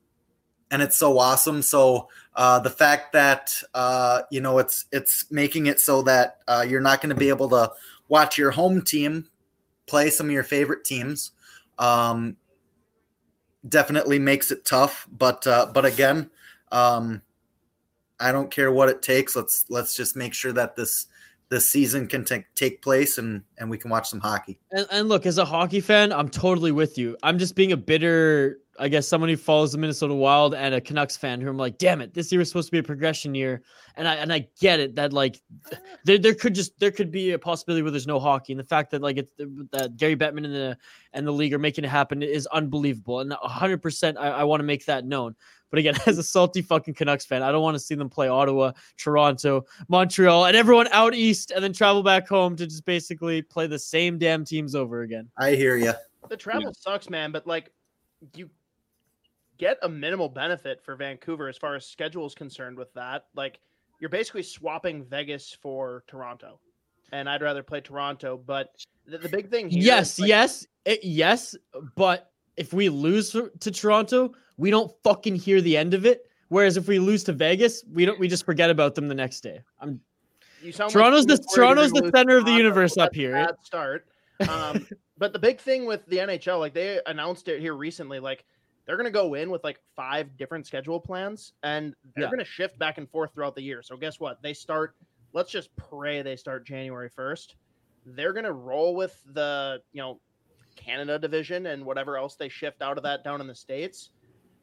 and 0.73 0.83
it's 0.83 0.97
so 0.97 1.19
awesome. 1.19 1.63
So 1.63 2.09
uh, 2.35 2.59
the 2.59 2.71
fact 2.71 3.13
that 3.13 3.55
uh, 3.75 4.23
you 4.31 4.41
know 4.41 4.59
it's 4.59 4.87
it's 4.91 5.31
making 5.31 5.67
it 5.67 5.79
so 5.79 6.03
that 6.03 6.39
uh, 6.49 6.65
you're 6.69 6.81
not 6.81 7.01
going 7.01 7.15
to 7.15 7.21
be 7.21 7.29
able 7.29 7.49
to 7.51 7.71
watch 8.09 8.37
your 8.37 8.51
home 8.51 8.83
team 8.83 9.29
play 9.87 10.11
some 10.11 10.27
of 10.27 10.33
your 10.33 10.43
favorite 10.43 10.85
teams 10.85 11.33
um, 11.79 12.37
definitely 13.69 14.19
makes 14.19 14.51
it 14.51 14.65
tough. 14.65 15.07
But 15.13 15.47
uh, 15.47 15.71
but 15.73 15.85
again, 15.85 16.31
um, 16.73 17.21
I 18.19 18.33
don't 18.33 18.51
care 18.51 18.73
what 18.73 18.89
it 18.89 19.03
takes. 19.03 19.37
Let's 19.37 19.67
let's 19.69 19.95
just 19.95 20.17
make 20.17 20.33
sure 20.33 20.53
that 20.53 20.75
this 20.75 21.07
this 21.51 21.69
season 21.69 22.07
can 22.07 22.25
take 22.25 22.47
take 22.55 22.81
place 22.81 23.19
and 23.19 23.43
and 23.59 23.69
we 23.69 23.77
can 23.77 23.91
watch 23.91 24.09
some 24.09 24.21
hockey. 24.21 24.59
And, 24.71 24.87
and 24.91 25.09
look, 25.11 25.27
as 25.27 25.37
a 25.37 25.45
hockey 25.45 25.81
fan, 25.81 26.13
I'm 26.13 26.31
totally 26.31 26.73
with 26.73 26.97
you. 26.97 27.19
I'm 27.23 27.39
just 27.39 27.55
being 27.55 27.73
a 27.73 27.77
bitter, 27.77 28.59
I 28.79 28.89
guess, 28.89 29.07
someone 29.07 29.29
who 29.29 29.37
follows 29.37 29.73
the 29.73 29.79
Minnesota 29.79 30.15
Wild 30.15 30.55
and 30.55 30.75
a 30.75 30.81
Canucks 30.81 31.17
fan 31.17 31.41
who 31.41 31.49
I'm 31.49 31.59
like, 31.59 31.79
damn 31.79 32.01
it, 32.01 32.15
this 32.15 32.33
year 32.33 32.39
was 32.39 32.49
supposed 32.49 32.69
to 32.69 32.73
be 32.73 32.79
a 32.79 32.83
progression 32.83 33.35
year, 33.35 33.63
and 33.97 34.09
I 34.09 34.15
and 34.15 34.33
I 34.33 34.49
get 34.61 34.81
it 34.81 34.95
that 34.97 35.13
like 35.13 35.43
there 36.05 36.19
there 36.19 36.35
could 36.35 36.55
just 36.55 36.79
there 36.79 36.91
could 36.91 37.11
be 37.11 37.33
a 37.33 37.39
possibility 37.39 37.83
where 37.83 37.91
there's 37.91 38.07
no 38.07 38.19
hockey, 38.19 38.53
and 38.53 38.61
the 38.61 38.65
fact 38.65 38.91
that 38.93 39.03
like 39.03 39.19
it's 39.19 39.33
that 39.73 39.97
Gary 39.97 40.17
Bettman 40.17 40.45
and 40.45 40.55
the 40.55 40.79
and 41.13 41.27
the 41.27 41.33
league 41.33 41.53
are 41.53 41.59
making 41.59 41.85
it 41.85 41.89
happen 41.89 42.23
is 42.23 42.47
unbelievable, 42.47 43.21
and 43.21 43.31
100 43.31 43.83
percent 43.83 44.17
I, 44.19 44.29
I 44.29 44.45
want 44.45 44.61
to 44.61 44.65
make 44.65 44.87
that 44.87 45.05
known. 45.05 45.37
But 45.69 45.79
again, 45.79 45.95
as 46.07 46.19
a 46.19 46.23
salty 46.23 46.63
fucking 46.63 46.95
Canucks 46.95 47.27
fan, 47.27 47.43
I 47.43 47.53
don't 47.53 47.63
want 47.63 47.75
to 47.75 47.81
see 47.81 47.95
them 47.95 48.09
play 48.09 48.29
Ottawa, 48.29 48.73
Toronto, 48.97 49.65
Montreal, 49.89 50.47
and 50.47 50.57
everyone 50.57 50.89
out 50.89 51.15
east, 51.15 51.51
and 51.51 51.63
then 51.63 51.73
travel 51.73 52.03
back 52.03 52.29
home 52.29 52.57
to 52.57 52.67
just 52.67 52.85
basically 52.85 53.43
play 53.43 53.67
the 53.67 53.79
same 53.79 54.19
damn 54.19 54.45
teams 54.45 54.75
over 54.75 55.03
again. 55.03 55.29
I 55.39 55.53
hear 55.53 55.77
you. 55.77 55.93
The 56.29 56.37
travel 56.37 56.73
sucks, 56.79 57.11
man, 57.11 57.33
but 57.33 57.47
like 57.47 57.71
you 58.35 58.49
get 59.59 59.79
a 59.83 59.89
minimal 59.89 60.29
benefit 60.29 60.83
for 60.83 60.97
Vancouver 60.97 61.49
as 61.49 61.57
far 61.57 61.75
as 61.77 61.87
schedule 61.87 62.27
is 62.27 62.35
concerned 62.35 62.77
with 62.77 62.93
that. 62.95 63.27
Like 63.35 63.61
you're 64.01 64.11
basically 64.11 64.43
swapping 64.43 65.05
Vegas 65.05 65.57
for 65.61 66.05
Toronto. 66.07 66.59
And 67.13 67.29
I'd 67.29 67.43
rather 67.43 67.63
play 67.63 67.81
Toronto, 67.81 68.39
but 68.47 68.75
the, 69.07 69.19
the 69.19 69.29
big 69.29 69.51
thing 69.51 69.69
here 69.69 69.81
is, 69.81 69.85
Yes, 69.87 70.19
like, 70.19 70.29
yes, 70.29 70.67
it, 70.87 71.05
yes. 71.05 71.55
But 71.95 72.31
if 72.57 72.73
we 72.73 72.89
lose 72.89 73.31
to 73.33 73.51
to 73.61 73.71
Toronto, 73.71 74.33
we 74.57 74.71
don't 74.71 74.91
fucking 75.05 75.37
hear 75.37 75.61
the 75.61 75.77
end 75.77 75.93
of 75.95 76.07
it. 76.07 76.23
Whereas 76.49 76.77
if 76.77 76.89
we 76.89 76.99
lose 76.99 77.23
to 77.25 77.33
Vegas, 77.33 77.85
we 77.93 78.05
don't. 78.07 78.19
We 78.19 78.29
just 78.29 78.47
forget 78.47 78.71
about 78.71 78.95
them 78.95 79.09
the 79.09 79.15
next 79.15 79.43
day. 79.43 79.61
I'm 79.81 80.01
You 80.63 80.73
sound 80.73 80.91
Toronto's 80.91 81.27
like 81.27 81.41
the- 81.41 81.49
Toronto's 81.55 81.93
the 81.93 82.11
center 82.15 82.39
of 82.39 82.45
the 82.45 82.51
Toronto. 82.53 82.57
universe 82.57 82.97
up 82.97 83.15
here. 83.15 83.33
Bad 83.33 83.57
start. 83.63 84.07
Um, 84.49 84.89
but 85.19 85.33
the 85.33 85.39
big 85.39 85.61
thing 85.61 85.87
with 85.87 86.05
the 86.07 86.17
NHL, 86.17 86.59
like 86.59 86.75
they 86.75 86.99
announced 87.07 87.47
it 87.47 87.61
here 87.61 87.75
recently, 87.75 88.19
like 88.19 88.45
they're 88.87 88.97
gonna 88.97 89.11
go 89.11 89.35
in 89.35 89.51
with 89.51 89.63
like 89.65 89.81
five 89.97 90.37
different 90.37 90.67
schedule 90.67 91.01
plans, 91.01 91.53
and 91.63 91.95
they're 92.15 92.25
Yeah. 92.25 92.31
gonna 92.31 92.45
shift 92.45 92.79
back 92.79 92.99
and 92.99 93.09
forth 93.11 93.33
throughout 93.35 93.55
the 93.55 93.63
year. 93.63 93.83
So 93.83 93.97
guess 93.97 94.19
what? 94.21 94.43
They 94.43 94.55
start. 94.55 94.97
Let's 95.33 95.51
just 95.51 95.75
pray 95.77 96.23
they 96.23 96.37
start 96.37 96.67
January 96.67 97.09
first. 97.09 97.57
They're 98.05 98.33
gonna 98.33 98.53
roll 98.53 98.95
with 98.95 99.21
the 99.33 99.83
you 99.93 100.01
know 100.03 100.21
Canada 100.77 101.19
division 101.19 101.67
and 101.67 101.85
whatever 101.85 102.17
else 102.17 102.37
they 102.37 102.49
shift 102.49 102.83
out 102.83 102.97
of 102.97 103.05
that 103.05 103.23
down 103.25 103.41
in 103.41 103.47
the 103.47 103.55
states, 103.55 104.11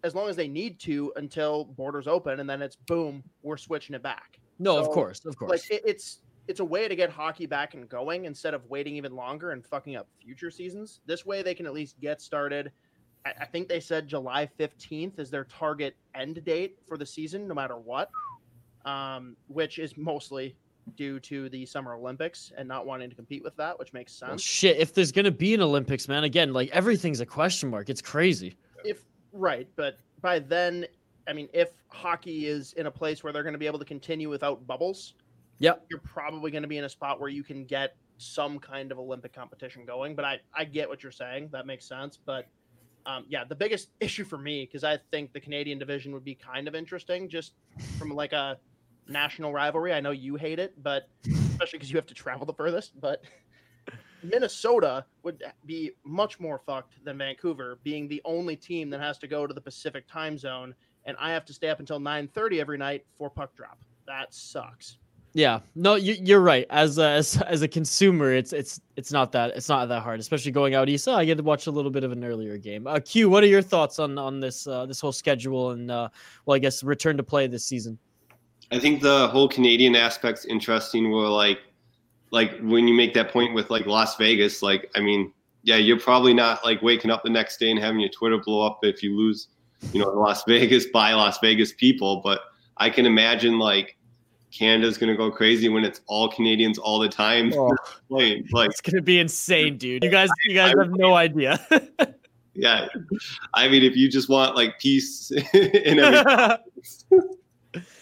as 0.04 0.16
long 0.16 0.28
as 0.30 0.36
they 0.36 0.48
need 0.48 0.80
to 0.82 1.14
until 1.16 1.66
borders 1.66 2.08
open, 2.08 2.40
and 2.40 2.50
then 2.50 2.62
it's 2.62 2.76
boom, 2.76 3.24
we're 3.42 3.58
switching 3.58 3.96
it 3.96 4.02
back. 4.04 4.40
no, 4.62 4.78
of 4.78 4.90
course, 4.90 5.24
of 5.26 5.38
course. 5.38 5.50
Like 5.52 5.72
it, 5.72 5.82
it's 5.86 6.22
it's 6.48 6.60
a 6.60 6.66
way 6.66 6.88
to 6.88 6.96
get 6.96 7.10
hockey 7.12 7.46
back 7.46 7.76
and 7.76 7.88
going 7.88 8.26
instead 8.26 8.54
of 8.56 8.66
waiting 8.66 8.96
even 8.96 9.16
longer 9.16 9.52
and 9.52 9.64
fucking 9.66 9.96
up 9.96 10.10
future 10.20 10.50
seasons. 10.50 11.00
This 11.06 11.26
way, 11.26 11.44
they 11.44 11.54
can 11.54 11.66
at 11.68 11.74
least 11.74 12.00
get 12.02 12.22
started. 12.22 12.72
I, 13.40 13.46
think 13.46 13.68
they 13.68 13.80
said 13.80 14.08
July 14.08 14.46
fifteenth 14.58 15.20
is 15.20 15.30
their 15.30 15.46
target 15.46 15.96
end 16.16 16.44
date 16.46 16.78
for 16.88 16.98
the 16.98 17.06
season, 17.06 17.48
no 17.48 17.54
matter 17.54 17.78
what. 17.78 18.10
Um, 18.86 19.36
which 19.48 19.78
is 19.78 19.98
mostly 19.98 20.56
due 20.96 21.20
to 21.20 21.50
the 21.50 21.66
Summer 21.66 21.94
Olympics 21.94 22.52
and 22.58 22.68
not 22.68 22.86
wanting 22.86 23.10
to 23.10 23.16
compete 23.16 23.44
with 23.44 23.56
that, 23.58 23.78
which 23.78 23.92
makes 23.94 24.20
Well, 24.22 24.32
sense. 24.32 24.42
shit, 24.42 24.78
if 24.78 24.94
there's 24.94 25.12
gonna 25.12 25.30
be 25.32 25.54
an 25.54 25.62
Olympics, 25.62 26.08
man, 26.08 26.24
again, 26.24 26.54
like 26.54 26.70
everything's 26.72 27.20
a 27.20 27.26
question 27.26 27.70
mark. 27.70 27.90
It's 27.90 28.02
crazy. 28.02 28.56
if 28.86 29.04
right, 29.34 29.68
but 29.76 29.98
by 30.22 30.40
then, 30.40 30.86
I 31.28 31.34
mean, 31.34 31.50
if 31.54 31.70
hockey 31.90 32.48
is 32.48 32.74
in 32.74 32.88
a 32.88 32.92
place 32.92 33.24
where 33.24 33.32
they're 33.34 33.44
going 33.44 33.54
to 33.54 33.60
be 33.60 33.68
able 33.68 33.78
to 33.80 33.86
continue 33.86 34.30
without 34.30 34.66
bubbles, 34.66 35.14
Yep. 35.60 35.86
you're 35.90 36.00
probably 36.00 36.50
going 36.50 36.64
to 36.64 36.68
be 36.68 36.78
in 36.78 36.86
a 36.86 36.90
spot 36.90 37.20
where 37.20 37.30
you 37.30 37.44
can 37.44 37.66
get 37.66 37.96
some 38.18 38.58
kind 38.58 38.92
of 38.92 38.98
Olympic 38.98 39.32
competition 39.34 39.86
going. 39.86 40.16
But 40.16 40.26
I, 40.26 40.40
I 40.56 40.64
get 40.64 40.90
what 40.90 41.04
you're 41.04 41.12
saying. 41.12 41.50
That 41.52 41.68
makes 41.68 41.86
sense. 41.86 42.18
But 42.26 42.48
um, 43.06 43.26
yeah, 43.30 43.44
the 43.44 43.56
biggest 43.56 43.90
issue 44.00 44.24
for 44.24 44.38
me, 44.38 44.66
because 44.66 44.84
I 44.84 44.98
think 45.12 45.34
the 45.34 45.40
Canadian 45.40 45.80
division 45.80 46.14
would 46.14 46.24
be 46.26 46.36
kind 46.36 46.68
of 46.68 46.76
interesting 46.76 47.30
just 47.30 47.54
from 47.98 48.10
like 48.10 48.34
a 48.34 48.58
national 49.08 49.52
rivalry. 49.52 49.94
I 49.94 50.00
know 50.00 50.12
you 50.12 50.36
hate 50.36 50.60
it, 50.60 50.82
but 50.82 51.10
especially 51.26 51.80
because 51.80 51.92
you 51.92 51.98
have 51.98 52.08
to 52.08 52.14
travel 52.14 52.46
the 52.46 52.54
furthest. 52.54 53.00
But 53.00 53.24
Minnesota 54.24 55.06
would 55.24 55.44
be 55.66 55.92
much 56.04 56.40
more 56.40 56.60
fucked 56.66 57.04
than 57.04 57.18
Vancouver, 57.18 57.80
being 57.84 58.08
the 58.08 58.22
only 58.26 58.56
team 58.56 58.90
that 58.90 59.00
has 59.00 59.18
to 59.20 59.28
go 59.28 59.48
to 59.48 59.54
the 59.54 59.62
Pacific 59.62 60.08
time 60.08 60.38
zone, 60.38 60.76
and 61.06 61.18
I 61.20 61.32
have 61.32 61.46
to 61.46 61.54
stay 61.54 61.70
up 61.70 61.80
until 61.80 62.00
9:30 62.00 62.60
every 62.60 62.78
night 62.78 63.06
for 63.18 63.30
puck 63.30 63.56
drop. 63.56 63.80
That 64.06 64.34
sucks. 64.34 64.98
Yeah, 65.34 65.60
no, 65.76 65.96
you, 65.96 66.16
you're 66.20 66.40
right. 66.40 66.66
As 66.72 66.98
a, 66.98 67.08
as 67.08 67.40
as 67.44 67.62
a 67.62 67.68
consumer, 67.68 68.34
it's 68.34 68.52
it's 68.52 68.82
it's 68.96 69.12
not 69.12 69.32
that 69.34 69.52
it's 69.56 69.70
not 69.70 69.88
that 69.88 70.02
hard, 70.02 70.20
especially 70.20 70.52
going 70.52 70.74
out 70.74 70.90
east. 70.90 71.08
Oh, 71.08 71.14
I 71.14 71.26
get 71.26 71.38
to 71.38 71.44
watch 71.44 71.68
a 71.68 71.72
little 71.72 71.92
bit 71.92 72.04
of 72.04 72.12
an 72.12 72.24
earlier 72.24 72.58
game. 72.58 72.88
Uh, 72.88 73.00
Q, 73.00 73.30
what 73.30 73.44
are 73.44 73.48
your 73.48 73.62
thoughts 73.62 74.00
on 74.00 74.18
on 74.18 74.40
this 74.40 74.66
uh, 74.66 74.88
this 74.88 75.00
whole 75.00 75.12
schedule 75.12 75.72
and 75.72 75.92
uh, 75.92 76.10
well, 76.46 76.56
I 76.56 76.60
guess 76.60 76.84
return 76.84 77.16
to 77.18 77.24
play 77.24 77.46
this 77.46 77.64
season? 77.64 78.00
I 78.72 78.80
think 78.80 79.02
the 79.02 79.28
whole 79.28 79.48
Canadian 79.48 79.96
aspect's 79.96 80.46
interesting. 80.46 81.12
Where 81.12 81.28
like, 81.28 81.60
like 82.32 82.60
when 82.62 82.88
you 82.88 82.96
make 82.96 83.14
that 83.14 83.32
point 83.32 83.54
with 83.54 83.70
like 83.70 83.86
Las 83.86 84.16
Vegas, 84.16 84.64
like 84.64 84.90
I 84.96 85.00
mean, 85.00 85.32
yeah, 85.62 85.78
you're 85.78 86.00
probably 86.00 86.34
not 86.34 86.66
like 86.66 86.82
waking 86.82 87.12
up 87.12 87.22
the 87.24 87.30
next 87.30 87.60
day 87.60 87.70
and 87.70 87.80
having 87.80 88.00
your 88.00 88.10
Twitter 88.10 88.40
blow 88.40 88.66
up 88.66 88.80
if 88.82 89.04
you 89.04 89.16
lose, 89.16 89.50
you 89.94 90.02
know, 90.02 90.10
Las 90.10 90.44
Vegas 90.48 90.88
by 90.88 91.14
Las 91.14 91.38
Vegas 91.40 91.72
people. 91.72 92.22
But 92.24 92.42
I 92.78 92.90
can 92.90 93.06
imagine 93.06 93.60
like 93.60 93.96
Canada's 94.52 94.98
gonna 94.98 95.16
go 95.16 95.30
crazy 95.32 95.70
when 95.70 95.84
it's 95.84 96.02
all 96.08 96.30
Canadians 96.30 96.78
all 96.78 97.00
the 97.00 97.10
time 97.10 97.54
Oh. 97.56 97.76
playing. 98.10 98.48
Like, 98.52 98.72
It's 98.72 98.82
gonna 98.82 99.02
be 99.02 99.20
insane, 99.20 99.78
dude. 99.78 100.04
You 100.04 100.10
guys, 100.10 100.30
you 100.46 100.56
guys 100.56 100.74
have 100.78 100.92
no 100.92 101.14
idea. 101.16 101.60
yeah, 102.56 102.88
I 103.54 103.68
mean, 103.70 103.84
if 103.84 103.96
you 103.96 104.10
just 104.10 104.28
want 104.30 104.56
like 104.56 104.80
peace 104.80 105.32
in 105.54 106.00
every 106.00 106.58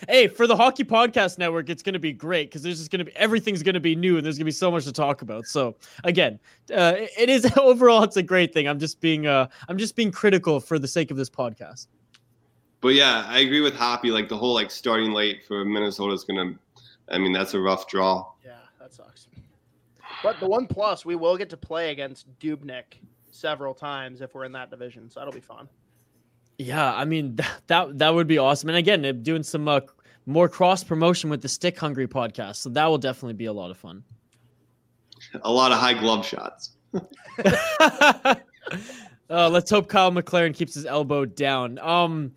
hey, 0.08 0.28
for 0.30 0.48
the 0.48 0.56
Hockey 0.56 0.86
Podcast 0.86 1.38
Network, 1.38 1.70
it's 1.70 1.84
going 1.84 1.94
to 1.94 2.00
be 2.00 2.14
great 2.14 2.50
because 2.50 2.64
there's 2.64 2.78
just 2.78 2.90
going 2.90 3.00
to 3.00 3.06
be 3.06 3.16
everything's 3.18 3.62
going 3.62 3.74
to 3.74 3.82
be 3.82 3.96
new 3.96 4.16
and 4.16 4.26
there's 4.26 4.36
going 4.38 4.46
to 4.46 4.50
be 4.50 4.52
so 4.52 4.72
much 4.72 4.86
to 4.86 4.94
talk 4.94 5.22
about. 5.22 5.46
So 5.46 5.76
again, 6.06 6.40
uh, 6.74 6.94
it- 6.96 7.12
it 7.18 7.30
is 7.30 7.52
overall 7.58 8.04
it's 8.04 8.16
a 8.18 8.24
great 8.24 8.54
thing. 8.54 8.68
I'm 8.68 8.80
just 8.80 9.02
being 9.02 9.28
uh, 9.28 9.48
I'm 9.68 9.78
just 9.78 9.96
being 9.98 10.12
critical 10.12 10.60
for 10.62 10.80
the 10.80 10.88
sake 10.88 11.12
of 11.12 11.18
this 11.18 11.30
podcast. 11.30 11.88
But 12.82 12.90
yeah, 12.90 13.26
I 13.28 13.40
agree 13.40 13.62
with 13.62 13.76
Hoppy. 13.76 14.12
Like 14.12 14.30
the 14.30 14.38
whole 14.38 14.54
like 14.54 14.72
starting 14.72 15.12
late 15.12 15.46
for 15.48 15.66
Minnesota 15.66 16.14
is 16.14 16.24
gonna. 16.24 16.54
I 17.10 17.18
mean, 17.18 17.34
that's 17.34 17.54
a 17.54 17.60
rough 17.60 17.88
draw. 17.88 18.32
Yeah, 18.46 18.58
that 18.80 18.94
sucks. 18.94 19.28
But 20.24 20.40
the 20.40 20.48
one 20.48 20.68
plus, 20.68 21.06
we 21.06 21.16
will 21.16 21.38
get 21.38 21.50
to 21.52 21.58
play 21.58 21.92
against 21.92 22.28
Dubnyk 22.40 23.00
several 23.32 23.74
times 23.74 24.22
if 24.22 24.34
we're 24.34 24.46
in 24.46 24.52
that 24.54 24.70
division, 24.70 25.10
so 25.10 25.20
that'll 25.20 25.34
be 25.34 25.40
fun. 25.40 25.70
Yeah, 26.58 26.94
I 26.94 27.06
mean 27.06 27.36
that 27.38 27.62
that, 27.68 27.98
that 28.00 28.14
would 28.14 28.28
be 28.28 28.38
awesome. 28.38 28.70
And 28.70 28.78
again, 28.78 29.24
doing 29.24 29.44
some 29.44 29.68
uh, 29.68 29.82
more 30.26 30.50
cross 30.50 30.84
promotion 30.84 31.30
with 31.30 31.42
the 31.42 31.50
Stick 31.50 31.78
Hungry 31.80 32.08
podcast, 32.08 32.58
so 32.58 32.70
that 32.70 32.86
will 32.86 32.98
definitely 32.98 33.34
be 33.34 33.46
a 33.46 33.54
lot 33.54 33.72
of 33.72 33.78
fun. 33.78 34.04
a 35.42 35.52
lot 35.52 35.72
of 35.72 35.80
high 35.80 35.94
glove 35.94 36.26
shots. 36.26 36.78
uh, 39.30 39.50
let's 39.50 39.70
hope 39.70 39.88
Kyle 39.88 40.12
McLaren 40.12 40.54
keeps 40.54 40.74
his 40.74 40.86
elbow 40.86 41.26
down. 41.26 41.80
Um, 41.80 42.34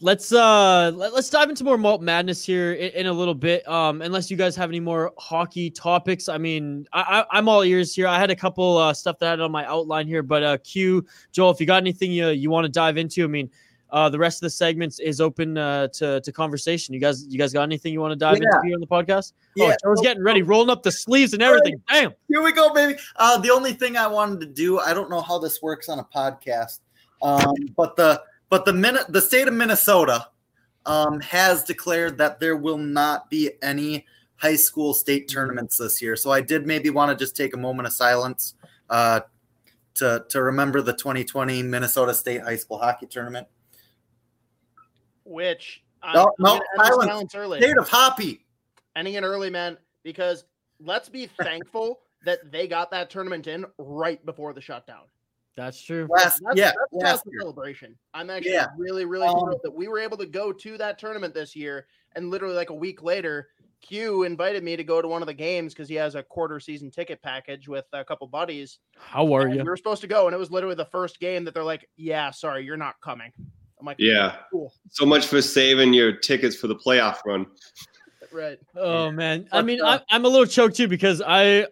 let's 0.00 0.32
uh 0.32 0.92
let, 0.94 1.12
us 1.12 1.30
dive 1.30 1.48
into 1.50 1.64
more 1.64 1.78
malt 1.78 2.02
madness 2.02 2.44
here 2.44 2.72
in, 2.72 2.90
in, 2.92 3.06
a 3.06 3.12
little 3.12 3.34
bit. 3.34 3.66
Um, 3.68 4.02
unless 4.02 4.30
you 4.30 4.36
guys 4.36 4.56
have 4.56 4.70
any 4.70 4.80
more 4.80 5.12
hockey 5.18 5.70
topics. 5.70 6.28
I 6.28 6.38
mean, 6.38 6.86
I, 6.92 7.24
I 7.30 7.38
am 7.38 7.48
all 7.48 7.62
ears 7.62 7.94
here. 7.94 8.06
I 8.06 8.18
had 8.18 8.30
a 8.30 8.36
couple 8.36 8.78
uh 8.78 8.92
stuff 8.94 9.18
that 9.20 9.26
I 9.26 9.30
had 9.30 9.40
on 9.40 9.52
my 9.52 9.66
outline 9.66 10.06
here, 10.06 10.22
but 10.22 10.42
uh, 10.42 10.58
Q 10.58 11.04
Joel, 11.32 11.50
if 11.50 11.60
you 11.60 11.66
got 11.66 11.82
anything 11.82 12.12
you 12.12 12.28
you 12.28 12.50
want 12.50 12.64
to 12.64 12.70
dive 12.70 12.96
into, 12.96 13.24
I 13.24 13.28
mean. 13.28 13.50
Uh, 13.88 14.08
the 14.08 14.18
rest 14.18 14.38
of 14.38 14.40
the 14.40 14.50
segments 14.50 14.98
is 14.98 15.20
open 15.20 15.56
uh, 15.56 15.86
to 15.86 16.20
to 16.22 16.32
conversation. 16.32 16.92
You 16.92 16.98
guys, 16.98 17.24
you 17.28 17.38
guys 17.38 17.52
got 17.52 17.62
anything 17.62 17.92
you 17.92 18.00
want 18.00 18.10
to 18.10 18.16
dive 18.16 18.36
Yeah. 18.38 18.48
into 18.48 18.66
here 18.66 18.74
on 18.74 18.80
the 18.80 18.86
podcast? 18.86 19.32
Yeah. 19.54 19.76
Oh, 19.84 19.94
Joe's 19.94 20.00
getting 20.00 20.24
ready, 20.24 20.42
rolling 20.42 20.70
up 20.70 20.82
the 20.82 20.90
sleeves 20.90 21.34
and 21.34 21.42
everything. 21.42 21.80
Damn. 21.88 22.12
Here 22.28 22.42
we 22.42 22.50
go, 22.50 22.74
baby. 22.74 22.98
Uh, 23.14 23.38
the 23.38 23.50
only 23.50 23.72
thing 23.72 23.96
I 23.96 24.08
wanted 24.08 24.40
to 24.40 24.46
do, 24.46 24.80
I 24.80 24.92
don't 24.92 25.08
know 25.08 25.20
how 25.20 25.38
this 25.38 25.62
works 25.62 25.88
on 25.88 26.00
a 26.00 26.04
podcast, 26.04 26.80
um, 27.22 27.54
but 27.76 27.94
the 27.94 28.20
but 28.48 28.64
the 28.64 28.72
minute 28.72 29.06
the 29.08 29.20
state 29.20 29.48
of 29.48 29.54
Minnesota 29.54 30.28
um, 30.86 31.20
has 31.20 31.64
declared 31.64 32.16
that 32.18 32.40
there 32.40 32.56
will 32.56 32.78
not 32.78 33.28
be 33.28 33.50
any 33.62 34.06
high 34.36 34.56
school 34.56 34.94
state 34.94 35.28
tournaments 35.28 35.78
this 35.78 36.00
year. 36.00 36.16
So 36.16 36.30
I 36.30 36.40
did 36.40 36.66
maybe 36.66 36.90
want 36.90 37.16
to 37.16 37.22
just 37.22 37.36
take 37.36 37.54
a 37.54 37.58
moment 37.58 37.86
of 37.86 37.92
silence 37.92 38.54
uh, 38.88 39.20
to 39.94 40.24
to 40.28 40.42
remember 40.42 40.82
the 40.82 40.92
2020 40.92 41.62
Minnesota 41.62 42.14
State 42.14 42.42
High 42.42 42.56
School 42.56 42.78
Hockey 42.78 43.06
Tournament. 43.06 43.48
Which 45.24 45.82
I'm, 46.02 46.14
No, 46.14 46.32
no, 46.38 46.48
gonna 46.50 46.54
end 46.54 46.62
the 46.76 46.84
silence. 46.84 47.10
silence 47.10 47.34
early. 47.34 47.60
State 47.60 47.78
of 47.78 47.88
Hoppy. 47.88 48.46
ending 48.94 49.14
it 49.14 49.22
early, 49.24 49.50
man, 49.50 49.76
because 50.04 50.44
let's 50.78 51.08
be 51.08 51.26
thankful 51.42 52.00
that 52.24 52.52
they 52.52 52.66
got 52.68 52.90
that 52.90 53.10
tournament 53.10 53.46
in 53.46 53.64
right 53.78 54.24
before 54.24 54.52
the 54.52 54.60
shutdown. 54.60 55.02
That's 55.56 55.82
true. 55.82 56.06
Last, 56.10 56.40
That's, 56.44 56.58
yeah, 56.58 56.72
that's 56.78 56.92
last 56.92 57.12
just 57.12 57.26
a 57.26 57.30
celebration. 57.40 57.96
I'm 58.12 58.28
actually 58.28 58.52
Yeah. 58.52 58.66
really, 58.76 59.06
really 59.06 59.26
Um, 59.26 59.40
thrilled 59.40 59.60
that 59.62 59.74
we 59.74 59.88
were 59.88 59.98
able 59.98 60.18
to 60.18 60.26
go 60.26 60.52
to 60.52 60.76
that 60.78 60.98
tournament 60.98 61.32
this 61.32 61.56
year. 61.56 61.86
And 62.14 62.30
literally, 62.30 62.54
like 62.54 62.70
a 62.70 62.74
week 62.74 63.02
later, 63.02 63.48
Q 63.80 64.24
invited 64.24 64.62
me 64.62 64.76
to 64.76 64.84
go 64.84 65.00
to 65.00 65.08
one 65.08 65.22
of 65.22 65.26
the 65.26 65.34
games 65.34 65.72
because 65.72 65.88
he 65.88 65.94
has 65.94 66.14
a 66.14 66.22
quarter 66.22 66.60
season 66.60 66.90
ticket 66.90 67.22
package 67.22 67.68
with 67.68 67.86
a 67.94 68.04
couple 68.04 68.26
buddies. 68.26 68.78
How 68.96 69.32
are 69.34 69.42
And 69.42 69.54
you? 69.54 69.62
We 69.62 69.68
were 69.68 69.76
supposed 69.76 70.02
to 70.02 70.06
go, 70.06 70.26
and 70.26 70.34
it 70.34 70.38
was 70.38 70.50
literally 70.50 70.74
the 70.76 70.86
first 70.86 71.20
game 71.20 71.44
that 71.44 71.54
they're 71.54 71.64
like, 71.64 71.88
"Yeah, 71.96 72.30
sorry, 72.30 72.64
you're 72.64 72.76
not 72.76 73.00
coming." 73.00 73.32
I'm 73.78 73.84
like, 73.86 73.96
Yeah. 73.98 74.38
cool, 74.50 74.72
So 74.90 75.04
much 75.06 75.26
for 75.26 75.40
saving 75.42 75.92
your 75.92 76.12
tickets 76.16 76.56
for 76.56 76.66
the 76.66 76.76
playoff 76.76 77.18
run. 77.26 77.46
right." 78.32 78.58
Oh 78.74 79.10
man, 79.10 79.46
I 79.52 79.62
mean, 79.62 79.80
uh, 79.82 80.00
I, 80.10 80.16
I'm 80.16 80.24
a 80.24 80.28
little 80.28 80.46
choked 80.46 80.76
too 80.76 80.88
because 80.88 81.22
I, 81.24 81.66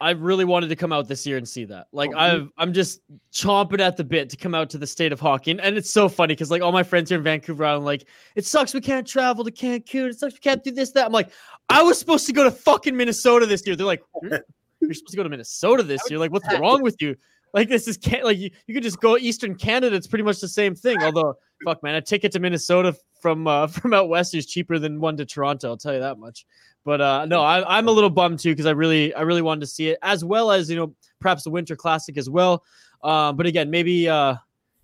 I 0.00 0.10
really 0.10 0.44
wanted 0.44 0.68
to 0.68 0.76
come 0.76 0.92
out 0.92 1.08
this 1.08 1.26
year 1.26 1.36
and 1.36 1.48
see 1.48 1.64
that. 1.66 1.88
Like, 1.92 2.10
Oh, 2.14 2.18
I've, 2.18 2.52
I'm 2.58 2.72
just 2.72 3.00
chomping 3.32 3.80
at 3.80 3.96
the 3.96 4.04
bit 4.04 4.30
to 4.30 4.36
come 4.36 4.54
out 4.54 4.70
to 4.70 4.78
the 4.78 4.86
state 4.86 5.12
of 5.12 5.20
hockey, 5.20 5.50
and, 5.50 5.60
and 5.60 5.76
it's 5.76 5.90
so 5.90 6.08
funny 6.08 6.34
because 6.34 6.50
like 6.50 6.62
all 6.62 6.72
my 6.72 6.82
friends 6.82 7.10
here 7.10 7.18
in 7.18 7.24
Vancouver, 7.24 7.64
I'm 7.64 7.84
like, 7.84 8.06
it 8.36 8.46
sucks 8.46 8.74
we 8.74 8.80
can't 8.80 9.06
travel 9.06 9.44
to 9.44 9.50
Cancun. 9.50 10.10
It 10.10 10.18
sucks 10.18 10.34
we 10.34 10.40
can't 10.40 10.62
do 10.62 10.70
this 10.70 10.92
that. 10.92 11.06
I'm 11.06 11.12
like, 11.12 11.30
I 11.68 11.82
was 11.82 11.98
supposed 11.98 12.26
to 12.26 12.32
go 12.32 12.44
to 12.44 12.50
fucking 12.50 12.96
Minnesota 12.96 13.46
this 13.46 13.66
year. 13.66 13.76
They're 13.76 13.86
like, 13.86 14.02
you're, 14.22 14.44
you're 14.80 14.94
supposed 14.94 15.12
to 15.12 15.16
go 15.16 15.22
to 15.22 15.28
Minnesota 15.28 15.82
this 15.82 16.02
year. 16.10 16.18
Like, 16.18 16.32
what's 16.32 16.52
wrong 16.58 16.82
with 16.82 17.00
you? 17.00 17.16
Like, 17.52 17.68
this 17.68 17.88
is 17.88 17.96
can 17.96 18.24
like 18.24 18.38
you, 18.38 18.50
you 18.66 18.74
could 18.74 18.82
just 18.82 19.00
go 19.00 19.16
Eastern 19.16 19.54
Canada. 19.54 19.96
It's 19.96 20.06
pretty 20.06 20.24
much 20.24 20.40
the 20.40 20.48
same 20.48 20.74
thing. 20.74 20.98
Although, 21.02 21.34
fuck 21.64 21.82
man, 21.82 21.96
a 21.96 22.00
ticket 22.00 22.32
to 22.32 22.40
Minnesota 22.40 22.94
from 23.20 23.46
uh, 23.46 23.66
from 23.68 23.94
out 23.94 24.08
west 24.08 24.34
is 24.34 24.46
cheaper 24.46 24.78
than 24.78 25.00
one 25.00 25.16
to 25.16 25.26
Toronto. 25.26 25.68
I'll 25.68 25.76
tell 25.76 25.94
you 25.94 26.00
that 26.00 26.18
much. 26.18 26.46
But 26.84 27.00
uh, 27.00 27.26
no, 27.26 27.42
I, 27.42 27.78
I'm 27.78 27.88
a 27.88 27.90
little 27.90 28.10
bummed 28.10 28.38
too 28.38 28.50
because 28.52 28.66
I 28.66 28.70
really, 28.70 29.12
I 29.14 29.22
really 29.22 29.42
wanted 29.42 29.60
to 29.60 29.66
see 29.66 29.88
it, 29.90 29.98
as 30.02 30.24
well 30.24 30.50
as 30.50 30.70
you 30.70 30.76
know, 30.76 30.94
perhaps 31.20 31.44
the 31.44 31.50
Winter 31.50 31.76
Classic 31.76 32.16
as 32.16 32.30
well. 32.30 32.64
Um, 33.02 33.36
but 33.36 33.46
again, 33.46 33.70
maybe, 33.70 34.08
uh, 34.08 34.36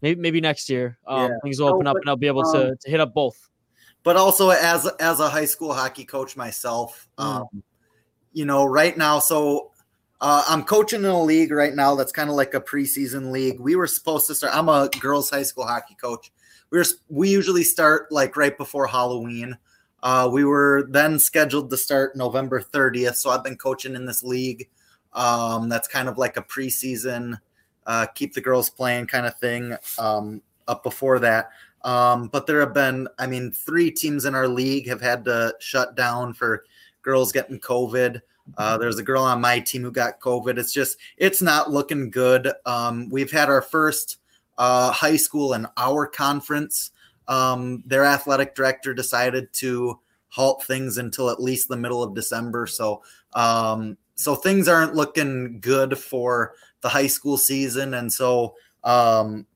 maybe, 0.03 0.21
maybe 0.21 0.41
next 0.41 0.69
year 0.69 0.99
um, 1.07 1.31
Yeah. 1.31 1.37
things 1.43 1.59
will 1.61 1.69
open 1.69 1.87
Oh, 1.87 1.91
up 1.93 1.97
and 1.97 2.09
I'll 2.09 2.17
be 2.17 2.27
able 2.27 2.45
to, 2.53 2.69
um, 2.71 2.77
to 2.81 2.91
hit 2.91 3.01
up 3.01 3.15
both. 3.15 3.49
but 4.03 4.17
also 4.17 4.51
as 4.51 4.87
as 5.01 5.21
a 5.21 5.29
high 5.29 5.45
school 5.47 5.73
hockey 5.73 6.05
coach 6.05 6.37
myself 6.37 7.09
Mm. 7.19 7.25
um 7.25 7.47
you 8.33 8.45
know 8.45 8.65
right 8.67 8.97
now 8.99 9.19
so 9.19 9.71
uh, 10.21 10.45
i'm 10.49 10.63
coaching 10.63 11.01
in 11.01 11.07
a 11.07 11.23
league 11.23 11.51
right 11.51 11.75
now 11.75 11.95
that's 11.95 12.13
kind 12.13 12.29
of 12.31 12.37
like 12.37 12.55
a 12.55 12.61
preseason 12.61 13.31
league 13.33 13.59
we 13.59 13.75
were 13.75 13.87
supposed 13.87 14.27
to 14.27 14.35
start 14.35 14.55
i'm 14.55 14.69
a 14.69 14.89
girls 15.01 15.31
high 15.31 15.43
school 15.43 15.65
hockey 15.67 15.97
coach 16.01 16.31
we 16.71 16.79
were 16.79 16.85
we 17.09 17.29
usually 17.31 17.65
start 17.65 18.07
like 18.13 18.37
right 18.37 18.57
before 18.59 18.87
halloween 18.87 19.57
uh, 20.07 20.29
we 20.31 20.45
were 20.45 20.87
then 20.91 21.19
scheduled 21.19 21.69
to 21.71 21.77
start 21.77 22.17
november 22.17 22.61
30th 22.61 23.17
so 23.17 23.31
i've 23.31 23.45
been 23.45 23.57
coaching 23.57 23.95
in 23.95 24.07
this 24.07 24.23
league 24.23 24.69
um, 25.13 25.69
that's 25.69 25.89
kind 25.89 26.09
of 26.09 26.19
like 26.19 26.37
a 26.37 26.43
preseason 26.43 27.39
uh, 27.87 28.07
keep 28.15 28.35
the 28.35 28.41
girls 28.41 28.69
playing 28.69 29.07
kind 29.07 29.27
of 29.27 29.39
thing 29.39 29.77
um, 29.99 30.43
up 30.69 30.83
before 30.83 31.19
that 31.19 31.51
um, 31.87 32.27
but 32.27 32.49
there 32.49 32.59
have 32.59 32.75
been, 32.75 33.07
I 33.17 33.29
mean, 33.29 33.53
three 33.53 33.93
teams 33.93 34.25
in 34.25 34.35
our 34.35 34.49
league 34.49 34.89
have 34.89 35.01
had 35.01 35.25
to 35.27 35.55
shut 35.61 35.95
down 35.95 36.35
for 36.35 36.65
girls 37.03 37.31
getting 37.31 37.61
COVID. 37.61 38.21
Uh, 38.59 38.77
there's 38.77 38.99
a 38.99 39.05
girl 39.05 39.23
on 39.23 39.41
my 39.41 39.61
team 39.61 39.83
who 39.83 39.93
got 39.93 40.21
COVID. 40.21 40.59
It's 40.59 40.73
just, 40.73 40.99
it's 41.17 41.41
not 41.41 41.71
looking 41.71 42.11
good. 42.11 42.51
Um, 42.65 43.09
we've 43.09 43.31
had 43.31 43.49
our 43.49 43.63
first 43.63 44.19
uh, 44.59 44.91
high 44.91 45.17
school 45.17 45.55
in 45.55 45.69
our 45.77 46.09
conference. 46.09 46.91
Um, 47.29 47.83
their 47.87 48.05
athletic 48.05 48.55
director 48.55 48.95
decided 48.95 49.53
to 49.55 49.99
halt 50.29 50.65
things 50.65 50.99
until 50.99 51.31
at 51.31 51.43
least 51.43 51.69
the 51.69 51.77
middle 51.77 52.03
of 52.03 52.15
December. 52.15 52.67
So, 52.67 53.03
um, 53.35 53.97
so 54.15 54.35
things 54.35 54.69
aren't 54.69 54.95
looking 54.95 55.61
good 55.61 55.99
for 55.99 56.55
the 56.81 56.89
high 56.89 57.07
school 57.07 57.37
season. 57.37 57.95
And 57.95 58.13
so, 58.13 58.55
um, 58.85 59.47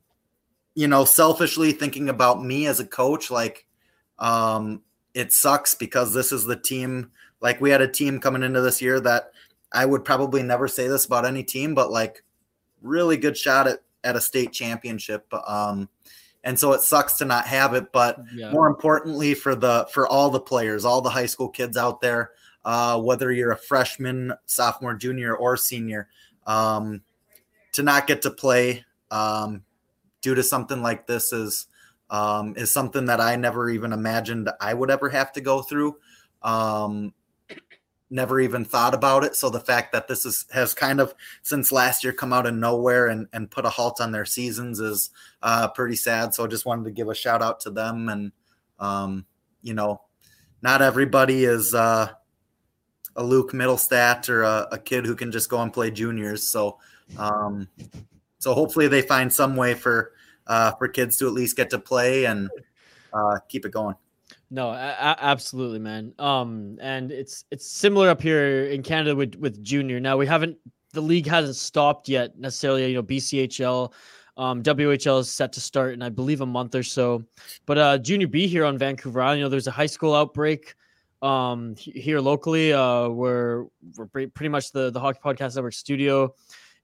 you 0.75 0.89
know, 0.89 1.05
selfishly 1.05 1.73
thinking 1.73 2.09
about 2.09 2.45
me 2.45 2.67
as 2.67 2.81
a 2.81 2.87
coach, 2.87 3.31
like 3.31 3.67
um 4.19 4.83
it 5.15 5.33
sucks 5.33 5.75
because 5.75 6.13
this 6.13 6.31
is 6.31 6.45
the 6.45 6.57
team 6.57 7.11
like 7.41 7.61
we 7.61 7.71
had 7.71 7.81
a 7.81 7.89
team 7.89 8.21
coming 8.21 8.43
into 8.43 8.61
this 8.61 8.81
year 8.83 9.01
that 9.01 9.33
I 9.73 9.87
would 9.87 10.05
probably 10.05 10.43
never 10.43 10.69
say 10.69 10.89
this 10.89 11.07
about 11.07 11.25
any 11.25 11.43
team, 11.43 11.75
but 11.75 11.91
like 11.91 12.23
really 12.83 13.17
good 13.17 13.37
shot 13.37 13.67
at 13.67 13.81
at 14.05 14.17
a 14.17 14.21
state 14.21 14.53
championship. 14.53 15.27
Um 15.47 15.89
and 16.45 16.59
so 16.59 16.73
it 16.73 16.81
sucks 16.81 17.15
to 17.15 17.25
not 17.25 17.47
have 17.47 17.75
it, 17.75 17.93
but 17.93 18.19
Yeah. 18.35 18.51
more 18.53 18.67
importantly 18.67 19.35
for 19.35 19.55
the 19.55 19.87
for 19.93 20.07
all 20.07 20.31
the 20.31 20.41
players, 20.41 20.85
all 20.85 21.01
the 21.01 21.11
high 21.11 21.27
school 21.27 21.49
kids 21.49 21.77
out 21.77 22.01
there, 22.01 22.31
uh, 22.65 23.01
whether 23.01 23.31
you're 23.33 23.53
a 23.53 23.57
freshman, 23.57 24.33
sophomore, 24.47 24.95
junior, 24.95 25.35
or 25.37 25.57
senior, 25.57 26.09
um, 26.47 27.03
to 27.73 27.83
not 27.83 28.07
get 28.07 28.23
to 28.23 28.31
play 28.31 28.85
um, 29.11 29.63
due 30.23 30.35
to 30.35 30.43
something 30.43 30.83
like 30.83 31.07
this 31.07 31.33
is 31.33 31.67
um, 32.11 32.55
is 32.57 32.71
something 32.71 33.07
that 33.07 33.21
I 33.21 33.37
never 33.37 33.71
even 33.71 33.93
imagined 33.93 34.51
I 34.61 34.75
would 34.75 34.91
ever 34.91 35.09
have 35.11 35.33
to 35.33 35.41
go 35.41 35.63
through. 35.63 35.97
Um, 36.43 37.15
never 38.11 38.41
even 38.41 38.65
thought 38.65 38.95
about 38.95 39.25
it. 39.25 39.37
So 39.37 39.49
the 39.49 39.61
fact 39.61 39.93
that 39.93 40.09
this 40.09 40.27
is 40.27 40.47
has 40.53 40.75
kind 40.75 41.01
of 41.01 41.15
since 41.43 41.73
last 41.73 42.03
year 42.03 42.13
come 42.13 42.33
out 42.33 42.47
of 42.47 42.55
nowhere 42.55 43.07
and, 43.07 43.29
and 43.33 43.51
put 43.51 43.65
a 43.65 43.71
halt 43.71 44.01
on 44.01 44.13
their 44.13 44.25
seasons 44.25 44.81
is 44.81 45.11
uh, 45.43 45.69
pretty 45.69 45.97
sad. 45.97 46.35
So 46.35 46.45
I 46.45 46.49
just 46.49 46.67
wanted 46.67 46.85
to 46.85 46.91
give 46.91 47.09
a 47.09 47.15
shout 47.15 47.43
out 47.43 47.61
to 47.61 47.71
them 47.71 48.09
and 48.09 48.33
um, 48.79 49.27
you 49.63 49.75
know, 49.75 50.01
not 50.63 50.83
everybody 50.83 51.45
is 51.45 51.75
uh, 51.75 52.09
a 53.17 53.23
Luke 53.23 53.53
Mittelstadt 53.53 54.29
or 54.29 54.43
a, 54.43 54.69
a 54.73 54.79
kid 54.79 55.07
who 55.07 55.15
can 55.15 55.31
just 55.31 55.49
go 55.49 55.61
and 55.63 55.73
play 55.73 55.91
juniors. 55.91 56.43
So 56.43 56.79
um, 57.19 57.69
so 58.39 58.55
hopefully 58.55 58.89
they 58.89 59.03
find 59.03 59.33
some 59.33 59.55
way 59.55 59.75
for 59.75 60.13
uh, 60.47 60.73
for 60.73 60.89
kids 60.89 61.17
to 61.19 61.27
at 61.27 61.33
least 61.33 61.57
get 61.57 61.71
to 61.71 61.79
play 61.79 62.25
and 62.25 62.51
uh, 63.13 63.39
keep 63.49 63.65
it 63.65 63.73
going. 63.73 63.95
No, 64.51 64.71
a- 64.71 65.17
absolutely, 65.21 65.79
man. 65.79 66.13
Um, 66.19 66.77
and 66.81 67.13
it's 67.13 67.45
it's 67.51 67.67
similar 67.71 68.09
up 68.09 68.21
here 68.21 68.65
in 68.67 68.83
Canada 68.83 69.15
with 69.15 69.37
with 69.37 69.63
junior. 69.63 70.01
Now 70.01 70.17
we 70.17 70.27
haven't 70.27 70.57
the 70.93 71.01
league 71.01 71.27
hasn't 71.27 71.57
stopped 71.57 72.09
yet 72.09 72.37
necessarily. 72.37 72.87
You 72.89 72.97
know, 72.97 73.03
BCHL, 73.03 73.93
um, 74.37 74.63
WHL 74.63 75.21
is 75.21 75.31
set 75.31 75.53
to 75.53 75.61
start 75.61 75.95
in 75.95 76.03
I 76.03 76.09
believe 76.09 76.41
a 76.41 76.47
month 76.47 76.75
or 76.75 76.83
so. 76.83 77.23
But 77.65 77.79
uh, 77.79 77.99
junior 77.99 78.27
B 78.27 78.49
here 78.49 78.65
on 78.65 78.77
Vancouver 78.77 79.23
Island, 79.23 79.39
you 79.39 79.45
know, 79.45 79.51
there's 79.51 79.69
a 79.69 79.73
high 79.73 79.87
school 79.87 80.15
outbreak 80.15 80.75
um 81.23 81.75
here 81.77 82.19
locally 82.19 82.73
uh 82.73 83.07
where 83.07 83.67
we're 83.99 84.07
pretty 84.07 84.49
much 84.49 84.73
the 84.73 84.91
the 84.91 84.99
hockey 84.99 85.19
podcast 85.23 85.55
network 85.55 85.75
studio 85.75 86.35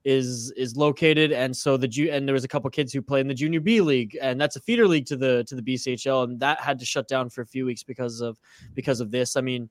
is 0.07 0.53
is 0.53 0.77
located 0.77 1.33
and 1.33 1.55
so 1.55 1.77
the 1.77 1.89
ju- 1.89 2.09
and 2.13 2.29
there 2.29 2.33
was 2.33 2.45
a 2.45 2.49
couple 2.49 2.71
kids 2.71 2.93
who 2.93 3.03
play 3.03 3.19
in 3.19 3.27
the 3.27 3.35
junior 3.35 3.59
b 3.59 3.81
league 3.81 4.17
and 4.23 4.41
that's 4.41 4.55
a 4.55 4.61
feeder 4.61 4.87
league 4.87 5.05
to 5.05 5.17
the 5.17 5.43
to 5.49 5.57
the 5.57 5.63
bchl 5.63 6.23
and 6.23 6.39
that 6.39 6.61
had 6.61 6.79
to 6.79 6.85
shut 6.85 7.09
down 7.09 7.29
for 7.29 7.41
a 7.41 7.47
few 7.47 7.67
weeks 7.67 7.83
because 7.83 8.21
of 8.21 8.39
because 8.75 9.01
of 9.01 9.11
this. 9.11 9.37
I 9.37 9.41
mean 9.41 9.69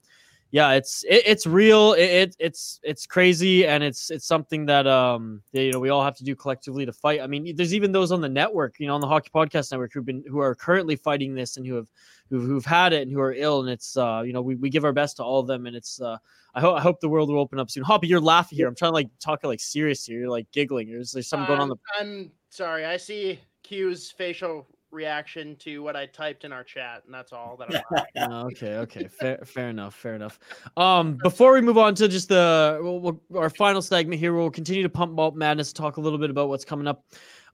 yeah, 0.52 0.72
it's 0.72 1.04
it, 1.04 1.24
it's 1.26 1.46
real. 1.46 1.94
It, 1.94 2.04
it 2.04 2.36
it's 2.40 2.80
it's 2.84 3.06
crazy, 3.06 3.66
and 3.66 3.84
it's 3.84 4.10
it's 4.10 4.26
something 4.26 4.66
that 4.68 4.88
um 4.88 5.42
you 5.52 5.72
know 5.72 5.80
we 5.80 5.90
all 5.90 6.04
have 6.04 6.16
to 6.18 6.24
do 6.24 6.36
collectively 6.36 6.86
to 6.86 6.94
fight. 6.94 7.22
I 7.22 7.28
mean, 7.28 7.56
there's 7.56 7.74
even 7.74 7.92
those 7.92 8.12
on 8.12 8.22
the 8.22 8.30
network, 8.30 8.80
you 8.80 8.88
know, 8.88 8.96
on 8.96 9.02
the 9.02 9.08
Hockey 9.08 9.30
Podcast 9.34 9.72
Network 9.72 9.92
who've 9.94 10.06
been 10.06 10.24
who 10.28 10.40
are 10.40 10.56
currently 10.56 10.96
fighting 10.96 11.36
this 11.36 11.58
and 11.58 11.66
who 11.66 11.76
have 11.76 11.88
who've, 12.30 12.44
who've 12.44 12.66
had 12.66 12.94
it 12.94 13.02
and 13.02 13.12
who 13.12 13.20
are 13.20 13.34
ill, 13.34 13.62
and 13.62 13.70
it's 13.70 13.98
uh 13.98 14.24
you 14.26 14.34
know 14.34 14.42
we, 14.42 14.56
we 14.56 14.70
give 14.70 14.86
our 14.86 14.94
best 14.94 15.18
to 15.18 15.24
all 15.24 15.40
of 15.40 15.48
them, 15.48 15.66
and 15.66 15.76
it's 15.76 16.00
uh 16.00 16.18
I 16.54 16.62
hope 16.62 16.78
I 16.78 16.82
hope 16.82 17.02
the 17.02 17.10
world 17.10 17.30
will 17.30 17.40
open 17.40 17.60
up 17.60 17.70
soon. 17.70 17.84
Hoppy, 17.84 18.08
you're 18.08 18.22
laughing 18.22 18.56
here. 18.56 18.68
I'm 18.68 18.76
trying 18.76 18.92
to 18.92 18.96
like 18.96 19.10
talk 19.20 19.44
like 19.44 19.60
serious 19.60 20.06
here. 20.06 20.20
You're 20.20 20.30
like 20.30 20.50
giggling. 20.52 20.90
There's 20.90 21.12
there's 21.12 21.28
something 21.28 21.48
going 21.48 21.60
on. 21.60 21.70
The 21.70 21.76
I'm 22.00 22.32
sorry. 22.50 22.86
I 22.86 22.96
see 22.96 23.40
Q's 23.64 24.12
facial 24.12 24.66
reaction 24.96 25.56
to 25.58 25.84
what 25.84 25.96
I 25.96 26.08
typed 26.08 26.46
in 26.46 26.52
our 26.52 26.64
chat, 26.64 27.04
and 27.06 27.14
that's 27.14 27.32
all 27.32 27.58
that 27.58 27.86
I'm. 27.92 28.06
Oh, 28.32 28.48
okay, 28.48 28.78
okay, 28.78 29.08
fair, 29.08 29.40
fair 29.46 29.70
enough, 29.70 29.94
fair 29.94 30.16
enough. 30.16 30.40
Um, 30.78 31.18
before 31.22 31.54
we 31.54 31.62
move 31.62 31.78
on 31.78 31.94
to 31.96 32.08
just 32.08 32.30
the 32.30 32.80
we'll, 32.82 33.00
we'll, 33.00 33.22
our 33.36 33.50
final 33.50 33.82
segment 33.82 34.20
here, 34.20 34.34
we'll 34.34 34.50
continue 34.50 34.82
to 34.82 34.90
pump 34.90 35.14
Malt 35.14 35.36
Madness, 35.36 35.74
talk 35.74 35.98
a 35.98 36.02
little 36.02 36.18
bit 36.18 36.30
about 36.30 36.50
what's 36.50 36.66
coming 36.66 36.88
up 36.88 37.04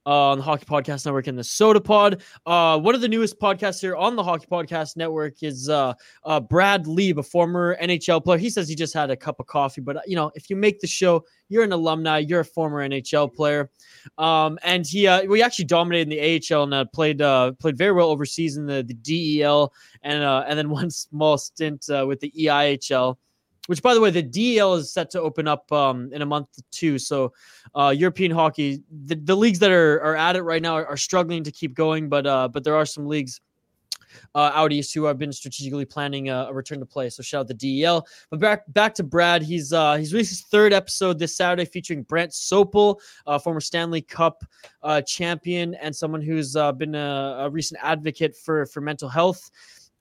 uh, 0.05 0.31
on 0.31 0.37
the 0.37 0.43
Hockey 0.43 0.65
Podcast 0.65 1.05
Network 1.05 1.27
and 1.27 1.37
the 1.37 1.43
Sota 1.43 1.83
Pod. 1.83 2.21
Uh, 2.45 2.79
one 2.79 2.95
of 2.95 3.01
the 3.01 3.07
newest 3.07 3.39
podcasts 3.39 3.81
here 3.81 3.95
on 3.95 4.15
the 4.15 4.23
Hockey 4.23 4.47
Podcast 4.49 4.97
Network 4.97 5.43
is 5.43 5.69
uh, 5.69 5.93
uh, 6.23 6.39
Brad 6.39 6.87
Lieb, 6.87 7.19
a 7.19 7.23
former 7.23 7.77
NHL 7.81 8.23
player. 8.23 8.37
He 8.37 8.49
says 8.49 8.67
he 8.67 8.75
just 8.75 8.93
had 8.93 9.11
a 9.11 9.15
cup 9.15 9.39
of 9.39 9.47
coffee, 9.47 9.81
but 9.81 9.97
you 10.07 10.15
know, 10.15 10.31
if 10.35 10.49
you 10.49 10.55
make 10.55 10.79
the 10.79 10.87
show, 10.87 11.23
you're 11.49 11.63
an 11.63 11.71
alumni, 11.71 12.19
you're 12.19 12.41
a 12.41 12.45
former 12.45 12.87
NHL 12.87 13.33
player, 13.33 13.69
um, 14.17 14.57
and 14.63 14.85
he 14.85 15.07
uh, 15.07 15.23
we 15.23 15.43
actually 15.43 15.65
dominated 15.65 16.11
in 16.11 16.17
the 16.17 16.55
AHL 16.55 16.63
and 16.63 16.73
uh, 16.73 16.85
played 16.85 17.21
uh, 17.21 17.51
played 17.53 17.77
very 17.77 17.91
well 17.91 18.09
overseas 18.09 18.57
in 18.57 18.65
the, 18.65 18.83
the 18.83 18.93
DEL 18.93 19.73
and 20.01 20.23
uh, 20.23 20.45
and 20.47 20.57
then 20.57 20.69
one 20.81 20.89
small 20.89 21.37
stint 21.37 21.89
uh, 21.89 22.05
with 22.07 22.19
the 22.19 22.31
EIHL 22.31 23.17
which 23.67 23.81
by 23.81 23.93
the 23.93 24.01
way 24.01 24.09
the 24.09 24.21
DEL 24.21 24.75
is 24.75 24.91
set 24.91 25.09
to 25.11 25.21
open 25.21 25.47
up 25.47 25.71
um, 25.71 26.11
in 26.13 26.21
a 26.21 26.25
month 26.25 26.47
too 26.71 26.97
so 26.97 27.31
uh, 27.75 27.93
European 27.95 28.31
hockey 28.31 28.81
the, 29.05 29.15
the 29.15 29.35
leagues 29.35 29.59
that 29.59 29.71
are, 29.71 30.01
are 30.01 30.15
at 30.15 30.35
it 30.35 30.43
right 30.43 30.61
now 30.61 30.75
are, 30.75 30.85
are 30.85 30.97
struggling 30.97 31.43
to 31.43 31.51
keep 31.51 31.73
going 31.73 32.09
but 32.09 32.25
uh, 32.25 32.47
but 32.47 32.63
there 32.63 32.75
are 32.75 32.85
some 32.85 33.07
leagues 33.07 33.41
uh, 34.35 34.51
out 34.53 34.71
east 34.71 34.93
who 34.93 35.03
have 35.05 35.17
been 35.17 35.31
strategically 35.31 35.85
planning 35.85 36.29
a, 36.29 36.47
a, 36.49 36.53
return 36.53 36.79
to 36.79 36.85
play. 36.85 37.09
So 37.09 37.23
shout 37.23 37.41
out 37.41 37.47
the 37.47 37.81
DEL. 37.81 38.05
But 38.29 38.39
back 38.39 38.63
back 38.73 38.93
to 38.95 39.03
Brad. 39.03 39.41
He's 39.41 39.73
uh, 39.73 39.95
he's 39.95 40.13
released 40.13 40.31
his 40.31 40.41
third 40.41 40.73
episode 40.73 41.19
this 41.19 41.35
Saturday 41.35 41.65
featuring 41.65 42.03
Brent 42.03 42.31
Sopel, 42.31 42.99
uh, 43.27 43.39
former 43.39 43.61
Stanley 43.61 44.01
Cup 44.01 44.43
uh, 44.83 45.01
champion 45.01 45.75
and 45.75 45.95
someone 45.95 46.21
who's 46.21 46.55
uh, 46.55 46.71
been 46.71 46.95
a, 46.95 47.37
a 47.39 47.49
recent 47.49 47.79
advocate 47.83 48.35
for 48.35 48.65
for 48.65 48.81
mental 48.81 49.09
health 49.09 49.49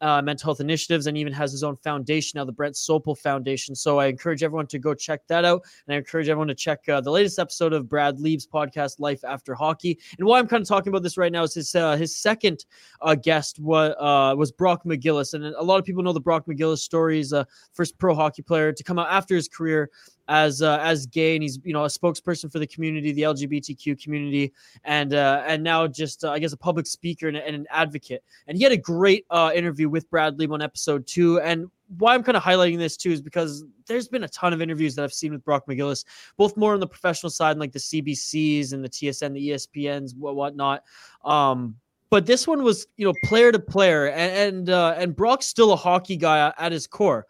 uh, 0.01 0.23
mental 0.23 0.49
health 0.49 0.61
initiatives 0.61 1.07
and 1.07 1.17
even 1.17 1.33
has 1.33 1.53
his 1.53 1.63
own 1.63 1.77
foundation 1.77 2.39
now, 2.39 2.45
the 2.45 2.53
Brent 2.53 2.75
Sopel 2.75 3.17
Foundation. 3.19 3.75
So 3.75 3.99
I 3.99 4.07
encourage 4.07 4.43
everyone 4.43 4.67
to 4.69 4.79
go 4.79 4.95
check 4.95 5.27
that 5.29 5.45
out. 5.45 5.63
And 5.87 5.95
I 5.95 5.99
encourage 5.99 6.29
everyone 6.29 6.49
to 6.49 6.55
check 6.55 6.89
uh, 6.89 7.01
the 7.01 7.11
latest 7.11 7.39
episode 7.39 7.73
of 7.73 7.89
Brad 7.89 8.21
Lieb's 8.21 8.47
podcast, 8.47 9.01
Life 9.01 9.25
After 9.25 9.55
Hockey. 9.55 9.99
And 10.19 10.27
why 10.27 10.39
I'm 10.39 10.47
kind 10.47 10.63
of 10.63 10.69
talking 10.69 10.91
about 10.91 11.03
this 11.03 11.17
right 11.17 11.33
now 11.33 11.43
is 11.43 11.55
his 11.55 11.75
uh, 11.75 11.97
his 11.97 12.17
second 12.17 12.65
uh, 13.03 13.15
guest 13.15 13.59
was, 13.59 13.95
uh, 13.99 14.35
was 14.37 14.53
Brock 14.53 14.85
McGillis. 14.85 15.35
And 15.35 15.45
a 15.45 15.63
lot 15.63 15.79
of 15.79 15.85
people 15.85 16.03
know 16.03 16.13
the 16.13 16.21
Brock 16.21 16.47
McGillis 16.47 16.79
story. 16.79 17.17
He's 17.17 17.33
a 17.33 17.47
first 17.73 17.99
pro 17.99 18.15
hockey 18.15 18.43
player 18.43 18.73
to 18.73 18.85
come 18.85 18.99
out 18.99 19.09
after 19.11 19.35
his 19.35 19.49
career 19.49 19.91
as 20.31 20.63
uh, 20.63 20.79
as 20.81 21.07
gay, 21.07 21.35
and 21.35 21.43
he's 21.43 21.59
you 21.65 21.73
know 21.73 21.85
a 21.85 21.89
spokesperson 21.89 22.51
for 22.51 22.61
the 22.61 22.67
community, 22.67 23.11
the 23.13 23.23
LGBTQ 23.23 24.01
community, 24.01 24.53
and 24.85 25.13
uh, 25.13 25.43
and 25.45 25.63
now 25.63 25.89
just 25.89 26.25
uh, 26.25 26.31
I 26.31 26.39
guess 26.39 26.53
a 26.53 26.57
public 26.57 26.87
speaker 26.87 27.27
and, 27.27 27.37
and, 27.37 27.57
an 27.57 27.67
advocate. 27.69 28.23
And 28.47 28.57
he 28.57 28.63
had 28.63 28.73
a 28.73 28.77
great 28.77 29.27
uh, 29.31 29.51
interview 29.53 29.89
with 29.89 30.09
Brad 30.09 30.39
Lieb 30.39 30.53
on 30.53 30.63
episode 30.63 31.05
two. 31.07 31.41
And 31.41 31.67
why 31.99 32.15
I'm 32.15 32.23
kind 32.23 32.37
of 32.37 32.45
highlighting 32.45 32.79
this 32.79 32.97
too 32.97 33.11
is 33.11 33.21
because 33.21 33.65
there's 33.87 34.07
been 34.07 34.23
a 34.23 34.29
ton 34.29 34.53
of 34.53 34.63
interviews 34.63 34.95
that 34.95 35.03
I've 35.03 35.13
seen 35.13 35.33
with 35.33 35.45
Brock 35.45 35.67
McGillis, 35.69 36.05
both 36.37 36.57
more 36.57 36.75
on 36.75 36.81
the 36.81 36.87
professional 36.87 37.31
side, 37.31 37.59
like 37.59 37.73
the 37.73 37.81
CBCs 37.81 38.73
and 38.73 38.85
the 38.85 38.89
TSN, 38.89 39.35
the 39.35 39.51
ESPNs, 39.51 40.17
what 40.17 40.37
whatnot. 40.37 40.85
Um, 41.25 41.75
but 42.09 42.27
this 42.27 42.47
one 42.47 42.63
was 42.63 42.87
you 42.97 43.05
know 43.05 43.15
player 43.25 43.51
to 43.51 43.59
player, 43.59 44.07
and 44.07 44.57
and, 44.57 44.71
uh, 44.71 44.95
and 44.97 45.17
Brock's 45.17 45.47
still 45.47 45.73
a 45.73 45.77
hockey 45.77 46.17
guy 46.17 46.53
at 46.57 46.71
his 46.71 46.87
core. 46.87 47.27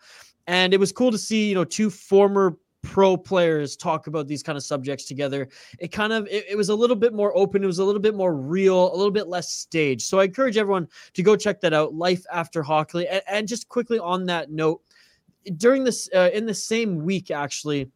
And 0.47 0.75
it 0.75 0.81
was 0.81 0.91
cool 0.91 1.13
to 1.13 1.19
see, 1.19 1.49
you 1.49 1.55
know, 1.55 1.65
two 1.65 1.91
former 1.91 2.57
pro 2.83 3.17
players 3.17 3.77
talk 3.77 4.07
about 4.07 4.27
these 4.27 4.43
kind 4.43 4.57
of 4.57 4.65
subjects 4.65 5.05
together 5.05 5.49
it 5.79 5.89
kind 5.89 6.13
of 6.13 6.27
it, 6.29 6.47
it, 6.51 6.57
was 6.57 6.71
a 6.71 6.75
little 6.75 6.97
bit 6.97 7.13
more 7.13 7.37
open 7.37 7.63
it 7.63 7.67
was 7.67 7.79
a 7.79 7.85
little 7.85 8.01
bit 8.01 8.15
more 8.15 8.35
real 8.35 8.95
a 8.95 8.97
little 8.97 9.11
bit 9.11 9.29
less 9.29 9.51
staged 9.51 10.03
so 10.03 10.19
i 10.19 10.25
encourage 10.25 10.57
everyone 10.57 10.89
to 11.13 11.23
go 11.23 11.37
check 11.37 11.61
that 11.61 11.75
out 11.75 11.95
life 11.95 12.25
after 12.33 12.63
hockey 12.63 13.07
and, 13.07 13.23
and 13.29 13.49
just 13.49 13.69
quickly 13.69 13.99
on 13.99 14.25
that 14.25 14.51
note 14.51 14.81
during 15.57 15.85
this 15.85 16.09
uh, 16.15 16.31
in 16.33 16.47
the 16.47 16.55
same 16.55 17.05
week 17.05 17.31
actually 17.31 17.91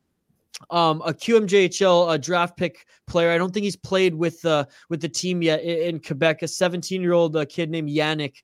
um, 0.71 1.03
a 1.05 1.13
QMJHL 1.13 2.21
draft 2.21 2.57
pick 2.57 2.87
player. 3.07 3.31
I 3.31 3.39
don't 3.39 3.53
think 3.53 3.65
he's 3.65 3.77
played 3.77 4.15
with 4.15 4.45
uh, 4.45 4.67
with 4.89 5.01
the 5.01 5.09
team 5.09 5.43
yet 5.43 5.63
in, 5.63 5.97
in 5.97 6.01
Quebec. 6.01 6.43
A 6.43 6.49
17 6.49 7.03
year 7.03 7.13
old 7.13 7.37
uh, 7.37 7.45
kid 7.45 7.71
named 7.71 7.91
Yanic 7.91 8.37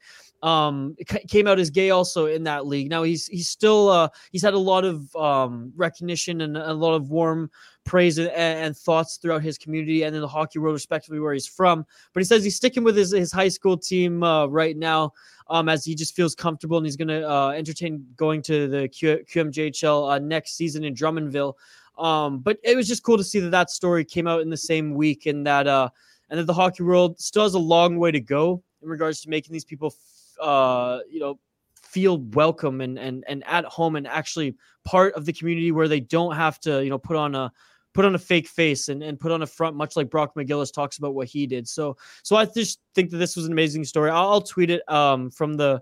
um 0.42 0.96
came 1.28 1.46
out 1.46 1.58
as 1.58 1.68
gay 1.68 1.90
also 1.90 2.26
in 2.26 2.44
that 2.44 2.66
league. 2.66 2.88
Now 2.88 3.02
he's 3.02 3.26
he's 3.26 3.48
still 3.48 3.90
uh 3.90 4.08
he's 4.32 4.42
had 4.42 4.54
a 4.54 4.58
lot 4.58 4.84
of 4.84 5.14
um 5.14 5.72
recognition 5.76 6.40
and 6.40 6.56
a 6.56 6.72
lot 6.72 6.94
of 6.94 7.10
warm 7.10 7.50
praise 7.84 8.18
and, 8.18 8.28
and, 8.30 8.76
thoughts 8.76 9.16
throughout 9.16 9.42
his 9.42 9.58
community 9.58 10.02
and 10.02 10.14
in 10.14 10.20
the 10.20 10.28
hockey 10.28 10.58
world 10.58 10.74
respectively 10.74 11.18
where 11.18 11.32
he's 11.32 11.46
from. 11.46 11.84
But 12.12 12.20
he 12.20 12.24
says 12.24 12.44
he's 12.44 12.56
sticking 12.56 12.84
with 12.84 12.94
his, 12.94 13.10
his 13.10 13.32
high 13.32 13.48
school 13.48 13.76
team 13.76 14.22
uh, 14.22 14.46
right 14.46 14.76
now 14.76 15.12
um 15.48 15.68
as 15.68 15.84
he 15.84 15.94
just 15.94 16.14
feels 16.16 16.34
comfortable 16.34 16.78
and 16.78 16.86
he's 16.86 16.96
going 16.96 17.08
to 17.08 17.28
uh, 17.28 17.50
entertain 17.50 18.06
going 18.16 18.40
to 18.42 18.66
the 18.68 18.88
Q- 18.88 19.24
qmjhl 19.30 20.12
uh, 20.12 20.18
next 20.18 20.56
season 20.56 20.84
in 20.84 20.94
drummondville. 20.94 21.54
Um 21.98 22.38
but 22.38 22.56
it 22.64 22.76
was 22.76 22.88
just 22.88 23.02
cool 23.02 23.18
to 23.18 23.24
see 23.24 23.40
that 23.40 23.50
that 23.50 23.68
story 23.68 24.06
came 24.06 24.26
out 24.26 24.40
in 24.40 24.48
the 24.48 24.56
same 24.56 24.94
week 24.94 25.26
and 25.26 25.46
that 25.46 25.66
uh 25.66 25.90
and 26.30 26.38
that 26.38 26.46
the 26.46 26.54
hockey 26.54 26.82
world 26.82 27.20
still 27.20 27.42
has 27.42 27.54
a 27.54 27.58
long 27.58 27.98
way 27.98 28.10
to 28.10 28.20
go 28.20 28.62
in 28.82 28.88
regards 28.88 29.20
to 29.20 29.28
making 29.28 29.52
these 29.52 29.64
people 29.64 29.92
uh, 30.40 31.00
you 31.10 31.20
know, 31.20 31.38
feel 31.74 32.18
welcome 32.18 32.80
and 32.80 32.98
and 32.98 33.24
and 33.28 33.42
at 33.46 33.64
home 33.64 33.96
and 33.96 34.06
actually 34.06 34.56
part 34.84 35.12
of 35.14 35.26
the 35.26 35.32
community 35.32 35.72
where 35.72 35.88
they 35.88 36.00
don't 36.00 36.36
have 36.36 36.60
to, 36.60 36.82
you 36.84 36.90
know, 36.90 36.98
put 36.98 37.16
on 37.16 37.34
a 37.34 37.52
put 37.92 38.04
on 38.04 38.14
a 38.14 38.18
fake 38.18 38.46
face 38.46 38.88
and, 38.88 39.02
and 39.02 39.18
put 39.18 39.32
on 39.32 39.42
a 39.42 39.46
front, 39.46 39.74
much 39.74 39.96
like 39.96 40.08
Brock 40.08 40.34
McGillis 40.36 40.72
talks 40.72 40.98
about 40.98 41.14
what 41.14 41.26
he 41.26 41.46
did. 41.46 41.66
So 41.66 41.96
so 42.22 42.36
I 42.36 42.44
just 42.44 42.80
think 42.94 43.10
that 43.10 43.18
this 43.18 43.36
was 43.36 43.46
an 43.46 43.52
amazing 43.52 43.84
story. 43.84 44.10
I'll, 44.10 44.28
I'll 44.28 44.40
tweet 44.40 44.70
it 44.70 44.82
um 44.88 45.30
from 45.30 45.54
the 45.54 45.80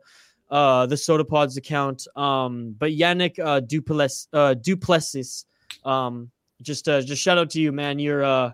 uh 0.50 0.86
the 0.86 0.94
Sota 0.94 1.28
Pods 1.28 1.56
account. 1.56 2.06
Um, 2.16 2.74
but 2.78 2.92
Yanic 2.92 3.38
uh 3.38 3.60
Duplessis 3.60 4.28
uh 4.32 4.54
Duplessis, 4.54 5.44
um, 5.84 6.30
just 6.62 6.88
uh 6.88 7.02
just 7.02 7.22
shout 7.22 7.38
out 7.38 7.50
to 7.50 7.60
you, 7.60 7.72
man. 7.72 7.98
You're 7.98 8.24
uh 8.24 8.52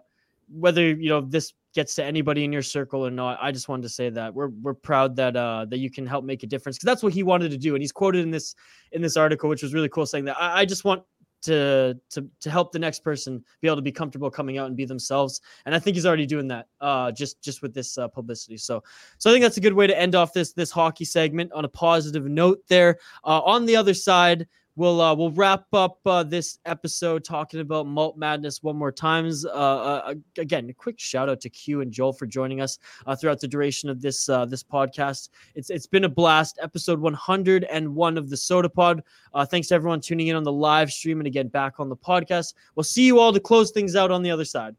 whether 0.52 0.88
you 0.88 1.08
know 1.08 1.20
this 1.20 1.52
gets 1.74 1.94
to 1.96 2.04
anybody 2.04 2.44
in 2.44 2.52
your 2.52 2.62
circle 2.62 3.04
or 3.06 3.10
not. 3.10 3.38
I 3.42 3.52
just 3.52 3.68
wanted 3.68 3.82
to 3.82 3.88
say 3.88 4.08
that 4.10 4.32
we're 4.32 4.48
we're 4.48 4.74
proud 4.74 5.16
that 5.16 5.36
uh 5.36 5.66
that 5.68 5.78
you 5.78 5.90
can 5.90 6.06
help 6.06 6.24
make 6.24 6.42
a 6.42 6.46
difference 6.46 6.76
because 6.76 6.86
that's 6.86 7.02
what 7.02 7.12
he 7.12 7.22
wanted 7.22 7.50
to 7.50 7.58
do. 7.58 7.74
And 7.74 7.82
he's 7.82 7.92
quoted 7.92 8.22
in 8.22 8.30
this 8.30 8.54
in 8.92 9.02
this 9.02 9.16
article, 9.16 9.48
which 9.48 9.62
was 9.62 9.74
really 9.74 9.88
cool, 9.88 10.06
saying 10.06 10.24
that 10.26 10.36
I, 10.40 10.60
I 10.60 10.64
just 10.64 10.84
want 10.84 11.02
to 11.44 11.98
to 12.10 12.26
to 12.40 12.50
help 12.50 12.72
the 12.72 12.78
next 12.78 13.00
person 13.00 13.44
be 13.60 13.68
able 13.68 13.76
to 13.76 13.82
be 13.82 13.92
comfortable 13.92 14.30
coming 14.30 14.56
out 14.56 14.66
and 14.66 14.76
be 14.76 14.86
themselves 14.86 15.42
and 15.66 15.74
i 15.74 15.78
think 15.78 15.94
he's 15.94 16.06
already 16.06 16.24
doing 16.24 16.48
that 16.48 16.66
uh 16.80 17.12
just 17.12 17.40
just 17.42 17.60
with 17.60 17.74
this 17.74 17.98
uh, 17.98 18.08
publicity 18.08 18.56
so 18.56 18.82
so 19.18 19.28
i 19.28 19.32
think 19.32 19.42
that's 19.42 19.58
a 19.58 19.60
good 19.60 19.74
way 19.74 19.86
to 19.86 19.98
end 19.98 20.14
off 20.14 20.32
this 20.32 20.52
this 20.54 20.70
hockey 20.70 21.04
segment 21.04 21.52
on 21.52 21.66
a 21.66 21.68
positive 21.68 22.24
note 22.24 22.60
there 22.68 22.98
uh 23.24 23.40
on 23.42 23.66
the 23.66 23.76
other 23.76 23.92
side 23.92 24.46
we'll 24.76 25.00
uh, 25.00 25.14
we'll 25.14 25.30
wrap 25.30 25.66
up 25.72 25.98
uh, 26.06 26.22
this 26.22 26.58
episode 26.66 27.24
talking 27.24 27.60
about 27.60 27.86
Malt 27.86 28.16
Madness 28.16 28.62
one 28.62 28.76
more 28.76 28.92
times. 28.92 29.44
Uh, 29.44 29.48
uh, 29.48 30.14
again, 30.38 30.68
a 30.68 30.72
quick 30.72 30.98
shout 30.98 31.28
out 31.28 31.40
to 31.40 31.48
Q 31.48 31.80
and 31.80 31.92
Joel 31.92 32.12
for 32.12 32.26
joining 32.26 32.60
us 32.60 32.78
uh, 33.06 33.14
throughout 33.16 33.40
the 33.40 33.48
duration 33.48 33.88
of 33.88 34.00
this 34.00 34.28
uh, 34.28 34.44
this 34.44 34.62
podcast. 34.62 35.30
It's 35.54 35.70
it's 35.70 35.86
been 35.86 36.04
a 36.04 36.08
blast. 36.08 36.58
Episode 36.62 37.00
101 37.00 38.18
of 38.18 38.30
the 38.30 38.36
Sota 38.36 38.72
Pod. 38.72 39.02
thanks 39.48 39.68
to 39.68 39.74
everyone 39.74 40.00
tuning 40.00 40.28
in 40.28 40.36
on 40.36 40.44
the 40.44 40.52
live 40.52 40.90
stream 40.90 41.20
and 41.20 41.26
again 41.26 41.48
back 41.48 41.80
on 41.80 41.88
the 41.88 41.96
podcast. 41.96 42.54
We'll 42.74 42.84
see 42.84 43.06
you 43.06 43.18
all 43.18 43.32
to 43.32 43.40
close 43.40 43.70
things 43.70 43.96
out 43.96 44.10
on 44.10 44.22
the 44.22 44.30
other 44.30 44.44
side. 44.44 44.76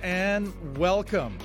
And 0.00 0.52
welcome. 0.78 1.36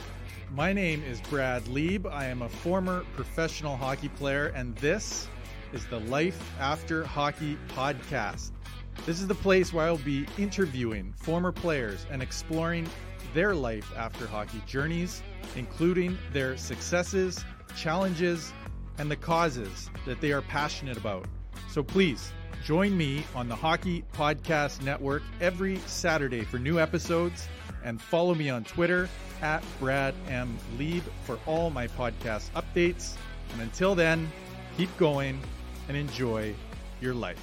My 0.52 0.72
name 0.72 1.04
is 1.04 1.20
Brad 1.22 1.68
Lieb. 1.68 2.08
I 2.08 2.26
am 2.26 2.42
a 2.42 2.50
former 2.50 3.04
professional 3.16 3.76
hockey 3.76 4.10
player, 4.10 4.48
and 4.56 4.76
this 4.78 5.28
is 5.74 5.86
the 5.88 6.00
Life 6.02 6.40
After 6.60 7.04
Hockey 7.04 7.58
podcast. 7.70 8.52
This 9.06 9.20
is 9.20 9.28
the 9.28 9.36
place 9.36 9.74
where 9.74 9.88
I'll 9.88 9.98
be 9.98 10.26
interviewing 10.38 11.14
former 11.18 11.52
players 11.52 12.06
and 12.12 12.22
exploring 12.22 12.88
their 13.34 13.54
life 13.54 13.92
after 13.98 14.28
hockey 14.28 14.62
journeys, 14.66 15.24
including 15.56 16.18
their 16.32 16.56
successes, 16.58 17.44
challenges, 17.76 18.54
and 18.98 19.12
the 19.12 19.16
causes 19.16 19.90
that 20.06 20.22
they 20.22 20.32
are 20.32 20.44
passionate 20.44 20.98
about. 20.98 21.26
So 21.70 21.84
please 21.84 22.32
Join 22.68 22.98
me 22.98 23.24
on 23.34 23.48
the 23.48 23.56
Hockey 23.56 24.04
Podcast 24.14 24.82
Network 24.82 25.24
every 25.40 25.78
Saturday 25.86 26.44
for 26.44 26.60
new 26.60 26.80
episodes 26.80 27.48
and 27.88 28.02
follow 28.02 28.36
me 28.36 28.50
on 28.50 28.66
Twitter 28.66 29.08
at 29.42 29.64
Brad 29.80 30.14
M. 30.28 30.58
Lieb 30.78 31.04
for 31.24 31.40
all 31.46 31.70
my 31.70 31.88
podcast 31.88 32.52
updates. 32.52 33.16
And 33.54 33.62
until 33.62 33.96
then, 33.96 34.30
keep 34.76 34.96
going 34.98 35.40
and 35.88 35.96
enjoy 35.96 36.54
your 37.00 37.14
life. 37.14 37.40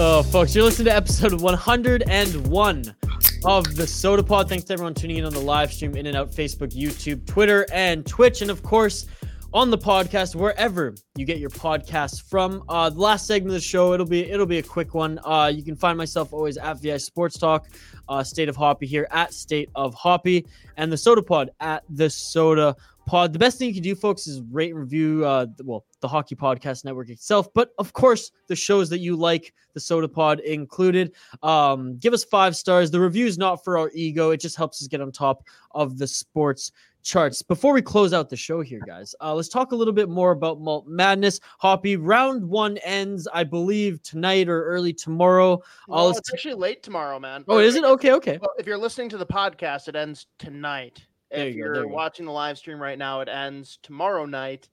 Oh, 0.00 0.22
folks, 0.30 0.54
you're 0.54 0.62
listening 0.62 0.86
to 0.86 0.94
episode 0.94 1.40
101 1.40 2.94
of 3.44 3.76
the 3.76 3.84
Sota 3.84 4.26
Pod. 4.26 4.48
Thanks 4.48 4.64
to 4.64 4.72
everyone 4.72 4.94
tuning 4.94 5.18
in 5.18 5.24
on 5.24 5.32
the 5.32 5.40
live 5.40 5.72
stream, 5.72 5.96
in 5.96 6.06
and 6.06 6.16
out, 6.16 6.30
Facebook, 6.30 6.72
YouTube, 6.74 7.26
Twitter, 7.26 7.66
and 7.72 8.04
Twitch. 8.04 8.42
And 8.42 8.50
of 8.50 8.62
course, 8.62 9.06
on 9.54 9.70
the 9.70 9.78
podcast, 9.78 10.34
wherever 10.34 10.94
you 11.16 11.24
get 11.24 11.38
your 11.38 11.50
podcasts 11.50 12.22
from. 12.22 12.62
Uh, 12.68 12.90
the 12.90 13.00
last 13.00 13.26
segment 13.26 13.48
of 13.48 13.54
the 13.54 13.60
show, 13.60 13.92
it'll 13.94 14.06
be 14.06 14.30
it'll 14.30 14.46
be 14.46 14.58
a 14.58 14.62
quick 14.62 14.94
one. 14.94 15.18
Uh, 15.24 15.50
you 15.54 15.62
can 15.62 15.76
find 15.76 15.96
myself 15.96 16.32
always 16.32 16.56
at 16.56 16.80
VI 16.80 16.98
Sports 16.98 17.38
Talk, 17.38 17.68
uh, 18.08 18.22
State 18.22 18.48
of 18.48 18.56
Hoppy 18.56 18.86
here 18.86 19.08
at 19.10 19.32
State 19.32 19.70
of 19.74 19.94
Hoppy, 19.94 20.46
and 20.76 20.92
the 20.92 20.96
Sota 20.96 21.24
Pod 21.24 21.50
at 21.60 21.84
the 21.88 22.10
Soda 22.10 22.76
Pod. 23.08 23.32
The 23.32 23.38
best 23.38 23.58
thing 23.58 23.68
you 23.68 23.74
can 23.74 23.82
do, 23.82 23.94
folks, 23.94 24.26
is 24.26 24.42
rate 24.50 24.70
and 24.70 24.78
review. 24.78 25.24
Uh, 25.24 25.46
well, 25.64 25.86
the 26.00 26.08
Hockey 26.08 26.36
Podcast 26.36 26.84
Network 26.84 27.08
itself, 27.08 27.52
but 27.54 27.70
of 27.78 27.92
course, 27.94 28.30
the 28.48 28.54
shows 28.54 28.90
that 28.90 28.98
you 28.98 29.16
like, 29.16 29.54
the 29.72 29.80
Sota 29.80 30.12
Pod 30.12 30.40
included. 30.40 31.14
Um, 31.42 31.96
give 31.98 32.12
us 32.12 32.22
five 32.22 32.54
stars. 32.54 32.90
The 32.90 33.00
review 33.00 33.26
is 33.26 33.38
not 33.38 33.64
for 33.64 33.78
our 33.78 33.90
ego; 33.94 34.30
it 34.30 34.40
just 34.40 34.56
helps 34.56 34.82
us 34.82 34.88
get 34.88 35.00
on 35.00 35.10
top 35.10 35.44
of 35.72 35.96
the 35.96 36.06
sports 36.06 36.70
charts. 37.02 37.40
Before 37.42 37.72
we 37.72 37.80
close 37.80 38.12
out 38.12 38.28
the 38.28 38.36
show 38.36 38.60
here, 38.60 38.80
guys, 38.86 39.14
uh, 39.22 39.34
let's 39.34 39.48
talk 39.48 39.72
a 39.72 39.76
little 39.76 39.94
bit 39.94 40.10
more 40.10 40.32
about 40.32 40.60
Malt 40.60 40.86
Madness. 40.86 41.40
Hoppy, 41.58 41.96
round 41.96 42.44
one 42.44 42.76
ends, 42.78 43.26
I 43.32 43.44
believe, 43.44 44.02
tonight 44.02 44.48
or 44.48 44.64
early 44.64 44.92
tomorrow. 44.92 45.62
Uh, 45.88 46.04
let's 46.04 46.18
it's 46.18 46.34
actually 46.34 46.54
late 46.54 46.82
tomorrow, 46.82 47.18
man. 47.18 47.44
Oh, 47.48 47.58
is 47.58 47.74
it? 47.74 47.84
Okay, 47.84 48.12
okay. 48.12 48.38
Well, 48.40 48.52
if 48.58 48.66
you're 48.66 48.78
listening 48.78 49.08
to 49.10 49.16
the 49.16 49.26
podcast, 49.26 49.88
it 49.88 49.96
ends 49.96 50.26
tonight. 50.38 51.07
There 51.30 51.46
if 51.46 51.54
you 51.54 51.62
go, 51.62 51.66
you're 51.66 51.74
there 51.74 51.82
you 51.84 51.88
go. 51.90 51.94
watching 51.94 52.26
the 52.26 52.32
live 52.32 52.58
stream 52.58 52.80
right 52.80 52.98
now, 52.98 53.20
it 53.20 53.28
ends 53.28 53.78
tomorrow 53.82 54.24
night. 54.24 54.68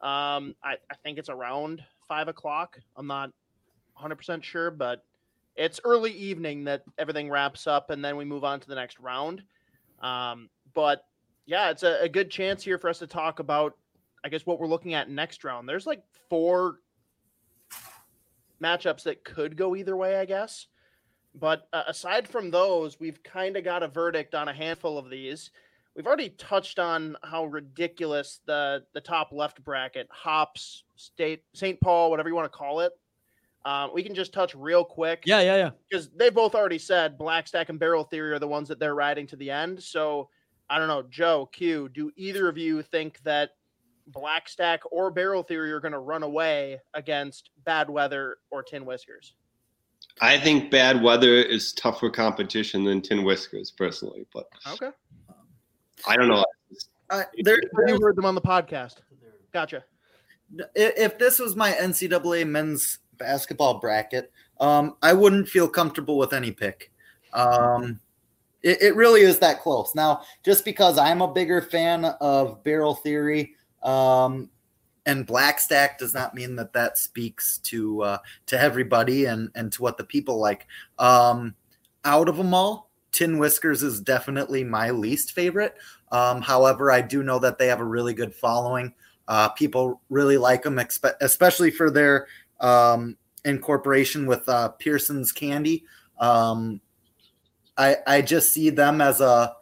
Um, 0.00 0.56
I, 0.62 0.76
I 0.90 0.94
think 1.02 1.18
it's 1.18 1.28
around 1.28 1.82
five 2.08 2.28
o'clock. 2.28 2.80
I'm 2.96 3.06
not 3.06 3.30
100% 4.00 4.42
sure, 4.42 4.70
but 4.70 5.04
it's 5.54 5.80
early 5.84 6.12
evening 6.12 6.64
that 6.64 6.82
everything 6.98 7.30
wraps 7.30 7.66
up, 7.66 7.90
and 7.90 8.04
then 8.04 8.16
we 8.16 8.24
move 8.24 8.42
on 8.44 8.58
to 8.60 8.68
the 8.68 8.74
next 8.74 8.98
round. 8.98 9.42
Um, 10.00 10.48
but 10.74 11.04
yeah, 11.46 11.70
it's 11.70 11.82
a, 11.82 12.02
a 12.02 12.08
good 12.08 12.30
chance 12.30 12.62
here 12.62 12.78
for 12.78 12.88
us 12.88 12.98
to 12.98 13.06
talk 13.06 13.38
about, 13.38 13.76
I 14.24 14.28
guess, 14.28 14.46
what 14.46 14.58
we're 14.58 14.66
looking 14.66 14.94
at 14.94 15.10
next 15.10 15.44
round. 15.44 15.68
There's 15.68 15.86
like 15.86 16.02
four 16.28 16.80
matchups 18.62 19.02
that 19.04 19.24
could 19.24 19.56
go 19.56 19.76
either 19.76 19.96
way, 19.96 20.18
I 20.18 20.24
guess. 20.24 20.66
But 21.34 21.68
uh, 21.72 21.84
aside 21.86 22.28
from 22.28 22.50
those, 22.50 23.00
we've 23.00 23.22
kind 23.22 23.56
of 23.56 23.64
got 23.64 23.82
a 23.82 23.88
verdict 23.88 24.34
on 24.34 24.48
a 24.48 24.52
handful 24.54 24.98
of 24.98 25.10
these. 25.10 25.50
We've 25.94 26.06
already 26.06 26.30
touched 26.30 26.78
on 26.78 27.16
how 27.22 27.44
ridiculous 27.44 28.40
the 28.46 28.84
the 28.94 29.00
top 29.00 29.30
left 29.32 29.62
bracket, 29.62 30.08
Hops, 30.10 30.84
State, 30.96 31.44
St. 31.54 31.80
Paul, 31.80 32.10
whatever 32.10 32.28
you 32.28 32.34
want 32.34 32.50
to 32.50 32.56
call 32.56 32.80
it. 32.80 32.92
Um, 33.64 33.90
we 33.94 34.02
can 34.02 34.14
just 34.14 34.32
touch 34.32 34.54
real 34.54 34.84
quick. 34.84 35.22
Yeah, 35.24 35.40
yeah, 35.40 35.56
yeah. 35.56 35.70
Because 35.88 36.08
they 36.10 36.30
both 36.30 36.54
already 36.54 36.78
said 36.78 37.16
Black 37.16 37.46
Stack 37.46 37.68
and 37.68 37.78
Barrel 37.78 38.04
Theory 38.04 38.32
are 38.32 38.38
the 38.38 38.48
ones 38.48 38.68
that 38.68 38.80
they're 38.80 38.94
riding 38.94 39.26
to 39.28 39.36
the 39.36 39.50
end. 39.50 39.82
So 39.82 40.28
I 40.68 40.78
don't 40.78 40.88
know, 40.88 41.02
Joe, 41.02 41.48
Q, 41.52 41.88
do 41.90 42.10
either 42.16 42.48
of 42.48 42.56
you 42.56 42.82
think 42.82 43.22
that 43.24 43.50
Black 44.06 44.48
Stack 44.48 44.80
or 44.90 45.10
Barrel 45.10 45.42
Theory 45.42 45.70
are 45.72 45.80
going 45.80 45.92
to 45.92 45.98
run 45.98 46.22
away 46.22 46.80
against 46.94 47.50
Bad 47.64 47.88
Weather 47.88 48.38
or 48.50 48.62
Tin 48.62 48.84
Whiskers? 48.84 49.34
I 50.20 50.38
think 50.38 50.70
bad 50.70 51.02
weather 51.02 51.36
is 51.36 51.72
tougher 51.72 52.10
competition 52.10 52.84
than 52.84 53.00
Tin 53.00 53.24
Whiskers, 53.24 53.70
personally, 53.70 54.26
but 54.32 54.46
Okay. 54.66 54.90
I 56.06 56.16
don't 56.16 56.28
know. 56.28 56.44
Uh, 57.10 57.24
there, 57.38 57.58
You 57.86 57.98
heard 58.00 58.16
them 58.16 58.24
on 58.24 58.34
the 58.34 58.40
podcast. 58.40 58.96
Gotcha. 59.52 59.84
if 60.74 61.18
this 61.18 61.38
was 61.38 61.56
my 61.56 61.72
NCAA 61.72 62.46
men's 62.46 62.98
basketball 63.18 63.80
bracket, 63.80 64.32
um, 64.60 64.96
I 65.02 65.12
wouldn't 65.12 65.48
feel 65.48 65.68
comfortable 65.68 66.16
with 66.16 66.32
any 66.32 66.52
pick. 66.52 66.90
Um, 67.32 68.00
it, 68.62 68.80
it 68.80 68.96
really 68.96 69.22
is 69.22 69.38
that 69.40 69.60
close. 69.60 69.94
Now, 69.94 70.22
just 70.44 70.64
because 70.64 70.98
I'm 70.98 71.20
a 71.20 71.32
bigger 71.32 71.60
fan 71.60 72.04
of 72.04 72.62
Barrel 72.62 72.94
Theory 72.94 73.54
um, 73.82 74.48
and 75.04 75.26
Black 75.26 75.58
Stack 75.58 75.98
does 75.98 76.14
not 76.14 76.34
mean 76.34 76.56
that 76.56 76.72
that 76.72 76.96
speaks 76.96 77.58
to 77.64 78.02
uh, 78.02 78.18
to 78.46 78.60
everybody 78.60 79.24
and 79.24 79.50
and 79.54 79.72
to 79.72 79.82
what 79.82 79.96
the 79.98 80.04
people 80.04 80.38
like. 80.38 80.66
Um, 80.98 81.54
out 82.04 82.28
of 82.28 82.36
them 82.36 82.54
all, 82.54 82.90
Tin 83.12 83.38
Whiskers 83.38 83.82
is 83.82 84.00
definitely 84.00 84.64
my 84.64 84.90
least 84.90 85.32
favorite. 85.32 85.76
Um, 86.10 86.40
however, 86.40 86.90
I 86.90 87.00
do 87.00 87.22
know 87.22 87.38
that 87.38 87.58
they 87.58 87.68
have 87.68 87.80
a 87.80 87.84
really 87.84 88.14
good 88.14 88.34
following. 88.34 88.92
Uh, 89.28 89.48
people 89.50 90.00
really 90.10 90.36
like 90.36 90.62
them, 90.62 90.76
expe- 90.76 91.14
especially 91.20 91.70
for 91.70 91.90
their 91.90 92.26
um, 92.60 93.16
incorporation 93.44 94.26
with 94.26 94.48
uh, 94.48 94.70
Pearson's 94.70 95.32
candy. 95.32 95.84
Um, 96.18 96.80
I 97.76 97.96
I 98.06 98.22
just 98.22 98.52
see 98.52 98.70
them 98.70 99.00
as 99.00 99.20
a, 99.20 99.54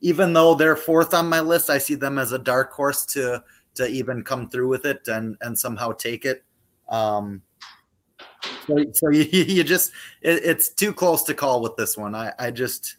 even 0.00 0.32
though 0.32 0.54
they're 0.54 0.76
fourth 0.76 1.14
on 1.14 1.28
my 1.28 1.40
list, 1.40 1.70
I 1.70 1.78
see 1.78 1.94
them 1.94 2.18
as 2.18 2.32
a 2.32 2.38
dark 2.38 2.72
horse 2.72 3.04
to 3.06 3.42
to 3.74 3.86
even 3.86 4.22
come 4.22 4.48
through 4.48 4.68
with 4.68 4.84
it 4.84 5.06
and 5.08 5.36
and 5.40 5.58
somehow 5.58 5.92
take 5.92 6.24
it. 6.24 6.44
Um, 6.88 7.42
so, 8.66 8.84
so 8.92 9.08
you, 9.10 9.22
you 9.32 9.64
just 9.64 9.92
it, 10.22 10.42
it's 10.44 10.68
too 10.68 10.92
close 10.92 11.22
to 11.24 11.34
call 11.34 11.60
with 11.60 11.76
this 11.76 11.96
one. 11.96 12.14
I 12.14 12.32
I 12.38 12.50
just 12.50 12.96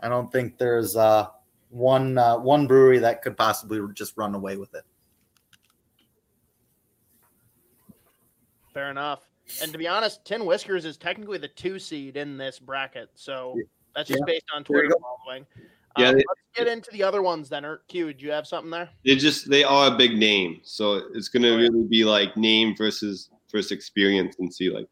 I 0.00 0.08
don't 0.08 0.30
think 0.30 0.58
there's 0.58 0.96
uh 0.96 1.28
one 1.70 2.18
uh, 2.18 2.36
one 2.38 2.66
brewery 2.66 2.98
that 2.98 3.22
could 3.22 3.36
possibly 3.36 3.80
just 3.94 4.16
run 4.16 4.34
away 4.34 4.56
with 4.56 4.74
it. 4.74 4.82
Fair 8.74 8.90
enough. 8.90 9.28
And 9.62 9.72
to 9.72 9.78
be 9.78 9.88
honest, 9.88 10.24
Tin 10.24 10.44
Whiskers 10.44 10.84
is 10.84 10.96
technically 10.96 11.38
the 11.38 11.48
two 11.48 11.78
seed 11.78 12.16
in 12.16 12.36
this 12.36 12.58
bracket. 12.58 13.10
So 13.14 13.56
that's 13.94 14.08
just 14.08 14.20
Yeah. 14.20 14.24
based 14.26 14.44
on 14.54 14.64
There 14.68 14.82
Twitter 14.82 14.96
following. 15.00 15.46
Yeah, 15.98 16.08
Um, 16.08 16.14
they- 16.14 16.24
let's 16.28 16.40
get 16.56 16.68
into 16.68 16.90
the 16.92 17.02
other 17.02 17.20
ones 17.20 17.48
then. 17.48 17.64
Or 17.64 17.78
Q, 17.88 18.12
do 18.14 18.24
you 18.24 18.30
have 18.30 18.46
something 18.46 18.70
there? 18.70 18.90
They 19.04 19.16
just 19.16 19.50
they 19.50 19.64
are 19.64 19.92
a 19.92 19.96
big 19.96 20.16
name, 20.16 20.60
so 20.62 21.08
it's 21.14 21.28
gonna 21.28 21.56
really 21.56 21.82
be 21.84 22.04
like 22.04 22.36
name 22.36 22.76
versus 22.76 23.30
versus 23.50 23.72
experience 23.72 24.36
and 24.38 24.52
see 24.52 24.70
like 24.70 24.86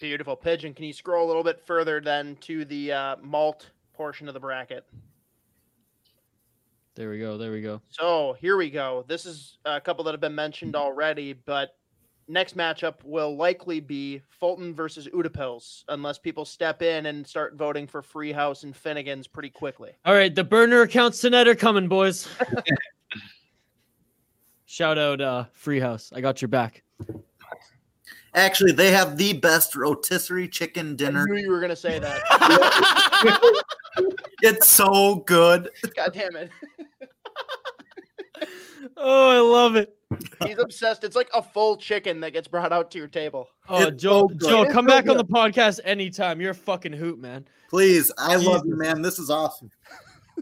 Beautiful. 0.00 0.36
Pigeon, 0.36 0.74
can 0.74 0.84
you 0.84 0.92
scroll 0.92 1.26
a 1.26 1.28
little 1.28 1.42
bit 1.42 1.60
further 1.64 2.00
then 2.00 2.36
to 2.42 2.64
the 2.66 2.92
uh, 2.92 3.16
malt 3.22 3.70
portion 3.94 4.28
of 4.28 4.34
the 4.34 4.40
bracket? 4.40 4.84
There 6.94 7.10
we 7.10 7.18
go. 7.18 7.38
There 7.38 7.52
we 7.52 7.62
go. 7.62 7.80
So 7.88 8.36
here 8.40 8.56
we 8.56 8.70
go. 8.70 9.04
This 9.06 9.26
is 9.26 9.58
a 9.64 9.80
couple 9.80 10.04
that 10.04 10.12
have 10.12 10.20
been 10.20 10.34
mentioned 10.34 10.76
already, 10.76 11.32
but 11.32 11.76
next 12.28 12.56
matchup 12.56 13.04
will 13.04 13.36
likely 13.36 13.80
be 13.80 14.22
Fulton 14.28 14.74
versus 14.74 15.08
Utepils, 15.08 15.84
unless 15.88 16.18
people 16.18 16.44
step 16.44 16.82
in 16.82 17.06
and 17.06 17.26
start 17.26 17.54
voting 17.54 17.86
for 17.86 18.02
Freehouse 18.02 18.64
and 18.64 18.74
Finnegan's 18.74 19.26
pretty 19.26 19.50
quickly. 19.50 19.92
All 20.04 20.14
right, 20.14 20.34
the 20.34 20.44
burner 20.44 20.82
accounts 20.82 21.20
tonight 21.20 21.48
are 21.48 21.54
coming, 21.54 21.88
boys. 21.88 22.28
Shout 24.66 24.98
out 24.98 25.20
uh 25.20 25.44
Freehouse. 25.54 26.12
I 26.14 26.20
got 26.20 26.42
your 26.42 26.48
back. 26.48 26.82
Actually, 28.36 28.72
they 28.72 28.90
have 28.92 29.16
the 29.16 29.32
best 29.32 29.74
rotisserie 29.74 30.46
chicken 30.48 30.94
dinner. 30.94 31.20
I 31.20 31.24
dinner. 31.24 31.34
knew 31.34 31.42
you 31.42 31.50
were 31.50 31.60
gonna 31.60 31.74
say 31.76 31.98
that. 31.98 33.52
It's 34.42 34.68
so 34.68 35.16
good. 35.26 35.70
God 35.96 36.12
damn 36.12 36.36
it. 36.36 36.50
Oh, 38.98 39.30
I 39.30 39.38
love 39.40 39.76
it. 39.76 39.96
He's 40.44 40.58
obsessed. 40.58 41.02
It's 41.04 41.16
like 41.16 41.30
a 41.34 41.42
full 41.42 41.76
chicken 41.76 42.20
that 42.20 42.32
gets 42.32 42.46
brought 42.46 42.72
out 42.72 42.90
to 42.90 42.98
your 42.98 43.08
table. 43.08 43.48
Oh, 43.68 43.86
It's 43.88 44.02
Joe, 44.02 44.30
so. 44.38 44.48
Joe, 44.48 44.72
come 44.72 44.84
so 44.84 44.88
back 44.94 45.08
on 45.08 45.16
the 45.16 45.24
podcast 45.24 45.80
anytime. 45.84 46.40
You're 46.40 46.50
a 46.50 46.54
fucking 46.54 46.92
hoot, 46.92 47.18
man. 47.18 47.46
Please, 47.68 48.12
I 48.18 48.36
love 48.36 48.62
you, 48.66 48.76
man. 48.76 49.02
This 49.02 49.18
is 49.18 49.30
awesome. 49.30 49.70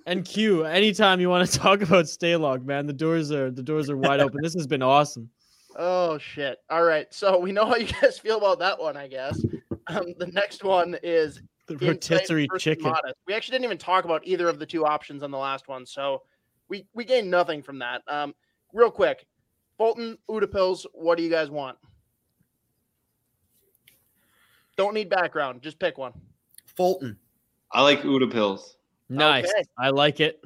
And 0.06 0.24
Q, 0.24 0.64
anytime 0.64 1.20
you 1.20 1.30
want 1.30 1.48
to 1.48 1.58
talk 1.58 1.80
about 1.82 2.06
Stalock, 2.06 2.64
man, 2.64 2.86
the 2.86 2.92
doors 2.92 3.30
are 3.30 3.50
the 3.50 3.62
doors 3.62 3.88
are 3.88 3.96
wide 3.96 4.20
open. 4.20 4.40
This 4.42 4.54
has 4.54 4.66
been 4.66 4.82
awesome. 4.82 5.30
Oh 5.76 6.18
shit! 6.18 6.58
All 6.70 6.84
right, 6.84 7.12
so 7.12 7.38
we 7.38 7.52
know 7.52 7.66
how 7.66 7.76
you 7.76 7.88
guys 8.00 8.18
feel 8.18 8.38
about 8.38 8.58
that 8.60 8.78
one, 8.78 8.96
I 8.96 9.08
guess. 9.08 9.44
Um, 9.88 10.14
the 10.18 10.28
next 10.28 10.64
one 10.64 10.96
is 11.02 11.42
The 11.66 11.76
rotisserie 11.76 12.48
chicken. 12.58 12.90
Modist. 12.90 13.14
We 13.26 13.34
actually 13.34 13.52
didn't 13.56 13.64
even 13.66 13.78
talk 13.78 14.04
about 14.04 14.22
either 14.24 14.48
of 14.48 14.58
the 14.58 14.66
two 14.66 14.86
options 14.86 15.22
on 15.22 15.30
the 15.30 15.38
last 15.38 15.68
one, 15.68 15.84
so 15.84 16.22
we 16.68 16.86
we 16.94 17.04
gained 17.04 17.30
nothing 17.30 17.62
from 17.62 17.78
that. 17.80 18.02
Um, 18.08 18.34
real 18.72 18.90
quick, 18.90 19.26
Fulton 19.76 20.16
Utepils, 20.30 20.86
what 20.92 21.16
do 21.18 21.24
you 21.24 21.30
guys 21.30 21.50
want? 21.50 21.76
Don't 24.76 24.94
need 24.94 25.08
background, 25.08 25.62
just 25.62 25.78
pick 25.78 25.98
one. 25.98 26.12
Fulton. 26.66 27.16
I 27.72 27.82
like 27.82 28.02
Utepils. 28.02 28.76
Nice. 29.08 29.44
Okay. 29.44 29.64
I 29.78 29.90
like 29.90 30.20
it. 30.20 30.42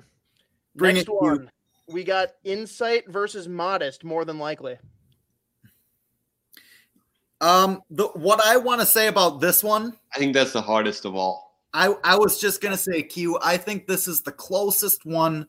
Bring 0.77 0.95
Next 0.97 1.09
it, 1.09 1.11
Q. 1.11 1.19
one. 1.19 1.51
We 1.89 2.05
got 2.05 2.33
insight 2.45 3.09
versus 3.11 3.49
Modist, 3.49 4.05
more 4.05 4.25
than 4.25 4.39
likely. 4.39 4.77
Um, 7.41 7.83
the 7.91 8.09
what 8.09 8.45
I 8.45 8.57
want 8.57 8.81
to 8.81 8.87
say 8.87 9.07
about 9.07 9.41
this 9.41 9.63
one, 9.63 9.95
I 10.15 10.19
think 10.19 10.35
that's 10.35 10.53
the 10.53 10.63
hardest 10.63 11.05
of 11.05 11.15
all. 11.15 11.57
I 11.73 11.95
I 12.03 12.17
was 12.17 12.41
just 12.41 12.61
gonna 12.61 12.77
say 12.77 13.03
Q. 13.03 13.39
I 13.43 13.57
think 13.57 13.87
this 13.87 14.09
is 14.09 14.23
the 14.23 14.33
closest 14.33 15.05
one 15.07 15.47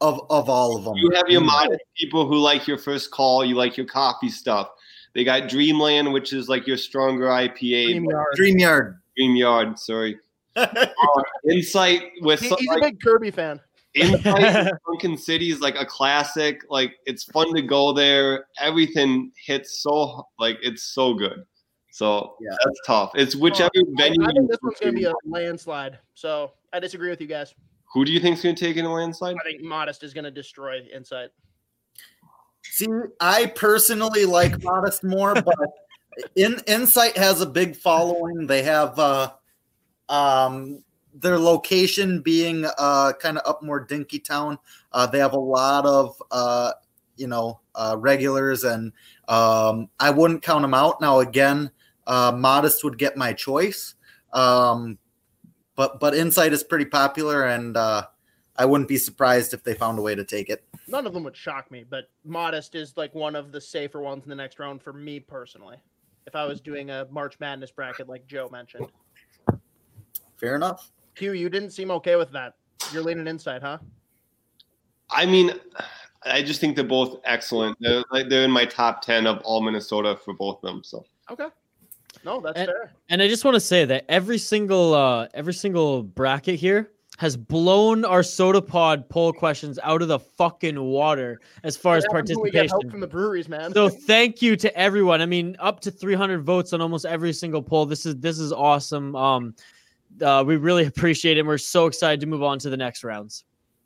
of 0.00 0.20
of 0.30 0.48
all 0.48 0.76
of 0.76 0.84
them. 0.84 0.94
You 0.96 1.10
have 1.14 1.28
your 1.28 1.42
Modist 1.42 1.82
people 1.96 2.26
who 2.26 2.38
like 2.38 2.66
your 2.66 2.78
first 2.78 3.10
call, 3.10 3.44
you 3.44 3.54
like 3.56 3.76
your 3.76 3.86
coffee 3.86 4.28
stuff. 4.30 4.70
They 5.14 5.24
got 5.24 5.48
Dreamland, 5.48 6.12
which 6.12 6.32
is 6.32 6.48
like 6.48 6.66
your 6.66 6.76
stronger 6.76 7.26
IPA. 7.26 7.96
StreamYard. 7.96 8.24
Dreamyard. 8.38 8.98
Dreamyard, 9.18 9.78
sorry. 9.78 10.18
Uh, 10.56 11.22
Insight 11.50 12.12
with 12.22 12.40
He- 12.40 12.48
so- 12.48 12.56
he's 12.56 12.68
a 12.68 12.72
like, 12.72 12.82
big 12.82 13.00
Kirby 13.02 13.30
fan. 13.30 13.60
Insight 13.96 14.66
in 14.66 14.70
Sunken 14.86 15.16
City 15.18 15.50
is 15.50 15.60
like 15.60 15.76
a 15.76 15.86
classic. 15.86 16.62
Like 16.68 16.92
it's 17.06 17.24
fun 17.24 17.54
to 17.54 17.62
go 17.62 17.92
there. 17.92 18.46
Everything 18.60 19.32
hits 19.44 19.82
so 19.82 20.26
like 20.38 20.58
it's 20.62 20.82
so 20.94 21.14
good. 21.14 21.44
So 21.90 22.36
Yeah. 22.40 22.50
that's 22.64 22.80
tough. 22.86 23.12
It's 23.14 23.34
whichever 23.34 23.70
I, 23.74 23.82
venue. 23.96 24.22
I 24.22 24.28
you 24.28 24.32
think 24.34 24.50
this 24.50 24.58
one's 24.62 24.78
going 24.78 24.94
to 24.94 24.98
be 25.00 25.06
a 25.06 25.12
landslide. 25.24 25.98
So 26.14 26.52
I 26.72 26.78
disagree 26.78 27.08
with 27.08 27.20
you 27.20 27.26
guys. 27.26 27.54
Who 27.94 28.04
do 28.04 28.12
you 28.12 28.20
think's 28.20 28.42
going 28.42 28.54
to 28.54 28.64
take 28.64 28.76
in 28.76 28.84
a 28.84 28.92
landslide? 28.92 29.36
I 29.40 29.50
think 29.50 29.62
Modist 29.62 30.02
is 30.02 30.12
going 30.12 30.24
to 30.24 30.30
destroy 30.30 30.80
insight. 30.94 31.30
See, 32.64 32.86
I 33.20 33.46
personally 33.46 34.26
like 34.26 34.62
Modist 34.62 35.04
more, 35.04 35.34
but 35.34 35.54
in 36.36 36.60
Insight 36.66 37.16
has 37.16 37.40
a 37.40 37.46
big 37.46 37.76
following. 37.76 38.46
They 38.46 38.62
have 38.64 38.98
uh 38.98 39.30
um 40.08 40.82
their 41.20 41.38
location 41.38 42.20
being 42.20 42.66
uh 42.78 43.12
kind 43.14 43.38
of 43.38 43.48
up 43.48 43.62
more 43.62 43.84
Dinkytown. 43.84 44.58
Uh 44.92 45.06
they 45.06 45.18
have 45.18 45.32
a 45.32 45.38
lot 45.38 45.86
of 45.86 46.22
uh 46.30 46.72
you 47.16 47.26
know 47.26 47.60
uh 47.74 47.96
regulars 47.98 48.64
and 48.64 48.92
um 49.28 49.88
I 49.98 50.10
wouldn't 50.10 50.42
count 50.42 50.62
them 50.62 50.74
out. 50.74 51.00
Now 51.00 51.20
again, 51.20 51.70
uh 52.06 52.32
Modist 52.32 52.84
would 52.84 52.98
get 52.98 53.16
my 53.16 53.32
choice. 53.32 53.94
Um 54.32 54.98
but 55.74 56.00
but 56.00 56.14
Insight 56.14 56.52
is 56.52 56.62
pretty 56.62 56.86
popular 56.86 57.44
and 57.44 57.76
uh 57.76 58.06
I 58.58 58.64
wouldn't 58.64 58.88
be 58.88 58.96
surprised 58.96 59.52
if 59.52 59.62
they 59.62 59.74
found 59.74 59.98
a 59.98 60.02
way 60.02 60.14
to 60.14 60.24
take 60.24 60.48
it. 60.48 60.64
None 60.88 61.06
of 61.06 61.12
them 61.12 61.24
would 61.24 61.36
shock 61.36 61.70
me, 61.70 61.84
but 61.88 62.04
Modist 62.24 62.74
is 62.74 62.96
like 62.96 63.14
one 63.14 63.36
of 63.36 63.52
the 63.52 63.60
safer 63.60 64.00
ones 64.00 64.24
in 64.24 64.30
the 64.30 64.36
next 64.36 64.58
round 64.58 64.82
for 64.82 64.92
me 64.92 65.20
personally. 65.20 65.76
If 66.26 66.34
I 66.34 66.44
was 66.46 66.60
doing 66.60 66.90
a 66.90 67.06
March 67.10 67.38
Madness 67.38 67.70
bracket 67.70 68.08
like 68.08 68.26
Joe 68.26 68.48
mentioned. 68.50 68.88
Fair 70.36 70.56
enough. 70.56 70.90
Q, 71.16 71.32
you 71.32 71.48
didn't 71.48 71.70
seem 71.70 71.90
okay 71.90 72.16
with 72.16 72.30
that. 72.32 72.54
You're 72.92 73.02
leaning 73.02 73.26
inside, 73.26 73.62
huh? 73.62 73.78
I 75.10 75.24
mean, 75.26 75.52
I 76.24 76.42
just 76.42 76.60
think 76.60 76.76
they're 76.76 76.84
both 76.84 77.20
excellent. 77.24 77.76
They're 77.80 78.04
like 78.12 78.28
they're 78.28 78.44
in 78.44 78.50
my 78.50 78.66
top 78.66 79.02
ten 79.02 79.26
of 79.26 79.40
all 79.42 79.60
Minnesota 79.62 80.16
for 80.24 80.34
both 80.34 80.56
of 80.62 80.62
them. 80.70 80.82
So 80.84 81.04
Okay. 81.30 81.46
No, 82.24 82.40
that's 82.40 82.58
And- 82.58 82.66
fair. 82.68 82.92
And 83.08 83.22
I 83.22 83.28
just 83.28 83.44
want 83.44 83.54
to 83.54 83.60
say 83.60 83.84
that 83.86 84.04
every 84.08 84.38
single 84.38 84.94
uh 84.94 85.28
every 85.34 85.54
single 85.54 86.02
bracket 86.02 86.56
here 86.60 86.90
has 87.18 87.34
blown 87.34 88.04
our 88.04 88.20
sota 88.20 88.64
pod 88.66 89.08
poll 89.08 89.32
questions 89.32 89.78
out 89.82 90.02
of 90.02 90.08
the 90.08 90.18
fucking 90.18 90.78
water 90.82 91.40
as 91.62 91.74
far 91.76 91.96
as 91.96 92.04
What 92.08 92.16
happens 92.16 92.36
when 92.36 92.42
we 92.42 92.50
get 92.50 92.66
help 92.68 92.82
participation. 92.82 92.90
from 92.90 93.00
the 93.00 93.06
breweries, 93.06 93.48
man. 93.48 93.72
So 93.72 93.88
thank 93.88 94.42
you 94.42 94.54
to 94.56 94.76
everyone. 94.76 95.22
I 95.22 95.26
mean, 95.26 95.56
up 95.58 95.80
to 95.80 95.90
300 95.90 96.42
votes 96.42 96.74
on 96.74 96.82
almost 96.82 97.06
every 97.06 97.32
single 97.32 97.62
poll. 97.62 97.86
This 97.86 98.04
is 98.04 98.16
this 98.16 98.38
is 98.38 98.52
awesome. 98.52 99.16
Um, 99.16 99.54
uh, 100.22 100.44
we 100.46 100.56
really 100.56 100.86
appreciate 100.92 101.36
it. 101.36 101.40
and 101.40 101.48
We're 101.48 101.58
so 101.58 101.86
excited 101.86 102.20
to 102.20 102.26
move 102.26 102.42
on 102.42 102.58
to 102.60 102.70
the 102.70 102.76
next 102.76 103.04
rounds. 103.04 103.44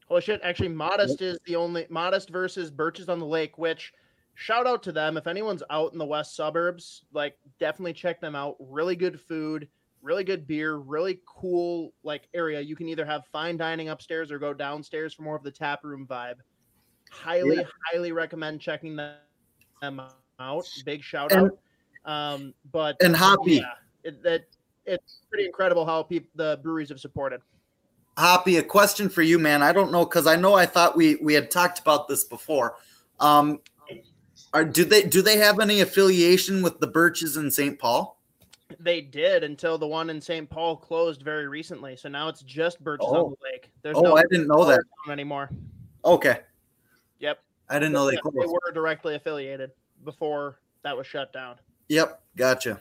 Holy 0.09 0.20
shit! 0.20 0.40
Actually, 0.43 0.69
Modist 0.70 1.23
is 1.23 1.39
the 1.47 1.55
only 1.57 1.86
Modist 1.89 2.31
versus 2.31 2.70
Birches 2.70 3.09
on 3.09 3.19
the 3.20 3.27
Lake. 3.27 3.59
Which 3.59 3.93
shout 4.35 4.66
out 4.66 4.82
to 4.85 4.93
them. 4.93 5.16
If 5.16 5.27
anyone's 5.27 5.62
out 5.70 5.93
in 5.93 5.98
the 5.98 6.07
west 6.07 6.35
suburbs, 6.35 7.05
like 7.12 7.36
definitely 7.61 7.93
check 7.93 8.20
them 8.20 8.35
out. 8.35 8.57
Really 8.59 8.97
good 8.97 9.20
food, 9.20 9.69
really 10.02 10.24
good 10.24 10.47
beer, 10.48 10.77
really 10.77 11.20
cool 11.27 11.93
like 12.02 12.23
area. 12.35 12.61
You 12.61 12.74
can 12.74 12.89
either 12.89 13.05
have 13.05 13.23
fine 13.31 13.57
dining 13.57 13.90
upstairs 13.90 14.32
or 14.32 14.39
go 14.40 14.52
downstairs 14.52 15.15
for 15.15 15.23
more 15.23 15.36
of 15.36 15.43
the 15.44 15.51
tap 15.52 15.85
room 15.85 16.07
vibe. 16.11 16.36
Highly, 17.12 17.57
Yeah. 17.57 17.62
highly 17.93 18.11
recommend 18.12 18.61
checking 18.61 18.97
them 18.97 20.01
out. 20.40 20.65
Big 20.85 21.02
shout 21.02 21.32
And- 21.32 21.52
out. 21.52 21.59
Um, 22.07 22.55
but 22.73 22.97
and 23.02 23.15
Hoppy. 23.15 23.57
yeah, 23.57 23.74
it, 24.05 24.23
that 24.23 24.44
it's 24.86 25.20
pretty 25.28 25.47
incredible 25.47 25.85
how 25.86 26.02
peop 26.02 26.28
the 26.35 26.59
breweries 26.62 26.89
have 26.89 27.01
supported. 27.01 27.40
Hoppy, 28.19 28.57
a 28.59 28.62
question 28.62 29.09
for 29.09 29.23
you, 29.23 29.39
man. 29.39 29.62
I 29.62 29.73
don't 29.73 29.93
know 29.93 30.05
because 30.05 30.27
I 30.27 30.36
know 30.36 30.55
I 30.55 30.66
thought 30.66 30.97
we 30.97 31.16
we 31.16 31.35
had 31.35 31.51
talked 31.51 31.78
about 31.78 32.09
this 32.09 32.24
before. 32.24 32.77
Um, 33.19 33.61
are 34.52 34.65
do 34.65 34.85
they 34.85 35.02
do 35.02 35.23
they 35.23 35.39
have 35.39 35.61
any 35.61 35.81
affiliation 35.81 36.62
with 36.62 36.81
the 36.81 36.86
Birches 36.86 37.36
in 37.36 37.51
St. 37.51 37.78
Paul? 37.78 38.20
They 38.78 39.01
did 39.01 39.43
until 39.44 39.78
the 39.78 39.86
one 39.86 40.11
in 40.11 40.20
St. 40.20 40.48
Paul 40.48 40.77
closed 40.77 41.23
very 41.23 41.48
recently. 41.48 41.97
So 41.97 42.09
now 42.09 42.28
it's 42.28 42.43
just 42.43 42.82
Birches 42.82 43.07
on 43.07 43.16
Oh. 43.16 43.36
the 43.40 43.44
Lake. 43.52 43.73
There's 43.82 43.97
Oh, 43.97 44.02
no 44.02 44.16
I 44.16 44.23
didn't 44.31 44.47
know 44.48 44.65
that. 44.65 44.81
anymore. 45.09 45.51
Okay, 46.05 46.40
Yep. 47.19 47.43
I 47.69 47.78
didn't 47.78 47.93
know 47.93 48.07
they 48.07 48.16
they 48.16 48.47
were 48.47 48.73
directly 48.73 49.15
affiliated 49.15 49.70
before 50.05 50.61
that 50.82 50.97
was 50.97 51.07
shut 51.07 51.32
down. 51.32 51.57
Yep, 51.89 52.23
gotcha. 52.36 52.81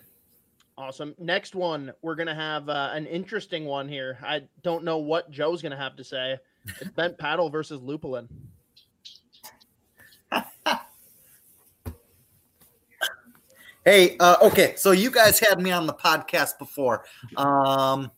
Awesome. 0.79 1.13
Next 1.19 1.55
one, 1.55 1.91
we're 2.01 2.15
gonna 2.15 2.33
have 2.33 2.69
uh, 2.69 2.91
an 2.93 3.05
interesting 3.05 3.65
one 3.65 3.89
here. 3.89 4.17
I 4.23 4.43
don't 4.63 4.85
know 4.85 4.99
what 4.99 5.29
Joe's 5.29 5.61
gonna 5.61 5.75
have 5.75 5.97
to 5.97 6.05
say. 6.05 6.37
It's 6.79 6.89
Bent 6.91 7.17
Paddle 7.17 7.49
versus 7.49 7.81
Lupulin. 7.81 8.29
Hey, 13.83 14.15
uh, 14.19 14.37
okay, 14.41 14.75
so 14.77 14.91
you 14.91 15.11
guys 15.11 15.39
had 15.39 15.59
me 15.59 15.71
on 15.71 15.85
the 15.85 15.93
podcast 15.93 16.57
before. 16.59 17.03
Um, 17.35 18.09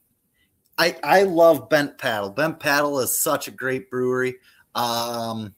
I 0.78 0.96
I 1.04 1.24
love 1.24 1.68
Bent 1.68 1.98
Paddle. 1.98 2.30
Bent 2.30 2.60
Paddle 2.60 3.00
is 3.00 3.20
such 3.20 3.48
a 3.48 3.52
great 3.52 3.90
brewery. 3.90 4.36
Um, 4.76 5.56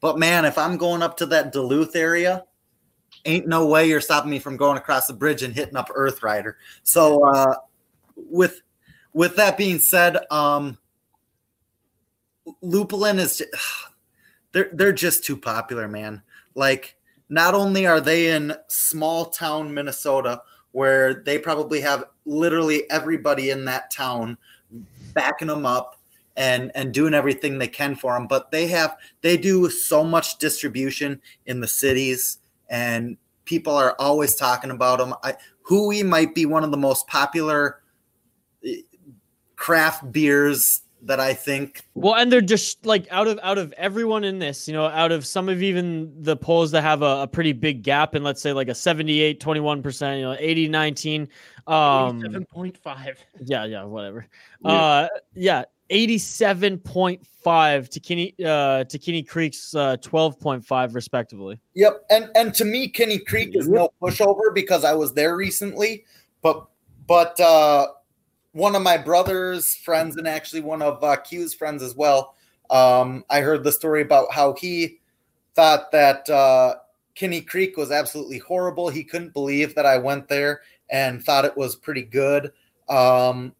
but 0.00 0.18
man, 0.18 0.44
if 0.44 0.58
I'm 0.58 0.76
going 0.76 1.02
up 1.02 1.18
to 1.18 1.26
that 1.26 1.52
Duluth 1.52 1.94
area, 1.94 2.44
ain't 3.24 3.46
no 3.46 3.66
way 3.66 3.88
you're 3.88 4.00
stopping 4.00 4.30
me 4.30 4.38
from 4.38 4.56
going 4.56 4.78
across 4.78 5.06
the 5.06 5.12
bridge 5.12 5.42
and 5.42 5.54
hitting 5.54 5.76
up 5.76 5.90
Earth 5.94 6.22
Rider. 6.22 6.58
So 6.82 7.24
uh, 7.24 7.54
with 8.16 8.62
with 9.12 9.36
that 9.36 9.56
being 9.56 9.78
said, 9.78 10.18
um, 10.30 10.78
Lupulin 12.62 13.18
is 13.18 13.38
ju- 13.38 13.44
they're 14.52 14.70
they're 14.72 14.92
just 14.92 15.24
too 15.24 15.36
popular, 15.36 15.88
man. 15.88 16.22
Like 16.54 16.96
not 17.28 17.54
only 17.54 17.86
are 17.86 18.00
they 18.00 18.28
in 18.28 18.54
small 18.68 19.26
town 19.26 19.72
Minnesota 19.72 20.42
where 20.72 21.14
they 21.14 21.38
probably 21.38 21.80
have 21.80 22.04
literally 22.26 22.88
everybody 22.90 23.50
in 23.50 23.64
that 23.64 23.90
town 23.90 24.36
backing 25.14 25.48
them 25.48 25.64
up 25.64 26.00
and 26.36 26.72
and 26.74 26.92
doing 26.92 27.14
everything 27.14 27.58
they 27.58 27.68
can 27.68 27.94
for 27.94 28.14
them 28.14 28.26
but 28.26 28.50
they 28.50 28.66
have 28.66 28.96
they 29.20 29.36
do 29.36 29.70
so 29.70 30.02
much 30.02 30.38
distribution 30.38 31.20
in 31.46 31.60
the 31.60 31.68
cities 31.68 32.38
and 32.68 33.16
people 33.44 33.74
are 33.74 33.94
always 33.98 34.34
talking 34.34 34.70
about 34.70 34.98
them 34.98 35.14
I, 35.22 35.34
hui 35.62 36.02
might 36.02 36.34
be 36.34 36.46
one 36.46 36.64
of 36.64 36.70
the 36.70 36.76
most 36.76 37.06
popular 37.06 37.80
eh, 38.64 38.76
craft 39.56 40.10
beers 40.12 40.82
that 41.02 41.20
i 41.20 41.34
think 41.34 41.82
Well, 41.94 42.14
and 42.14 42.32
they're 42.32 42.40
just 42.40 42.86
like 42.86 43.06
out 43.10 43.28
of 43.28 43.38
out 43.42 43.58
of 43.58 43.72
everyone 43.76 44.24
in 44.24 44.38
this, 44.38 44.66
you 44.66 44.72
know, 44.72 44.86
out 44.86 45.12
of 45.12 45.26
some 45.26 45.48
of 45.48 45.62
even 45.62 46.12
the 46.22 46.36
polls 46.36 46.70
that 46.70 46.82
have 46.82 47.02
a, 47.02 47.22
a 47.22 47.26
pretty 47.26 47.52
big 47.52 47.82
gap 47.82 48.14
in 48.14 48.22
let's 48.22 48.40
say 48.40 48.52
like 48.52 48.68
a 48.68 48.74
78, 48.74 49.38
21%, 49.40 50.16
you 50.16 50.22
know, 50.22 50.36
80, 50.38 50.68
19. 50.68 51.28
Um 51.66 52.20
Seven 52.20 52.46
point 52.46 52.76
five. 52.78 53.18
yeah, 53.40 53.64
yeah, 53.64 53.84
whatever. 53.84 54.26
Yeah. 54.64 54.72
Uh 54.72 55.08
yeah, 55.34 55.64
87.5 55.90 57.88
to 57.90 58.00
Kinney 58.00 58.34
uh 58.44 58.84
to 58.84 58.98
Kinney 58.98 59.22
Creek's 59.22 59.74
uh 59.74 59.96
12.5 59.98 60.94
respectively. 60.94 61.60
Yep, 61.74 62.04
and 62.10 62.30
and 62.34 62.54
to 62.54 62.64
me, 62.64 62.88
Kinney 62.88 63.18
Creek 63.18 63.54
is 63.54 63.68
no 63.68 63.90
pushover 64.00 64.54
because 64.54 64.84
I 64.84 64.94
was 64.94 65.12
there 65.12 65.36
recently. 65.36 66.04
But 66.42 66.66
but 67.06 67.38
uh, 67.40 67.88
one 68.52 68.74
of 68.76 68.82
my 68.82 68.96
brother's 68.96 69.74
friends 69.74 70.16
and 70.16 70.26
actually 70.26 70.62
one 70.62 70.82
of 70.82 71.02
uh, 71.02 71.16
Q's 71.16 71.54
friends 71.54 71.82
as 71.82 71.94
well. 71.94 72.34
Um, 72.70 73.24
I 73.28 73.40
heard 73.40 73.64
the 73.64 73.72
story 73.72 74.02
about 74.02 74.32
how 74.32 74.54
he 74.54 75.00
thought 75.54 75.90
that 75.92 76.28
uh, 76.30 76.76
Kinney 77.14 77.40
Creek 77.40 77.76
was 77.76 77.90
absolutely 77.90 78.38
horrible. 78.38 78.88
He 78.88 79.04
couldn't 79.04 79.32
believe 79.32 79.74
that 79.74 79.86
I 79.86 79.98
went 79.98 80.28
there 80.28 80.62
and 80.90 81.22
thought 81.22 81.44
it 81.44 81.56
was 81.56 81.76
pretty 81.76 82.02
good. 82.02 82.52
Um, 82.88 83.54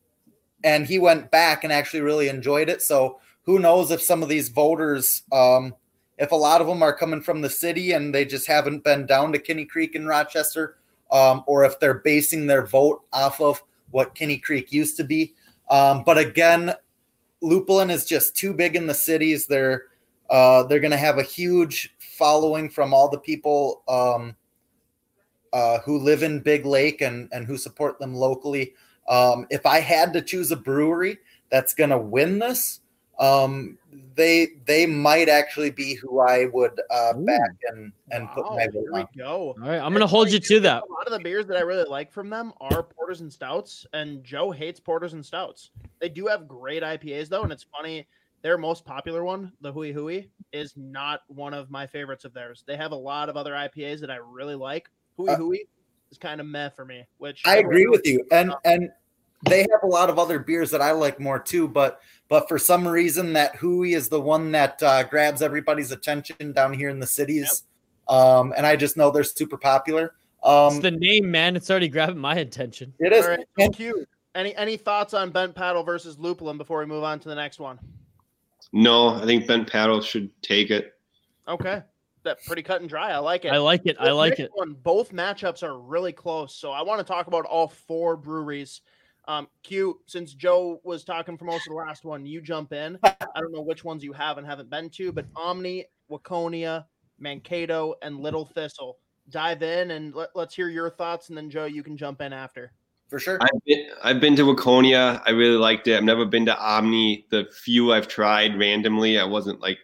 and 0.65 0.87
he 0.87 0.99
went 0.99 1.31
back 1.31 1.63
and 1.63 1.73
actually 1.73 2.01
really 2.01 2.29
enjoyed 2.29 2.69
it. 2.69 2.83
So 2.83 3.21
who 3.43 3.59
knows 3.59 3.91
if 3.91 4.03
some 4.03 4.23
of 4.23 4.29
these 4.29 4.49
voters, 4.49 5.23
um, 5.31 5.75
if 6.19 6.33
a 6.33 6.37
lot 6.37 6.61
of 6.61 6.67
them 6.67 6.83
are 6.83 6.97
coming 6.97 7.21
from 7.21 7.43
the 7.43 7.51
city 7.51 7.93
and 7.93 8.13
they 8.13 8.25
just 8.25 8.49
haven't 8.49 8.83
been 8.83 9.07
down 9.07 9.31
to 9.33 9.39
Kinney 9.39 9.67
Creek 9.67 9.95
in 9.95 10.07
Rochester, 10.07 10.79
um, 11.13 11.45
or 11.47 11.65
if 11.65 11.79
they're 11.79 12.01
basing 12.01 12.47
their 12.47 12.67
vote 12.67 13.03
off 13.13 13.41
of 13.41 13.63
what 13.91 14.15
Kinney 14.15 14.39
Creek 14.39 14.73
used 14.73 14.97
to 14.97 15.05
be. 15.05 15.35
Um, 15.71 16.03
but 16.05 16.19
again, 16.19 16.75
Lupulin 17.43 17.91
is 17.91 18.07
just 18.07 18.35
too 18.35 18.55
big 18.55 18.75
in 18.75 18.87
the 18.87 18.95
cities. 18.95 19.47
They're 19.47 19.85
uh, 20.31 20.63
they're 20.63 20.81
going 20.81 20.91
to 20.91 20.97
have 20.97 21.19
a 21.19 21.23
huge 21.23 21.95
following 21.99 22.71
from 22.71 22.95
all 22.95 23.11
the 23.11 23.19
people 23.19 23.83
um, 23.87 24.35
uh, 25.53 25.79
who 25.81 25.99
live 25.99 26.23
in 26.23 26.41
Big 26.41 26.65
Lake 26.65 27.03
and 27.03 27.29
and 27.33 27.47
who 27.47 27.59
support 27.59 27.99
them 27.99 28.15
locally. 28.15 28.73
Um, 29.09 29.47
if 29.51 29.67
I 29.67 29.81
had 29.81 30.13
to 30.15 30.23
choose 30.23 30.51
a 30.51 30.57
brewery 30.57 31.19
that's 31.51 31.75
going 31.75 31.91
to 31.91 31.99
win 31.99 32.39
this, 32.39 32.81
um, 33.19 33.79
they 34.17 34.49
they 34.67 34.87
might 34.87 35.29
actually 35.29 35.71
be 35.71 35.95
who 35.95 36.21
I 36.21 36.47
would 36.53 36.81
uh, 36.91 37.13
back 37.15 37.51
and 37.69 37.93
and 38.11 38.29
put 38.31 38.45
my 38.51 38.63
here 38.63 38.71
vote 38.73 38.85
we 38.93 39.01
on. 39.01 39.09
go. 39.17 39.55
All 39.63 39.69
right, 39.69 39.79
I'm 39.81 39.93
gonna 39.93 40.07
hold 40.07 40.31
you 40.31 40.41
to 40.41 40.61
that. 40.61 40.83
A 40.83 40.93
lot 40.93 41.07
of 41.07 41.13
the 41.13 41.21
beers 41.21 41.47
that 41.47 41.57
I 41.57 41.61
really 41.61 41.89
like 41.89 42.13
from 42.13 42.29
them 42.29 42.53
are 42.61 42.83
porters 42.83 43.21
and 43.21 43.33
stouts, 43.33 43.87
and 43.93 44.25
Joe 44.25 44.51
hates 44.51 44.81
porters 44.81 45.13
and 45.13 45.25
stouts. 45.25 45.71
They 46.01 46.09
do 46.09 46.27
have 46.27 46.49
great 46.49 46.83
IPAs 46.83 47.29
though, 47.29 47.43
and 47.43 47.53
it's 47.53 47.67
funny. 47.77 48.07
Their 48.43 48.59
most 48.59 48.85
popular 48.85 49.25
one, 49.25 49.53
the 49.63 49.73
Hui 49.73 49.91
Hui, 49.93 50.25
is 50.53 50.75
not 50.77 51.23
one 51.29 51.55
of 51.55 51.71
my 51.71 51.87
favorites 51.87 52.25
of 52.25 52.35
theirs. 52.35 52.63
They 52.67 52.77
have 52.77 52.93
a 52.93 52.97
lot 52.97 53.29
of 53.29 53.37
other 53.37 53.53
IPAs 53.53 54.01
that 54.01 54.11
I 54.11 54.17
really 54.17 54.55
like. 54.55 54.91
Hui 55.17 55.31
Uh, 55.31 55.37
Hui 55.37 55.59
is 56.15 56.19
kind 56.19 56.41
of 56.41 56.47
meh 56.47 56.71
for 56.71 56.85
me. 56.85 57.07
Which 57.19 57.43
I 57.45 57.57
agree 57.57 57.87
with 57.87 58.07
you, 58.07 58.25
and 58.31 58.55
and 58.65 58.91
they 59.49 59.61
have 59.61 59.83
a 59.83 59.87
lot 59.87 60.09
of 60.09 60.19
other 60.19 60.39
beers 60.39 60.71
that 60.71 60.81
I 60.81 60.93
like 60.93 61.21
more 61.21 61.39
too. 61.39 61.69
But 61.69 62.01
but 62.29 62.49
for 62.49 62.59
some 62.59 62.87
reason, 62.87 63.33
that 63.35 63.57
Hui 63.57 63.93
is 63.93 64.09
the 64.09 64.21
one 64.21 64.53
that 64.53 64.83
uh, 64.83 65.03
grabs 65.05 65.43
everybody's 65.43 65.93
attention 65.93 66.53
down 66.53 66.73
here 66.73 66.89
in 66.89 67.01
the 67.01 67.07
cities, 67.07 67.65
um, 68.09 68.55
and 68.57 68.67
I 68.67 68.77
just 68.77 68.97
know 68.97 69.11
they're 69.11 69.25
super 69.25 69.59
popular. 69.59 70.15
Um, 70.43 70.75
it's 70.75 70.83
the 70.83 70.91
name, 70.93 71.31
man. 71.31 71.57
It's 71.57 71.71
already 71.71 71.89
grabbing 71.89 72.19
my 72.19 72.37
attention. 72.37 72.93
it 73.01 73.13
is. 73.13 73.25
All 73.25 73.31
right, 73.31 73.47
thank 73.59 73.79
you. 73.79 74.07
Any 74.35 74.55
any 74.57 74.77
thoughts 74.77 75.15
on 75.15 75.31
Bent 75.31 75.55
Paddle 75.55 75.83
versus 75.83 76.17
Lupulin 76.17 76.59
before 76.59 76.79
we 76.79 76.87
move 76.87 77.03
on 77.03 77.19
to 77.21 77.29
the 77.29 77.35
next 77.35 77.59
one? 77.59 77.79
No, 78.73 79.15
I 79.15 79.25
think 79.27 79.47
Bent 79.47 79.71
Paddle 79.71 80.01
should 80.01 80.31
take 80.43 80.71
it. 80.71 80.95
Okay. 81.47 81.83
That 82.25 82.43
pretty 82.47 82.63
cut 82.63 82.81
and 82.81 82.89
dry. 82.89 83.11
I 83.11 83.19
like 83.19 83.45
it. 83.45 83.53
I 83.53 83.59
like 83.59 83.83
it. 83.85 83.97
I 84.01 84.11
like 84.11 84.31
next 84.31 84.41
it. 84.41 84.51
One, 84.55 84.73
both 84.73 85.13
matchups 85.13 85.63
are 85.63 85.79
really 85.79 86.13
close. 86.13 86.57
So 86.57 86.73
I 86.73 86.83
want 86.83 86.99
to 86.99 87.05
talk 87.05 87.27
about 87.27 87.45
all 87.45 87.69
four 87.69 88.17
breweries. 88.17 88.81
Um, 89.27 89.49
Q, 89.63 90.01
since 90.07 90.35
Joe 90.35 90.81
was 90.85 91.05
talking 91.05 91.39
for 91.39 91.45
most 91.45 91.67
of 91.67 91.71
the 91.71 91.77
last 91.77 92.05
one, 92.05 92.27
you 92.27 92.41
jump 92.41 92.73
in. 92.73 92.99
I 93.05 93.41
don't 93.41 93.53
know 93.53 93.63
which 93.63 93.85
ones 93.85 94.03
you 94.05 94.13
have 94.13 94.39
and 94.39 94.47
haven't 94.47 94.71
been 94.71 94.91
to, 94.91 95.13
but 95.13 95.27
Omni, 95.37 95.87
Waconia, 96.11 96.85
Mankato, 97.19 97.95
and 98.03 98.21
Little 98.21 98.47
Thistle. 98.47 98.99
Dive 99.31 99.63
in 99.63 99.93
and 99.93 100.15
let, 100.15 100.31
let's 100.35 100.55
hear 100.55 100.69
your 100.69 100.91
thoughts, 100.91 101.29
and 101.29 101.39
then 101.39 101.49
Joe, 101.49 101.65
you 101.65 101.83
can 101.83 101.97
jump 101.97 102.21
in 102.21 102.33
after. 102.35 102.73
for 103.09 103.19
sure. 103.19 103.39
I've 103.41 103.65
been, 103.67 103.89
I've 104.03 104.21
been 104.21 104.37
to 104.37 104.43
Waconia. 104.43 105.23
I 105.25 105.31
really 105.31 105.57
liked 105.57 105.89
it. 105.89 105.97
I've 105.97 106.05
never 106.05 106.27
been 106.27 106.45
to 106.47 106.59
Omni. 106.59 107.27
The 107.31 107.47
few 107.51 107.93
I've 107.93 108.09
tried 108.09 108.59
randomly, 108.59 109.19
I 109.19 109.25
wasn't 109.25 109.61
like 109.61 109.79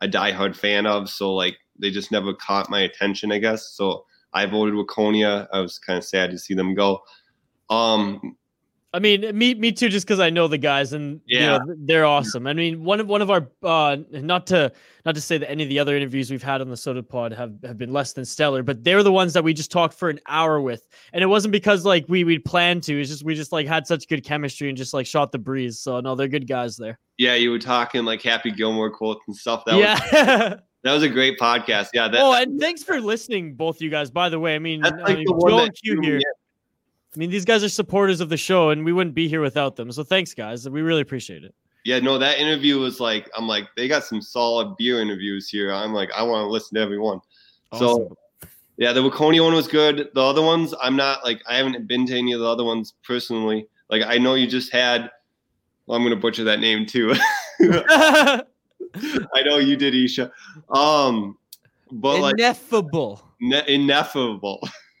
a 0.00 0.06
diehard 0.06 0.54
fan 0.54 0.86
of. 0.86 1.08
So 1.10 1.34
like 1.34 1.56
they 1.78 1.90
just 1.90 2.10
never 2.12 2.32
caught 2.34 2.70
my 2.70 2.80
attention, 2.80 3.32
I 3.32 3.38
guess. 3.38 3.70
So 3.74 4.04
I 4.32 4.46
voted 4.46 4.74
Waconia. 4.74 5.46
I 5.52 5.60
was 5.60 5.78
kind 5.78 5.96
of 5.98 6.04
sad 6.04 6.30
to 6.30 6.38
see 6.38 6.54
them 6.54 6.74
go. 6.74 7.02
Um, 7.70 8.36
I 8.92 9.00
mean, 9.00 9.36
me 9.36 9.54
me 9.54 9.72
too. 9.72 9.88
Just 9.88 10.06
because 10.06 10.20
I 10.20 10.30
know 10.30 10.46
the 10.46 10.56
guys 10.58 10.92
and 10.92 11.20
you 11.26 11.40
Yeah. 11.40 11.58
know, 11.58 11.74
they're 11.78 12.04
awesome. 12.04 12.46
I 12.46 12.52
mean, 12.52 12.84
one 12.84 13.00
of 13.00 13.08
one 13.08 13.22
of 13.22 13.30
our 13.30 13.50
uh, 13.64 13.96
not 14.12 14.46
to 14.48 14.70
not 15.04 15.16
to 15.16 15.20
say 15.20 15.36
that 15.36 15.50
any 15.50 15.64
of 15.64 15.68
the 15.68 15.80
other 15.80 15.96
interviews 15.96 16.30
we've 16.30 16.44
had 16.44 16.60
on 16.60 16.68
the 16.68 16.76
Sota 16.76 17.06
Pod 17.06 17.32
have 17.32 17.54
have 17.64 17.76
been 17.76 17.92
less 17.92 18.12
than 18.12 18.24
stellar, 18.24 18.62
but 18.62 18.84
they're 18.84 19.02
the 19.02 19.10
ones 19.10 19.32
that 19.32 19.42
we 19.42 19.52
just 19.52 19.72
talked 19.72 19.94
for 19.94 20.10
an 20.10 20.20
hour 20.28 20.60
with, 20.60 20.86
and 21.12 21.24
it 21.24 21.26
wasn't 21.26 21.50
because 21.50 21.84
like 21.84 22.04
we 22.08 22.22
we 22.22 22.38
planned 22.38 22.84
to. 22.84 23.00
It's 23.00 23.10
just 23.10 23.24
we 23.24 23.34
just 23.34 23.50
like 23.50 23.66
had 23.66 23.84
such 23.84 24.06
good 24.06 24.22
chemistry 24.22 24.68
and 24.68 24.78
just 24.78 24.94
like 24.94 25.06
shot 25.06 25.32
the 25.32 25.38
breeze. 25.38 25.80
So 25.80 25.98
no, 25.98 26.14
they're 26.14 26.28
good 26.28 26.46
guys 26.46 26.76
there. 26.76 27.00
yeah, 27.18 27.34
you 27.34 27.50
were 27.50 27.58
talking 27.58 28.04
like 28.04 28.22
Happy 28.22 28.52
Gilmore 28.52 28.92
quotes 28.92 29.22
and 29.26 29.34
stuff. 29.36 29.64
That 29.64 29.74
was 29.74 29.82
yeah. 30.12 30.54
that 30.84 30.92
was 30.92 31.02
a 31.02 31.08
great 31.08 31.38
podcast. 31.38 31.88
Yeah, 31.94 32.08
that, 32.08 32.20
oh, 32.20 32.34
and 32.34 32.60
thanks 32.60 32.82
for 32.84 33.00
listening, 33.00 33.54
both 33.54 33.80
you 33.80 33.90
guys. 33.90 34.10
By 34.10 34.28
the 34.28 34.38
way, 34.38 34.54
I 34.54 34.58
mean, 34.58 34.82
That's 34.82 34.94
I 34.94 34.98
like 34.98 35.16
mean 35.16 35.26
the 35.26 35.32
one 35.32 35.50
Joe 35.50 35.58
and 35.64 35.74
Q 35.74 36.00
here. 36.02 36.20
I 37.14 37.18
mean, 37.18 37.30
these 37.30 37.44
guys 37.44 37.64
are 37.64 37.68
supporters 37.68 38.20
of 38.20 38.28
the 38.28 38.36
show, 38.36 38.70
and 38.70 38.84
we 38.84 38.92
wouldn't 38.92 39.14
be 39.14 39.26
here 39.26 39.40
without 39.40 39.76
them. 39.76 39.90
So 39.92 40.04
thanks, 40.04 40.34
guys. 40.34 40.68
We 40.68 40.82
really 40.82 41.00
appreciate 41.00 41.42
it. 41.42 41.54
yeah, 41.84 42.00
no, 42.00 42.18
that 42.18 42.38
interview 42.38 42.78
was 42.78 43.00
like 43.00 43.30
I'm 43.36 43.48
like 43.48 43.64
they 43.76 43.88
got 43.88 44.04
some 44.04 44.20
solid 44.20 44.76
beer 44.76 45.00
interviews 45.00 45.48
here. 45.48 45.72
I'm 45.72 45.94
like 45.94 46.10
I 46.14 46.22
want 46.22 46.44
to 46.44 46.48
listen 46.50 46.74
to 46.76 46.82
every 46.82 46.98
one. 46.98 47.20
So 47.78 48.16
Yeah, 48.76 48.92
the 48.92 49.00
Waconia 49.00 49.42
one 49.42 49.54
was 49.54 49.68
good. 49.68 50.08
The 50.14 50.22
other 50.22 50.42
ones, 50.42 50.74
I'm 50.82 50.96
not 50.96 51.24
like 51.24 51.42
I 51.48 51.56
haven't 51.56 51.86
been 51.86 52.06
to 52.06 52.16
any 52.16 52.32
of 52.32 52.40
the 52.40 52.46
other 52.46 52.64
ones 52.64 52.94
personally. 53.04 53.68
Like 53.88 54.02
I 54.02 54.18
know 54.18 54.34
you 54.34 54.46
just 54.46 54.70
had. 54.72 55.10
Well, 55.86 55.96
I'm 55.96 56.02
gonna 56.02 56.16
butcher 56.16 56.44
that 56.44 56.60
name 56.60 56.84
too. 56.86 57.14
I 59.34 59.42
know 59.42 59.58
you 59.58 59.76
did, 59.76 59.94
Isha. 59.94 60.30
Um, 60.70 61.36
but 61.90 62.20
like 62.20 62.34
Ineffable. 62.34 63.22
ne- 63.40 63.64
ineffable. 63.66 64.60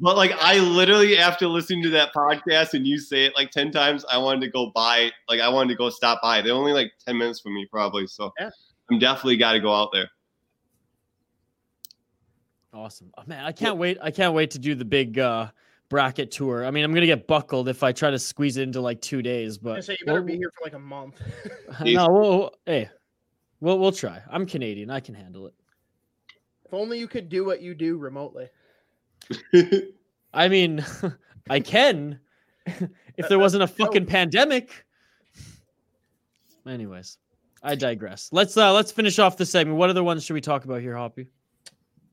but 0.00 0.16
like 0.16 0.32
I 0.40 0.58
literally, 0.58 1.18
after 1.18 1.46
listening 1.46 1.82
to 1.84 1.90
that 1.90 2.12
podcast 2.14 2.74
and 2.74 2.86
you 2.86 2.98
say 2.98 3.24
it 3.24 3.34
like 3.36 3.50
ten 3.50 3.70
times, 3.70 4.04
I 4.10 4.18
wanted 4.18 4.40
to 4.42 4.50
go 4.50 4.70
buy. 4.74 5.10
Like 5.28 5.40
I 5.40 5.48
wanted 5.48 5.70
to 5.70 5.76
go 5.76 5.90
stop 5.90 6.20
by. 6.22 6.40
They're 6.42 6.54
only 6.54 6.72
like 6.72 6.92
ten 7.04 7.16
minutes 7.18 7.40
from 7.40 7.54
me, 7.54 7.66
probably. 7.70 8.06
So 8.06 8.32
Yeah. 8.38 8.50
I'm 8.90 8.98
definitely 8.98 9.36
got 9.36 9.52
to 9.52 9.60
go 9.60 9.74
out 9.74 9.90
there. 9.92 10.08
Awesome. 12.72 13.10
Oh, 13.16 13.22
man, 13.26 13.44
I 13.44 13.52
can't 13.52 13.78
wait. 13.78 13.98
I 14.02 14.10
can't 14.10 14.34
wait 14.34 14.50
to 14.52 14.58
do 14.58 14.74
the 14.74 14.84
big 14.84 15.18
uh 15.18 15.48
bracket 15.88 16.30
tour. 16.30 16.64
I 16.64 16.70
mean, 16.70 16.84
I'm 16.84 16.92
gonna 16.92 17.06
get 17.06 17.26
buckled 17.26 17.68
if 17.68 17.82
I 17.82 17.92
try 17.92 18.10
to 18.10 18.18
squeeze 18.18 18.56
it 18.56 18.62
into 18.62 18.80
like 18.80 19.00
two 19.00 19.22
days, 19.22 19.58
I 19.58 19.60
but 19.62 19.84
say 19.84 19.96
you 20.00 20.06
better 20.06 20.20
we'll- 20.22 20.26
be 20.32 20.36
here 20.36 20.50
for 20.56 20.64
like 20.64 20.74
a 20.74 20.78
month. 20.78 21.20
no, 21.84 22.08
we'll, 22.08 22.52
hey, 22.66 22.88
we'll 23.60 23.78
we'll 23.78 23.92
try. 23.92 24.20
I'm 24.30 24.46
Canadian. 24.46 24.90
I 24.90 25.00
can 25.00 25.14
handle 25.14 25.46
it. 25.46 25.54
if 26.64 26.74
only 26.74 26.98
you 26.98 27.08
could 27.08 27.28
do 27.28 27.44
what 27.44 27.60
you 27.62 27.74
do 27.74 27.96
remotely. 27.98 28.48
I 30.34 30.48
mean, 30.48 30.84
I 31.50 31.60
can 31.60 32.20
if 32.66 33.28
there 33.28 33.38
wasn't 33.38 33.62
a 33.62 33.68
fucking 33.68 34.06
pandemic. 34.06 34.84
Anyways, 36.66 37.18
I 37.62 37.76
digress. 37.76 38.28
Let's 38.32 38.56
uh 38.56 38.72
let's 38.72 38.90
finish 38.90 39.18
off 39.18 39.36
the 39.36 39.46
segment. 39.46 39.78
What 39.78 39.90
other 39.90 40.02
ones 40.02 40.24
should 40.24 40.34
we 40.34 40.40
talk 40.40 40.64
about 40.64 40.80
here, 40.80 40.96
Hoppy? 40.96 41.28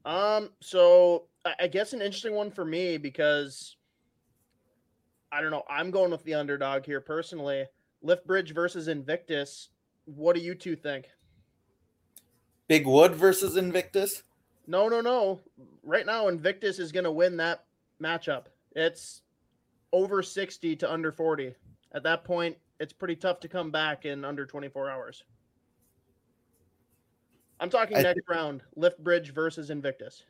Um, 0.05 0.49
so 0.59 1.27
I, 1.45 1.67
guess 1.67 1.93
an 1.93 2.01
interesting 2.01 2.33
one 2.33 2.51
for 2.51 2.63
me 2.63 2.97
because 2.97 3.75
I 5.31 5.41
don't 5.41 5.51
know. 5.51 5.63
I'm 5.69 5.91
going 5.91 6.11
with 6.11 6.23
the 6.23 6.35
underdog 6.35 6.85
here 6.85 7.01
personally. 7.01 7.65
Lift 8.01 8.25
Bridge 8.25 8.53
versus 8.53 8.87
Invictus. 8.87 9.69
What 10.05 10.35
do 10.35 10.41
you 10.41 10.55
two 10.55 10.75
think? 10.75 11.07
Big 12.67 12.87
Wood 12.87 13.15
versus 13.15 13.57
Invictus. 13.57 14.23
No, 14.67 14.87
no, 14.87 15.01
no. 15.01 15.41
Right 15.83 16.05
now, 16.05 16.27
Invictus 16.27 16.79
is 16.79 16.91
going 16.91 17.03
to 17.03 17.11
win 17.11 17.37
that 17.37 17.65
matchup. 18.01 18.45
It's 18.75 19.21
over 19.91 20.23
60 20.23 20.77
to 20.77 20.91
under 20.91 21.11
40. 21.11 21.53
At 21.93 22.03
that 22.03 22.23
point, 22.23 22.57
it's 22.79 22.93
pretty 22.93 23.15
tough 23.15 23.39
to 23.41 23.47
come 23.47 23.69
back 23.69 24.05
in 24.05 24.23
under 24.23 24.45
24 24.45 24.89
hours. 24.89 25.23
I'm 27.59 27.69
talking 27.69 27.97
I 27.97 28.01
next 28.01 28.27
round 28.27 28.63
Lift 28.75 29.03
Bridge 29.03 29.33
versus 29.33 29.69
Invictus. 29.69 30.23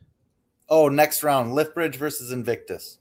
Oh, 0.68 0.88
next 0.88 1.22
round, 1.22 1.52
Liftbridge 1.52 1.96
versus 1.96 2.32
Invictus. 2.32 2.98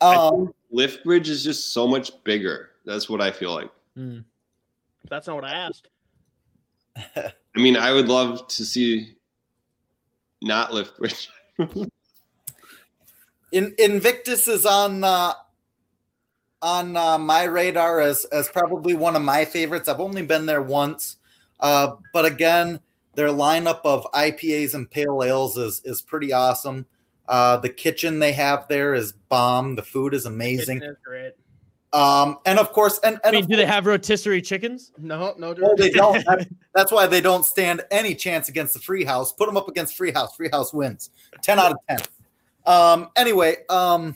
I 0.00 0.14
Um, 0.14 0.46
think 0.46 0.56
Liftbridge 0.72 1.28
is 1.28 1.42
just 1.44 1.72
so 1.72 1.86
much 1.86 2.12
bigger. 2.24 2.70
That's 2.84 3.08
what 3.08 3.20
I 3.20 3.30
feel 3.30 3.54
like. 3.54 3.70
Hmm. 3.94 4.20
That's 5.08 5.26
not 5.26 5.36
what 5.36 5.44
I 5.44 5.54
asked. 5.54 5.88
I 7.16 7.32
mean, 7.56 7.76
I 7.76 7.92
would 7.92 8.08
love 8.08 8.46
to 8.48 8.64
see 8.64 9.16
not 10.42 10.70
Liftbridge. 10.70 11.28
In, 13.50 13.74
Invictus 13.78 14.46
is 14.46 14.66
on 14.66 15.02
uh, 15.02 15.32
on 16.60 16.96
uh, 16.96 17.16
my 17.18 17.44
radar 17.44 18.00
as 18.00 18.26
as 18.26 18.48
probably 18.48 18.94
one 18.94 19.16
of 19.16 19.22
my 19.22 19.44
favorites. 19.46 19.88
I've 19.88 20.00
only 20.00 20.22
been 20.22 20.44
there 20.44 20.60
once, 20.60 21.16
uh, 21.60 21.92
but 22.12 22.26
again, 22.26 22.78
their 23.18 23.30
lineup 23.30 23.80
of 23.82 24.06
IPAs 24.12 24.74
and 24.74 24.88
pale 24.88 25.24
ales 25.24 25.58
is 25.58 25.82
is 25.84 26.00
pretty 26.00 26.32
awesome. 26.32 26.86
Uh, 27.26 27.56
the 27.56 27.68
kitchen 27.68 28.20
they 28.20 28.30
have 28.30 28.68
there 28.68 28.94
is 28.94 29.10
bomb. 29.10 29.74
The 29.74 29.82
food 29.82 30.14
is 30.14 30.24
amazing. 30.24 30.78
Kitchen 30.78 30.92
is 30.92 30.98
great. 31.04 31.32
Um, 31.92 32.38
and 32.46 32.60
of 32.60 32.70
course, 32.70 33.00
and, 33.02 33.16
I 33.16 33.20
and 33.28 33.34
mean, 33.34 33.42
of 33.42 33.50
do 33.50 33.56
they 33.56 33.66
have 33.66 33.86
rotisserie 33.86 34.40
chickens? 34.40 34.92
No, 34.98 35.34
no. 35.36 35.52
No, 35.52 35.74
they 35.76 35.90
don't. 35.90 36.24
That's, 36.26 36.44
that's 36.72 36.92
why 36.92 37.08
they 37.08 37.20
don't 37.20 37.44
stand 37.44 37.82
any 37.90 38.14
chance 38.14 38.48
against 38.48 38.74
the 38.74 38.78
Free 38.78 39.02
House. 39.02 39.32
Put 39.32 39.46
them 39.46 39.56
up 39.56 39.66
against 39.66 39.96
Free 39.96 40.12
House. 40.12 40.36
Free 40.36 40.50
House 40.52 40.72
wins. 40.72 41.10
Ten 41.42 41.58
out 41.58 41.72
of 41.72 41.78
ten. 41.88 41.98
Um. 42.66 43.08
Anyway. 43.16 43.56
Um. 43.68 44.14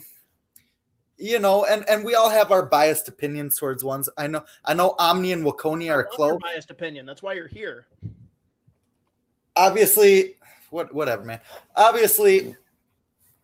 You 1.17 1.39
know, 1.39 1.65
and 1.65 1.83
and 1.89 2.05
we 2.05 2.15
all 2.15 2.29
have 2.29 2.53
our 2.53 2.65
biased 2.65 3.09
opinions 3.09 3.57
towards 3.57 3.83
ones. 3.83 4.07
I 4.17 4.27
know. 4.27 4.45
I 4.63 4.73
know. 4.73 4.95
Omni 4.97 5.33
and 5.33 5.43
Waconia 5.43 5.91
are 5.91 6.05
close. 6.05 6.39
biased 6.41 6.71
opinion. 6.71 7.05
That's 7.05 7.21
why 7.21 7.33
you're 7.33 7.49
here. 7.49 7.87
Obviously, 9.55 10.35
what 10.69 10.93
whatever, 10.93 11.23
man. 11.23 11.39
Obviously, 11.75 12.55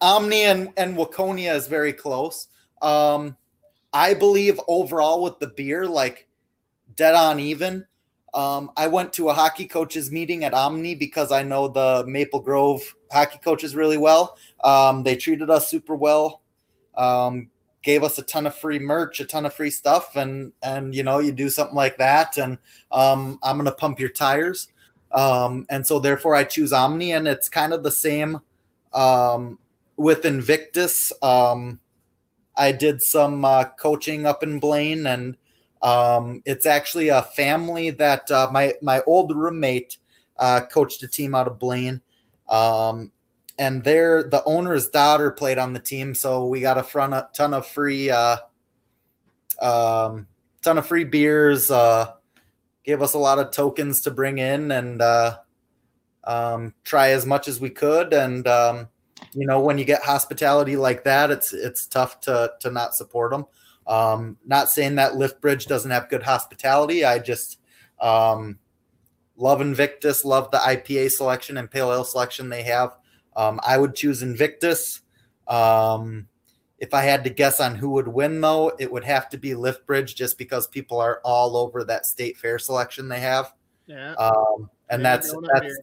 Omni 0.01 0.43
and 0.43 0.69
and 0.77 0.97
Waconia 0.97 1.55
is 1.55 1.67
very 1.67 1.93
close. 1.93 2.47
Um, 2.81 3.37
I 3.93 4.13
believe 4.13 4.59
overall 4.67 5.23
with 5.23 5.39
the 5.39 5.47
beer, 5.47 5.85
like 5.85 6.27
dead 6.95 7.15
on 7.15 7.39
even. 7.39 7.85
Um, 8.33 8.71
I 8.77 8.87
went 8.87 9.11
to 9.13 9.29
a 9.29 9.33
hockey 9.33 9.65
coaches 9.65 10.11
meeting 10.11 10.43
at 10.43 10.53
Omni 10.53 10.95
because 10.95 11.31
I 11.31 11.41
know 11.41 11.67
the 11.67 12.05
Maple 12.07 12.39
Grove 12.39 12.95
hockey 13.11 13.39
coaches 13.43 13.75
really 13.75 13.97
well. 13.97 14.37
Um, 14.63 15.03
they 15.03 15.15
treated 15.15 15.49
us 15.49 15.67
super 15.67 15.95
well. 15.95 16.41
Um, 16.95 17.49
gave 17.81 18.03
us 18.03 18.17
a 18.17 18.23
ton 18.23 18.45
of 18.45 18.55
free 18.55 18.79
merch, 18.79 19.19
a 19.19 19.25
ton 19.25 19.45
of 19.45 19.53
free 19.53 19.69
stuff, 19.69 20.15
and 20.15 20.51
and 20.61 20.93
you 20.93 21.03
know 21.03 21.19
you 21.19 21.31
do 21.31 21.49
something 21.49 21.75
like 21.75 21.97
that, 21.97 22.37
and 22.37 22.57
um, 22.91 23.39
I'm 23.41 23.57
gonna 23.57 23.71
pump 23.71 23.99
your 23.99 24.09
tires, 24.09 24.67
um, 25.11 25.65
and 25.69 25.85
so 25.85 25.99
therefore 25.99 26.35
I 26.35 26.43
choose 26.43 26.73
Omni, 26.73 27.11
and 27.11 27.27
it's 27.27 27.49
kind 27.49 27.73
of 27.73 27.83
the 27.83 27.91
same 27.91 28.39
um, 28.93 29.59
with 29.97 30.25
Invictus. 30.25 31.11
Um, 31.21 31.79
I 32.55 32.71
did 32.71 33.01
some 33.01 33.45
uh, 33.45 33.65
coaching 33.79 34.25
up 34.25 34.43
in 34.43 34.59
Blaine, 34.59 35.07
and 35.07 35.37
um, 35.81 36.41
it's 36.45 36.65
actually 36.65 37.09
a 37.09 37.21
family 37.21 37.89
that 37.91 38.29
uh, 38.29 38.49
my 38.51 38.73
my 38.81 39.01
old 39.07 39.35
roommate 39.35 39.97
uh, 40.37 40.61
coached 40.61 41.03
a 41.03 41.07
team 41.07 41.33
out 41.35 41.47
of 41.47 41.59
Blaine. 41.59 42.01
Um, 42.47 43.11
and 43.59 43.83
their 43.83 44.23
the 44.23 44.43
owner's 44.45 44.87
daughter 44.87 45.31
played 45.31 45.57
on 45.57 45.73
the 45.73 45.79
team, 45.79 46.15
so 46.15 46.47
we 46.47 46.61
got 46.61 46.77
a 46.77 46.83
front 46.83 47.13
a 47.13 47.29
ton 47.33 47.53
of 47.53 47.67
free 47.67 48.09
uh 48.09 48.37
um 49.61 50.25
ton 50.61 50.77
of 50.77 50.87
free 50.87 51.03
beers, 51.03 51.69
uh 51.69 52.13
gave 52.89 53.03
us 53.03 53.13
a 53.13 53.19
lot 53.19 53.37
of 53.37 53.51
tokens 53.51 54.01
to 54.01 54.09
bring 54.09 54.39
in 54.39 54.71
and 54.71 54.99
uh 54.99 55.37
um 56.23 56.73
try 56.83 57.09
as 57.09 57.23
much 57.23 57.47
as 57.47 57.61
we 57.61 57.69
could. 57.69 58.13
And 58.13 58.47
um 58.47 58.87
you 59.35 59.45
know 59.45 59.59
when 59.59 59.77
you 59.77 59.85
get 59.85 60.01
hospitality 60.01 60.75
like 60.75 61.03
that 61.03 61.29
it's 61.29 61.53
it's 61.53 61.85
tough 61.85 62.19
to 62.21 62.51
to 62.61 62.71
not 62.71 62.95
support 62.95 63.29
them 63.29 63.45
um 63.85 64.37
not 64.43 64.71
saying 64.71 64.95
that 64.95 65.17
lift 65.17 65.39
bridge 65.39 65.67
doesn't 65.67 65.91
have 65.91 66.09
good 66.09 66.23
hospitality. 66.23 67.05
I 67.05 67.19
just 67.19 67.59
um 68.01 68.57
love 69.37 69.61
invictus 69.61 70.25
love 70.25 70.49
the 70.49 70.57
ipa 70.57 71.11
selection 71.11 71.57
and 71.57 71.69
pale 71.69 71.91
ale 71.91 72.03
selection 72.03 72.49
they 72.49 72.63
have. 72.63 72.95
Um, 73.35 73.59
I 73.63 73.77
would 73.77 73.93
choose 73.93 74.23
Invictus. 74.23 75.01
Um, 75.47 76.27
if 76.79 76.93
I 76.93 77.01
had 77.01 77.23
to 77.25 77.29
guess 77.29 77.59
on 77.59 77.75
who 77.75 77.89
would 77.91 78.07
win, 78.07 78.41
though, 78.41 78.73
it 78.79 78.91
would 78.91 79.03
have 79.03 79.29
to 79.29 79.37
be 79.37 79.53
Lift 79.53 79.85
Bridge, 79.85 80.15
just 80.15 80.37
because 80.37 80.67
people 80.67 80.99
are 80.99 81.21
all 81.23 81.57
over 81.57 81.83
that 81.83 82.05
state 82.05 82.37
fair 82.37 82.59
selection 82.59 83.07
they 83.07 83.19
have. 83.19 83.53
Yeah. 83.85 84.13
Um, 84.13 84.69
and 84.89 85.03
that's 85.03 85.33
that's 85.53 85.79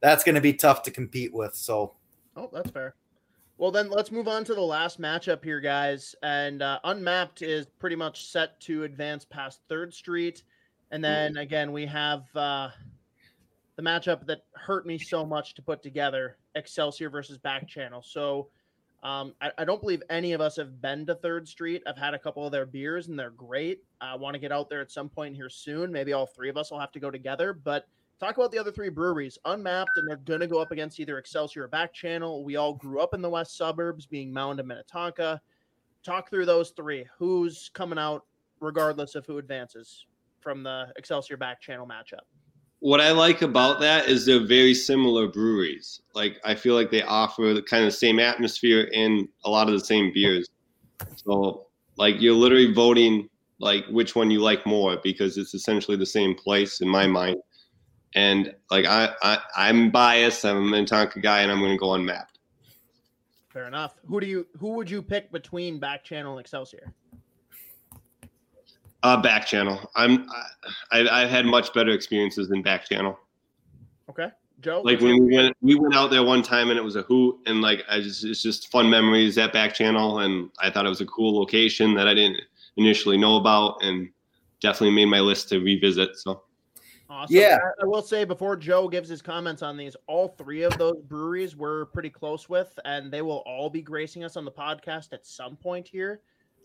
that's 0.00 0.24
going 0.24 0.34
to 0.34 0.40
be 0.40 0.52
tough 0.52 0.82
to 0.84 0.90
compete 0.90 1.32
with. 1.32 1.54
So 1.54 1.94
Oh, 2.36 2.50
that's 2.52 2.70
fair. 2.70 2.94
Well, 3.58 3.70
then 3.70 3.88
let's 3.88 4.12
move 4.12 4.28
on 4.28 4.44
to 4.44 4.54
the 4.54 4.60
last 4.60 5.00
matchup 5.00 5.42
here, 5.42 5.60
guys. 5.60 6.14
And 6.22 6.60
uh, 6.60 6.78
Unmapped 6.84 7.40
is 7.40 7.66
pretty 7.78 7.96
much 7.96 8.26
set 8.26 8.60
to 8.60 8.84
advance 8.84 9.24
past 9.24 9.60
Third 9.68 9.94
Street. 9.94 10.42
And 10.90 11.02
then 11.02 11.38
again, 11.38 11.72
we 11.72 11.86
have 11.86 12.24
uh, 12.36 12.68
the 13.76 13.82
matchup 13.82 14.26
that 14.26 14.42
hurt 14.54 14.86
me 14.86 14.98
so 14.98 15.24
much 15.24 15.54
to 15.54 15.62
put 15.62 15.82
together 15.82 16.36
Excelsior 16.54 17.08
versus 17.08 17.38
Back 17.38 17.66
Channel. 17.66 18.02
So 18.02 18.48
um, 19.06 19.34
I, 19.40 19.52
I 19.58 19.64
don't 19.64 19.80
believe 19.80 20.02
any 20.10 20.32
of 20.32 20.40
us 20.40 20.56
have 20.56 20.82
been 20.82 21.06
to 21.06 21.14
Third 21.14 21.46
Street. 21.46 21.80
I've 21.86 21.96
had 21.96 22.12
a 22.12 22.18
couple 22.18 22.44
of 22.44 22.50
their 22.50 22.66
beers 22.66 23.06
and 23.06 23.16
they're 23.16 23.30
great. 23.30 23.84
I 24.00 24.16
want 24.16 24.34
to 24.34 24.40
get 24.40 24.50
out 24.50 24.68
there 24.68 24.80
at 24.80 24.90
some 24.90 25.08
point 25.08 25.36
here 25.36 25.48
soon. 25.48 25.92
Maybe 25.92 26.12
all 26.12 26.26
three 26.26 26.48
of 26.48 26.56
us 26.56 26.72
will 26.72 26.80
have 26.80 26.90
to 26.90 26.98
go 26.98 27.08
together. 27.08 27.52
But 27.52 27.86
talk 28.18 28.36
about 28.36 28.50
the 28.50 28.58
other 28.58 28.72
three 28.72 28.88
breweries 28.88 29.38
unmapped 29.44 29.92
and 29.94 30.08
they're 30.08 30.16
going 30.16 30.40
to 30.40 30.48
go 30.48 30.60
up 30.60 30.72
against 30.72 30.98
either 30.98 31.18
excelsior 31.18 31.64
or 31.64 31.68
back 31.68 31.92
channel 31.92 32.44
we 32.44 32.56
all 32.56 32.72
grew 32.72 33.00
up 33.00 33.12
in 33.12 33.20
the 33.20 33.28
west 33.28 33.56
suburbs 33.56 34.06
being 34.06 34.32
mound 34.32 34.58
and 34.58 34.66
minnetonka 34.66 35.38
talk 36.02 36.30
through 36.30 36.46
those 36.46 36.70
three 36.70 37.04
who's 37.18 37.70
coming 37.74 37.98
out 37.98 38.24
regardless 38.60 39.16
of 39.16 39.26
who 39.26 39.36
advances 39.36 40.06
from 40.40 40.62
the 40.62 40.86
excelsior 40.96 41.36
back 41.36 41.60
channel 41.60 41.86
matchup 41.86 42.24
what 42.80 43.00
I 43.00 43.10
like 43.12 43.42
about 43.42 43.80
that 43.80 44.08
is 44.08 44.26
they're 44.26 44.46
very 44.46 44.74
similar 44.74 45.28
breweries. 45.28 46.02
Like 46.14 46.38
I 46.44 46.54
feel 46.54 46.74
like 46.74 46.90
they 46.90 47.02
offer 47.02 47.54
the 47.54 47.62
kind 47.62 47.84
of 47.84 47.94
same 47.94 48.20
atmosphere 48.20 48.90
and 48.94 49.28
a 49.44 49.50
lot 49.50 49.68
of 49.68 49.74
the 49.74 49.84
same 49.84 50.12
beers. 50.12 50.48
So 51.16 51.66
like 51.96 52.20
you're 52.20 52.34
literally 52.34 52.72
voting 52.72 53.28
like 53.58 53.86
which 53.86 54.14
one 54.14 54.30
you 54.30 54.40
like 54.40 54.66
more 54.66 54.98
because 55.02 55.38
it's 55.38 55.54
essentially 55.54 55.96
the 55.96 56.06
same 56.06 56.34
place 56.34 56.80
in 56.80 56.88
my 56.88 57.06
mind. 57.06 57.36
And 58.14 58.54
like 58.70 58.86
I, 58.86 59.10
I 59.22 59.38
I'm 59.56 59.90
biased. 59.90 60.44
I'm 60.44 60.56
a 60.56 60.60
Minnetonka 60.60 61.20
guy, 61.20 61.40
and 61.40 61.52
I'm 61.52 61.58
going 61.60 61.72
to 61.72 61.78
go 61.78 61.94
unmapped. 61.94 62.38
fair 63.48 63.66
enough 63.66 63.94
who 64.06 64.20
do 64.20 64.26
you 64.26 64.46
who 64.58 64.70
would 64.74 64.88
you 64.88 65.02
pick 65.02 65.30
between 65.32 65.78
back 65.78 66.04
channel 66.04 66.32
and 66.32 66.40
excelsior 66.40 66.94
Uh, 69.02 69.20
back 69.20 69.46
channel. 69.46 69.90
I'm 69.94 70.26
I, 70.90 71.08
I've 71.08 71.30
had 71.30 71.46
much 71.46 71.72
better 71.72 71.90
experiences 71.90 72.48
than 72.48 72.62
back 72.62 72.88
channel. 72.88 73.18
okay 74.10 74.28
joe 74.60 74.80
like 74.82 75.00
when 75.00 75.22
we 75.22 75.36
went 75.36 75.54
we 75.60 75.74
went 75.74 75.94
out 75.94 76.10
there 76.10 76.22
one 76.22 76.42
time 76.42 76.70
and 76.70 76.78
it 76.78 76.82
was 76.82 76.96
a 76.96 77.02
hoot 77.02 77.36
and 77.46 77.60
like 77.60 77.84
I 77.90 78.00
just 78.00 78.24
it's 78.24 78.42
just 78.42 78.70
fun 78.70 78.88
memories 78.88 79.36
at 79.36 79.52
back 79.52 79.74
channel 79.74 80.20
and 80.20 80.50
I 80.58 80.70
thought 80.70 80.86
it 80.86 80.88
was 80.88 81.02
a 81.02 81.06
cool 81.06 81.38
location 81.38 81.94
that 81.94 82.08
I 82.08 82.14
didn't 82.14 82.40
initially 82.76 83.18
know 83.18 83.36
about 83.36 83.82
and 83.82 84.08
definitely 84.60 84.94
made 84.94 85.06
my 85.06 85.20
list 85.20 85.50
to 85.50 85.60
revisit. 85.60 86.16
So 86.16 86.42
Awesome. 87.08 87.36
Yeah. 87.36 87.58
I, 87.62 87.84
I 87.84 87.86
will 87.86 88.02
say 88.02 88.24
before 88.24 88.56
Joe 88.56 88.88
gives 88.88 89.08
his 89.08 89.22
comments 89.22 89.62
on 89.62 89.76
these, 89.76 89.96
all 90.06 90.28
three 90.28 90.62
of 90.62 90.76
those 90.76 91.00
breweries 91.06 91.54
we're 91.54 91.86
pretty 91.86 92.10
close 92.10 92.48
with, 92.48 92.78
and 92.84 93.12
they 93.12 93.22
will 93.22 93.42
all 93.46 93.70
be 93.70 93.80
gracing 93.80 94.24
us 94.24 94.36
on 94.36 94.44
the 94.44 94.50
podcast 94.50 95.12
at 95.12 95.24
some 95.24 95.56
point 95.56 95.86
here. 95.86 96.20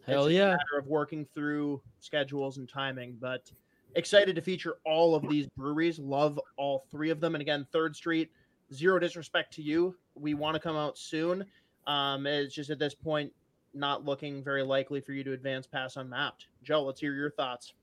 Hell 0.05 0.25
it's 0.25 0.35
yeah. 0.35 0.47
a 0.47 0.51
matter 0.51 0.77
of 0.79 0.87
working 0.87 1.25
through 1.33 1.81
schedules 1.99 2.57
and 2.57 2.67
timing, 2.67 3.17
but 3.19 3.51
excited 3.95 4.35
to 4.35 4.41
feature 4.41 4.77
all 4.85 5.15
of 5.15 5.27
these 5.29 5.47
breweries. 5.57 5.99
Love 5.99 6.39
all 6.57 6.85
three 6.91 7.09
of 7.09 7.19
them. 7.19 7.35
And 7.35 7.41
again, 7.41 7.67
Third 7.71 7.95
Street, 7.95 8.31
zero 8.73 8.99
disrespect 8.99 9.53
to 9.55 9.61
you. 9.61 9.95
We 10.15 10.33
want 10.33 10.55
to 10.55 10.59
come 10.59 10.75
out 10.75 10.97
soon. 10.97 11.45
Um, 11.87 12.25
it's 12.27 12.53
just 12.53 12.69
at 12.69 12.79
this 12.79 12.93
point 12.93 13.31
not 13.73 14.05
looking 14.05 14.43
very 14.43 14.63
likely 14.63 15.01
for 15.01 15.13
you 15.13 15.23
to 15.23 15.33
advance 15.33 15.65
past 15.67 15.97
unmapped. 15.97 16.47
Joe, 16.63 16.83
let's 16.83 16.99
hear 16.99 17.13
your 17.13 17.31
thoughts. 17.31 17.73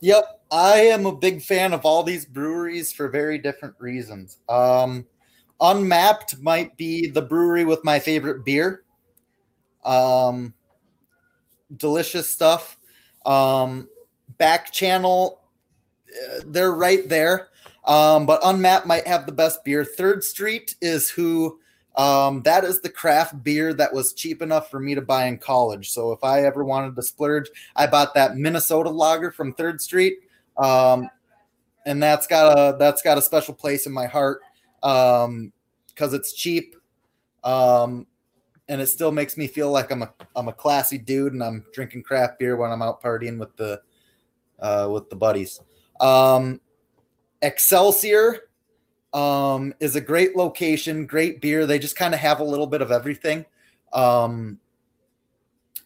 Yep, 0.00 0.42
I 0.50 0.76
am 0.82 1.06
a 1.06 1.14
big 1.14 1.42
fan 1.42 1.72
of 1.72 1.84
all 1.84 2.02
these 2.02 2.24
breweries 2.24 2.92
for 2.92 3.08
very 3.08 3.38
different 3.38 3.74
reasons. 3.78 4.38
Um, 4.48 5.06
Unmapped 5.60 6.40
might 6.40 6.76
be 6.76 7.08
the 7.08 7.22
brewery 7.22 7.64
with 7.64 7.84
my 7.84 7.98
favorite 7.98 8.44
beer. 8.44 8.84
Um, 9.84 10.54
delicious 11.76 12.28
stuff. 12.28 12.78
Um, 13.26 13.88
back 14.38 14.72
channel, 14.72 15.40
uh, 16.08 16.40
they're 16.46 16.72
right 16.72 17.08
there. 17.08 17.48
Um, 17.84 18.26
but 18.26 18.40
Unmapped 18.44 18.86
might 18.86 19.06
have 19.06 19.26
the 19.26 19.32
best 19.32 19.64
beer. 19.64 19.84
Third 19.84 20.22
Street 20.22 20.74
is 20.80 21.08
who. 21.10 21.58
Um, 21.96 22.42
that 22.42 22.62
is 22.62 22.80
the 22.80 22.90
craft 22.90 23.42
beer 23.42 23.74
that 23.74 23.92
was 23.92 24.12
cheap 24.12 24.40
enough 24.40 24.70
for 24.70 24.78
me 24.78 24.94
to 24.94 25.02
buy 25.02 25.24
in 25.24 25.36
college. 25.36 25.90
So 25.90 26.12
if 26.12 26.22
I 26.22 26.44
ever 26.44 26.64
wanted 26.64 26.94
to 26.94 27.02
splurge, 27.02 27.50
I 27.74 27.88
bought 27.88 28.14
that 28.14 28.36
Minnesota 28.36 28.88
lager 28.88 29.32
from 29.32 29.52
Third 29.52 29.80
Street, 29.80 30.18
um, 30.58 31.10
and 31.86 32.00
that's 32.00 32.28
got 32.28 32.56
a 32.56 32.76
that's 32.78 33.02
got 33.02 33.18
a 33.18 33.22
special 33.22 33.52
place 33.52 33.86
in 33.86 33.92
my 33.92 34.06
heart 34.06 34.42
um, 34.84 35.52
because 35.88 36.14
it's 36.14 36.34
cheap, 36.34 36.76
um, 37.42 38.06
and 38.68 38.80
it 38.80 38.88
still 38.88 39.12
makes 39.12 39.36
me 39.36 39.46
feel 39.46 39.70
like 39.70 39.90
I'm 39.90 40.02
a 40.02 40.12
I'm 40.36 40.48
a 40.48 40.52
classy 40.52 40.98
dude, 40.98 41.32
and 41.32 41.42
I'm 41.42 41.64
drinking 41.72 42.02
craft 42.02 42.38
beer 42.38 42.56
when 42.56 42.70
I'm 42.70 42.82
out 42.82 43.02
partying 43.02 43.38
with 43.38 43.56
the 43.56 43.80
uh, 44.60 44.88
with 44.92 45.08
the 45.10 45.16
buddies. 45.16 45.60
Um, 46.00 46.60
Excelsior 47.42 48.48
um, 49.12 49.74
is 49.80 49.96
a 49.96 50.00
great 50.00 50.36
location, 50.36 51.06
great 51.06 51.40
beer. 51.40 51.66
They 51.66 51.78
just 51.78 51.96
kind 51.96 52.14
of 52.14 52.20
have 52.20 52.40
a 52.40 52.44
little 52.44 52.66
bit 52.66 52.82
of 52.82 52.90
everything. 52.90 53.44
Um, 53.92 54.58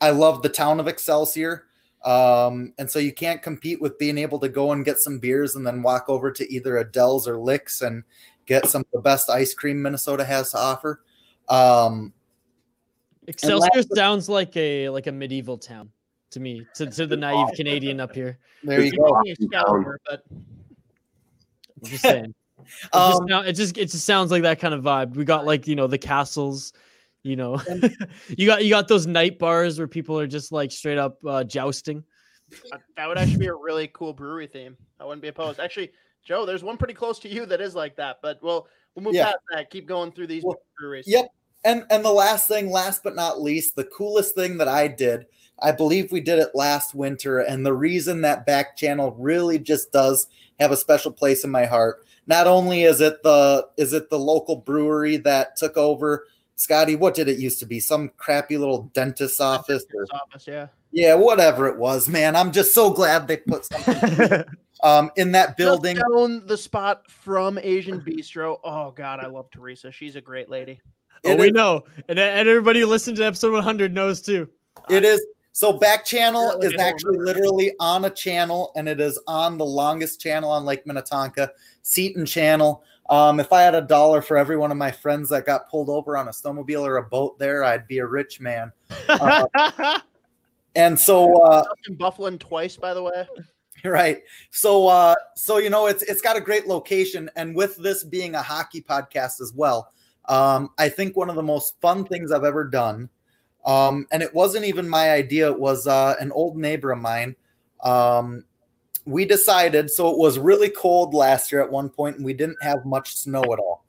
I 0.01 0.11
love 0.11 0.43
the 0.43 0.49
town 0.49 0.81
of 0.81 0.89
Excelsior. 0.89 1.67
Um, 2.05 2.75
and 2.79 2.91
so 2.91 2.99
you 2.99 3.13
can't 3.13 3.43
compete 3.43 3.81
with 3.81 3.99
being 3.99 4.19
able 4.19 4.41
to 4.41 4.49
go 4.49 4.73
and 4.73 4.85
get 4.85 4.99
some 4.99 5.21
beers 5.21 5.55
and 5.55 5.65
then 5.65 5.83
walk 5.83 6.09
over 6.09 6.33
to 6.33 6.53
either 6.53 6.79
Adele's 6.79 7.29
or 7.29 7.39
Licks 7.39 7.81
and 7.81 8.03
get 8.47 8.69
some 8.69 8.81
of 8.81 8.89
the 8.93 9.01
best 9.01 9.31
ice 9.31 9.55
cream 9.55 9.81
Minnesota 9.81 10.25
has 10.25 10.51
to 10.51 10.59
offer. 10.59 11.05
Um, 11.49 12.13
Excelsior 13.27 13.69
last- 13.77 13.95
sounds 13.95 14.29
like 14.29 14.57
a 14.57 14.89
like 14.91 15.07
a 15.07 15.13
medieval 15.13 15.57
town 15.59 15.91
to 16.31 16.41
me, 16.41 16.67
to, 16.75 16.87
to 16.87 17.07
the 17.07 17.17
naive 17.17 17.49
Canadian 17.57 18.01
up 18.01 18.15
here. 18.15 18.39
there 18.65 18.81
you 18.83 18.93
go. 18.93 19.21
Excalibur, 19.27 20.01
but 20.09 20.23
I'm 20.31 20.45
just 21.85 22.03
saying. 22.03 22.35
It, 22.65 22.67
just, 22.93 22.95
Um, 22.95 23.29
sou- 23.29 23.41
it 23.49 23.53
just 23.55 23.77
it 23.77 23.91
just 23.91 24.05
sounds 24.07 24.31
like 24.31 24.43
that 24.43 24.61
kind 24.61 24.73
of 24.73 24.85
vibe. 24.85 25.17
We 25.17 25.25
got 25.25 25.45
like 25.45 25.67
you 25.67 25.75
know 25.75 25.89
the 25.89 25.99
castles, 25.99 26.73
you 27.25 27.35
know, 27.35 27.61
you 28.39 28.47
got 28.47 28.63
you 28.65 28.71
got 28.71 28.87
those 28.87 29.05
knight 29.05 29.37
bars 29.41 29.79
where 29.79 29.89
people 29.89 30.17
are 30.21 30.29
just 30.29 30.53
like 30.53 30.71
straight 30.71 30.97
up 30.97 31.19
uh, 31.27 31.43
jousting. 31.43 32.05
Uh, 32.73 32.79
That 32.97 33.09
would 33.09 33.19
actually 33.19 33.39
be 33.39 33.47
a 33.49 33.55
really 33.55 33.89
cool 33.93 34.13
brewery 34.13 34.47
theme. 34.47 34.77
I 35.01 35.05
wouldn't 35.05 35.23
be 35.23 35.29
opposed. 35.29 35.59
Actually, 35.59 35.91
Joe, 36.25 36.47
there's 36.47 36.63
one 36.63 36.77
pretty 36.77 36.95
close 36.95 37.19
to 37.21 37.29
you 37.29 37.47
that 37.47 37.61
is 37.61 37.75
like 37.75 37.97
that, 37.97 38.19
but 38.23 38.39
we'll 38.43 38.69
we'll 38.95 39.03
move 39.03 39.15
Yeah. 39.15 39.25
past 39.25 39.39
that. 39.53 39.71
Keep 39.71 39.89
going 39.89 40.13
through 40.13 40.29
these 40.29 40.45
Well, 40.45 40.63
breweries. 40.79 41.07
Yep. 41.09 41.27
And 41.65 41.85
and 41.91 42.05
the 42.05 42.13
last 42.13 42.49
thing, 42.49 42.71
last 42.71 43.03
but 43.03 43.15
not 43.15 43.41
least, 43.41 43.77
the 43.77 43.85
coolest 43.85 44.35
thing 44.35 44.59
that 44.59 44.69
I 44.69 44.89
did 44.89 45.27
I 45.63 45.71
believe 45.71 46.11
we 46.11 46.21
did 46.21 46.41
it 46.41 46.55
last 46.55 46.95
winter. 46.95 47.39
And 47.39 47.65
the 47.65 47.73
reason 47.73 48.23
that 48.23 48.45
back 48.45 48.77
channel 48.77 49.15
really 49.19 49.59
just 49.59 49.93
does 49.93 50.27
have 50.59 50.73
a 50.73 50.77
special 50.77 51.13
place 51.13 51.45
in 51.45 51.51
my 51.51 51.65
heart. 51.65 52.05
Not 52.27 52.47
only 52.47 52.83
is 52.83 53.01
it 53.01 53.23
the 53.23 53.67
is 53.77 53.93
it 53.93 54.11
the 54.11 54.19
local 54.19 54.57
brewery 54.57 55.17
that 55.19 55.57
took 55.57 55.77
over 55.77 56.27
Scotty, 56.57 56.95
what 56.95 57.15
did 57.15 57.29
it 57.29 57.39
used 57.39 57.59
to 57.61 57.67
be? 57.67 57.81
Some 57.81 58.11
crappy 58.17 58.57
little 58.57 58.91
dentist's 58.93 59.41
office 59.41 59.85
Office, 60.13 60.47
yeah. 60.47 60.69
yeah, 60.93 61.15
whatever 61.15 61.67
it 61.67 61.77
was, 61.77 62.09
man. 62.09 62.37
I'm 62.37 62.53
just 62.53 62.75
so 62.75 62.91
glad 62.91 63.27
they 63.27 63.39
put 63.39 63.65
something 63.65 64.45
um 64.85 65.11
in 65.17 65.33
that 65.33 65.57
building. 65.57 65.97
Just 65.97 66.07
down 66.13 66.47
the 66.47 66.57
spot 66.57 67.11
from 67.11 67.59
Asian 67.61 68.01
Bistro. 68.01 68.59
Oh 68.63 68.93
God, 68.93 69.19
I 69.19 69.27
love 69.27 69.51
Teresa. 69.51 69.91
She's 69.91 70.15
a 70.15 70.21
great 70.21 70.49
lady. 70.49 70.81
Oh, 71.25 71.31
It 71.31 71.39
we 71.39 71.47
is- 71.49 71.53
know, 71.53 71.85
and, 72.09 72.19
and 72.19 72.49
everybody 72.49 72.81
who 72.81 72.87
listened 72.87 73.17
to 73.19 73.25
episode 73.25 73.53
100 73.53 73.95
knows 73.95 74.21
too. 74.21 74.49
It 74.91 75.05
is 75.05 75.25
so 75.53 75.73
back 75.75 76.05
channel 76.05 76.59
is 76.63 76.75
actually 76.81 77.19
literally 77.19 77.73
on 77.79 78.07
a 78.07 78.11
channel 78.11 78.73
and 78.75 78.89
it 78.89 79.01
is 79.01 79.21
on 79.27 79.59
the 79.59 79.65
longest 79.67 80.21
channel 80.21 80.51
on 80.51 80.65
Lake 80.65 80.87
Minnetonka, 80.87 81.51
Seton 81.83 82.25
Channel. 82.27 82.83
Um, 83.11 83.39
if 83.39 83.53
I 83.53 83.61
had 83.61 83.75
a 83.75 83.83
dollar 83.83 84.23
for 84.23 84.37
every 84.39 84.57
one 84.57 84.71
of 84.71 84.79
my 84.79 84.91
friends 84.91 85.29
that 85.29 85.45
got 85.45 85.69
pulled 85.69 85.91
over 85.91 86.17
on 86.17 86.29
a 86.29 86.31
snowmobile 86.31 86.81
or 86.83 86.97
a 86.97 87.03
boat 87.03 87.39
there, 87.39 87.65
I'd 87.65 87.87
be 87.87 87.99
a 87.99 88.07
rich 88.07 88.41
man. 88.41 88.73
Uh, 89.09 89.47
and 90.75 90.99
so 90.99 91.43
uh 91.43 91.65
in 91.87 91.97
Buffalo 91.97 92.35
twice, 92.39 92.77
by 92.77 92.95
the 92.95 93.03
way. 93.03 93.27
right 93.85 94.23
so 94.53 94.87
uh 94.87 95.15
so 95.35 95.59
you 95.59 95.69
know 95.69 95.87
it's 95.87 96.05
it's 96.05 96.21
got 96.23 96.37
a 96.37 96.41
great 96.41 96.69
location 96.69 97.29
and 97.35 97.53
with 97.53 97.77
this 97.79 98.05
being 98.05 98.37
a 98.37 98.43
hockey 98.43 98.81
podcast 98.81 99.41
as 99.41 99.53
well 99.57 99.93
um 100.29 100.71
i 100.79 100.89
think 100.89 101.17
one 101.17 101.29
of 101.29 101.37
the 101.37 101.43
most 101.43 101.81
fun 101.81 102.05
things 102.05 102.31
i've 102.31 102.45
ever 102.45 102.65
done 102.65 103.09
um 103.65 104.07
and 104.11 104.23
it 104.23 104.35
wasn't 104.35 104.65
even 104.65 104.89
my 104.89 105.11
idea 105.11 105.51
it 105.51 105.59
was 105.59 105.87
uh 105.87 106.15
an 106.21 106.33
old 106.33 106.57
neighbor 106.57 106.91
of 106.91 106.99
mine. 106.99 107.37
Um 107.83 108.45
we 109.05 109.25
decided 109.25 109.91
so 109.91 110.09
it 110.11 110.19
was 110.19 110.39
really 110.39 110.69
cold 110.69 111.15
last 111.15 111.51
year 111.51 111.63
at 111.63 111.71
one 111.71 111.89
point 111.89 112.17
and 112.17 112.25
we 112.25 112.35
didn't 112.35 112.63
have 112.63 112.85
much 112.85 113.17
snow 113.17 113.43
at 113.43 113.59
all. 113.59 113.85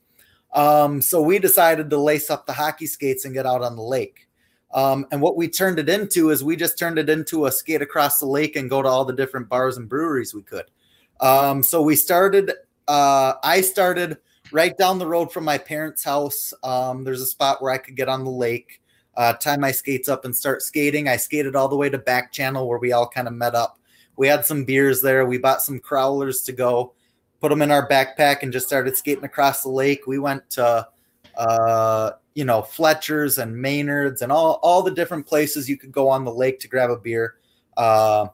Um 0.53 1.01
so 1.01 1.21
we 1.21 1.39
decided 1.39 1.89
to 1.89 1.97
lace 1.97 2.29
up 2.29 2.45
the 2.45 2.53
hockey 2.53 2.85
skates 2.85 3.25
and 3.25 3.33
get 3.33 3.45
out 3.45 3.61
on 3.61 3.75
the 3.75 3.83
lake. 3.83 4.27
Um, 4.73 5.05
and 5.11 5.21
what 5.21 5.37
we 5.37 5.47
turned 5.47 5.77
it 5.77 5.87
into 5.87 6.31
is 6.31 6.43
we 6.43 6.55
just 6.55 6.79
turned 6.79 6.97
it 6.97 7.09
into 7.09 7.45
a 7.45 7.51
skate 7.51 7.83
across 7.83 8.19
the 8.19 8.25
lake 8.25 8.55
and 8.55 8.69
go 8.69 8.81
to 8.81 8.89
all 8.89 9.05
the 9.05 9.13
different 9.13 9.47
bars 9.47 9.77
and 9.77 9.87
breweries 9.87 10.33
we 10.33 10.41
could. 10.41 10.65
Um, 11.19 11.61
so 11.61 11.81
we 11.83 11.95
started, 11.95 12.51
uh, 12.87 13.33
I 13.43 13.61
started 13.61 14.17
right 14.53 14.77
down 14.77 14.99
the 14.99 15.07
road 15.07 15.33
from 15.33 15.43
my 15.43 15.57
parents' 15.57 16.03
house. 16.03 16.53
Um, 16.63 17.03
there's 17.03 17.21
a 17.21 17.25
spot 17.25 17.61
where 17.61 17.71
I 17.71 17.79
could 17.79 17.95
get 17.95 18.07
on 18.07 18.23
the 18.23 18.29
lake, 18.29 18.81
uh, 19.17 19.33
tie 19.33 19.57
my 19.57 19.71
skates 19.71 20.07
up 20.07 20.25
and 20.25 20.35
start 20.35 20.61
skating. 20.61 21.07
I 21.07 21.17
skated 21.17 21.55
all 21.55 21.67
the 21.67 21.75
way 21.75 21.89
to 21.89 21.97
back 21.97 22.31
channel 22.31 22.67
where 22.67 22.77
we 22.77 22.91
all 22.91 23.09
kind 23.09 23.27
of 23.27 23.33
met 23.33 23.55
up. 23.55 23.79
We 24.15 24.27
had 24.27 24.45
some 24.45 24.63
beers 24.63 25.01
there. 25.01 25.25
We 25.25 25.39
bought 25.39 25.63
some 25.63 25.79
crowlers 25.79 26.45
to 26.45 26.51
go, 26.51 26.93
put 27.41 27.49
them 27.49 27.63
in 27.63 27.71
our 27.71 27.89
backpack 27.89 28.43
and 28.43 28.53
just 28.53 28.67
started 28.67 28.95
skating 28.95 29.23
across 29.23 29.63
the 29.63 29.69
lake. 29.69 30.05
We 30.05 30.19
went 30.19 30.47
to, 30.51 30.87
uh, 31.35 32.11
you 32.35 32.45
know, 32.45 32.61
Fletcher's 32.61 33.39
and 33.39 33.57
Maynard's 33.57 34.21
and 34.21 34.31
all, 34.31 34.59
all 34.61 34.83
the 34.83 34.91
different 34.91 35.25
places 35.25 35.67
you 35.67 35.77
could 35.77 35.91
go 35.91 36.09
on 36.09 36.25
the 36.25 36.33
lake 36.33 36.59
to 36.59 36.67
grab 36.67 36.91
a 36.91 36.97
beer. 36.97 37.35
Uh, 37.75 38.27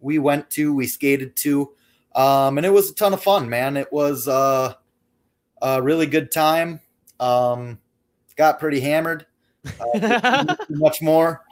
we 0.00 0.18
went 0.18 0.48
to, 0.50 0.72
we 0.72 0.86
skated 0.86 1.36
to, 1.36 1.72
um, 2.14 2.56
and 2.56 2.64
it 2.64 2.72
was 2.72 2.90
a 2.90 2.94
ton 2.94 3.12
of 3.12 3.22
fun, 3.22 3.50
man. 3.50 3.76
It 3.76 3.92
was 3.92 4.26
uh, 5.62 5.76
a 5.78 5.82
really 5.82 6.06
good 6.06 6.30
time. 6.30 6.80
Um, 7.20 7.78
got 8.36 8.60
pretty 8.60 8.80
hammered. 8.80 9.26
Uh, 9.80 10.54
much 10.70 11.02
more. 11.02 11.42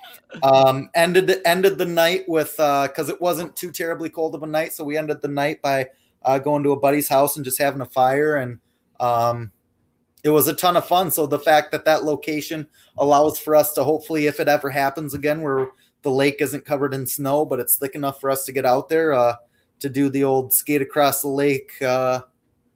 Um, 0.43 0.91
ended 0.95 1.41
ended 1.45 1.79
the 1.79 1.87
night 1.87 2.25
with 2.29 2.57
because 2.57 3.09
it 3.09 3.21
wasn't 3.21 3.57
too 3.57 3.71
terribly 3.71 4.09
cold 4.09 4.35
of 4.35 4.43
a 4.43 4.47
night, 4.47 4.73
so 4.73 4.85
we 4.85 4.97
ended 4.97 5.21
the 5.23 5.29
night 5.29 5.61
by 5.63 5.89
uh, 6.23 6.39
going 6.39 6.63
to 6.65 6.73
a 6.73 6.81
buddy's 6.81 7.09
house 7.09 7.37
and 7.37 7.45
just 7.45 7.59
having 7.59 7.81
a 7.81 7.87
fire 7.87 8.37
and 8.37 8.59
um, 9.01 9.53
it 10.27 10.31
was 10.31 10.49
a 10.49 10.55
ton 10.55 10.77
of 10.77 10.87
fun. 10.87 11.11
So 11.11 11.27
the 11.27 11.39
fact 11.39 11.71
that 11.73 11.85
that 11.85 12.05
location 12.05 12.67
allows 12.99 13.39
for 13.39 13.55
us 13.55 13.73
to 13.75 13.85
hopefully, 13.85 14.27
if 14.27 14.41
it 14.41 14.49
ever 14.49 14.71
happens 14.71 15.15
again, 15.15 15.41
where 15.41 15.69
the 16.03 16.11
lake 16.11 16.37
isn't 16.41 16.65
covered 16.65 16.95
in 16.95 17.07
snow, 17.07 17.45
but 17.45 17.61
it's 17.61 17.77
thick 17.77 17.95
enough 17.95 18.21
for 18.21 18.31
us 18.31 18.45
to 18.47 18.53
get 18.53 18.67
out 18.67 18.89
there 18.89 19.13
uh, 19.13 19.37
to 19.79 19.89
do 19.89 20.09
the 20.09 20.25
old 20.25 20.53
skate 20.53 20.83
across 20.83 21.23
the 21.23 21.29
lake 21.29 21.81
uh, 21.81 22.21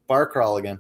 bar 0.07 0.27
crawl 0.27 0.59
again. 0.59 0.79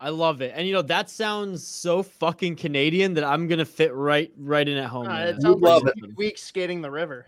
I 0.00 0.10
love 0.10 0.42
it, 0.42 0.52
and 0.54 0.66
you 0.66 0.72
know 0.72 0.82
that 0.82 1.10
sounds 1.10 1.66
so 1.66 2.02
fucking 2.04 2.56
Canadian 2.56 3.14
that 3.14 3.24
I'm 3.24 3.48
gonna 3.48 3.64
fit 3.64 3.92
right 3.92 4.32
right 4.36 4.66
in 4.66 4.76
at 4.76 4.88
home. 4.88 5.06
Uh, 5.06 5.10
man. 5.10 5.28
it 5.28 5.42
sounds 5.42 5.60
love 5.60 5.82
like 5.82 5.94
it. 5.96 6.16
weeks 6.16 6.42
skating 6.42 6.80
the 6.80 6.90
river. 6.90 7.26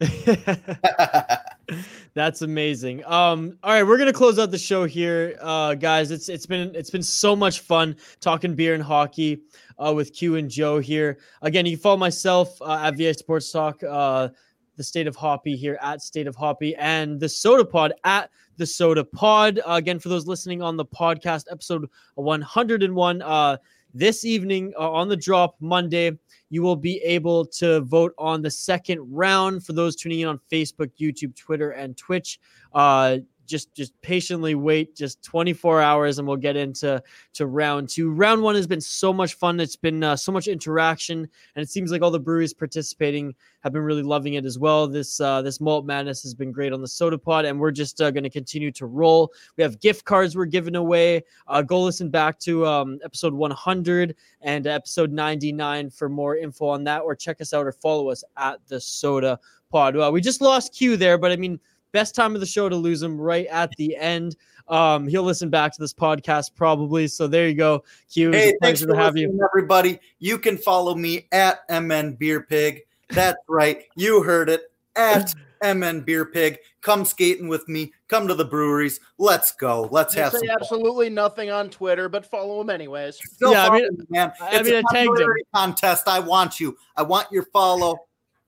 That's 2.14 2.42
amazing. 2.42 3.04
Um, 3.04 3.58
all 3.62 3.72
right, 3.72 3.82
we're 3.82 3.98
gonna 3.98 4.12
close 4.12 4.38
out 4.38 4.50
the 4.50 4.58
show 4.58 4.86
here, 4.86 5.36
uh, 5.40 5.74
guys. 5.74 6.10
It's 6.10 6.30
it's 6.30 6.46
been 6.46 6.74
it's 6.74 6.90
been 6.90 7.02
so 7.02 7.36
much 7.36 7.60
fun 7.60 7.94
talking 8.20 8.54
beer 8.54 8.72
and 8.72 8.82
hockey 8.82 9.42
uh, 9.78 9.92
with 9.94 10.14
Q 10.14 10.36
and 10.36 10.50
Joe 10.50 10.78
here. 10.78 11.18
Again, 11.42 11.66
you 11.66 11.76
can 11.76 11.82
follow 11.82 11.98
myself 11.98 12.60
uh, 12.62 12.80
at 12.84 12.96
VI 12.96 13.12
Sports 13.12 13.52
Talk, 13.52 13.82
uh, 13.82 14.30
the 14.76 14.84
State 14.84 15.06
of 15.06 15.16
Hoppy 15.16 15.56
here 15.56 15.78
at 15.82 16.00
State 16.00 16.26
of 16.26 16.36
Hoppy, 16.36 16.74
and 16.76 17.20
the 17.20 17.26
Sota 17.26 17.68
Pod 17.68 17.92
at 18.04 18.30
the 18.58 18.64
Sota 18.64 19.10
Pod. 19.10 19.60
Uh, 19.60 19.74
again, 19.74 19.98
for 19.98 20.08
those 20.08 20.26
listening 20.26 20.60
on 20.60 20.76
the 20.76 20.84
podcast, 20.84 21.44
episode 21.50 21.88
101. 22.16 23.22
Uh, 23.22 23.56
this 23.94 24.24
evening 24.24 24.74
uh, 24.78 24.90
on 24.90 25.08
the 25.08 25.16
drop 25.16 25.56
Monday, 25.60 26.10
you 26.50 26.62
will 26.62 26.76
be 26.76 26.98
able 26.98 27.46
to 27.46 27.80
vote 27.82 28.12
on 28.18 28.42
the 28.42 28.50
second 28.50 29.00
round. 29.10 29.64
For 29.64 29.72
those 29.72 29.96
tuning 29.96 30.20
in 30.20 30.28
on 30.28 30.40
Facebook, 30.50 30.90
YouTube, 31.00 31.34
Twitter, 31.36 31.70
and 31.70 31.96
Twitch, 31.96 32.40
uh, 32.74 33.18
just 33.48 33.74
just 33.74 34.00
patiently 34.02 34.54
wait 34.54 34.94
just 34.94 35.22
24 35.24 35.80
hours, 35.80 36.18
and 36.18 36.28
we'll 36.28 36.36
get 36.36 36.56
into 36.56 37.02
to 37.32 37.46
round 37.46 37.88
two. 37.88 38.12
Round 38.12 38.42
one 38.42 38.54
has 38.54 38.66
been 38.66 38.80
so 38.80 39.12
much 39.12 39.34
fun. 39.34 39.58
It's 39.58 39.74
been 39.74 40.04
uh, 40.04 40.14
so 40.14 40.30
much 40.30 40.46
interaction, 40.46 41.20
and 41.20 41.62
it 41.62 41.70
seems 41.70 41.90
like 41.90 42.02
all 42.02 42.10
the 42.10 42.20
breweries 42.20 42.54
participating 42.54 43.34
have 43.60 43.72
been 43.72 43.82
really 43.82 44.02
loving 44.02 44.34
it 44.34 44.44
as 44.44 44.58
well. 44.58 44.86
This 44.86 45.20
uh, 45.20 45.42
this 45.42 45.60
malt 45.60 45.86
madness 45.86 46.22
has 46.22 46.34
been 46.34 46.52
great 46.52 46.72
on 46.72 46.80
the 46.80 46.86
sota 46.86 47.20
pod, 47.20 47.46
and 47.46 47.58
we're 47.58 47.70
just 47.70 48.00
uh, 48.00 48.10
going 48.10 48.24
to 48.24 48.30
continue 48.30 48.70
to 48.72 48.86
roll. 48.86 49.32
We 49.56 49.62
have 49.62 49.80
gift 49.80 50.04
cards 50.04 50.36
we're 50.36 50.44
giving 50.44 50.76
away. 50.76 51.24
Uh, 51.46 51.62
go 51.62 51.82
listen 51.82 52.10
back 52.10 52.38
to 52.40 52.66
um, 52.66 52.98
episode 53.04 53.32
100 53.32 54.14
and 54.42 54.66
episode 54.66 55.10
99 55.10 55.90
for 55.90 56.08
more 56.08 56.36
info 56.36 56.66
on 56.66 56.84
that, 56.84 57.00
or 57.00 57.16
check 57.16 57.40
us 57.40 57.54
out 57.54 57.66
or 57.66 57.72
follow 57.72 58.10
us 58.10 58.22
at 58.36 58.60
the 58.68 58.76
sota 58.76 59.38
pod. 59.70 59.96
Well, 59.96 60.12
we 60.12 60.20
just 60.20 60.40
lost 60.40 60.74
Q 60.74 60.96
there, 60.96 61.18
but 61.18 61.32
I 61.32 61.36
mean, 61.36 61.58
best 61.92 62.14
time 62.14 62.34
of 62.34 62.40
the 62.40 62.46
show 62.46 62.68
to 62.68 62.76
lose 62.76 63.02
him 63.02 63.20
right 63.20 63.46
at 63.46 63.70
the 63.76 63.96
end. 63.96 64.36
Um, 64.68 65.08
he'll 65.08 65.22
listen 65.22 65.48
back 65.48 65.72
to 65.72 65.80
this 65.80 65.94
podcast 65.94 66.54
probably. 66.54 67.06
So 67.08 67.26
there 67.26 67.48
you 67.48 67.54
go, 67.54 67.84
Q. 68.12 68.32
Hey, 68.32 68.50
a 68.50 68.52
thanks 68.60 68.80
for 68.82 68.88
to 68.88 68.96
have 68.96 69.16
you. 69.16 69.38
everybody. 69.50 69.98
You 70.18 70.38
can 70.38 70.56
follow 70.58 70.94
me 70.94 71.26
at 71.32 71.60
MN 71.70 72.14
Beer 72.14 72.42
Pig. 72.42 72.82
That's 73.10 73.38
right. 73.48 73.84
You 73.96 74.22
heard 74.22 74.50
it. 74.50 74.70
At 74.96 75.32
MN 75.62 76.00
Beer 76.00 76.26
Pig. 76.26 76.58
Come 76.82 77.04
skating 77.04 77.48
with 77.48 77.66
me. 77.68 77.92
Come 78.08 78.28
to 78.28 78.34
the 78.34 78.44
breweries. 78.44 79.00
Let's 79.18 79.52
go. 79.52 79.88
Let's 79.90 80.14
They 80.14 80.20
have 80.20 80.32
say 80.32 80.38
some 80.38 80.46
fun. 80.48 80.56
absolutely 80.60 81.08
nothing 81.10 81.50
on 81.50 81.70
Twitter, 81.70 82.08
but 82.08 82.26
follow 82.26 82.60
him 82.60 82.68
anyways. 82.70 83.18
Still 83.32 83.52
Yeah, 83.52 83.68
I 83.68 83.70
mean- 83.70 83.88
me, 83.96 84.04
man. 84.10 84.32
I 84.40 84.56
It's 84.56 84.68
mean, 84.68 84.74
a 84.74 84.78
I 84.90 84.92
tagged 84.92 85.20
him. 85.20 85.28
contest. 85.54 86.08
I 86.08 86.18
want 86.20 86.60
you. 86.60 86.76
I 86.96 87.02
want 87.02 87.30
your 87.32 87.44
follow. 87.52 87.96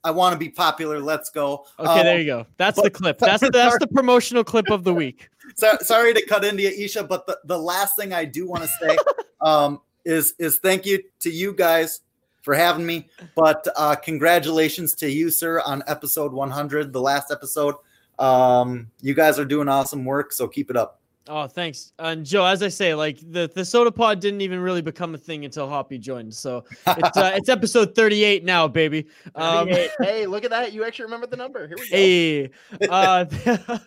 I 0.03 0.11
want 0.11 0.33
to 0.33 0.39
be 0.39 0.49
popular. 0.49 1.01
Let's 1.01 1.31
go. 1.31 1.67
Okay, 1.79 1.91
Um, 1.91 2.05
there 2.05 2.19
you 2.19 2.27
go. 2.27 2.47
That's 2.57 2.81
the 2.81 2.91
clip. 2.91 3.19
That's 3.19 3.49
that's 3.51 3.79
the 3.79 3.89
promotional 3.89 4.45
clip 4.45 4.71
of 4.71 4.85
the 4.85 4.95
week. 4.95 5.29
so, 5.57 5.77
sorry 5.81 6.15
to 6.15 6.25
cut 6.27 6.45
into 6.45 6.63
you, 6.63 6.71
Isha, 6.71 7.05
but 7.05 7.27
the, 7.27 7.39
the 7.45 7.59
last 7.59 7.97
thing 7.97 8.13
I 8.13 8.25
do 8.25 8.47
want 8.47 8.63
to 8.63 8.69
say 8.81 8.97
um, 9.41 9.81
is 10.05 10.35
is 10.39 10.59
thank 10.59 10.87
you 10.87 11.03
to 11.21 11.31
you 11.31 11.53
guys 11.53 12.01
for 12.43 12.55
having 12.55 12.87
me. 12.87 13.09
But 13.35 13.67
uh, 13.77 13.97
congratulations 13.97 14.95
to 14.97 15.11
you, 15.11 15.31
sir, 15.31 15.61
on 15.65 15.83
episode 15.87 16.33
100, 16.33 16.93
the 16.93 17.01
last 17.01 17.31
episode. 17.31 17.75
Um, 18.19 18.91
you 19.01 19.15
guys 19.15 19.39
are 19.39 19.45
doing 19.45 19.69
awesome 19.69 20.05
work, 20.05 20.33
so 20.33 20.49
keep 20.49 20.71
it 20.71 20.77
up. 20.77 21.00
Oh, 21.33 21.47
thanks. 21.47 21.93
And 22.01 22.27
Joe, 22.27 22.45
as 22.45 22.61
I 22.61 22.67
say, 22.67 22.93
like 22.93 23.21
the, 23.21 23.49
the 23.55 23.61
sota 23.61 23.95
pod 23.95 24.19
didn't 24.19 24.41
even 24.41 24.59
really 24.59 24.83
become 24.83 25.15
a 25.15 25.19
thing 25.19 25.45
until 25.45 25.69
Hoppy 25.69 25.97
joined. 25.97 26.35
So 26.35 26.65
it's 26.89 27.17
uh, 27.17 27.31
it's 27.37 27.49
episode 27.49 27.95
38 27.95 28.45
now, 28.45 28.67
baby. 28.67 29.07
Um, 29.37 29.69
38. 29.69 29.91
hey, 30.01 30.27
look 30.27 30.43
at 30.43 30.51
that. 30.51 30.73
You 30.73 30.85
actually 30.85 31.05
remember 31.05 31.29
the 31.29 31.37
number. 31.37 31.69
Here 31.69 31.77
we 31.79 31.89
go. 31.89 31.97
Hey, 31.97 32.51
uh, 32.91 33.27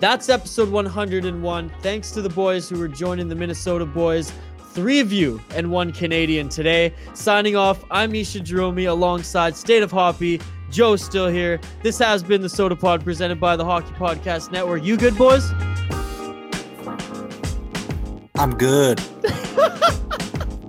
That's 0.01 0.29
episode 0.31 0.71
101. 0.71 1.73
Thanks 1.83 2.11
to 2.13 2.23
the 2.23 2.31
boys 2.31 2.71
who 2.71 2.79
were 2.79 2.89
joining 2.89 3.29
the 3.29 3.35
Minnesota 3.35 3.85
boys. 3.85 4.33
Three 4.71 4.99
of 4.99 5.13
you 5.13 5.43
and 5.55 5.71
one 5.71 5.93
Canadian 5.93 6.49
today. 6.49 6.95
Signing 7.13 7.55
off, 7.55 7.85
I'm 7.91 8.13
Misha 8.13 8.41
Jerome 8.41 8.79
alongside 8.79 9.55
State 9.55 9.83
of 9.83 9.91
Hoppy. 9.91 10.41
Joe's 10.71 11.03
still 11.05 11.29
here. 11.29 11.61
This 11.83 11.99
has 11.99 12.23
been 12.23 12.41
the 12.41 12.49
Sota 12.49 12.81
Pod 12.81 13.05
presented 13.05 13.39
by 13.39 13.57
the 13.57 13.65
Hockey 13.65 13.93
Podcast 13.93 14.51
Network. 14.51 14.83
You 14.83 14.97
good, 14.97 15.19
boys? 15.19 15.51
I'm 18.37 18.57
good. 18.57 19.03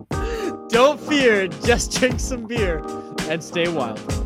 Don't 0.68 1.00
fear, 1.00 1.48
just 1.48 1.98
drink 1.98 2.20
some 2.20 2.46
beer 2.48 2.84
and 3.30 3.42
stay 3.42 3.70
wild. 3.70 4.21